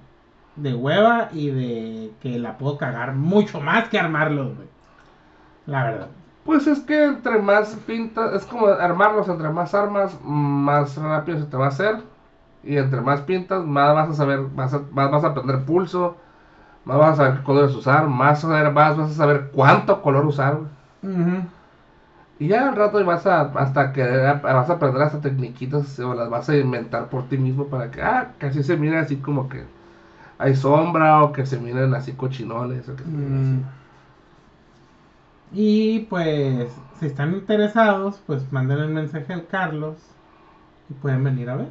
de 0.57 0.75
hueva 0.75 1.31
y 1.33 1.51
de 1.51 2.17
que 2.21 2.39
la 2.39 2.59
puedo 2.59 2.79
cagar 2.79 3.15
mucho 3.15 3.61
más 3.61 3.89
que 3.89 3.99
armarlos, 3.99 4.57
güey. 4.57 4.69
La 5.67 5.85
verdad. 5.85 6.16
Pues 6.47 6.67
es 6.67 6.81
que 6.81 7.05
entre 7.05 7.39
más 7.41 7.75
pintas, 7.87 8.33
es 8.35 8.45
como 8.47 8.69
armarlos, 8.69 9.29
entre 9.29 9.51
más 9.51 9.75
armas, 9.75 10.17
más 10.23 10.97
rápido 10.97 11.39
se 11.41 11.47
te 11.47 11.57
va 11.57 11.67
a 11.67 11.69
hacer. 11.69 11.97
Y 12.65 12.77
entre 12.79 13.01
más 13.01 13.21
pintas, 13.23 13.65
más 13.65 13.95
vas 13.95 14.11
a 14.11 14.15
saber, 14.15 14.41
más, 14.41 14.73
a- 14.75 14.83
más 14.93 15.11
vas 15.11 15.25
a 15.25 15.29
aprender 15.29 15.65
pulso, 15.65 16.17
más 16.85 16.99
vas 16.99 17.15
a 17.15 17.17
saber 17.17 17.39
qué 17.39 17.45
colores 17.45 17.75
usar, 17.77 18.09
más, 18.09 18.45
a 18.45 18.49
saber- 18.49 18.73
más 18.73 18.97
vas 18.97 19.11
a 19.11 19.15
saber 19.15 19.51
cuánto 19.53 20.03
color 20.03 20.27
usar. 20.27 20.59
Y 22.39 22.49
ya 22.49 22.69
al 22.69 22.77
rato 22.77 23.03
vas 23.05 23.27
a, 23.27 23.43
hasta 23.43 23.93
que 23.93 24.03
vas 24.43 24.69
a 24.71 24.73
aprender 24.75 25.03
hasta 25.03 25.21
tecniquitas 25.21 25.99
o 26.01 26.15
las 26.15 26.29
vas 26.29 26.49
a 26.51 26.57
inventar 26.57 27.07
por 27.09 27.25
ti 27.29 27.39
mismo 27.39 27.67
para 27.67 27.91
que, 27.91 28.03
ah, 28.03 28.33
que 28.39 28.47
así 28.47 28.63
se 28.63 28.77
mire 28.77 28.99
así 28.99 29.17
como 29.17 29.49
que 29.49 29.65
hay 30.39 30.55
sombra 30.55 31.23
o 31.23 31.33
que 31.33 31.47
se 31.47 31.59
miren 31.59 31.95
así 31.95 32.13
cochinones 32.13 32.89
o 32.89 32.97
que 32.97 33.05
se 33.05 33.11
miren 33.11 33.57
Mm. 33.59 33.65
Y 35.59 36.01
pues, 36.11 36.71
si 37.01 37.07
están 37.07 37.33
interesados, 37.33 38.23
pues 38.27 38.53
manden 38.53 38.79
el 38.79 38.91
mensaje 38.91 39.33
al 39.33 39.47
Carlos 39.47 39.97
y 40.91 40.93
pueden 40.93 41.25
venir 41.25 41.49
a 41.49 41.57
ver. 41.57 41.69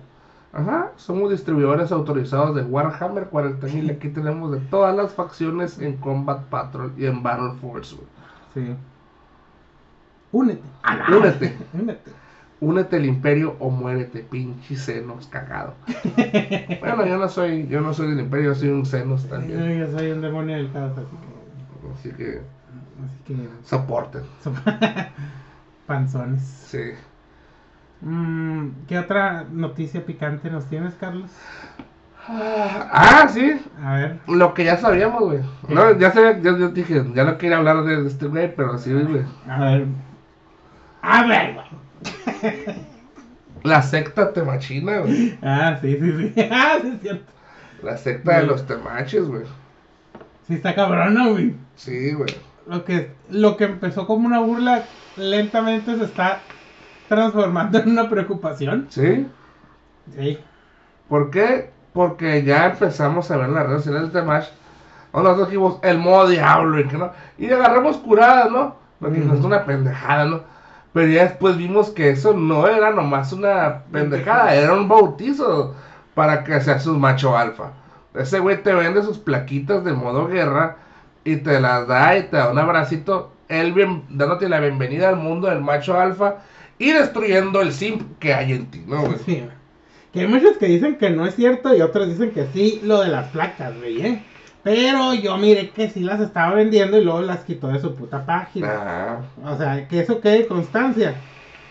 Ajá, 0.54 0.92
somos 0.96 1.30
distribuidores 1.30 1.92
autorizados 1.92 2.56
de 2.56 2.64
Warhammer 2.64 3.30
40.000. 3.30 3.92
Aquí 3.92 4.10
tenemos 4.10 4.52
de 4.52 4.58
todas 4.58 4.96
las 4.96 5.14
facciones 5.14 5.78
en 5.78 5.98
Combat 5.98 6.46
Patrol 6.46 6.94
y 6.98 7.06
en 7.06 7.22
Battle 7.22 7.60
Force. 7.62 7.96
Sí. 8.56 8.76
Únete. 10.32 10.64
No. 11.08 11.18
Únete. 11.20 11.56
Únete. 11.74 12.12
Únete 12.62 12.96
al 12.96 13.06
imperio 13.06 13.56
o 13.60 13.70
muérete, 13.70 14.22
pinche 14.22 14.78
senos 14.78 15.28
cagado. 15.28 15.76
bueno, 16.80 17.06
yo 17.06 17.18
no 17.20 17.30
soy, 17.30 17.68
yo 17.68 17.82
no 17.82 17.94
soy 17.94 18.10
del 18.10 18.22
imperio, 18.22 18.54
yo 18.54 18.56
soy 18.56 18.70
un 18.70 18.86
senos 18.88 19.28
también. 19.28 19.78
Yo 19.78 19.92
soy 19.96 20.10
un 20.10 20.22
demonio 20.22 20.56
del 20.56 20.72
caos, 20.72 20.98
así 20.98 21.16
que. 21.18 21.94
Así 21.94 22.18
que 22.18 22.55
Así 23.04 23.18
que. 23.26 23.50
soporten. 23.64 24.24
Panzones. 25.88 26.42
Sí. 26.42 26.92
Mm, 28.02 28.70
¿Qué 28.88 29.00
otra 29.00 29.46
noticia 29.52 30.06
picante 30.06 30.50
nos 30.50 30.66
tienes, 30.66 30.94
Carlos? 30.96 31.32
Ah, 32.28 33.28
sí. 33.32 33.62
A 33.84 33.96
ver. 33.96 34.20
Lo 34.28 34.54
que 34.54 34.66
ya 34.66 34.78
sabíamos, 34.78 35.22
güey. 35.22 35.40
No, 35.70 35.98
ya 35.98 36.12
sabía, 36.12 36.40
ya, 36.40 36.58
yo 36.58 36.70
dije, 36.70 37.04
ya 37.14 37.24
no 37.24 37.38
quería 37.38 37.58
hablar 37.58 37.84
de 37.84 38.08
este 38.08 38.28
güey, 38.28 38.54
pero 38.56 38.78
sí, 38.78 38.92
güey. 38.94 39.24
A 39.48 39.60
ver. 39.60 39.86
A 41.02 41.28
ver, 41.28 41.54
güey. 41.54 42.86
La 43.64 43.82
secta 43.82 44.34
temachina, 44.34 45.00
güey. 45.00 45.38
Ah, 45.42 45.78
sí, 45.82 45.98
sí, 46.00 46.32
sí. 46.36 46.48
Ah, 46.52 46.78
sí, 46.82 46.94
es 46.96 47.02
cierto. 47.02 47.32
La 47.84 47.98
secta 47.98 48.40
de 48.40 48.48
los 48.48 48.66
temaches, 48.66 49.28
güey. 49.28 49.44
Sí, 50.48 50.56
está 50.56 50.74
cabrona, 50.74 51.28
güey. 51.28 51.56
Sí, 51.76 52.14
güey. 52.14 52.36
Lo 52.68 52.84
que, 52.84 53.16
lo 53.30 53.58
que 53.58 53.66
empezó 53.66 54.08
como 54.08 54.28
una 54.28 54.40
burla 54.40 54.90
lentamente 55.16 55.98
se 55.98 56.06
está 56.06 56.48
transformando 57.08 57.80
en 57.80 57.90
una 57.92 58.10
preocupación. 58.10 58.88
¿Sí? 58.90 59.28
Sí. 60.16 60.38
¿Por 61.08 61.30
qué? 61.30 61.72
Porque 61.94 62.44
ya 62.44 62.68
empezamos 62.68 63.30
a 63.32 63.38
ver 63.38 63.48
en 63.48 63.54
las 63.56 63.68
redes 63.68 63.84
sociales 63.84 64.12
de 64.14 64.22
o 65.12 65.22
Nosotros 65.22 65.48
dijimos 65.48 65.80
el 65.84 65.98
modo 65.98 66.28
diablo 66.28 66.80
y 66.80 66.88
que 66.88 66.98
no. 66.98 67.12
Y 67.38 67.50
agarramos 67.50 67.98
curada, 67.98 68.50
¿no? 68.50 68.76
Porque 69.00 69.22
Ujú. 69.22 69.34
es 69.36 69.46
una 69.46 69.66
pendejada, 69.66 70.26
¿no? 70.26 70.42
Pero 70.94 71.08
ya 71.08 71.24
después 71.24 71.58
vimos 71.58 71.90
que 71.90 72.10
eso 72.10 72.34
no 72.34 72.68
era 72.68 72.92
nomás 72.92 73.32
una 73.34 73.84
pendejada, 73.92 74.56
era 74.56 74.74
un 74.74 74.88
bautizo 74.88 75.76
para 76.14 76.44
que 76.44 76.60
seas 76.62 76.86
un 76.88 77.00
macho 77.00 77.38
alfa. 77.38 77.72
Ese 78.14 78.40
güey 78.40 78.62
te 78.64 78.74
vende 78.74 79.04
sus 79.04 79.18
plaquitas 79.18 79.84
de 79.84 79.94
modo 79.94 80.28
guerra 80.28 80.78
y 81.26 81.38
te 81.38 81.60
las 81.60 81.88
da 81.88 82.18
y 82.18 82.24
te 82.24 82.38
da 82.38 82.52
un 82.52 82.60
abracito, 82.60 83.34
él 83.50 83.74
bien, 83.74 84.04
dándote 84.10 84.48
la 84.50 84.62
bienvenida 84.62 85.10
al 85.10 85.18
mundo 85.18 85.50
del 85.50 85.62
macho 85.62 86.00
alfa 86.00 86.38
y 86.80 86.92
destruyendo 86.92 87.62
el 87.62 87.74
simp 87.74 88.18
que 88.20 88.34
hay 88.34 88.54
en 88.54 88.72
ti, 88.72 88.84
¿no, 88.88 89.02
güey? 89.04 89.18
Sí. 89.26 89.44
Que 90.14 90.22
hay 90.22 90.28
muchos 90.28 90.58
que 90.58 90.68
dicen 90.68 90.98
que 90.98 91.10
no 91.10 91.26
es 91.26 91.36
cierto 91.36 91.76
y 91.76 91.82
otros 91.82 92.08
dicen 92.08 92.32
que 92.32 92.48
sí, 92.54 92.80
lo 92.84 93.02
de 93.02 93.10
las 93.10 93.30
placas, 93.30 93.76
güey, 93.78 94.02
¿eh? 94.02 94.24
Pero 94.64 95.14
yo 95.14 95.38
miré 95.38 95.72
que 95.72 95.90
sí 95.90 96.02
las 96.02 96.20
estaba 96.22 96.56
vendiendo 96.56 96.98
y 97.00 97.04
luego 97.04 97.22
las 97.22 97.44
quitó 97.44 97.68
de 97.68 97.80
su 97.80 97.96
puta 97.96 98.26
página. 98.26 98.70
Ah, 98.74 99.22
O 99.44 99.58
sea, 99.58 99.88
que 99.88 100.00
eso 100.00 100.22
quede 100.22 100.48
constancia. 100.48 101.26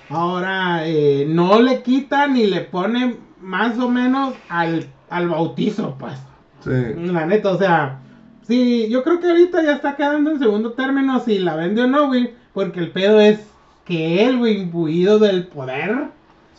Ahora, 0.09 0.87
eh, 0.87 1.27
no 1.29 1.61
le 1.61 1.83
quita 1.83 2.27
ni 2.29 2.47
le 2.47 2.61
pone 2.63 3.17
más 3.41 3.79
o 3.79 3.89
menos 3.91 4.35
al, 4.49 4.93
al 5.11 5.29
bautizo, 5.29 5.97
pues. 5.99 6.15
sí. 6.61 6.71
La 6.97 7.27
neta, 7.27 7.51
o 7.51 7.59
sea, 7.59 8.04
sí, 8.47 8.89
yo 8.91 9.03
creo 9.03 9.21
que 9.21 9.29
ahorita 9.29 9.63
ya 9.63 9.73
está 9.73 9.97
quedando 9.97 10.31
en 10.31 10.39
segundo 10.39 10.73
término 10.73 11.21
si 11.21 11.39
la 11.39 11.57
vende 11.57 11.83
o 11.83 11.87
no, 11.87 12.09
güey. 12.09 12.35
Porque 12.53 12.81
el 12.81 12.91
pedo 12.93 13.21
es 13.21 13.41
que 13.85 14.25
él, 14.27 14.39
güey, 14.39 14.63
imbuido 14.63 15.19
del 15.19 15.47
poder, 15.49 16.07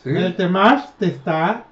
Sí. 0.04 0.10
el 0.10 0.36
Temash 0.36 0.84
te 1.00 1.08
está 1.08 1.64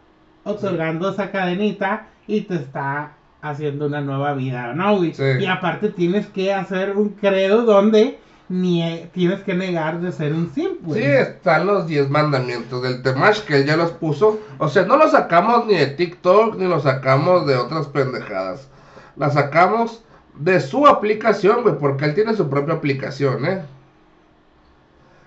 otorgando 0.44 1.10
esa 1.10 1.30
cadenita 1.32 2.08
y 2.26 2.42
te 2.42 2.56
está 2.56 3.14
haciendo 3.42 3.86
una 3.88 4.02
nueva 4.02 4.34
vida, 4.34 4.74
¿no, 4.74 4.98
güey? 4.98 5.14
Sí. 5.14 5.24
Y 5.42 5.46
aparte 5.46 5.90
tienes 5.90 6.26
que 6.28 6.54
hacer 6.54 6.96
un 6.98 7.10
credo 7.10 7.64
donde 7.64 8.20
ni 8.50 8.82
tienes 9.14 9.42
que 9.42 9.54
negar 9.54 10.00
de 10.02 10.12
ser 10.12 10.34
un 10.34 10.52
simp, 10.54 10.82
güey. 10.82 11.02
Sí, 11.02 11.08
están 11.08 11.66
los 11.66 11.88
10 11.88 12.10
mandamientos 12.10 12.82
del 12.82 13.02
Temash 13.02 13.42
que 13.42 13.58
él 13.58 13.66
ya 13.66 13.78
los 13.78 13.92
puso. 13.92 14.40
O 14.58 14.68
sea, 14.70 14.84
no 14.86 14.98
los 14.98 15.12
sacamos 15.12 15.66
ni 15.68 15.76
de 15.76 15.88
TikTok 15.88 16.58
ni 16.58 16.68
los 16.68 16.84
sacamos 16.84 17.46
de 17.46 17.56
otras 17.56 17.88
pendejadas. 17.88 18.70
Las 19.16 19.34
sacamos 19.34 20.04
de 20.36 20.60
su 20.60 20.88
aplicación, 20.88 21.64
güey, 21.64 21.78
porque 21.78 22.06
él 22.06 22.16
tiene 22.16 22.36
su 22.36 22.50
propia 22.50 22.76
aplicación, 22.76 23.46
¿eh? 23.46 23.62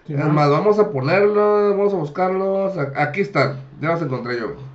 Sí, 0.07 0.15
Es 0.15 0.19
¿no? 0.21 0.29
más, 0.31 0.51
vamos 0.51 0.79
a 0.79 0.91
ponerlos, 0.91 1.77
vamos 1.77 1.93
a 1.93 1.97
buscarlos. 1.97 2.75
Aquí 2.97 3.21
están, 3.23 3.57
ya 3.81 3.91
los 3.91 4.03
encontré 4.03 4.39
yo, 4.39 4.55
güey. 4.55 4.67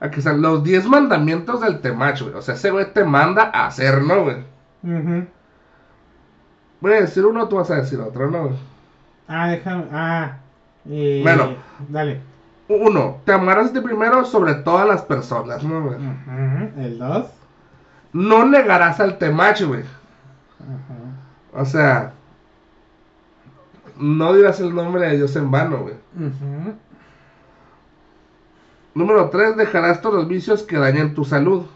Aquí 0.00 0.18
están 0.18 0.42
los 0.42 0.62
10 0.64 0.86
mandamientos 0.86 1.60
del 1.60 1.80
Temach, 1.80 2.20
güey. 2.20 2.34
O 2.34 2.42
sea, 2.42 2.54
ese 2.54 2.70
güey 2.70 2.92
te 2.92 3.04
manda 3.04 3.50
a 3.54 3.66
hacer, 3.68 4.02
¿no, 4.02 4.22
güey? 4.24 4.36
Ujú. 4.82 5.26
Voy 6.80 6.92
a 6.92 7.00
decir 7.00 7.24
uno, 7.24 7.48
tú 7.48 7.56
vas 7.56 7.70
a 7.70 7.76
decir 7.76 7.98
otro, 8.00 8.30
¿no, 8.30 8.48
güey? 8.48 8.58
Ah, 9.28 9.48
déjame. 9.48 9.84
Ah. 9.92 10.36
eh, 10.90 11.20
Bueno. 11.22 11.54
Dale. 11.88 12.20
Uno, 12.68 13.18
te 13.24 13.32
amarás 13.32 13.72
de 13.72 13.80
primero 13.82 14.24
sobre 14.24 14.54
todas 14.54 14.86
las 14.86 15.02
personas, 15.02 15.62
¿no, 15.62 15.82
güey? 15.82 15.96
Ujú. 15.96 16.80
El 16.80 16.98
dos. 16.98 17.26
No 18.14 18.46
negarás 18.46 19.00
al 19.00 19.18
temach, 19.18 19.60
güey. 19.62 19.82
Ujú. 20.60 21.60
O 21.60 21.64
sea, 21.64 22.12
no 23.98 24.32
dirás 24.34 24.60
el 24.60 24.72
nombre 24.72 25.08
de 25.08 25.16
Dios 25.16 25.34
en 25.34 25.50
vano, 25.50 25.78
güey. 25.78 25.94
Ujú. 26.16 26.74
Número 28.94 29.28
3, 29.30 29.56
dejarás 29.56 30.00
todos 30.00 30.14
los 30.14 30.28
vicios 30.28 30.62
que 30.62 30.78
dañen 30.78 31.14
tu 31.14 31.24
salud. 31.24 31.66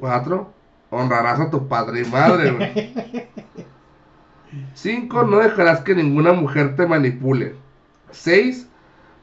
4, 0.00 0.52
honrarás 0.90 1.40
a 1.40 1.50
tu 1.50 1.66
padre 1.66 2.02
y 2.02 2.04
madre, 2.10 2.50
güey. 2.52 3.28
5, 4.74 5.22
no 5.22 5.38
dejarás 5.38 5.80
que 5.80 5.94
ninguna 5.94 6.34
mujer 6.34 6.76
te 6.76 6.86
manipule. 6.86 7.56
6, 8.10 8.68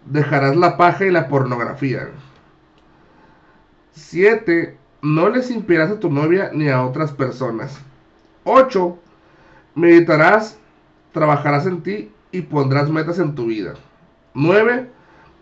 dejarás 0.05 0.55
la 0.55 0.75
paja 0.75 1.05
y 1.05 1.11
la 1.11 1.27
pornografía. 1.27 2.09
7, 3.91 4.75
no 5.03 5.29
les 5.29 5.51
impedirás 5.51 5.91
a 5.91 5.99
tu 5.99 6.09
novia 6.09 6.49
ni 6.53 6.69
a 6.69 6.83
otras 6.83 7.11
personas. 7.11 7.79
8, 8.45 8.97
meditarás, 9.75 10.57
trabajarás 11.11 11.65
en 11.67 11.83
ti 11.83 12.11
y 12.31 12.41
pondrás 12.41 12.89
metas 12.89 13.19
en 13.19 13.35
tu 13.35 13.45
vida. 13.45 13.75
9, 14.33 14.89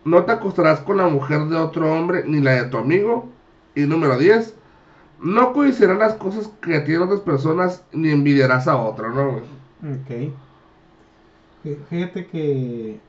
no 0.04 0.24
te 0.24 0.32
acostarás 0.32 0.80
con 0.80 0.98
la 0.98 1.08
mujer 1.08 1.44
de 1.46 1.56
otro 1.56 1.90
hombre 1.92 2.24
ni 2.26 2.40
la 2.40 2.52
de 2.52 2.64
tu 2.64 2.76
amigo. 2.76 3.28
Y 3.74 3.82
número 3.86 4.18
10. 4.18 4.54
No 5.22 5.52
codiciarás 5.54 5.98
las 5.98 6.14
cosas 6.14 6.50
que 6.60 6.80
tienen 6.80 7.02
otras 7.04 7.20
personas 7.20 7.82
ni 7.92 8.10
envidiarás 8.10 8.68
a 8.68 8.76
otro, 8.76 9.10
¿no? 9.14 9.28
Ok. 9.38 10.32
Fí- 11.64 11.78
Fíjate 11.88 12.26
que. 12.26 13.00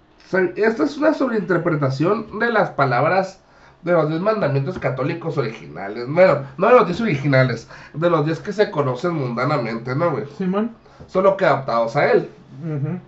Esta 0.56 0.84
es 0.86 0.98
una 0.98 1.14
sobreinterpretación 1.14 2.40
de 2.40 2.50
las 2.52 2.70
palabras 2.72 3.43
de 3.84 3.92
los 3.92 4.10
10 4.10 4.22
mandamientos 4.22 4.80
católicos 4.80 5.38
originales. 5.38 6.06
Bueno, 6.08 6.40
no 6.58 6.68
de 6.68 6.74
los 6.76 6.86
10 6.88 7.02
originales, 7.02 7.68
de 7.94 8.10
los 8.10 8.26
10 8.26 8.40
que 8.40 8.54
se 8.54 8.72
conocen 8.72 9.14
mundanamente, 9.14 9.96
¿no, 9.96 10.12
güey? 10.12 10.26
Simón. 10.38 10.72
Solo 11.08 11.36
que 11.36 11.46
adaptados 11.46 11.96
a 11.96 12.12
él. 12.12 12.30
Ujú. 12.64 13.00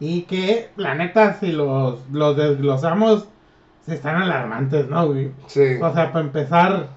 Y 0.00 0.22
que, 0.22 0.68
la 0.76 0.94
neta, 0.94 1.34
si 1.40 1.50
los, 1.50 1.98
los 2.12 2.36
desglosamos, 2.36 3.26
se 3.86 3.94
están 3.94 4.16
alarmantes, 4.22 4.88
¿no, 4.88 5.06
güey? 5.08 5.32
Sí. 5.48 5.76
O 5.82 5.92
sea, 5.92 6.12
para 6.12 6.24
empezar, 6.24 6.88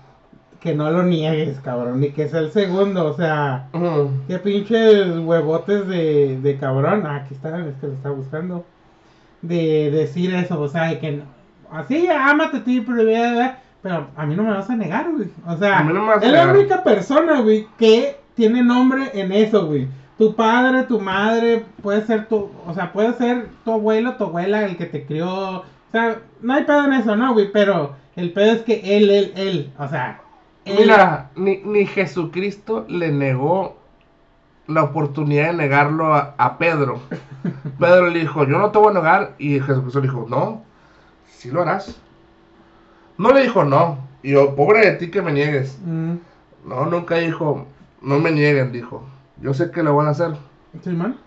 que 0.60 0.76
no 0.76 0.92
lo 0.92 1.02
niegues, 1.02 1.60
cabrón, 1.62 2.02
ni 2.02 2.12
que 2.12 2.30
sea 2.30 2.42
el 2.42 2.52
segundo, 2.52 3.08
o 3.08 3.14
sea, 3.16 3.68
Ujú. 3.74 4.12
qué 4.28 4.38
pinches 4.38 5.18
huevotes 5.18 5.88
de, 5.88 6.40
de 6.40 6.58
cabrón, 6.60 7.04
ah, 7.08 7.24
aquí 7.26 7.34
está, 7.34 7.58
es 7.66 7.76
que 7.82 7.88
lo 7.88 7.94
está 7.94 8.12
buscando, 8.12 8.64
de 9.42 9.90
decir 9.90 10.36
eso, 10.36 10.62
o 10.62 10.68
sea, 10.68 10.84
de 10.90 11.00
que, 11.00 11.12
no- 11.14 11.41
así, 11.72 12.08
ámate 12.08 12.58
a 12.58 12.64
ti, 12.64 12.82
pero, 13.82 14.08
a 14.16 14.26
mí 14.26 14.36
no 14.36 14.44
me 14.44 14.52
vas 14.52 14.70
a 14.70 14.76
negar, 14.76 15.10
güey, 15.12 15.30
o 15.48 15.58
sea, 15.58 15.84
no 15.84 16.14
es 16.14 16.32
la 16.32 16.52
única 16.52 16.84
persona, 16.84 17.42
güey, 17.42 17.68
que 17.78 18.20
tiene 18.36 18.64
nombre 18.64 19.10
en 19.14 19.32
eso, 19.32 19.66
güey. 19.66 19.88
Tu 20.18 20.36
padre, 20.36 20.84
tu 20.84 21.00
madre, 21.00 21.66
puede 21.82 22.06
ser 22.06 22.28
tu, 22.28 22.52
o 22.68 22.74
sea, 22.76 22.94
puede 22.94 23.14
ser 23.14 23.48
tu 23.66 23.72
abuelo, 23.72 24.16
tu 24.18 24.26
abuela, 24.26 24.64
el 24.66 24.78
que 24.78 24.86
te 24.86 25.06
crió. 25.06 25.28
O 25.62 25.64
sea, 25.92 26.20
no 26.42 26.54
hay 26.54 26.64
pedo 26.64 26.86
en 26.86 26.94
eso, 26.94 27.16
¿no, 27.16 27.34
güey? 27.34 27.52
Pero 27.52 27.96
el 28.16 28.32
pedo 28.32 28.52
es 28.54 28.62
que 28.62 28.98
él, 28.98 29.10
él, 29.10 29.34
él, 29.36 29.74
o 29.80 29.88
sea, 29.88 30.22
él- 30.66 30.76
Mira, 30.78 31.32
ni, 31.36 31.58
ni 31.64 31.88
Jesucristo 31.88 32.86
le 32.88 33.12
negó 33.12 33.78
la 34.68 34.84
oportunidad 34.84 35.48
de 35.48 35.54
negarlo 35.54 36.14
a, 36.14 36.36
a 36.38 36.58
Pedro. 36.60 37.00
Pedro 37.80 38.10
le 38.10 38.20
dijo, 38.20 38.46
yo 38.46 38.60
no 38.60 38.70
te 38.72 38.78
voy 38.78 38.92
a 38.92 39.00
negar. 39.00 39.34
Y 39.40 39.60
Jesucristo 39.60 40.02
le 40.02 40.08
dijo, 40.08 40.28
no, 40.30 40.62
sí 41.42 41.50
lo 41.52 41.62
harás. 41.64 42.00
No 43.18 43.32
le 43.34 43.42
dijo 43.44 43.64
no. 43.64 43.98
Y 44.24 44.32
yo, 44.32 44.56
pobre 44.56 44.86
de 44.86 44.92
ti 44.98 45.10
que 45.10 45.22
me 45.22 45.32
niegues. 45.32 45.80
Mm, 45.86 46.14
No, 46.68 46.86
nunca 46.86 47.16
dijo, 47.16 47.66
no 48.02 48.20
me 48.20 48.32
nieguen, 48.32 48.72
dijo. 48.72 49.04
Yo 49.42 49.54
sé 49.56 49.72
que 49.72 49.82
lo 49.82 49.96
van 49.96 50.08
a 50.08 50.12
hacer. 50.12 50.34
Simón, 50.84 51.18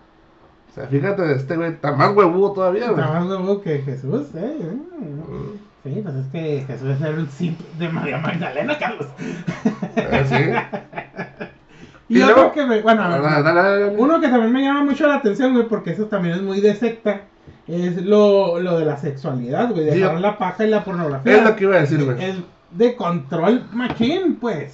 O 0.71 0.73
sea, 0.73 0.87
fíjate 0.87 1.21
de 1.23 1.35
este 1.35 1.55
güey, 1.57 1.71
está 1.73 1.91
más 1.93 2.15
huevudo 2.15 2.53
todavía, 2.53 2.89
güey. 2.89 3.01
está 3.01 3.13
más 3.19 3.27
huevo 3.29 3.61
que 3.61 3.79
Jesús, 3.79 4.27
¿eh? 4.35 4.57
Mm. 4.99 5.33
Mm, 5.33 5.59
Sí, 5.83 6.01
pues 6.01 6.15
es 6.15 6.25
que 6.31 6.63
Jesús 6.65 6.99
era 6.99 7.11
un 7.11 7.29
simple 7.29 7.65
de 7.77 7.89
María 7.89 8.17
Magdalena, 8.17 8.77
Carlos. 8.79 9.07
eh, 9.95 10.25
sí. 10.27 10.35
Y, 12.07 12.19
Y 12.19 12.21
otro 12.21 12.35
luego- 12.35 12.51
que 12.53 12.65
me, 12.67 12.81
bueno, 12.81 13.01
a 13.03 13.09
ver, 13.09 13.21
Dale, 13.21 13.43
dale, 13.43 13.61
dale. 13.61 13.95
Uno 13.97 14.21
que 14.21 14.27
también 14.27 14.53
me 14.53 14.61
llama 14.61 14.83
mucho 14.83 15.07
la 15.07 15.15
atención, 15.15 15.53
güey, 15.53 15.67
porque 15.67 15.91
eso 15.91 16.05
también 16.05 16.35
es 16.35 16.41
muy 16.43 16.61
de 16.61 16.75
secta, 16.75 17.21
es 17.67 18.03
lo, 18.03 18.59
lo 18.59 18.77
de 18.77 18.85
la 18.85 18.97
sexualidad, 18.97 19.71
güey, 19.71 19.89
Sí. 19.91 19.99
dejar 19.99 20.19
la 20.21 20.37
paja 20.37 20.65
y 20.65 20.69
la 20.69 20.83
pornografía. 20.83 21.37
Es 21.37 21.43
lo 21.43 21.55
que 21.55 21.63
iba 21.63 21.75
a 21.77 21.79
decir, 21.81 22.03
güey. 22.03 22.23
Es 22.23 22.35
de 22.71 22.95
control 22.95 23.65
machín, 23.71 24.35
pues. 24.39 24.73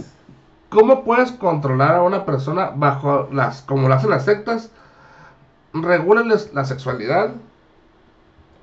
¿Cómo 0.69 1.03
puedes 1.03 1.31
controlar 1.33 1.95
a 1.95 2.01
una 2.01 2.25
persona 2.25 2.71
bajo 2.75 3.27
las, 3.31 3.61
como 3.61 3.87
lo 3.87 3.93
hacen 3.93 4.09
las 4.09 4.25
sectas? 4.25 4.71
Regúlales 5.73 6.51
la 6.53 6.65
sexualidad, 6.65 7.31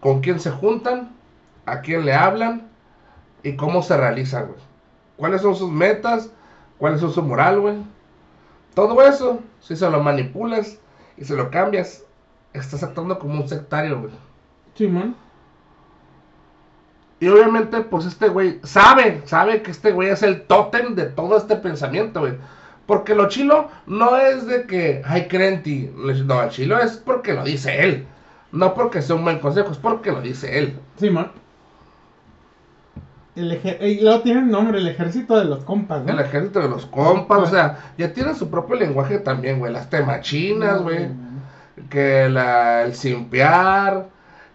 con 0.01 0.21
quién 0.21 0.41
se 0.41 0.51
juntan, 0.51 1.11
a 1.67 1.81
quién 1.81 2.05
le 2.05 2.15
hablan 2.15 2.69
y 3.43 3.57
cómo 3.57 3.83
se 3.83 3.97
realizan, 3.97 4.47
güey. 4.47 4.59
¿Cuáles 5.17 5.43
son 5.43 5.55
sus 5.57 5.71
metas? 5.71 6.31
¿Cuál 6.79 6.95
es 6.95 7.01
su 7.01 7.23
moral, 7.23 7.61
güey? 7.61 7.77
Todo 8.75 9.03
eso, 9.03 9.41
si 9.61 9.75
se 9.75 9.91
lo 9.91 10.03
manipulas 10.03 10.79
y 11.17 11.25
se 11.25 11.35
lo 11.35 11.51
cambias, 11.51 12.05
estás 12.53 12.83
actuando 12.83 13.19
como 13.19 13.35
un 13.41 13.49
sectario, 13.49 14.01
güey. 14.01 14.13
Simón. 14.75 15.15
Y 17.21 17.29
obviamente, 17.29 17.81
pues 17.81 18.07
este 18.07 18.29
güey 18.29 18.61
sabe, 18.63 19.23
sabe 19.25 19.63
que 19.63 19.73
este 19.73 19.91
güey 19.93 20.09
es 20.11 20.23
el 20.23 20.43
tótem 20.43 20.95
de 20.95 21.07
todo 21.07 21.37
este 21.37 21.57
pensamiento, 21.57 22.21
güey. 22.21 22.35
Porque 22.87 23.15
lo 23.15 23.29
chilo 23.29 23.69
no 23.87 24.17
es 24.17 24.47
de 24.47 24.65
que, 24.67 25.03
ay, 25.05 25.27
creen 25.29 25.55
en 25.55 25.63
ti. 25.63 25.91
No, 26.25 26.43
el 26.43 26.51
chilo 26.51 26.79
es 26.79 26.97
porque 26.97 27.35
lo 27.35 27.45
dice 27.45 27.83
él. 27.85 28.07
No 28.53 28.73
porque 28.73 29.03
sea 29.03 29.17
un 29.17 29.25
buen 29.25 29.41
consejo, 29.41 29.73
es 29.73 29.79
porque 29.79 30.11
lo 30.13 30.23
dice 30.23 30.59
él. 30.59 30.79
Simón. 30.97 31.33
El 33.37 33.53
eje- 33.53 33.79
y 33.87 34.01
luego 34.01 34.21
tiene 34.23 34.41
el 34.41 34.49
nombre, 34.51 34.79
el 34.79 34.89
ejército 34.89 35.37
de 35.39 35.45
los 35.45 35.65
compas, 35.65 36.03
¿no? 36.05 36.13
El 36.13 36.19
ejército 36.21 36.61
de 36.61 36.69
los 36.69 36.87
compas, 36.87 37.39
o 37.41 37.47
sea, 37.47 37.93
ya 37.99 38.13
tienen 38.13 38.35
su 38.35 38.49
propio 38.51 38.77
lenguaje 38.77 39.19
también, 39.19 39.59
güey. 39.59 39.73
Las 39.73 39.91
temachinas, 39.91 40.81
güey. 40.83 41.09
Que 41.91 42.29
la, 42.29 42.83
el 42.85 42.95
simpear, 42.95 44.07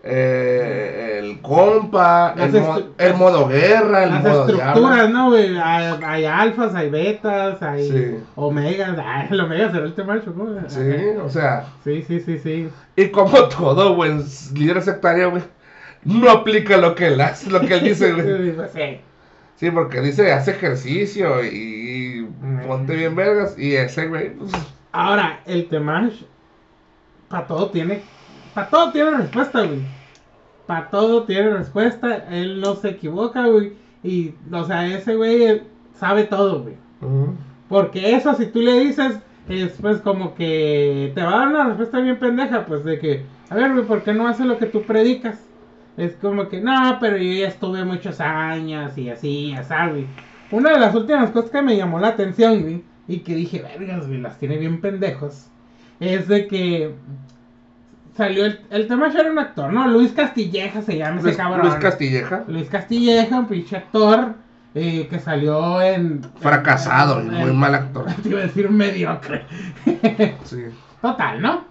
eh, 0.04 1.20
el 1.22 1.42
compa, 1.42 2.36
el, 2.38 2.52
mo- 2.62 2.82
el 2.98 3.14
modo 3.16 3.48
guerra, 3.48 4.04
el 4.04 4.10
Las 4.12 4.24
modo 4.24 4.42
estructuras, 4.48 5.08
diablo. 5.10 5.30
¿no? 5.32 5.34
Hay, 5.64 6.00
hay 6.06 6.26
alfas, 6.26 6.76
hay 6.76 6.90
betas, 6.90 7.62
hay 7.62 7.90
Sí. 7.90 8.18
omegas. 8.36 8.98
Ay, 9.04 9.28
el 9.32 9.40
omega 9.40 9.72
será 9.72 9.86
el 9.86 9.94
tema 9.94 10.16
¿no? 10.16 10.70
Sí, 10.70 10.82
o 11.24 11.30
sea. 11.30 11.66
Sí, 11.84 12.04
sí, 12.08 12.20
sí, 12.20 12.40
sí. 12.40 12.70
Y 12.96 13.08
como 13.10 13.48
todo 13.50 13.96
buen 13.96 14.24
líder 14.54 14.82
sectario, 14.82 15.32
güey, 15.32 15.44
no 16.04 16.30
aplica 16.30 16.78
lo 16.78 16.96
que 16.96 17.08
él 17.08 17.22
hace, 17.22 17.50
lo 17.50 17.62
que 17.62 17.76
él 17.76 17.84
dice, 17.86 18.12
güey. 18.14 18.26
Sí, 18.46 18.54
pues, 18.56 18.72
sí. 18.72 19.00
Sí, 19.56 19.72
porque 19.72 20.02
dice, 20.02 20.34
hace 20.34 20.52
ejercicio 20.52 21.42
y 21.46 22.28
ponte 22.68 22.96
bien 22.96 23.16
vergas. 23.16 23.58
Y 23.58 23.76
ese, 23.76 24.08
güey, 24.08 24.32
pues, 24.34 24.52
Ahora, 24.92 25.40
el 25.46 25.70
Temash, 25.70 26.24
para 27.34 27.48
todo 27.48 27.72
tiene, 27.72 28.04
para 28.54 28.70
todo 28.70 28.92
tiene 28.92 29.10
respuesta, 29.10 29.64
güey. 29.64 29.80
Para 30.68 30.92
todo 30.92 31.24
tiene 31.24 31.50
respuesta, 31.50 32.28
él 32.30 32.62
no 32.62 32.76
se 32.76 32.90
equivoca, 32.90 33.48
güey. 33.48 33.74
Y, 34.04 34.36
o 34.52 34.64
sea, 34.66 34.86
ese 34.86 35.16
güey 35.16 35.42
eh, 35.42 35.64
sabe 35.96 36.26
todo, 36.26 36.62
güey. 36.62 36.76
Porque 37.68 38.16
eso, 38.16 38.36
si 38.36 38.46
tú 38.46 38.62
le 38.62 38.82
dices, 38.82 39.18
es 39.50 39.72
pues 39.82 40.00
como 40.02 40.36
que 40.36 41.12
te 41.16 41.24
va 41.24 41.34
a 41.34 41.38
dar 41.40 41.48
una 41.48 41.64
respuesta 41.70 42.02
bien 42.02 42.20
pendeja, 42.20 42.68
pues 42.68 42.84
de 42.86 43.00
que, 43.00 43.26
a 43.50 43.56
ver, 43.56 43.74
güey, 43.74 43.86
¿por 43.86 44.04
qué 44.04 44.14
no 44.14 44.28
hace 44.28 44.46
lo 44.46 44.60
que 44.60 44.68
tú 44.68 44.84
predicas? 44.84 45.44
Es 45.98 46.16
como 46.18 46.50
que, 46.50 46.62
no, 46.62 46.98
pero 47.00 47.18
yo 47.18 47.34
ya 47.34 47.48
estuve 47.48 47.84
muchos 47.84 48.20
años 48.20 48.96
y 48.96 49.10
así, 49.10 49.54
así, 49.54 49.74
güey. 49.90 50.06
Una 50.52 50.70
de 50.70 50.80
las 50.80 50.94
últimas 50.94 51.32
cosas 51.32 51.50
que 51.50 51.64
me 51.64 51.78
llamó 51.78 52.00
la 52.00 52.10
atención, 52.10 52.62
güey, 52.62 52.84
y 53.08 53.22
que 53.22 53.34
dije, 53.34 53.64
vergas, 53.64 54.06
güey, 54.06 54.22
las 54.22 54.38
tiene 54.38 54.58
bien 54.58 54.80
pendejos, 54.82 55.50
es 56.00 56.28
de 56.28 56.48
que 56.48 56.94
salió 58.16 58.46
el, 58.46 58.60
el 58.70 58.88
tema 58.88 59.08
era 59.12 59.32
un 59.32 59.40
actor, 59.40 59.72
¿no? 59.74 59.88
Luis 59.88 60.12
Castilleja 60.12 60.82
se 60.82 60.98
llama 60.98 61.18
ese 61.18 61.28
Luis, 61.28 61.38
cabrón. 61.38 61.62
Luis 61.68 61.76
Castilleja, 61.76 62.44
Luis 62.48 62.70
Castilleja, 62.70 63.40
un 63.40 63.48
pinche 63.48 63.78
actor 63.78 64.36
eh, 64.76 65.08
que 65.10 65.20
salió 65.20 65.82
en. 65.82 66.22
fracasado 66.40 67.24
y 67.24 67.28
en- 67.28 67.34
muy 67.34 67.54
mal 67.54 67.76
actor. 67.76 68.06
Te 68.24 68.30
iba 68.30 68.40
a 68.40 68.44
decir 68.44 68.70
mediocre. 68.70 69.46
Sí. 70.44 70.64
Total, 71.02 71.42
¿no? 71.42 71.66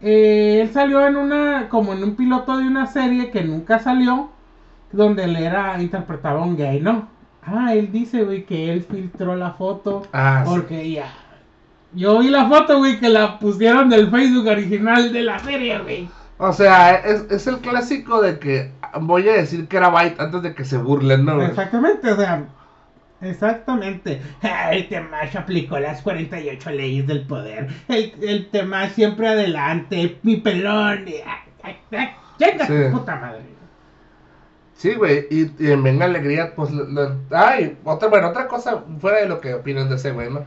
Eh, 0.00 0.60
él 0.62 0.70
salió 0.72 1.06
en 1.06 1.16
una. 1.16 1.68
como 1.68 1.92
en 1.92 2.02
un 2.04 2.14
piloto 2.14 2.56
de 2.58 2.66
una 2.66 2.86
serie 2.86 3.30
que 3.30 3.42
nunca 3.42 3.78
salió. 3.78 4.30
Donde 4.92 5.24
él 5.24 5.36
era. 5.36 5.80
interpretaba 5.80 6.40
a 6.40 6.44
un 6.44 6.56
gay, 6.56 6.80
¿no? 6.80 7.08
Ah, 7.44 7.74
él 7.74 7.90
dice, 7.92 8.24
güey, 8.24 8.44
que 8.44 8.72
él 8.72 8.82
filtró 8.88 9.34
la 9.36 9.50
foto. 9.52 10.02
Ah, 10.12 10.42
sí. 10.44 10.50
Porque 10.50 10.90
ya. 10.90 11.06
Yo 11.92 12.18
vi 12.18 12.28
la 12.28 12.48
foto, 12.48 12.78
güey, 12.78 13.00
que 13.00 13.08
la 13.08 13.38
pusieron 13.38 13.88
del 13.88 14.10
Facebook 14.10 14.46
original 14.46 15.12
de 15.12 15.22
la 15.22 15.38
serie, 15.38 15.78
güey. 15.78 16.08
O 16.38 16.52
sea, 16.52 16.94
es, 16.96 17.26
es 17.30 17.46
el 17.46 17.58
clásico 17.58 18.20
de 18.22 18.38
que 18.38 18.70
voy 19.00 19.28
a 19.28 19.32
decir 19.32 19.66
que 19.66 19.76
era 19.78 19.88
Byte 19.88 20.20
antes 20.20 20.42
de 20.42 20.54
que 20.54 20.64
se 20.64 20.76
burlen, 20.78 21.24
¿no? 21.24 21.36
güey? 21.36 21.48
Exactamente, 21.48 22.12
o 22.12 22.16
sea, 22.16 22.44
exactamente. 23.20 24.20
El 24.70 24.88
Temash 24.88 25.36
aplicó 25.36 25.78
las 25.78 26.02
48 26.02 26.70
leyes 26.70 27.06
del 27.06 27.26
poder. 27.26 27.68
El, 27.88 28.12
el 28.22 28.48
Temash 28.50 28.92
siempre 28.92 29.28
adelante, 29.28 30.18
mi 30.22 30.36
pelón. 30.36 31.06
Venga, 32.38 32.66
Sí. 32.66 32.74
puta 32.92 33.16
madre. 33.16 33.42
Sí, 34.74 34.94
güey, 34.94 35.26
y, 35.30 35.50
y 35.58 35.72
en 35.72 35.82
Venga 35.82 36.04
Alegría, 36.04 36.54
pues, 36.54 36.70
lo- 36.70 36.84
lo- 36.84 37.16
ay, 37.32 37.76
otra, 37.82 38.08
bueno, 38.08 38.28
otra 38.28 38.46
cosa 38.46 38.84
fuera 39.00 39.18
de 39.18 39.28
lo 39.28 39.40
que 39.40 39.54
opinan 39.54 39.88
de 39.88 39.96
ese 39.96 40.12
güey, 40.12 40.30
¿no? 40.30 40.44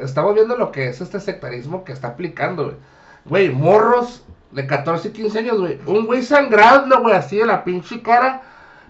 Estamos 0.00 0.34
viendo 0.34 0.56
lo 0.56 0.72
que 0.72 0.88
es 0.88 1.00
este 1.00 1.20
sectarismo 1.20 1.84
que 1.84 1.92
está 1.92 2.08
aplicando, 2.08 2.64
güey. 2.64 2.76
Güey, 3.24 3.50
morros 3.50 4.24
de 4.52 4.66
14 4.66 5.08
y 5.08 5.12
15 5.12 5.38
años, 5.40 5.58
güey. 5.60 5.78
Un 5.86 6.06
güey 6.06 6.22
sangrando, 6.22 7.00
güey, 7.00 7.14
así 7.14 7.36
de 7.36 7.46
la 7.46 7.64
pinche 7.64 8.00
cara, 8.02 8.42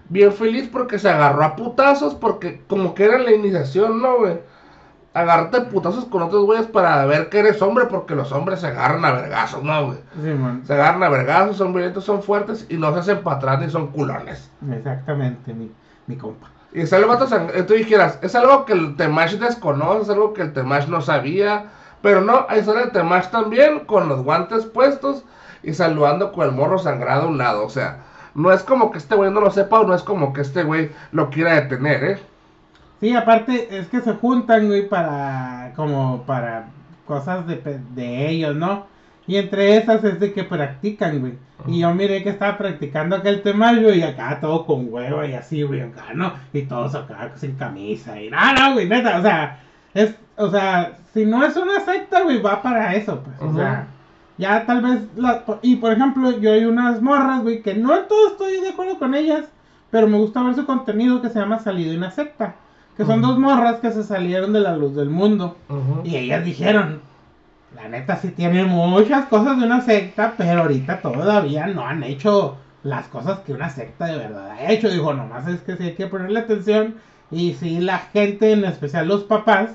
bien 0.07 0.31
feliz 0.31 0.69
porque 0.71 0.97
se 0.99 1.09
agarró 1.09 1.43
a 1.43 1.55
putazos, 1.55 2.15
porque 2.15 2.61
como 2.67 2.93
que 2.93 3.05
era 3.05 3.17
la 3.17 3.31
iniciación, 3.33 4.01
¿no, 4.01 4.17
güey? 4.19 4.39
Agarrarte 5.13 5.57
a 5.57 5.69
putazos 5.69 6.05
con 6.05 6.21
otros 6.21 6.45
güeyes 6.45 6.67
para 6.67 7.03
ver 7.05 7.29
que 7.29 7.39
eres 7.39 7.61
hombre, 7.61 7.85
porque 7.87 8.15
los 8.15 8.31
hombres 8.31 8.61
se 8.61 8.67
agarran 8.67 9.03
a 9.03 9.11
vergazos, 9.11 9.63
¿no, 9.63 9.87
güey? 9.87 9.97
Simón, 10.21 10.61
Se 10.65 10.73
agarran 10.73 11.03
a 11.03 11.09
vergazos, 11.09 11.57
son 11.57 11.73
violentos, 11.73 12.05
son 12.05 12.21
fuertes 12.23 12.65
y 12.69 12.77
no 12.77 12.93
se 12.93 12.99
hacen 12.99 13.23
para 13.23 13.37
atrás 13.37 13.59
ni 13.59 13.69
son 13.69 13.87
culones. 13.87 14.49
exactamente, 14.71 15.53
mi, 15.53 15.71
mi 16.07 16.15
compa. 16.15 16.47
Y 16.71 16.85
sale 16.85 17.03
el 17.03 17.09
vato 17.09 17.27
sang- 17.27 17.51
eh, 17.53 17.63
Tú 17.63 17.73
dijeras, 17.73 18.19
es 18.21 18.35
algo 18.35 18.65
que 18.65 18.73
el 18.73 18.95
Temash 18.95 19.35
desconoce, 19.37 20.03
es 20.03 20.09
algo 20.09 20.33
que 20.33 20.41
el 20.43 20.53
Temash 20.53 20.87
no 20.87 21.01
sabía. 21.01 21.65
Pero 22.01 22.21
no, 22.21 22.45
ahí 22.47 22.63
sale 22.63 22.83
el 22.83 22.91
Temash 22.91 23.27
también, 23.29 23.81
con 23.81 24.07
los 24.07 24.23
guantes 24.23 24.65
puestos 24.65 25.23
y 25.63 25.73
saludando 25.73 26.31
con 26.31 26.45
el 26.47 26.53
morro 26.53 26.77
sangrado 26.79 27.23
a 27.23 27.27
un 27.27 27.37
lado. 27.37 27.65
O 27.65 27.69
sea, 27.69 27.97
no 28.35 28.51
es 28.53 28.63
como 28.63 28.91
que 28.91 28.99
este 28.99 29.15
güey 29.15 29.31
no 29.31 29.41
lo 29.41 29.51
sepa 29.51 29.79
o 29.81 29.87
no 29.87 29.93
es 29.95 30.03
como 30.03 30.31
que 30.31 30.41
este 30.41 30.63
güey 30.63 30.91
lo 31.11 31.29
quiera 31.29 31.55
detener, 31.55 32.03
¿eh? 32.03 32.19
Sí, 33.01 33.15
aparte 33.15 33.77
es 33.77 33.87
que 33.87 34.01
se 34.01 34.13
juntan, 34.13 34.67
güey, 34.67 34.87
para 34.87 35.73
como 35.75 36.23
para 36.23 36.67
cosas 37.05 37.47
de, 37.47 37.57
de 37.95 38.29
ellos, 38.29 38.55
¿no? 38.55 38.85
Y 39.29 39.37
entre 39.37 39.77
esas 39.77 40.03
es 40.03 40.19
de 40.19 40.33
que 40.33 40.43
practican, 40.43 41.19
güey. 41.19 41.33
Y 41.67 41.81
yo 41.81 41.93
miré 41.93 42.23
que 42.23 42.29
estaba 42.29 42.57
practicando 42.57 43.15
acá 43.15 43.29
el 43.29 43.43
tema, 43.43 43.73
güey, 43.73 43.99
y 43.99 44.01
acá 44.01 44.39
todo 44.41 44.65
con 44.65 44.91
huevo 44.91 45.23
y 45.23 45.33
así, 45.33 45.61
güey, 45.61 45.81
acá, 45.81 46.05
¿no? 46.15 46.33
Y 46.51 46.63
todos 46.63 46.95
acá 46.95 47.31
sin 47.35 47.53
camisa 47.53 48.19
y 48.19 48.31
nada, 48.31 48.53
no, 48.53 48.73
güey, 48.73 48.89
neta, 48.89 49.19
o 49.19 49.21
sea, 49.21 49.59
es, 49.93 50.15
o 50.35 50.49
sea, 50.49 50.93
si 51.13 51.27
no 51.27 51.45
es 51.45 51.55
una 51.57 51.79
secta, 51.81 52.23
güey, 52.23 52.41
va 52.41 52.63
para 52.63 52.95
eso, 52.95 53.21
pues, 53.23 53.35
o 53.39 53.53
sea, 53.53 53.85
ya 54.39 54.65
tal 54.65 54.81
vez, 54.81 55.01
la, 55.15 55.43
y 55.61 55.75
por 55.75 55.93
ejemplo, 55.93 56.39
yo 56.39 56.51
hay 56.53 56.65
unas 56.65 56.99
morras, 56.99 57.43
güey, 57.43 57.61
que 57.61 57.75
no 57.75 57.95
en 57.95 58.07
todo 58.07 58.29
estoy 58.29 58.61
de 58.61 58.69
acuerdo 58.69 58.97
con 58.97 59.13
ellas, 59.13 59.45
pero 59.91 60.07
me 60.07 60.17
gusta 60.17 60.41
ver 60.41 60.55
su 60.55 60.65
contenido 60.65 61.21
que 61.21 61.29
se 61.29 61.39
llama 61.39 61.59
Salido 61.59 61.91
de 61.91 61.97
una 61.97 62.09
secta. 62.09 62.55
Que 62.97 63.05
son 63.05 63.21
dos 63.21 63.39
morras 63.39 63.79
que 63.79 63.91
se 63.91 64.03
salieron 64.03 64.51
de 64.51 64.59
la 64.59 64.75
luz 64.75 64.93
del 64.93 65.09
mundo. 65.09 65.55
Y 66.03 66.17
ellas 66.17 66.43
dijeron, 66.43 66.99
la 67.75 67.87
neta 67.87 68.17
sí 68.17 68.29
tiene 68.29 68.65
muchas 68.65 69.25
cosas 69.27 69.59
de 69.59 69.65
una 69.65 69.81
secta, 69.81 70.33
pero 70.37 70.61
ahorita 70.61 71.01
todavía 71.01 71.67
no 71.67 71.85
han 71.85 72.03
hecho 72.03 72.57
las 72.83 73.07
cosas 73.07 73.39
que 73.39 73.53
una 73.53 73.69
secta 73.69 74.05
de 74.05 74.17
verdad 74.17 74.51
ha 74.51 74.71
hecho. 74.71 74.89
Dijo, 74.89 75.13
nomás 75.13 75.47
es 75.47 75.61
que 75.61 75.77
sí 75.77 75.83
hay 75.83 75.93
que 75.95 76.07
ponerle 76.07 76.39
atención. 76.39 76.95
Y 77.31 77.53
sí, 77.53 77.79
la 77.79 77.99
gente, 77.99 78.53
en 78.53 78.65
especial 78.65 79.07
los 79.07 79.23
papás, 79.23 79.71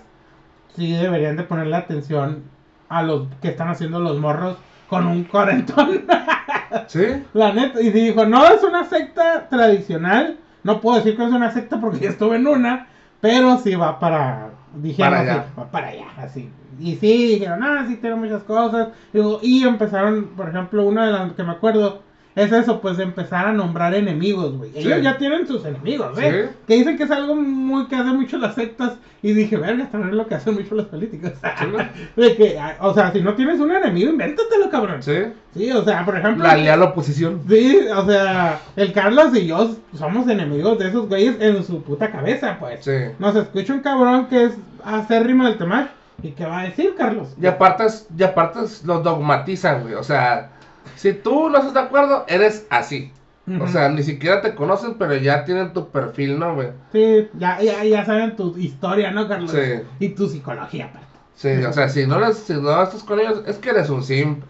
sí 0.74 0.90
deberían 0.92 1.36
de 1.36 1.44
ponerle 1.44 1.76
atención 1.76 2.42
a 2.88 3.02
los 3.02 3.28
que 3.40 3.48
están 3.48 3.68
haciendo 3.68 4.00
los 4.00 4.18
morros 4.18 4.56
con 4.88 5.06
un 5.06 5.24
cuarentón. 5.24 6.04
¿Sí? 6.88 7.04
La 7.32 7.52
neta, 7.52 7.80
y 7.80 7.90
dijo, 7.90 8.26
no, 8.26 8.44
es 8.46 8.62
una 8.64 8.84
secta 8.84 9.48
tradicional. 9.48 10.38
No 10.64 10.80
puedo 10.80 10.96
decir 10.96 11.16
que 11.16 11.24
es 11.24 11.30
una 11.32 11.52
secta 11.52 11.80
porque 11.80 12.00
ya 12.00 12.10
estuve 12.10 12.36
en 12.36 12.46
una, 12.46 12.88
pero 13.20 13.58
sí 13.58 13.74
va 13.76 14.00
para, 14.00 14.50
dijeron, 14.74 15.12
Para 15.12 15.20
allá. 15.22 15.46
va 15.58 15.70
para 15.70 15.88
allá, 15.88 16.06
así. 16.16 16.50
Y 16.80 16.96
sí, 16.96 17.26
dijeron, 17.34 17.62
ah, 17.62 17.84
sí, 17.88 17.96
tiene 17.96 18.16
muchas 18.16 18.42
cosas. 18.44 18.88
Digo, 19.12 19.40
y 19.42 19.64
empezaron, 19.64 20.26
por 20.36 20.48
ejemplo, 20.48 20.84
una 20.84 21.06
de 21.06 21.12
las 21.12 21.32
que 21.32 21.42
me 21.42 21.52
acuerdo, 21.52 22.02
es 22.36 22.50
eso, 22.50 22.80
pues 22.80 22.96
de 22.96 23.04
empezar 23.04 23.46
a 23.46 23.52
nombrar 23.52 23.94
enemigos, 23.94 24.56
güey. 24.56 24.72
Ellos 24.74 24.94
Sí. 24.96 25.02
ya 25.02 25.16
tienen 25.18 25.46
sus 25.46 25.64
enemigos, 25.64 26.18
¿eh? 26.18 26.48
Sí. 26.50 26.56
Que 26.66 26.74
dicen 26.74 26.96
que 26.96 27.04
es 27.04 27.10
algo 27.12 27.36
muy 27.36 27.86
que 27.86 27.94
hacen 27.94 28.16
mucho 28.16 28.38
las 28.38 28.56
sectas. 28.56 28.94
Y 29.22 29.32
dije, 29.32 29.56
verga, 29.56 29.88
también 29.90 30.10
es 30.10 30.16
lo 30.16 30.26
que 30.26 30.34
hacen 30.34 30.54
mucho 30.54 30.74
los 30.74 30.86
políticos. 30.86 31.30
de 32.16 32.36
que, 32.36 32.58
ah, 32.58 32.76
o 32.80 32.92
sea, 32.92 33.12
si 33.12 33.20
no 33.22 33.34
tienes 33.34 33.60
un 33.60 33.70
enemigo, 33.70 34.10
invéntatelo, 34.10 34.68
cabrón. 34.68 35.00
¿Sí? 35.02 35.14
Sí, 35.54 35.70
o 35.70 35.84
sea, 35.84 36.04
por 36.04 36.18
ejemplo. 36.18 36.42
La 36.44 36.56
leal 36.56 36.82
oposición. 36.82 37.40
Sí, 37.48 37.78
o 37.96 38.04
sea, 38.04 38.60
el 38.74 38.92
Carlos 38.92 39.34
y 39.36 39.46
yo 39.46 39.76
somos 39.96 40.28
enemigos 40.28 40.78
de 40.80 40.88
esos 40.88 41.08
güeyes 41.08 41.36
en 41.40 41.62
su 41.62 41.82
puta 41.82 42.10
cabeza, 42.10 42.56
pues. 42.58 42.84
Sí. 42.84 43.14
Nos 43.20 43.36
escucha 43.36 43.72
un 43.74 43.80
cabrón 43.80 44.26
que 44.26 44.44
es 44.46 44.52
acérrimo 44.84 45.44
del 45.44 45.56
Temash. 45.56 45.86
¿Y 46.22 46.32
qué 46.32 46.46
va 46.46 46.60
a 46.60 46.64
decir, 46.64 46.94
Carlos? 46.96 47.34
Y 47.40 47.46
aparte, 47.46 47.84
y 48.16 48.22
aparte 48.22 48.60
los 48.84 49.02
dogmatizan, 49.02 49.82
güey. 49.82 49.94
O 49.94 50.02
sea, 50.02 50.50
si 50.96 51.12
tú 51.12 51.50
no 51.50 51.58
estás 51.58 51.74
de 51.74 51.80
acuerdo, 51.80 52.24
eres 52.28 52.66
así. 52.70 53.12
O 53.60 53.68
sea, 53.68 53.90
ni 53.90 54.02
siquiera 54.02 54.40
te 54.40 54.54
conocen, 54.54 54.94
pero 54.94 55.14
ya 55.16 55.44
tienen 55.44 55.74
tu 55.74 55.90
perfil, 55.90 56.38
¿no, 56.38 56.54
güey? 56.54 56.68
Sí, 56.92 57.28
ya, 57.34 57.60
ya, 57.60 57.84
ya 57.84 58.02
saben 58.06 58.36
tu 58.36 58.56
historia, 58.56 59.10
¿no, 59.10 59.28
Carlos? 59.28 59.50
Sí. 59.50 59.82
Y 59.98 60.08
tu 60.10 60.28
psicología, 60.28 60.86
aparte. 60.86 61.06
Sí, 61.34 61.48
o 61.62 61.72
sea, 61.74 61.90
si 61.90 62.06
no, 62.06 62.18
les- 62.20 62.38
si 62.38 62.54
no 62.54 62.82
estás 62.82 63.02
con 63.02 63.20
ellos, 63.20 63.42
es 63.46 63.58
que 63.58 63.68
eres 63.70 63.90
un 63.90 64.02
simp, 64.02 64.44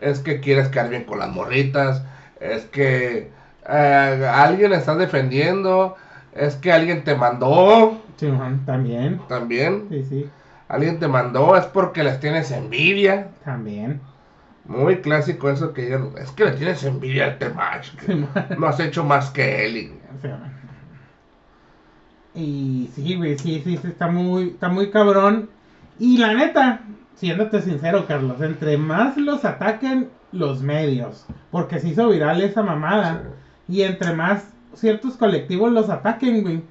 es 0.00 0.18
que 0.18 0.40
quieres 0.40 0.66
quedar 0.68 0.88
bien 0.88 1.04
con 1.04 1.20
las 1.20 1.28
morritas, 1.28 2.02
es 2.40 2.64
que 2.64 3.30
eh, 3.68 4.28
alguien 4.34 4.72
estás 4.72 4.98
defendiendo, 4.98 5.94
es 6.34 6.56
que 6.56 6.72
alguien 6.72 7.04
te 7.04 7.14
mandó 7.14 8.00
Sí, 8.16 8.28
también. 8.66 9.20
también, 9.28 9.86
Sí, 9.88 10.04
sí, 10.08 10.30
alguien 10.72 10.98
te 10.98 11.06
mandó, 11.08 11.56
es 11.56 11.66
porque 11.66 12.02
les 12.02 12.18
tienes 12.20 12.50
envidia. 12.50 13.28
también. 13.44 14.00
Muy 14.64 14.98
clásico 15.00 15.50
eso 15.50 15.72
que 15.72 15.82
digan, 15.82 16.10
es 16.18 16.30
que 16.30 16.44
le 16.44 16.52
tienes 16.52 16.82
envidia 16.84 17.24
al 17.26 17.38
Temach, 17.38 17.84
Sí, 18.06 18.24
no 18.58 18.66
has 18.66 18.78
hecho 18.80 19.04
más 19.04 19.30
que 19.30 19.66
él. 19.66 19.76
y- 19.76 19.86
Sí, 20.22 20.28
Juan. 20.28 20.52
Y 22.34 22.90
sí, 22.94 23.16
güey, 23.16 23.38
sí, 23.38 23.60
sí, 23.64 23.76
sí, 23.76 23.88
está 23.88 24.08
muy, 24.08 24.48
está 24.50 24.68
muy 24.68 24.90
cabrón. 24.90 25.50
Y 25.98 26.16
la 26.18 26.32
neta, 26.34 26.80
siéndote 27.16 27.60
sincero, 27.60 28.06
Carlos, 28.06 28.40
entre 28.40 28.78
más 28.78 29.16
los 29.18 29.44
ataquen 29.44 30.08
los 30.32 30.62
medios, 30.62 31.26
porque 31.50 31.78
se 31.78 31.88
hizo 31.90 32.08
viral 32.08 32.40
esa 32.40 32.62
mamada, 32.62 33.22
y 33.68 33.82
entre 33.82 34.14
más 34.14 34.48
ciertos 34.74 35.16
colectivos 35.18 35.70
los 35.72 35.90
ataquen, 35.90 36.42
güey, 36.42 36.62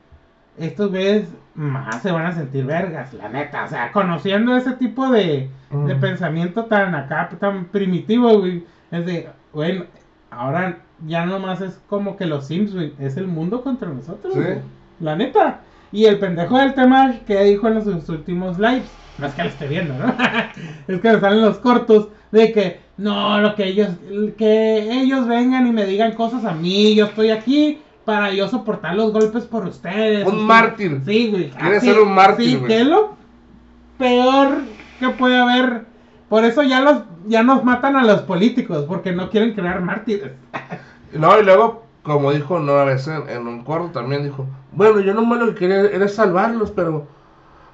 estos 0.62 0.90
güeyes 0.92 1.28
más 1.56 2.02
se 2.02 2.12
van 2.12 2.26
a 2.28 2.34
sentir 2.34 2.66
vergas, 2.66 3.14
la 3.14 3.30
neta. 3.30 3.66
O 3.66 3.68
sea, 3.68 3.92
conociendo 3.92 4.56
ese 4.56 4.74
tipo 4.74 5.10
de, 5.10 5.50
de 5.72 5.96
pensamiento 5.96 6.66
tan 6.66 6.96
acá, 6.96 7.30
tan 7.40 7.66
primitivo, 7.66 8.40
güey, 8.40 8.64
es 8.92 9.06
de, 9.06 9.30
bueno, 9.54 9.86
ahora 10.30 10.80
ya 11.08 11.26
nomás 11.26 11.62
es 11.62 11.80
como 11.90 12.16
que 12.16 12.26
los 12.26 12.48
Sims, 12.48 12.74
güey, 12.74 12.94
es 13.00 13.18
el 13.18 13.28
mundo 13.28 13.64
contra 13.64 13.90
nosotros, 13.90 14.34
Sí. 14.34 14.40
güey. 14.40 14.60
La 15.00 15.16
neta. 15.16 15.62
Y 15.92 16.06
el 16.06 16.20
pendejo 16.20 16.58
del 16.58 16.74
tema 16.74 17.14
que 17.28 17.44
dijo 17.44 17.68
en 17.68 17.74
los 17.76 17.84
sus 17.84 18.08
últimos 18.10 18.58
lives, 18.60 18.90
no 19.18 19.28
es 19.28 19.34
que 19.34 19.44
lo 19.44 19.50
esté 19.50 19.68
viendo, 19.68 19.94
¿no? 19.96 20.06
es 20.88 21.02
que 21.02 21.12
me 21.12 21.20
salen 21.20 21.42
los 21.42 21.58
cortos 21.58 22.10
de 22.32 22.54
que 22.54 22.80
no, 22.98 23.42
lo 23.42 23.56
que 23.56 23.66
ellos, 23.66 23.90
que 24.38 25.02
ellos 25.02 25.28
vengan 25.28 25.68
y 25.68 25.72
me 25.72 25.86
digan 25.86 26.14
cosas 26.14 26.46
a 26.46 26.54
mí, 26.54 26.96
yo 26.96 27.06
estoy 27.08 27.32
aquí 27.32 27.80
para 28.06 28.32
yo 28.34 28.48
soportar 28.48 28.96
los 28.96 29.12
golpes 29.14 29.46
por 29.46 29.66
ustedes. 29.66 30.28
Un 30.28 30.46
mártir. 30.46 31.02
Sí, 31.06 31.30
güey. 31.30 31.50
Quiere 31.52 31.78
así, 31.78 31.88
ser 31.88 32.00
un 32.00 32.14
mártir, 32.14 32.46
Sí, 32.46 32.56
güey. 32.58 32.68
que 32.68 32.82
es 32.82 32.88
lo 32.88 33.16
peor 33.98 34.50
que 35.00 35.10
puede 35.10 35.38
haber. 35.38 35.86
Por 36.30 36.46
eso 36.46 36.64
ya 36.64 36.82
los 36.82 37.04
ya 37.28 37.44
nos 37.44 37.64
matan 37.64 37.96
a 37.96 38.04
los 38.04 38.22
políticos, 38.22 38.86
porque 38.88 39.12
no 39.12 39.30
quieren 39.30 39.54
crear 39.54 39.82
mártires. 39.82 40.32
No, 41.14 41.38
y 41.38 41.44
luego, 41.44 41.84
como 42.04 42.32
dijo 42.32 42.56
una 42.56 42.86
vez 42.86 43.06
en, 43.10 43.28
en 43.28 43.46
un 43.46 43.66
corto 43.66 43.90
también, 44.00 44.24
dijo, 44.24 44.46
bueno, 44.72 45.02
yo 45.02 45.14
nomás 45.14 45.40
lo 45.42 45.48
que 45.48 45.56
quería 45.56 45.82
era 45.82 46.08
salvarlos, 46.08 46.72
pero 46.72 47.06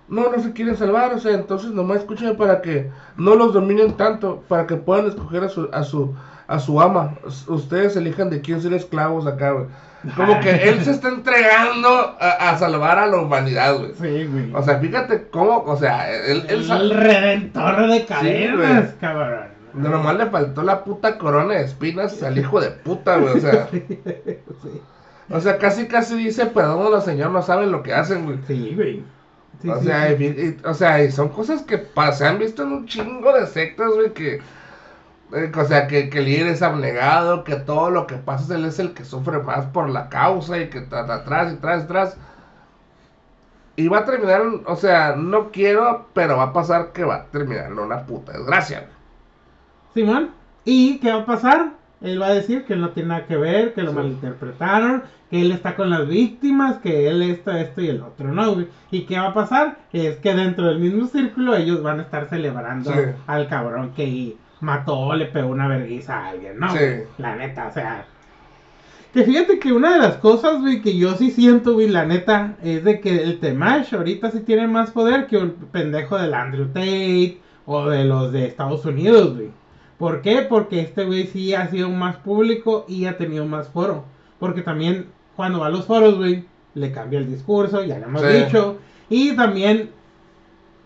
no, 0.07 0.31
no 0.31 0.41
se 0.41 0.53
quieren 0.53 0.75
salvar, 0.75 1.13
o 1.13 1.19
sea, 1.19 1.33
entonces 1.33 1.69
nomás 1.69 1.99
escúchame 1.99 2.33
para 2.33 2.63
que 2.63 2.89
no 3.15 3.35
los 3.35 3.53
dominen 3.53 3.93
tanto, 3.95 4.41
para 4.47 4.65
que 4.65 4.75
puedan 4.75 5.05
escoger 5.05 5.43
a 5.43 5.49
su, 5.49 5.69
a 5.71 5.83
su, 5.83 6.15
a 6.47 6.57
su 6.57 6.81
ama. 6.81 7.13
Ustedes 7.47 7.95
elijan 7.95 8.31
de 8.31 8.41
quién 8.41 8.59
ser 8.59 8.73
esclavos 8.73 9.27
acá, 9.27 9.51
güey. 9.51 9.65
Como 10.15 10.39
que 10.39 10.51
él 10.69 10.83
se 10.83 10.91
está 10.91 11.09
entregando 11.09 11.89
a, 12.19 12.49
a 12.49 12.57
salvar 12.57 12.99
a 12.99 13.07
la 13.07 13.17
humanidad, 13.17 13.77
güey. 13.77 13.91
Sí, 13.93 14.25
güey. 14.25 14.53
O 14.53 14.61
sea, 14.63 14.77
fíjate 14.79 15.27
cómo, 15.29 15.63
o 15.65 15.75
sea, 15.77 16.09
él, 16.11 16.43
él 16.47 16.59
el 16.59 16.65
sal- 16.65 16.91
redentor 16.91 17.87
de 17.89 18.05
cadenas, 18.05 18.57
güey. 18.57 18.97
cabrón. 19.01 19.47
de 19.73 19.89
nomás 19.89 20.15
le 20.17 20.27
faltó 20.27 20.63
la 20.63 20.83
puta 20.83 21.17
corona 21.17 21.55
de 21.55 21.63
espinas 21.65 22.21
al 22.23 22.37
hijo 22.37 22.61
de 22.61 22.69
puta, 22.71 23.17
güey, 23.17 23.37
o 23.37 23.39
sea. 23.39 23.67
Sí, 23.71 24.81
O 25.29 25.41
sea, 25.41 25.57
casi 25.57 25.87
casi 25.87 26.15
dice, 26.15 26.45
perdón, 26.45 26.89
los 26.91 27.03
señores 27.03 27.33
no 27.33 27.41
saben 27.41 27.71
lo 27.71 27.83
que 27.83 27.93
hacen, 27.93 28.25
güey. 28.25 28.37
sí, 28.47 28.73
güey. 28.75 29.03
Sí, 29.61 29.69
o, 29.69 29.79
sí, 29.79 29.85
sea, 29.87 30.15
sí. 30.15 30.23
y- 30.23 30.25
y- 30.25 30.57
o 30.63 30.73
sea, 30.75 31.03
y 31.03 31.11
son 31.11 31.29
cosas 31.29 31.63
que 31.63 31.83
se 32.13 32.25
han 32.25 32.37
visto 32.39 32.61
en 32.63 32.71
un 32.71 32.85
chingo 32.85 33.33
de 33.33 33.47
sectas, 33.47 33.89
güey, 33.95 34.13
que 34.13 34.39
O 35.31 35.65
sea, 35.65 35.87
que, 35.87 36.09
que 36.09 36.19
el 36.19 36.25
líder 36.25 36.47
es 36.47 36.61
abnegado, 36.61 37.43
que 37.43 37.57
todo 37.57 37.89
lo 37.89 38.07
que 38.07 38.15
pasa 38.15 38.55
él 38.55 38.65
es 38.65 38.79
el 38.79 38.93
que 38.93 39.03
sufre 39.03 39.39
más 39.39 39.65
por 39.65 39.89
la 39.89 40.07
causa 40.09 40.57
y 40.57 40.69
que 40.69 40.77
está 40.79 41.01
atrás 41.13 41.51
y 41.51 41.55
atrás 41.57 41.81
y 41.81 41.83
atrás. 41.85 42.17
Y 43.75 43.87
va 43.89 43.99
a 43.99 44.05
terminar, 44.05 44.41
o 44.65 44.75
sea, 44.75 45.15
no 45.15 45.51
quiero, 45.51 46.07
pero 46.13 46.37
va 46.37 46.43
a 46.43 46.53
pasar 46.53 46.93
que 46.93 47.03
va 47.03 47.15
a 47.15 47.25
terminar 47.25 47.67
en 47.71 47.77
una 47.77 48.05
puta 48.05 48.31
desgracia. 48.31 48.87
Simón. 49.93 50.31
¿Y 50.65 50.97
qué 50.99 51.11
va 51.11 51.19
a 51.21 51.25
pasar? 51.25 51.73
Él 52.01 52.21
va 52.21 52.27
a 52.27 52.33
decir 52.33 52.65
que 52.65 52.75
no 52.75 52.89
tiene 52.91 53.09
nada 53.09 53.25
que 53.25 53.37
ver, 53.37 53.73
que 53.73 53.81
lo 53.83 53.91
Sí. 53.91 53.95
malinterpretaron, 53.97 55.03
que 55.29 55.41
él 55.41 55.51
está 55.51 55.75
con 55.75 55.89
las 55.89 56.07
víctimas, 56.07 56.77
que 56.77 57.07
él 57.09 57.21
esto, 57.23 57.51
esto 57.51 57.81
y 57.81 57.89
el 57.89 58.01
otro, 58.01 58.31
¿no? 58.31 58.53
güey? 58.53 58.67
¿Y 58.91 59.05
qué 59.05 59.19
va 59.19 59.27
a 59.27 59.33
pasar? 59.33 59.77
Es 59.91 60.17
que 60.17 60.33
dentro 60.33 60.67
del 60.67 60.79
mismo 60.79 61.07
círculo 61.07 61.55
ellos 61.55 61.81
van 61.83 61.99
a 61.99 62.03
estar 62.03 62.29
celebrando 62.29 62.91
Sí. 62.91 62.99
al 63.27 63.47
cabrón 63.47 63.93
que 63.95 64.05
mató 64.61 65.13
le 65.15 65.25
pegó 65.25 65.49
una 65.49 65.67
vergüenza 65.67 66.17
a 66.19 66.29
alguien, 66.29 66.59
¿no? 66.59 66.71
Sí. 66.71 66.85
La 67.17 67.35
neta, 67.35 67.67
o 67.67 67.71
sea... 67.73 68.05
Que 69.13 69.23
fíjate 69.23 69.57
que 69.57 69.71
una 69.71 69.93
de 69.93 69.99
las 69.99 70.17
cosas, 70.17 70.59
güey, 70.59 70.81
que 70.81 70.95
yo 70.97 71.15
sí 71.15 71.31
siento, 71.31 71.73
güey, 71.73 71.87
la 71.87 72.05
neta, 72.05 72.55
es 72.61 72.83
de 72.83 72.99
que 72.99 73.23
el 73.23 73.39
Temash 73.39 73.95
ahorita 73.95 74.29
sí 74.31 74.41
tiene 74.41 74.67
más 74.67 74.91
poder 74.91 75.27
que 75.27 75.37
un 75.37 75.51
pendejo 75.71 76.17
del 76.17 76.33
Andrew 76.33 76.67
Tate 76.67 77.39
o 77.65 77.89
de 77.89 78.03
los 78.03 78.31
de 78.31 78.45
Estados 78.45 78.85
Unidos, 78.85 79.35
güey. 79.35 79.49
¿Por 79.97 80.21
qué? 80.21 80.43
Porque 80.43 80.81
este 80.81 81.05
güey 81.05 81.25
sí 81.27 81.55
ha 81.55 81.67
sido 81.69 81.89
más 81.89 82.17
público 82.17 82.85
y 82.87 83.05
ha 83.05 83.17
tenido 83.17 83.45
más 83.45 83.69
foro. 83.69 84.03
Porque 84.39 84.61
también 84.61 85.07
cuando 85.35 85.61
va 85.61 85.67
a 85.67 85.71
los 85.71 85.85
foros, 85.85 86.17
güey, 86.17 86.45
le 86.75 86.91
cambia 86.91 87.17
el 87.17 87.27
discurso, 87.27 87.83
ya 87.83 87.97
lo 87.97 88.05
hemos 88.05 88.21
Sí. 88.21 88.27
dicho. 88.27 88.77
Y 89.09 89.35
también 89.35 89.89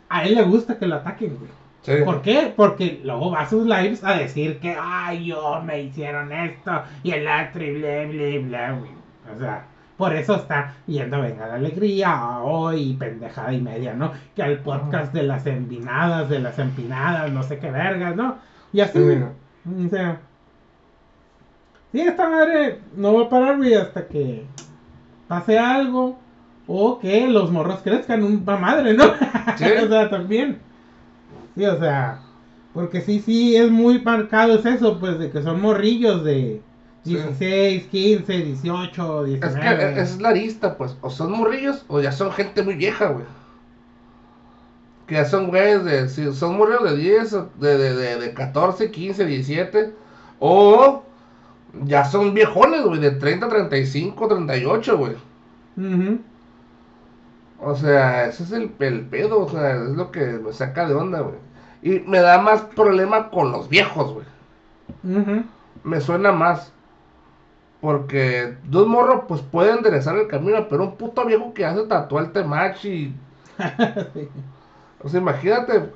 a 0.07 0.23
él 0.26 0.35
le 0.35 0.43
gusta 0.43 0.77
que 0.77 0.88
lo 0.88 0.95
ataquen, 0.95 1.35
güey. 1.38 1.52
Sí. 1.82 1.94
¿Por 2.06 2.22
qué? 2.22 2.53
Porque 2.56 3.02
luego 3.03 3.32
va 3.32 3.41
a 3.41 3.49
sus 3.49 3.66
lives 3.66 4.03
a 4.03 4.14
decir 4.14 4.60
que, 4.60 4.78
ay, 4.80 5.26
yo 5.26 5.62
me 5.64 5.82
hicieron 5.82 6.32
esto 6.32 6.84
y 7.03 7.12
el 7.12 7.28
otro 7.28 7.64
y 7.64 7.80
bla, 7.80 8.06
bla, 8.08 8.41
bla. 8.41 9.36
O 9.36 9.40
sea, 9.40 9.66
por 10.02 10.16
eso 10.16 10.36
está 10.36 10.74
yendo 10.88 11.22
Venga 11.22 11.45
la 11.45 11.53
Alegría 11.56 12.40
hoy, 12.40 12.94
pendejada 12.94 13.53
y 13.53 13.62
media, 13.62 13.94
¿no? 13.94 14.12
Que 14.36 14.41
al 14.41 14.58
podcast 14.60 15.14
de 15.14 15.22
las 15.22 15.45
empinadas, 15.45 16.28
de 16.28 16.40
las 16.40 16.58
empinadas, 16.58 17.32
no 17.32 17.44
sé 17.44 17.60
qué 17.60 17.70
vergas, 17.70 18.16
¿no? 18.16 18.38
Y 18.74 18.82
así, 18.82 18.98
Sí. 18.98 19.86
O 19.86 19.90
sea, 19.90 20.20
sí, 21.91 22.02
esta 22.02 22.28
madre 22.28 22.80
no 22.95 23.14
va 23.14 23.26
a 23.26 23.30
parar, 23.30 23.58
güey, 23.58 23.76
hasta 23.76 24.08
que 24.08 24.44
pase 25.28 25.60
algo 25.60 26.18
o 26.66 26.98
que 26.98 27.28
los 27.28 27.52
morros 27.52 27.82
crezcan 27.84 28.24
una 28.24 28.58
madre, 28.58 28.95
¿no? 28.95 29.03
Sí. 29.56 29.66
o 29.84 29.88
sea, 29.88 30.10
también. 30.10 30.60
Sí, 31.56 31.65
o 31.65 31.80
sea, 31.80 32.22
porque 32.73 33.02
sí, 33.02 33.19
sí, 33.19 33.56
es 33.56 33.69
muy 33.69 34.02
marcado 34.02 34.56
es 34.56 34.65
eso, 34.65 34.99
pues, 34.99 35.19
de 35.19 35.30
que 35.32 35.41
son 35.41 35.61
morrillos 35.61 36.23
de 36.23 36.61
Sí. 37.03 37.15
16, 37.15 37.86
15, 37.88 38.34
18, 38.38 39.26
Es 39.26 39.40
19. 39.41 39.78
que 39.78 39.84
e- 39.86 39.91
esa 39.94 40.02
es 40.03 40.22
la 40.22 40.30
arista, 40.30 40.78
pues. 40.78 40.95
O 41.02 41.10
son 41.10 41.32
morrillos 41.32 41.84
o 41.88 41.99
ya 41.99 42.11
son 42.11 42.32
gente 42.32 42.61
muy 42.64 42.76
vieja, 42.76 43.07
güey. 43.07 43.26
Que 45.07 45.15
ya 45.15 45.26
son 45.26 45.48
güeyes 45.48 45.84
de. 45.84 46.07
Si 46.10 46.32
son 46.34 46.57
morrillos 46.57 46.84
de 46.91 46.98
10, 46.98 47.34
o 47.34 47.49
de, 47.60 47.78
de, 47.78 47.94
de, 47.95 48.15
de 48.19 48.34
14, 48.34 48.91
15, 48.91 49.26
17. 49.26 49.94
O 50.40 51.03
ya 51.86 52.06
son 52.06 52.34
viejones, 52.34 52.84
güey, 52.84 52.99
de 52.99 53.11
30, 53.11 53.49
35, 53.49 54.28
38, 54.28 54.98
güey. 54.98 55.14
Ujú. 55.78 56.19
O 57.64 57.76
sea, 57.76 58.26
ese 58.26 58.44
es 58.44 58.52
el, 58.52 58.72
el 58.80 59.02
pedo, 59.06 59.42
o 59.46 59.50
sea, 59.50 59.76
es 59.76 59.92
lo 59.92 60.12
que 60.12 60.26
me 60.26 60.52
saca 60.52 60.88
de 60.88 60.96
onda, 60.96 61.22
güey. 61.22 61.36
Y 61.84 62.00
me 62.00 62.20
da 62.20 62.42
más 62.42 62.62
problema 62.62 63.30
con 63.30 63.52
los 63.52 63.70
viejos, 63.70 64.14
güey. 64.14 64.26
Ujú. 65.04 65.44
Me 65.84 66.02
suena 66.02 66.32
más. 66.32 66.74
Porque 67.80 68.58
dos 68.66 68.88
morros, 68.88 69.24
pues 69.28 69.42
pueden 69.42 69.78
enderezar 69.78 70.18
el 70.18 70.28
camino, 70.28 70.68
pero 70.70 70.84
un 70.84 70.96
puto 70.98 71.26
viejo 71.26 71.54
que 71.54 71.66
hace 71.66 71.84
tatuar 71.84 72.26
el 72.26 72.32
temach 72.32 72.84
y. 72.86 73.16
O 75.04 75.10
sea, 75.10 75.20
imagínate. 75.20 75.90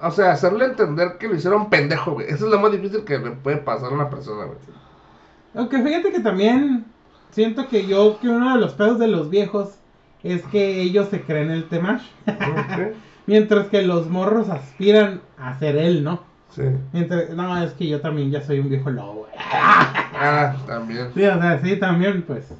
O 0.00 0.10
sea, 0.10 0.32
hacerle 0.32 0.64
entender 0.64 1.18
que 1.18 1.28
lo 1.28 1.36
hicieron 1.36 1.70
pendejo, 1.70 2.14
güey. 2.14 2.26
Eso 2.26 2.46
es 2.46 2.50
lo 2.50 2.58
más 2.58 2.72
difícil 2.72 3.04
que 3.04 3.16
le 3.16 3.30
puede 3.30 3.58
pasar 3.58 3.92
a 3.92 3.94
una 3.94 4.10
persona, 4.10 4.44
güey. 4.44 4.58
Aunque 5.54 5.80
fíjate 5.80 6.10
que 6.10 6.18
también 6.20 6.84
siento 7.30 7.68
que 7.68 7.86
yo, 7.86 8.18
que 8.18 8.28
uno 8.28 8.54
de 8.54 8.60
los 8.60 8.74
pedos 8.74 8.98
de 8.98 9.06
los 9.06 9.30
viejos 9.30 9.77
es 10.22 10.42
que 10.44 10.80
ellos 10.82 11.08
se 11.08 11.22
creen 11.22 11.50
el 11.50 11.68
Temash. 11.68 12.02
Ok. 12.26 12.94
Mientras 13.26 13.66
que 13.66 13.82
los 13.82 14.08
morros 14.08 14.48
aspiran 14.48 15.20
a 15.36 15.58
ser 15.58 15.76
él, 15.76 16.02
¿no? 16.02 16.22
Sí. 16.50 16.62
Mientras, 16.92 17.28
no, 17.30 17.62
es 17.62 17.72
que 17.72 17.86
yo 17.86 18.00
también 18.00 18.30
ya 18.30 18.40
soy 18.40 18.60
un 18.60 18.70
viejo 18.70 18.90
lobo. 18.90 19.28
Ah, 20.20 20.56
también. 20.66 21.10
Sí, 21.14 21.24
o 21.24 21.40
sea, 21.40 21.60
sí, 21.62 21.76
también, 21.76 22.22
pues. 22.22 22.52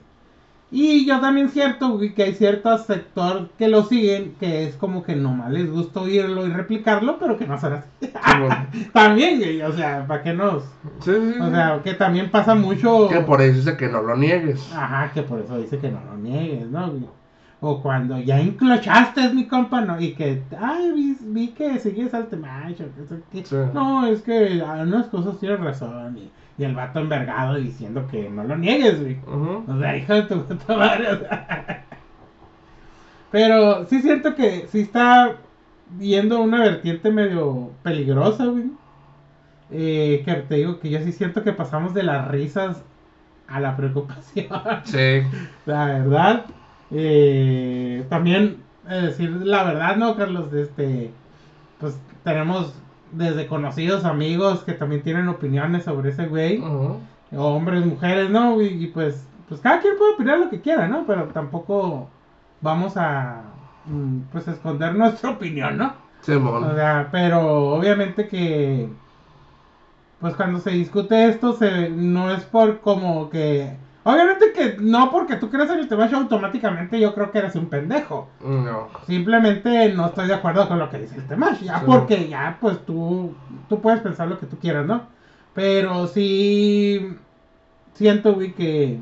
Y 0.71 1.07
yo 1.07 1.19
también 1.21 1.49
cierto, 1.49 1.89
güey, 1.91 2.15
que 2.15 2.25
hay 2.25 2.35
cierto 2.35 2.77
sector 2.79 3.49
que 3.59 3.69
lo 3.69 3.83
siguen, 3.85 4.37
que 4.39 4.65
es 4.65 4.77
como 4.77 5.03
que 5.03 5.17
nomás 5.17 5.51
les 5.51 5.69
gusta 5.69 6.01
oírlo 6.01 6.47
y 6.47 6.51
replicarlo, 6.51 7.19
pero 7.19 7.37
que 7.39 7.47
no 7.47 7.59
son 7.59 7.73
así. 7.73 7.89
Sí, 8.01 8.11
también, 8.93 9.39
güey, 9.39 9.63
o 9.63 9.73
sea, 9.73 10.07
para 10.07 10.23
que 10.23 10.35
nos... 10.35 10.63
Sí, 11.01 11.11
sí, 11.11 11.33
sí. 11.35 11.41
O 11.41 11.51
sea, 11.51 11.81
que 11.83 11.95
también 11.95 12.31
pasa 12.31 12.55
mucho... 12.55 13.09
Que 13.09 13.21
por 13.21 13.41
eso 13.41 13.57
dice 13.57 13.77
que 13.77 13.89
no 13.89 14.03
lo 14.03 14.17
niegues. 14.17 14.71
Ajá, 14.73 15.11
que 15.13 15.23
por 15.23 15.41
eso 15.41 15.59
dice 15.59 15.79
que 15.79 15.91
no 15.91 16.01
lo 16.05 16.17
niegues, 16.19 16.69
¿no? 16.69 16.93
O 17.61 17.83
cuando 17.83 18.19
ya 18.21 18.41
enclochaste, 18.41 19.31
mi 19.31 19.47
compa, 19.49 19.81
¿no? 19.81 20.01
Y 20.01 20.13
que, 20.15 20.43
ay, 20.61 20.93
vi, 20.93 21.17
vi 21.21 21.49
que 21.49 21.79
sigues 21.81 22.15
al 22.15 22.29
temacho. 22.29 22.85
que 23.33 23.45
Sí. 23.45 23.57
No, 23.75 24.07
es 24.07 24.23
que 24.23 24.63
a 24.63 24.83
unas 24.83 25.07
cosas 25.07 25.39
tienes 25.41 25.59
razón. 25.59 26.19
Y, 26.19 26.31
y 26.57 26.65
el 26.65 26.75
vato 26.75 27.01
envergado 27.01 27.57
diciendo 27.57 28.07
que 28.09 28.31
no 28.31 28.45
lo 28.45 28.57
niegues, 28.57 29.01
güey. 29.01 29.19
Ujú. 29.27 29.65
O 29.67 29.79
sea, 29.79 29.97
hijo 29.97 30.15
de 30.15 30.23
tu 30.23 30.43
puta 30.45 30.77
madre. 30.77 31.11
o 31.11 31.19
sea. 31.19 31.85
Pero 33.31 33.87
sí 33.87 34.01
siento 34.03 34.35
que 34.35 34.67
sí 34.69 34.81
está 34.81 35.37
viendo 35.91 36.41
una 36.41 36.61
vertiente 36.61 37.11
medio 37.11 37.73
peligrosa, 37.83 38.47
güey. 38.47 38.71
Eh, 39.71 40.23
que 40.25 40.33
te 40.35 40.55
digo 40.55 40.81
que 40.81 40.91
yo 40.91 41.01
sí 41.01 41.13
siento 41.13 41.43
que 41.43 41.53
pasamos 41.53 41.93
de 41.93 42.03
las 42.03 42.29
risas 42.29 42.83
a 43.49 43.61
la 43.61 43.77
preocupación. 43.77 44.49
Sí. 44.85 45.23
La 45.67 45.87
verdad. 45.87 46.47
Eh, 46.91 48.05
también 48.09 48.63
eh, 48.89 49.03
decir 49.03 49.31
la 49.31 49.65
verdad, 49.65 49.97
¿no, 49.97 50.17
Carlos? 50.17 50.53
Este, 50.53 51.11
pues 51.79 51.99
tenemos 52.25 52.75
desde 53.13 53.47
conocidos 53.47 54.05
amigos 54.05 54.61
que 54.61 54.73
también 54.73 55.03
tienen 55.03 55.29
opiniones 55.29 55.85
sobre 55.85 56.11
ese 56.11 56.27
güey. 56.27 56.59
Ujú. 56.59 56.99
Hombres, 57.37 57.85
mujeres, 57.85 58.31
¿no? 58.31 58.61
Y, 58.63 58.85
y 58.85 58.87
pues, 58.87 59.27
pues 59.49 59.61
cada 59.61 59.81
quien 59.81 59.99
puede 59.99 60.15
opinar 60.15 60.39
lo 60.39 60.51
que 60.51 60.61
quiera, 60.61 60.89
¿no? 60.89 61.05
Pero 61.07 61.25
tampoco 61.27 62.09
vamos 62.61 62.97
a, 62.97 63.43
mm, 63.87 64.21
pues, 64.33 64.49
esconder 64.49 64.95
nuestra 64.95 65.31
opinión, 65.31 65.77
¿no? 65.77 65.93
Simón. 66.21 66.65
O 66.65 66.75
sea, 66.75 67.09
pero 67.13 67.75
obviamente 67.75 68.29
que, 68.29 68.89
pues 70.21 70.35
cuando 70.35 70.59
se 70.59 70.71
discute 70.71 71.29
esto, 71.29 71.53
se, 71.53 71.91
no 71.91 72.31
es 72.31 72.45
por 72.45 72.81
como 72.81 73.31
que, 73.31 73.77
obviamente 74.05 74.53
que 74.53 74.77
no 74.81 75.11
porque 75.11 75.37
tú 75.37 75.51
creas 75.51 75.71
en 75.71 75.81
el 75.81 75.89
tema 75.89 76.09
automáticamente 76.13 76.99
yo 77.01 77.15
creo 77.15 77.31
que 77.31 77.39
eres 77.39 77.55
un 77.57 77.67
pendejo. 77.69 78.29
No. 78.41 78.89
Simplemente 79.07 79.93
no 79.93 80.07
estoy 80.07 80.29
de 80.29 80.35
acuerdo 80.35 80.69
con 80.69 80.79
lo 80.79 80.91
que 80.91 80.99
dice 80.99 81.17
el 81.17 81.27
Temash, 81.27 81.61
ya 81.63 81.79
Sí. 81.81 81.85
porque 81.87 82.29
ya 82.29 82.59
pues 82.61 82.85
tú, 82.87 83.35
tú 83.69 83.81
puedes 83.81 84.01
pensar 84.01 84.29
lo 84.29 84.39
que 84.39 84.47
tú 84.47 84.59
quieras, 84.59 84.87
¿no? 84.87 85.03
Pero 85.55 86.07
sí 86.07 87.17
siento, 87.95 88.35
güey, 88.35 88.53
que, 88.53 89.01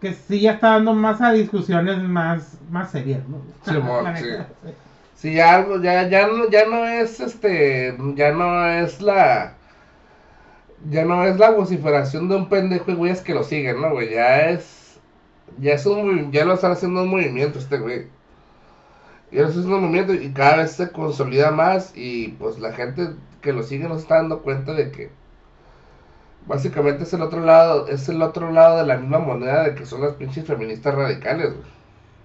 que 0.00 0.14
sí 0.14 0.40
ya 0.40 0.52
está 0.52 0.70
dando 0.70 0.94
más 0.94 1.20
a 1.20 1.32
discusiones 1.32 2.02
más, 2.02 2.58
más 2.70 2.90
serias, 2.90 3.22
¿no? 3.28 3.42
Sí. 3.64 3.72
neta, 3.72 4.48
sí. 4.62 4.70
Si 5.14 5.34
ya 5.34 5.56
algo, 5.56 5.82
ya, 5.82 6.08
ya 6.08 6.28
no, 6.28 6.48
ya 6.48 6.64
no 6.66 6.84
es 6.86 7.18
este, 7.20 7.96
ya 8.14 8.30
no 8.32 8.66
es 8.66 9.02
la, 9.02 9.57
ya 10.90 11.04
no 11.04 11.24
es 11.24 11.38
la 11.38 11.50
vociferación 11.50 12.28
de 12.28 12.36
un 12.36 12.48
pendejo 12.48 12.90
y 12.90 12.94
güeyes 12.94 13.20
que 13.20 13.34
lo 13.34 13.42
siguen, 13.42 13.80
¿no, 13.80 13.90
güey? 13.90 14.10
Ya 14.10 14.50
es, 14.50 15.00
ya 15.58 15.72
es 15.72 15.86
un, 15.86 16.32
ya 16.32 16.44
lo 16.44 16.54
están 16.54 16.72
haciendo 16.72 17.02
un 17.02 17.10
movimiento 17.10 17.58
este 17.58 17.78
güey. 17.78 18.06
Y 19.30 19.38
eso 19.38 19.60
es 19.60 19.66
un 19.66 19.82
movimiento 19.82 20.14
y 20.14 20.32
cada 20.32 20.58
vez 20.58 20.72
se 20.72 20.90
consolida 20.90 21.50
más 21.50 21.92
y 21.94 22.28
pues 22.38 22.58
la 22.58 22.72
gente 22.72 23.10
que 23.42 23.52
lo 23.52 23.62
sigue 23.62 23.88
no 23.88 23.94
se 23.96 24.02
está 24.02 24.16
dando 24.16 24.42
cuenta 24.42 24.72
de 24.72 24.90
que 24.90 25.10
básicamente 26.46 27.04
es 27.04 27.12
el 27.12 27.22
otro 27.22 27.40
lado, 27.40 27.88
es 27.88 28.08
el 28.08 28.22
otro 28.22 28.50
lado 28.50 28.78
de 28.78 28.86
la 28.86 28.96
misma 28.96 29.18
moneda 29.18 29.64
de 29.64 29.74
que 29.74 29.84
son 29.84 30.00
las 30.00 30.14
pinches 30.14 30.46
feministas 30.46 30.94
radicales, 30.94 31.52
güey. 31.52 31.66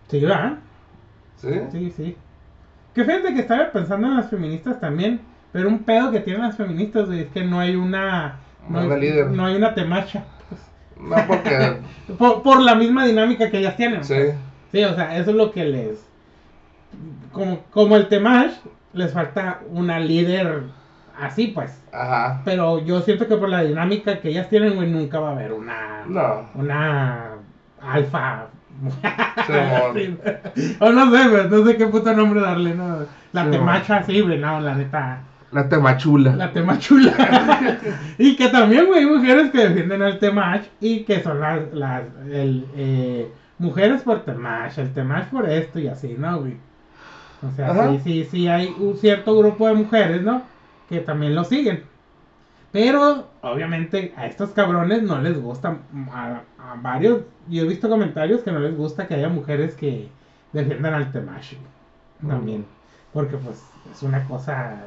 Sí, 0.07 0.21
¿verdad? 0.21 0.59
¿Sí? 1.37 1.61
Sí, 1.71 1.91
sí. 1.91 2.17
Que 2.93 3.03
fíjate 3.03 3.33
que 3.33 3.41
estaba 3.41 3.71
pensando 3.71 4.07
en 4.07 4.15
las 4.17 4.29
feministas 4.29 4.79
también, 4.79 5.21
pero 5.53 5.69
un 5.69 5.79
pedo 5.79 6.11
que 6.11 6.19
tienen 6.19 6.41
las 6.41 6.57
feministas, 6.57 7.05
güey, 7.07 7.21
es 7.21 7.29
que 7.31 7.45
no 7.45 7.59
hay 7.61 7.75
una... 7.77 8.39
No 8.67 8.79
hay, 8.79 8.85
una 8.87 8.97
líder. 8.97 9.27
no 9.31 9.45
hay 9.45 9.55
una 9.55 9.73
temacha. 9.73 10.25
No 10.99 11.15
porque, 11.27 11.77
Por, 12.17 12.43
por 12.43 12.61
la 12.61 12.75
misma 12.75 13.05
dinámica 13.05 13.49
que 13.49 13.59
ellas 13.59 13.77
tienen. 13.77 14.03
sí. 14.03 14.15
Sí, 14.73 14.83
o 14.83 14.95
sea, 14.95 15.15
eso 15.17 15.29
es 15.29 15.35
lo 15.37 15.51
que 15.51 15.65
les. 15.65 16.03
Como, 17.31 17.59
como 17.69 17.95
el 17.95 18.07
Temash, 18.07 18.53
les 18.93 19.13
falta 19.13 19.59
una 19.69 19.99
líder 19.99 20.63
así 21.19 21.47
pues. 21.49 21.79
Ajá. 21.91 22.41
Pero 22.43 22.83
yo 22.83 22.99
siento 23.01 23.27
que 23.27 23.35
por 23.35 23.49
la 23.49 23.61
dinámica 23.61 24.19
que 24.19 24.29
ellas 24.29 24.49
tienen, 24.49 24.73
güey, 24.73 24.89
nunca 24.89 25.19
va 25.19 25.29
a 25.29 25.31
haber 25.33 25.53
una. 25.53 26.05
No. 26.07 26.49
Una. 26.55 27.33
Alfa. 27.81 28.47
Simón. 29.45 30.19
o 30.79 30.89
no 30.91 31.11
sé, 31.11 31.47
no 31.49 31.65
sé 31.65 31.77
qué 31.77 31.85
puto 31.85 32.11
nombre 32.13 32.41
darle, 32.41 32.73
¿no? 32.73 33.05
La 33.31 33.43
Sí, 33.45 33.51
temacha 33.51 33.97
así, 33.97 34.21
güey, 34.21 34.39
no, 34.39 34.59
la 34.59 34.73
neta. 34.73 35.21
La 35.53 35.69
temachula. 35.69 36.35
La 36.35 36.51
temachula. 36.51 37.79
y 38.17 38.35
que 38.35 38.49
también, 38.49 38.87
güey, 38.87 39.01
hay 39.01 39.05
mujeres 39.05 39.51
que 39.51 39.69
defienden 39.69 40.01
al 40.01 40.19
temach 40.19 40.63
y 40.79 41.03
que 41.03 41.21
son 41.21 41.39
las. 41.39 41.73
las 41.73 42.03
el, 42.31 42.65
eh, 42.75 43.31
mujeres 43.59 44.01
por 44.01 44.25
temach, 44.25 44.77
el 44.77 44.93
temach 44.93 45.27
por 45.29 45.49
esto 45.49 45.79
y 45.79 45.87
así, 45.87 46.15
¿no, 46.17 46.39
güey? 46.39 46.57
O 47.47 47.51
sea, 47.55 47.71
Ajá. 47.71 47.91
sí, 47.91 47.99
sí, 48.03 48.27
sí, 48.29 48.47
hay 48.47 48.73
un 48.79 48.97
cierto 48.97 49.37
grupo 49.37 49.67
de 49.67 49.73
mujeres, 49.73 50.21
¿no? 50.21 50.43
Que 50.89 50.99
también 50.99 51.35
lo 51.35 51.43
siguen. 51.43 51.83
Pero, 52.71 53.29
obviamente, 53.41 54.13
a 54.17 54.25
estos 54.25 54.49
cabrones 54.51 55.03
no 55.03 55.21
les 55.21 55.39
gusta. 55.39 55.77
A, 56.11 56.41
a 56.57 56.75
varios, 56.81 57.21
yo 57.47 57.63
he 57.63 57.67
visto 57.67 57.87
comentarios 57.87 58.41
que 58.41 58.51
no 58.51 58.59
les 58.59 58.75
gusta 58.75 59.07
que 59.07 59.13
haya 59.13 59.29
mujeres 59.29 59.75
que 59.75 60.09
defiendan 60.53 60.93
al 60.93 61.11
Temashi. 61.11 61.57
También. 62.27 62.65
Porque, 63.11 63.37
pues, 63.37 63.63
es 63.91 64.01
una 64.03 64.23
cosa. 64.25 64.77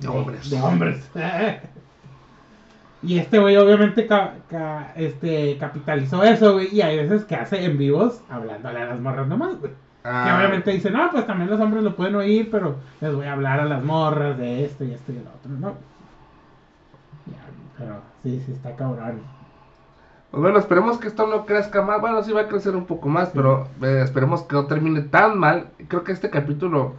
De 0.00 0.08
hombres. 0.08 0.50
De 0.50 0.60
hombres. 0.60 1.10
y 3.02 3.18
este 3.18 3.38
güey, 3.38 3.56
obviamente, 3.56 4.06
ca- 4.06 4.34
ca- 4.48 4.92
este, 4.96 5.56
capitalizó 5.58 6.22
eso, 6.24 6.54
güey. 6.54 6.74
Y 6.74 6.82
hay 6.82 6.96
veces 6.96 7.24
que 7.24 7.36
hace 7.36 7.64
en 7.64 7.78
vivos 7.78 8.20
hablándole 8.28 8.80
a 8.80 8.86
las 8.86 9.00
morras 9.00 9.28
nomás, 9.28 9.58
güey. 9.58 9.72
Que 9.72 10.08
Ah, 10.10 10.36
obviamente 10.38 10.70
dicen, 10.70 10.94
no, 10.94 11.10
pues 11.10 11.26
también 11.26 11.50
los 11.50 11.60
hombres 11.60 11.82
lo 11.82 11.94
pueden 11.94 12.14
oír, 12.14 12.48
pero 12.50 12.76
les 13.00 13.14
voy 13.14 13.26
a 13.26 13.32
hablar 13.34 13.60
a 13.60 13.64
las 13.66 13.84
morras 13.84 14.38
de 14.38 14.64
esto 14.64 14.84
y 14.84 14.92
esto 14.92 15.12
y 15.12 15.16
lo 15.16 15.30
otro, 15.30 15.50
¿no? 15.50 15.68
Ya, 17.26 17.44
pero 17.76 18.00
sí, 18.22 18.42
sí, 18.46 18.52
está 18.52 18.74
cabrón. 18.74 19.20
Pues 20.30 20.40
bueno, 20.42 20.58
esperemos 20.58 20.98
que 20.98 21.08
esto 21.08 21.26
no 21.26 21.44
crezca 21.46 21.82
más. 21.82 22.00
Bueno, 22.00 22.22
sí 22.22 22.32
va 22.32 22.42
a 22.42 22.48
crecer 22.48 22.74
un 22.76 22.86
poco 22.86 23.08
más, 23.08 23.30
pero 23.34 23.68
eh, 23.82 24.00
esperemos 24.04 24.42
que 24.42 24.54
no 24.56 24.66
termine 24.66 25.02
tan 25.02 25.38
mal. 25.38 25.68
Creo 25.88 26.04
que 26.04 26.12
este 26.12 26.30
capítulo 26.30 26.94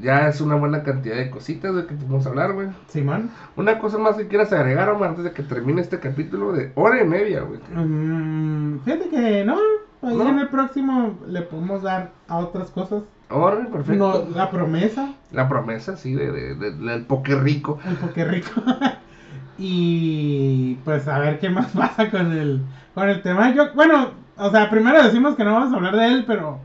ya 0.00 0.28
es 0.28 0.40
una 0.40 0.54
buena 0.54 0.82
cantidad 0.82 1.16
de 1.16 1.30
cositas 1.30 1.74
de 1.74 1.86
que 1.86 1.94
podemos 1.94 2.26
hablar, 2.26 2.52
güey. 2.54 2.68
Simón. 2.88 3.30
Una 3.56 3.78
cosa 3.78 3.98
más 3.98 4.16
que 4.16 4.26
quieras 4.28 4.52
agregar, 4.52 4.88
Omar, 4.88 5.10
antes 5.10 5.24
de 5.24 5.32
que 5.32 5.42
termine 5.42 5.80
este 5.80 5.98
capítulo 6.00 6.52
de 6.52 6.72
hora 6.76 7.02
y 7.02 7.06
media, 7.06 7.40
güey. 7.42 7.60
Mm, 7.74 8.80
fíjate 8.84 9.08
que 9.10 9.44
no, 9.44 9.56
ahí 10.02 10.16
¿No? 10.16 10.28
en 10.28 10.38
el 10.38 10.48
próximo 10.48 11.18
le 11.26 11.42
podemos 11.42 11.82
dar 11.82 12.10
a 12.28 12.38
otras 12.38 12.70
cosas. 12.70 13.02
Hora, 13.30 13.66
perfecto. 13.72 14.26
No, 14.30 14.36
la 14.36 14.50
promesa, 14.50 15.14
La 15.30 15.48
promesa, 15.48 15.96
sí, 15.96 16.14
de, 16.14 16.30
de- 16.30 16.54
de- 16.54 16.72
del 16.72 17.04
poker 17.06 17.42
rico. 17.42 17.78
el 17.86 17.96
poke 17.96 18.24
rico. 18.24 18.50
y 19.58 20.74
pues 20.84 21.06
a 21.08 21.18
ver 21.18 21.38
qué 21.38 21.50
más 21.50 21.66
pasa 21.76 22.10
con 22.10 22.32
el, 22.32 22.62
con 22.94 23.08
el 23.08 23.22
tema. 23.22 23.54
Yo, 23.54 23.72
bueno, 23.74 24.10
o 24.36 24.50
sea, 24.50 24.70
primero 24.70 25.02
decimos 25.02 25.34
que 25.36 25.44
no 25.44 25.52
vamos 25.54 25.72
a 25.72 25.76
hablar 25.76 25.96
de 25.96 26.06
él, 26.08 26.24
pero 26.26 26.58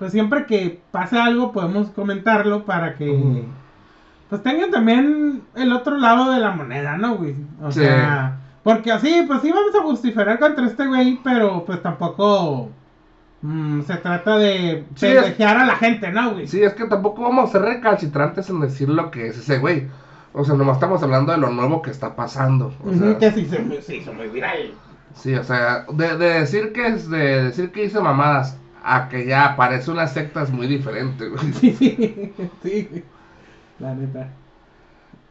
pues 0.00 0.12
siempre 0.12 0.46
que 0.46 0.80
pase 0.90 1.18
algo 1.20 1.52
podemos 1.52 1.90
comentarlo 1.90 2.64
para 2.64 2.96
que 2.96 3.44
pues 4.28 4.42
tengan 4.42 4.70
también 4.70 5.42
el 5.54 5.72
otro 5.72 5.98
lado 5.98 6.32
de 6.32 6.40
la 6.40 6.50
moneda, 6.52 6.96
¿no, 6.96 7.16
güey? 7.16 7.34
O 7.62 7.70
Sí. 7.70 7.80
sea, 7.80 8.38
porque 8.64 8.92
así, 8.92 9.24
pues 9.26 9.42
sí 9.42 9.50
vamos 9.52 9.74
a 9.74 9.82
justificar 9.82 10.38
contra 10.38 10.66
este 10.66 10.86
güey, 10.86 11.20
pero 11.22 11.64
pues 11.64 11.82
tampoco 11.82 12.70
mm, 13.42 13.82
se 13.82 13.96
trata 13.96 14.36
de 14.38 14.84
Sí, 14.94 15.06
es- 15.08 15.40
a 15.40 15.64
la 15.64 15.76
gente, 15.76 16.10
¿no, 16.12 16.32
güey? 16.32 16.46
Sí, 16.46 16.62
es 16.62 16.74
que 16.74 16.86
tampoco 16.86 17.22
vamos 17.22 17.50
a 17.50 17.52
ser 17.52 17.62
recalcitrantes 17.62 18.48
en 18.50 18.60
decir 18.60 18.88
lo 18.88 19.10
que 19.10 19.28
es 19.28 19.38
ese 19.38 19.58
güey. 19.58 19.88
O 20.32 20.44
sea, 20.44 20.54
nomás 20.54 20.76
estamos 20.76 21.02
hablando 21.02 21.32
de 21.32 21.38
lo 21.38 21.50
nuevo 21.50 21.82
que 21.82 21.90
está 21.90 22.14
pasando. 22.14 22.72
O 22.84 22.88
Ujú, 22.88 22.98
sea, 22.98 23.18
que 23.18 23.30
sí 23.32 23.46
se, 23.46 23.82
se 23.82 23.96
hizo 23.96 24.12
muy 24.12 24.28
viral. 24.28 24.72
Sí, 25.14 25.34
o 25.34 25.42
sea, 25.42 25.86
de, 25.92 26.16
de 26.16 26.26
decir 26.40 26.72
que 26.72 26.86
es 26.86 27.10
de 27.10 27.44
decir 27.44 27.72
que 27.72 27.84
hice 27.84 28.00
mamadas 28.00 28.59
a 28.84 29.08
que 29.08 29.26
ya 29.26 29.56
parece 29.56 29.90
una 29.90 30.06
secta 30.06 30.42
es 30.42 30.50
muy 30.50 30.66
diferente, 30.66 31.28
güey. 31.28 31.52
Sí, 31.52 31.72
sí, 31.74 32.48
sí, 32.62 33.04
la 33.78 33.94
neta. 33.94 34.28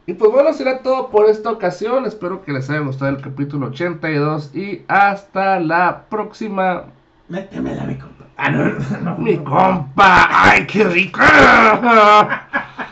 Y 0.06 0.14
pues 0.14 0.32
bueno, 0.32 0.52
será 0.52 0.82
todo 0.82 1.10
por 1.10 1.26
esta 1.30 1.50
ocasión. 1.50 2.04
Espero 2.04 2.42
que 2.42 2.52
les 2.52 2.68
haya 2.68 2.80
gustado 2.80 3.10
el 3.10 3.22
capítulo 3.22 3.68
82 3.68 4.54
y 4.54 4.82
hasta 4.88 5.60
la 5.60 6.06
próxima. 6.08 6.86
Métemela, 7.28 7.84
mi 7.84 7.96
compa. 7.96 8.24
Ah, 8.36 8.50
no, 8.50 8.64
no, 8.64 9.00
no. 9.02 9.18
Mi 9.18 9.36
compa, 9.38 10.28
ay, 10.30 10.66
qué 10.66 10.84
rico. 10.84 11.20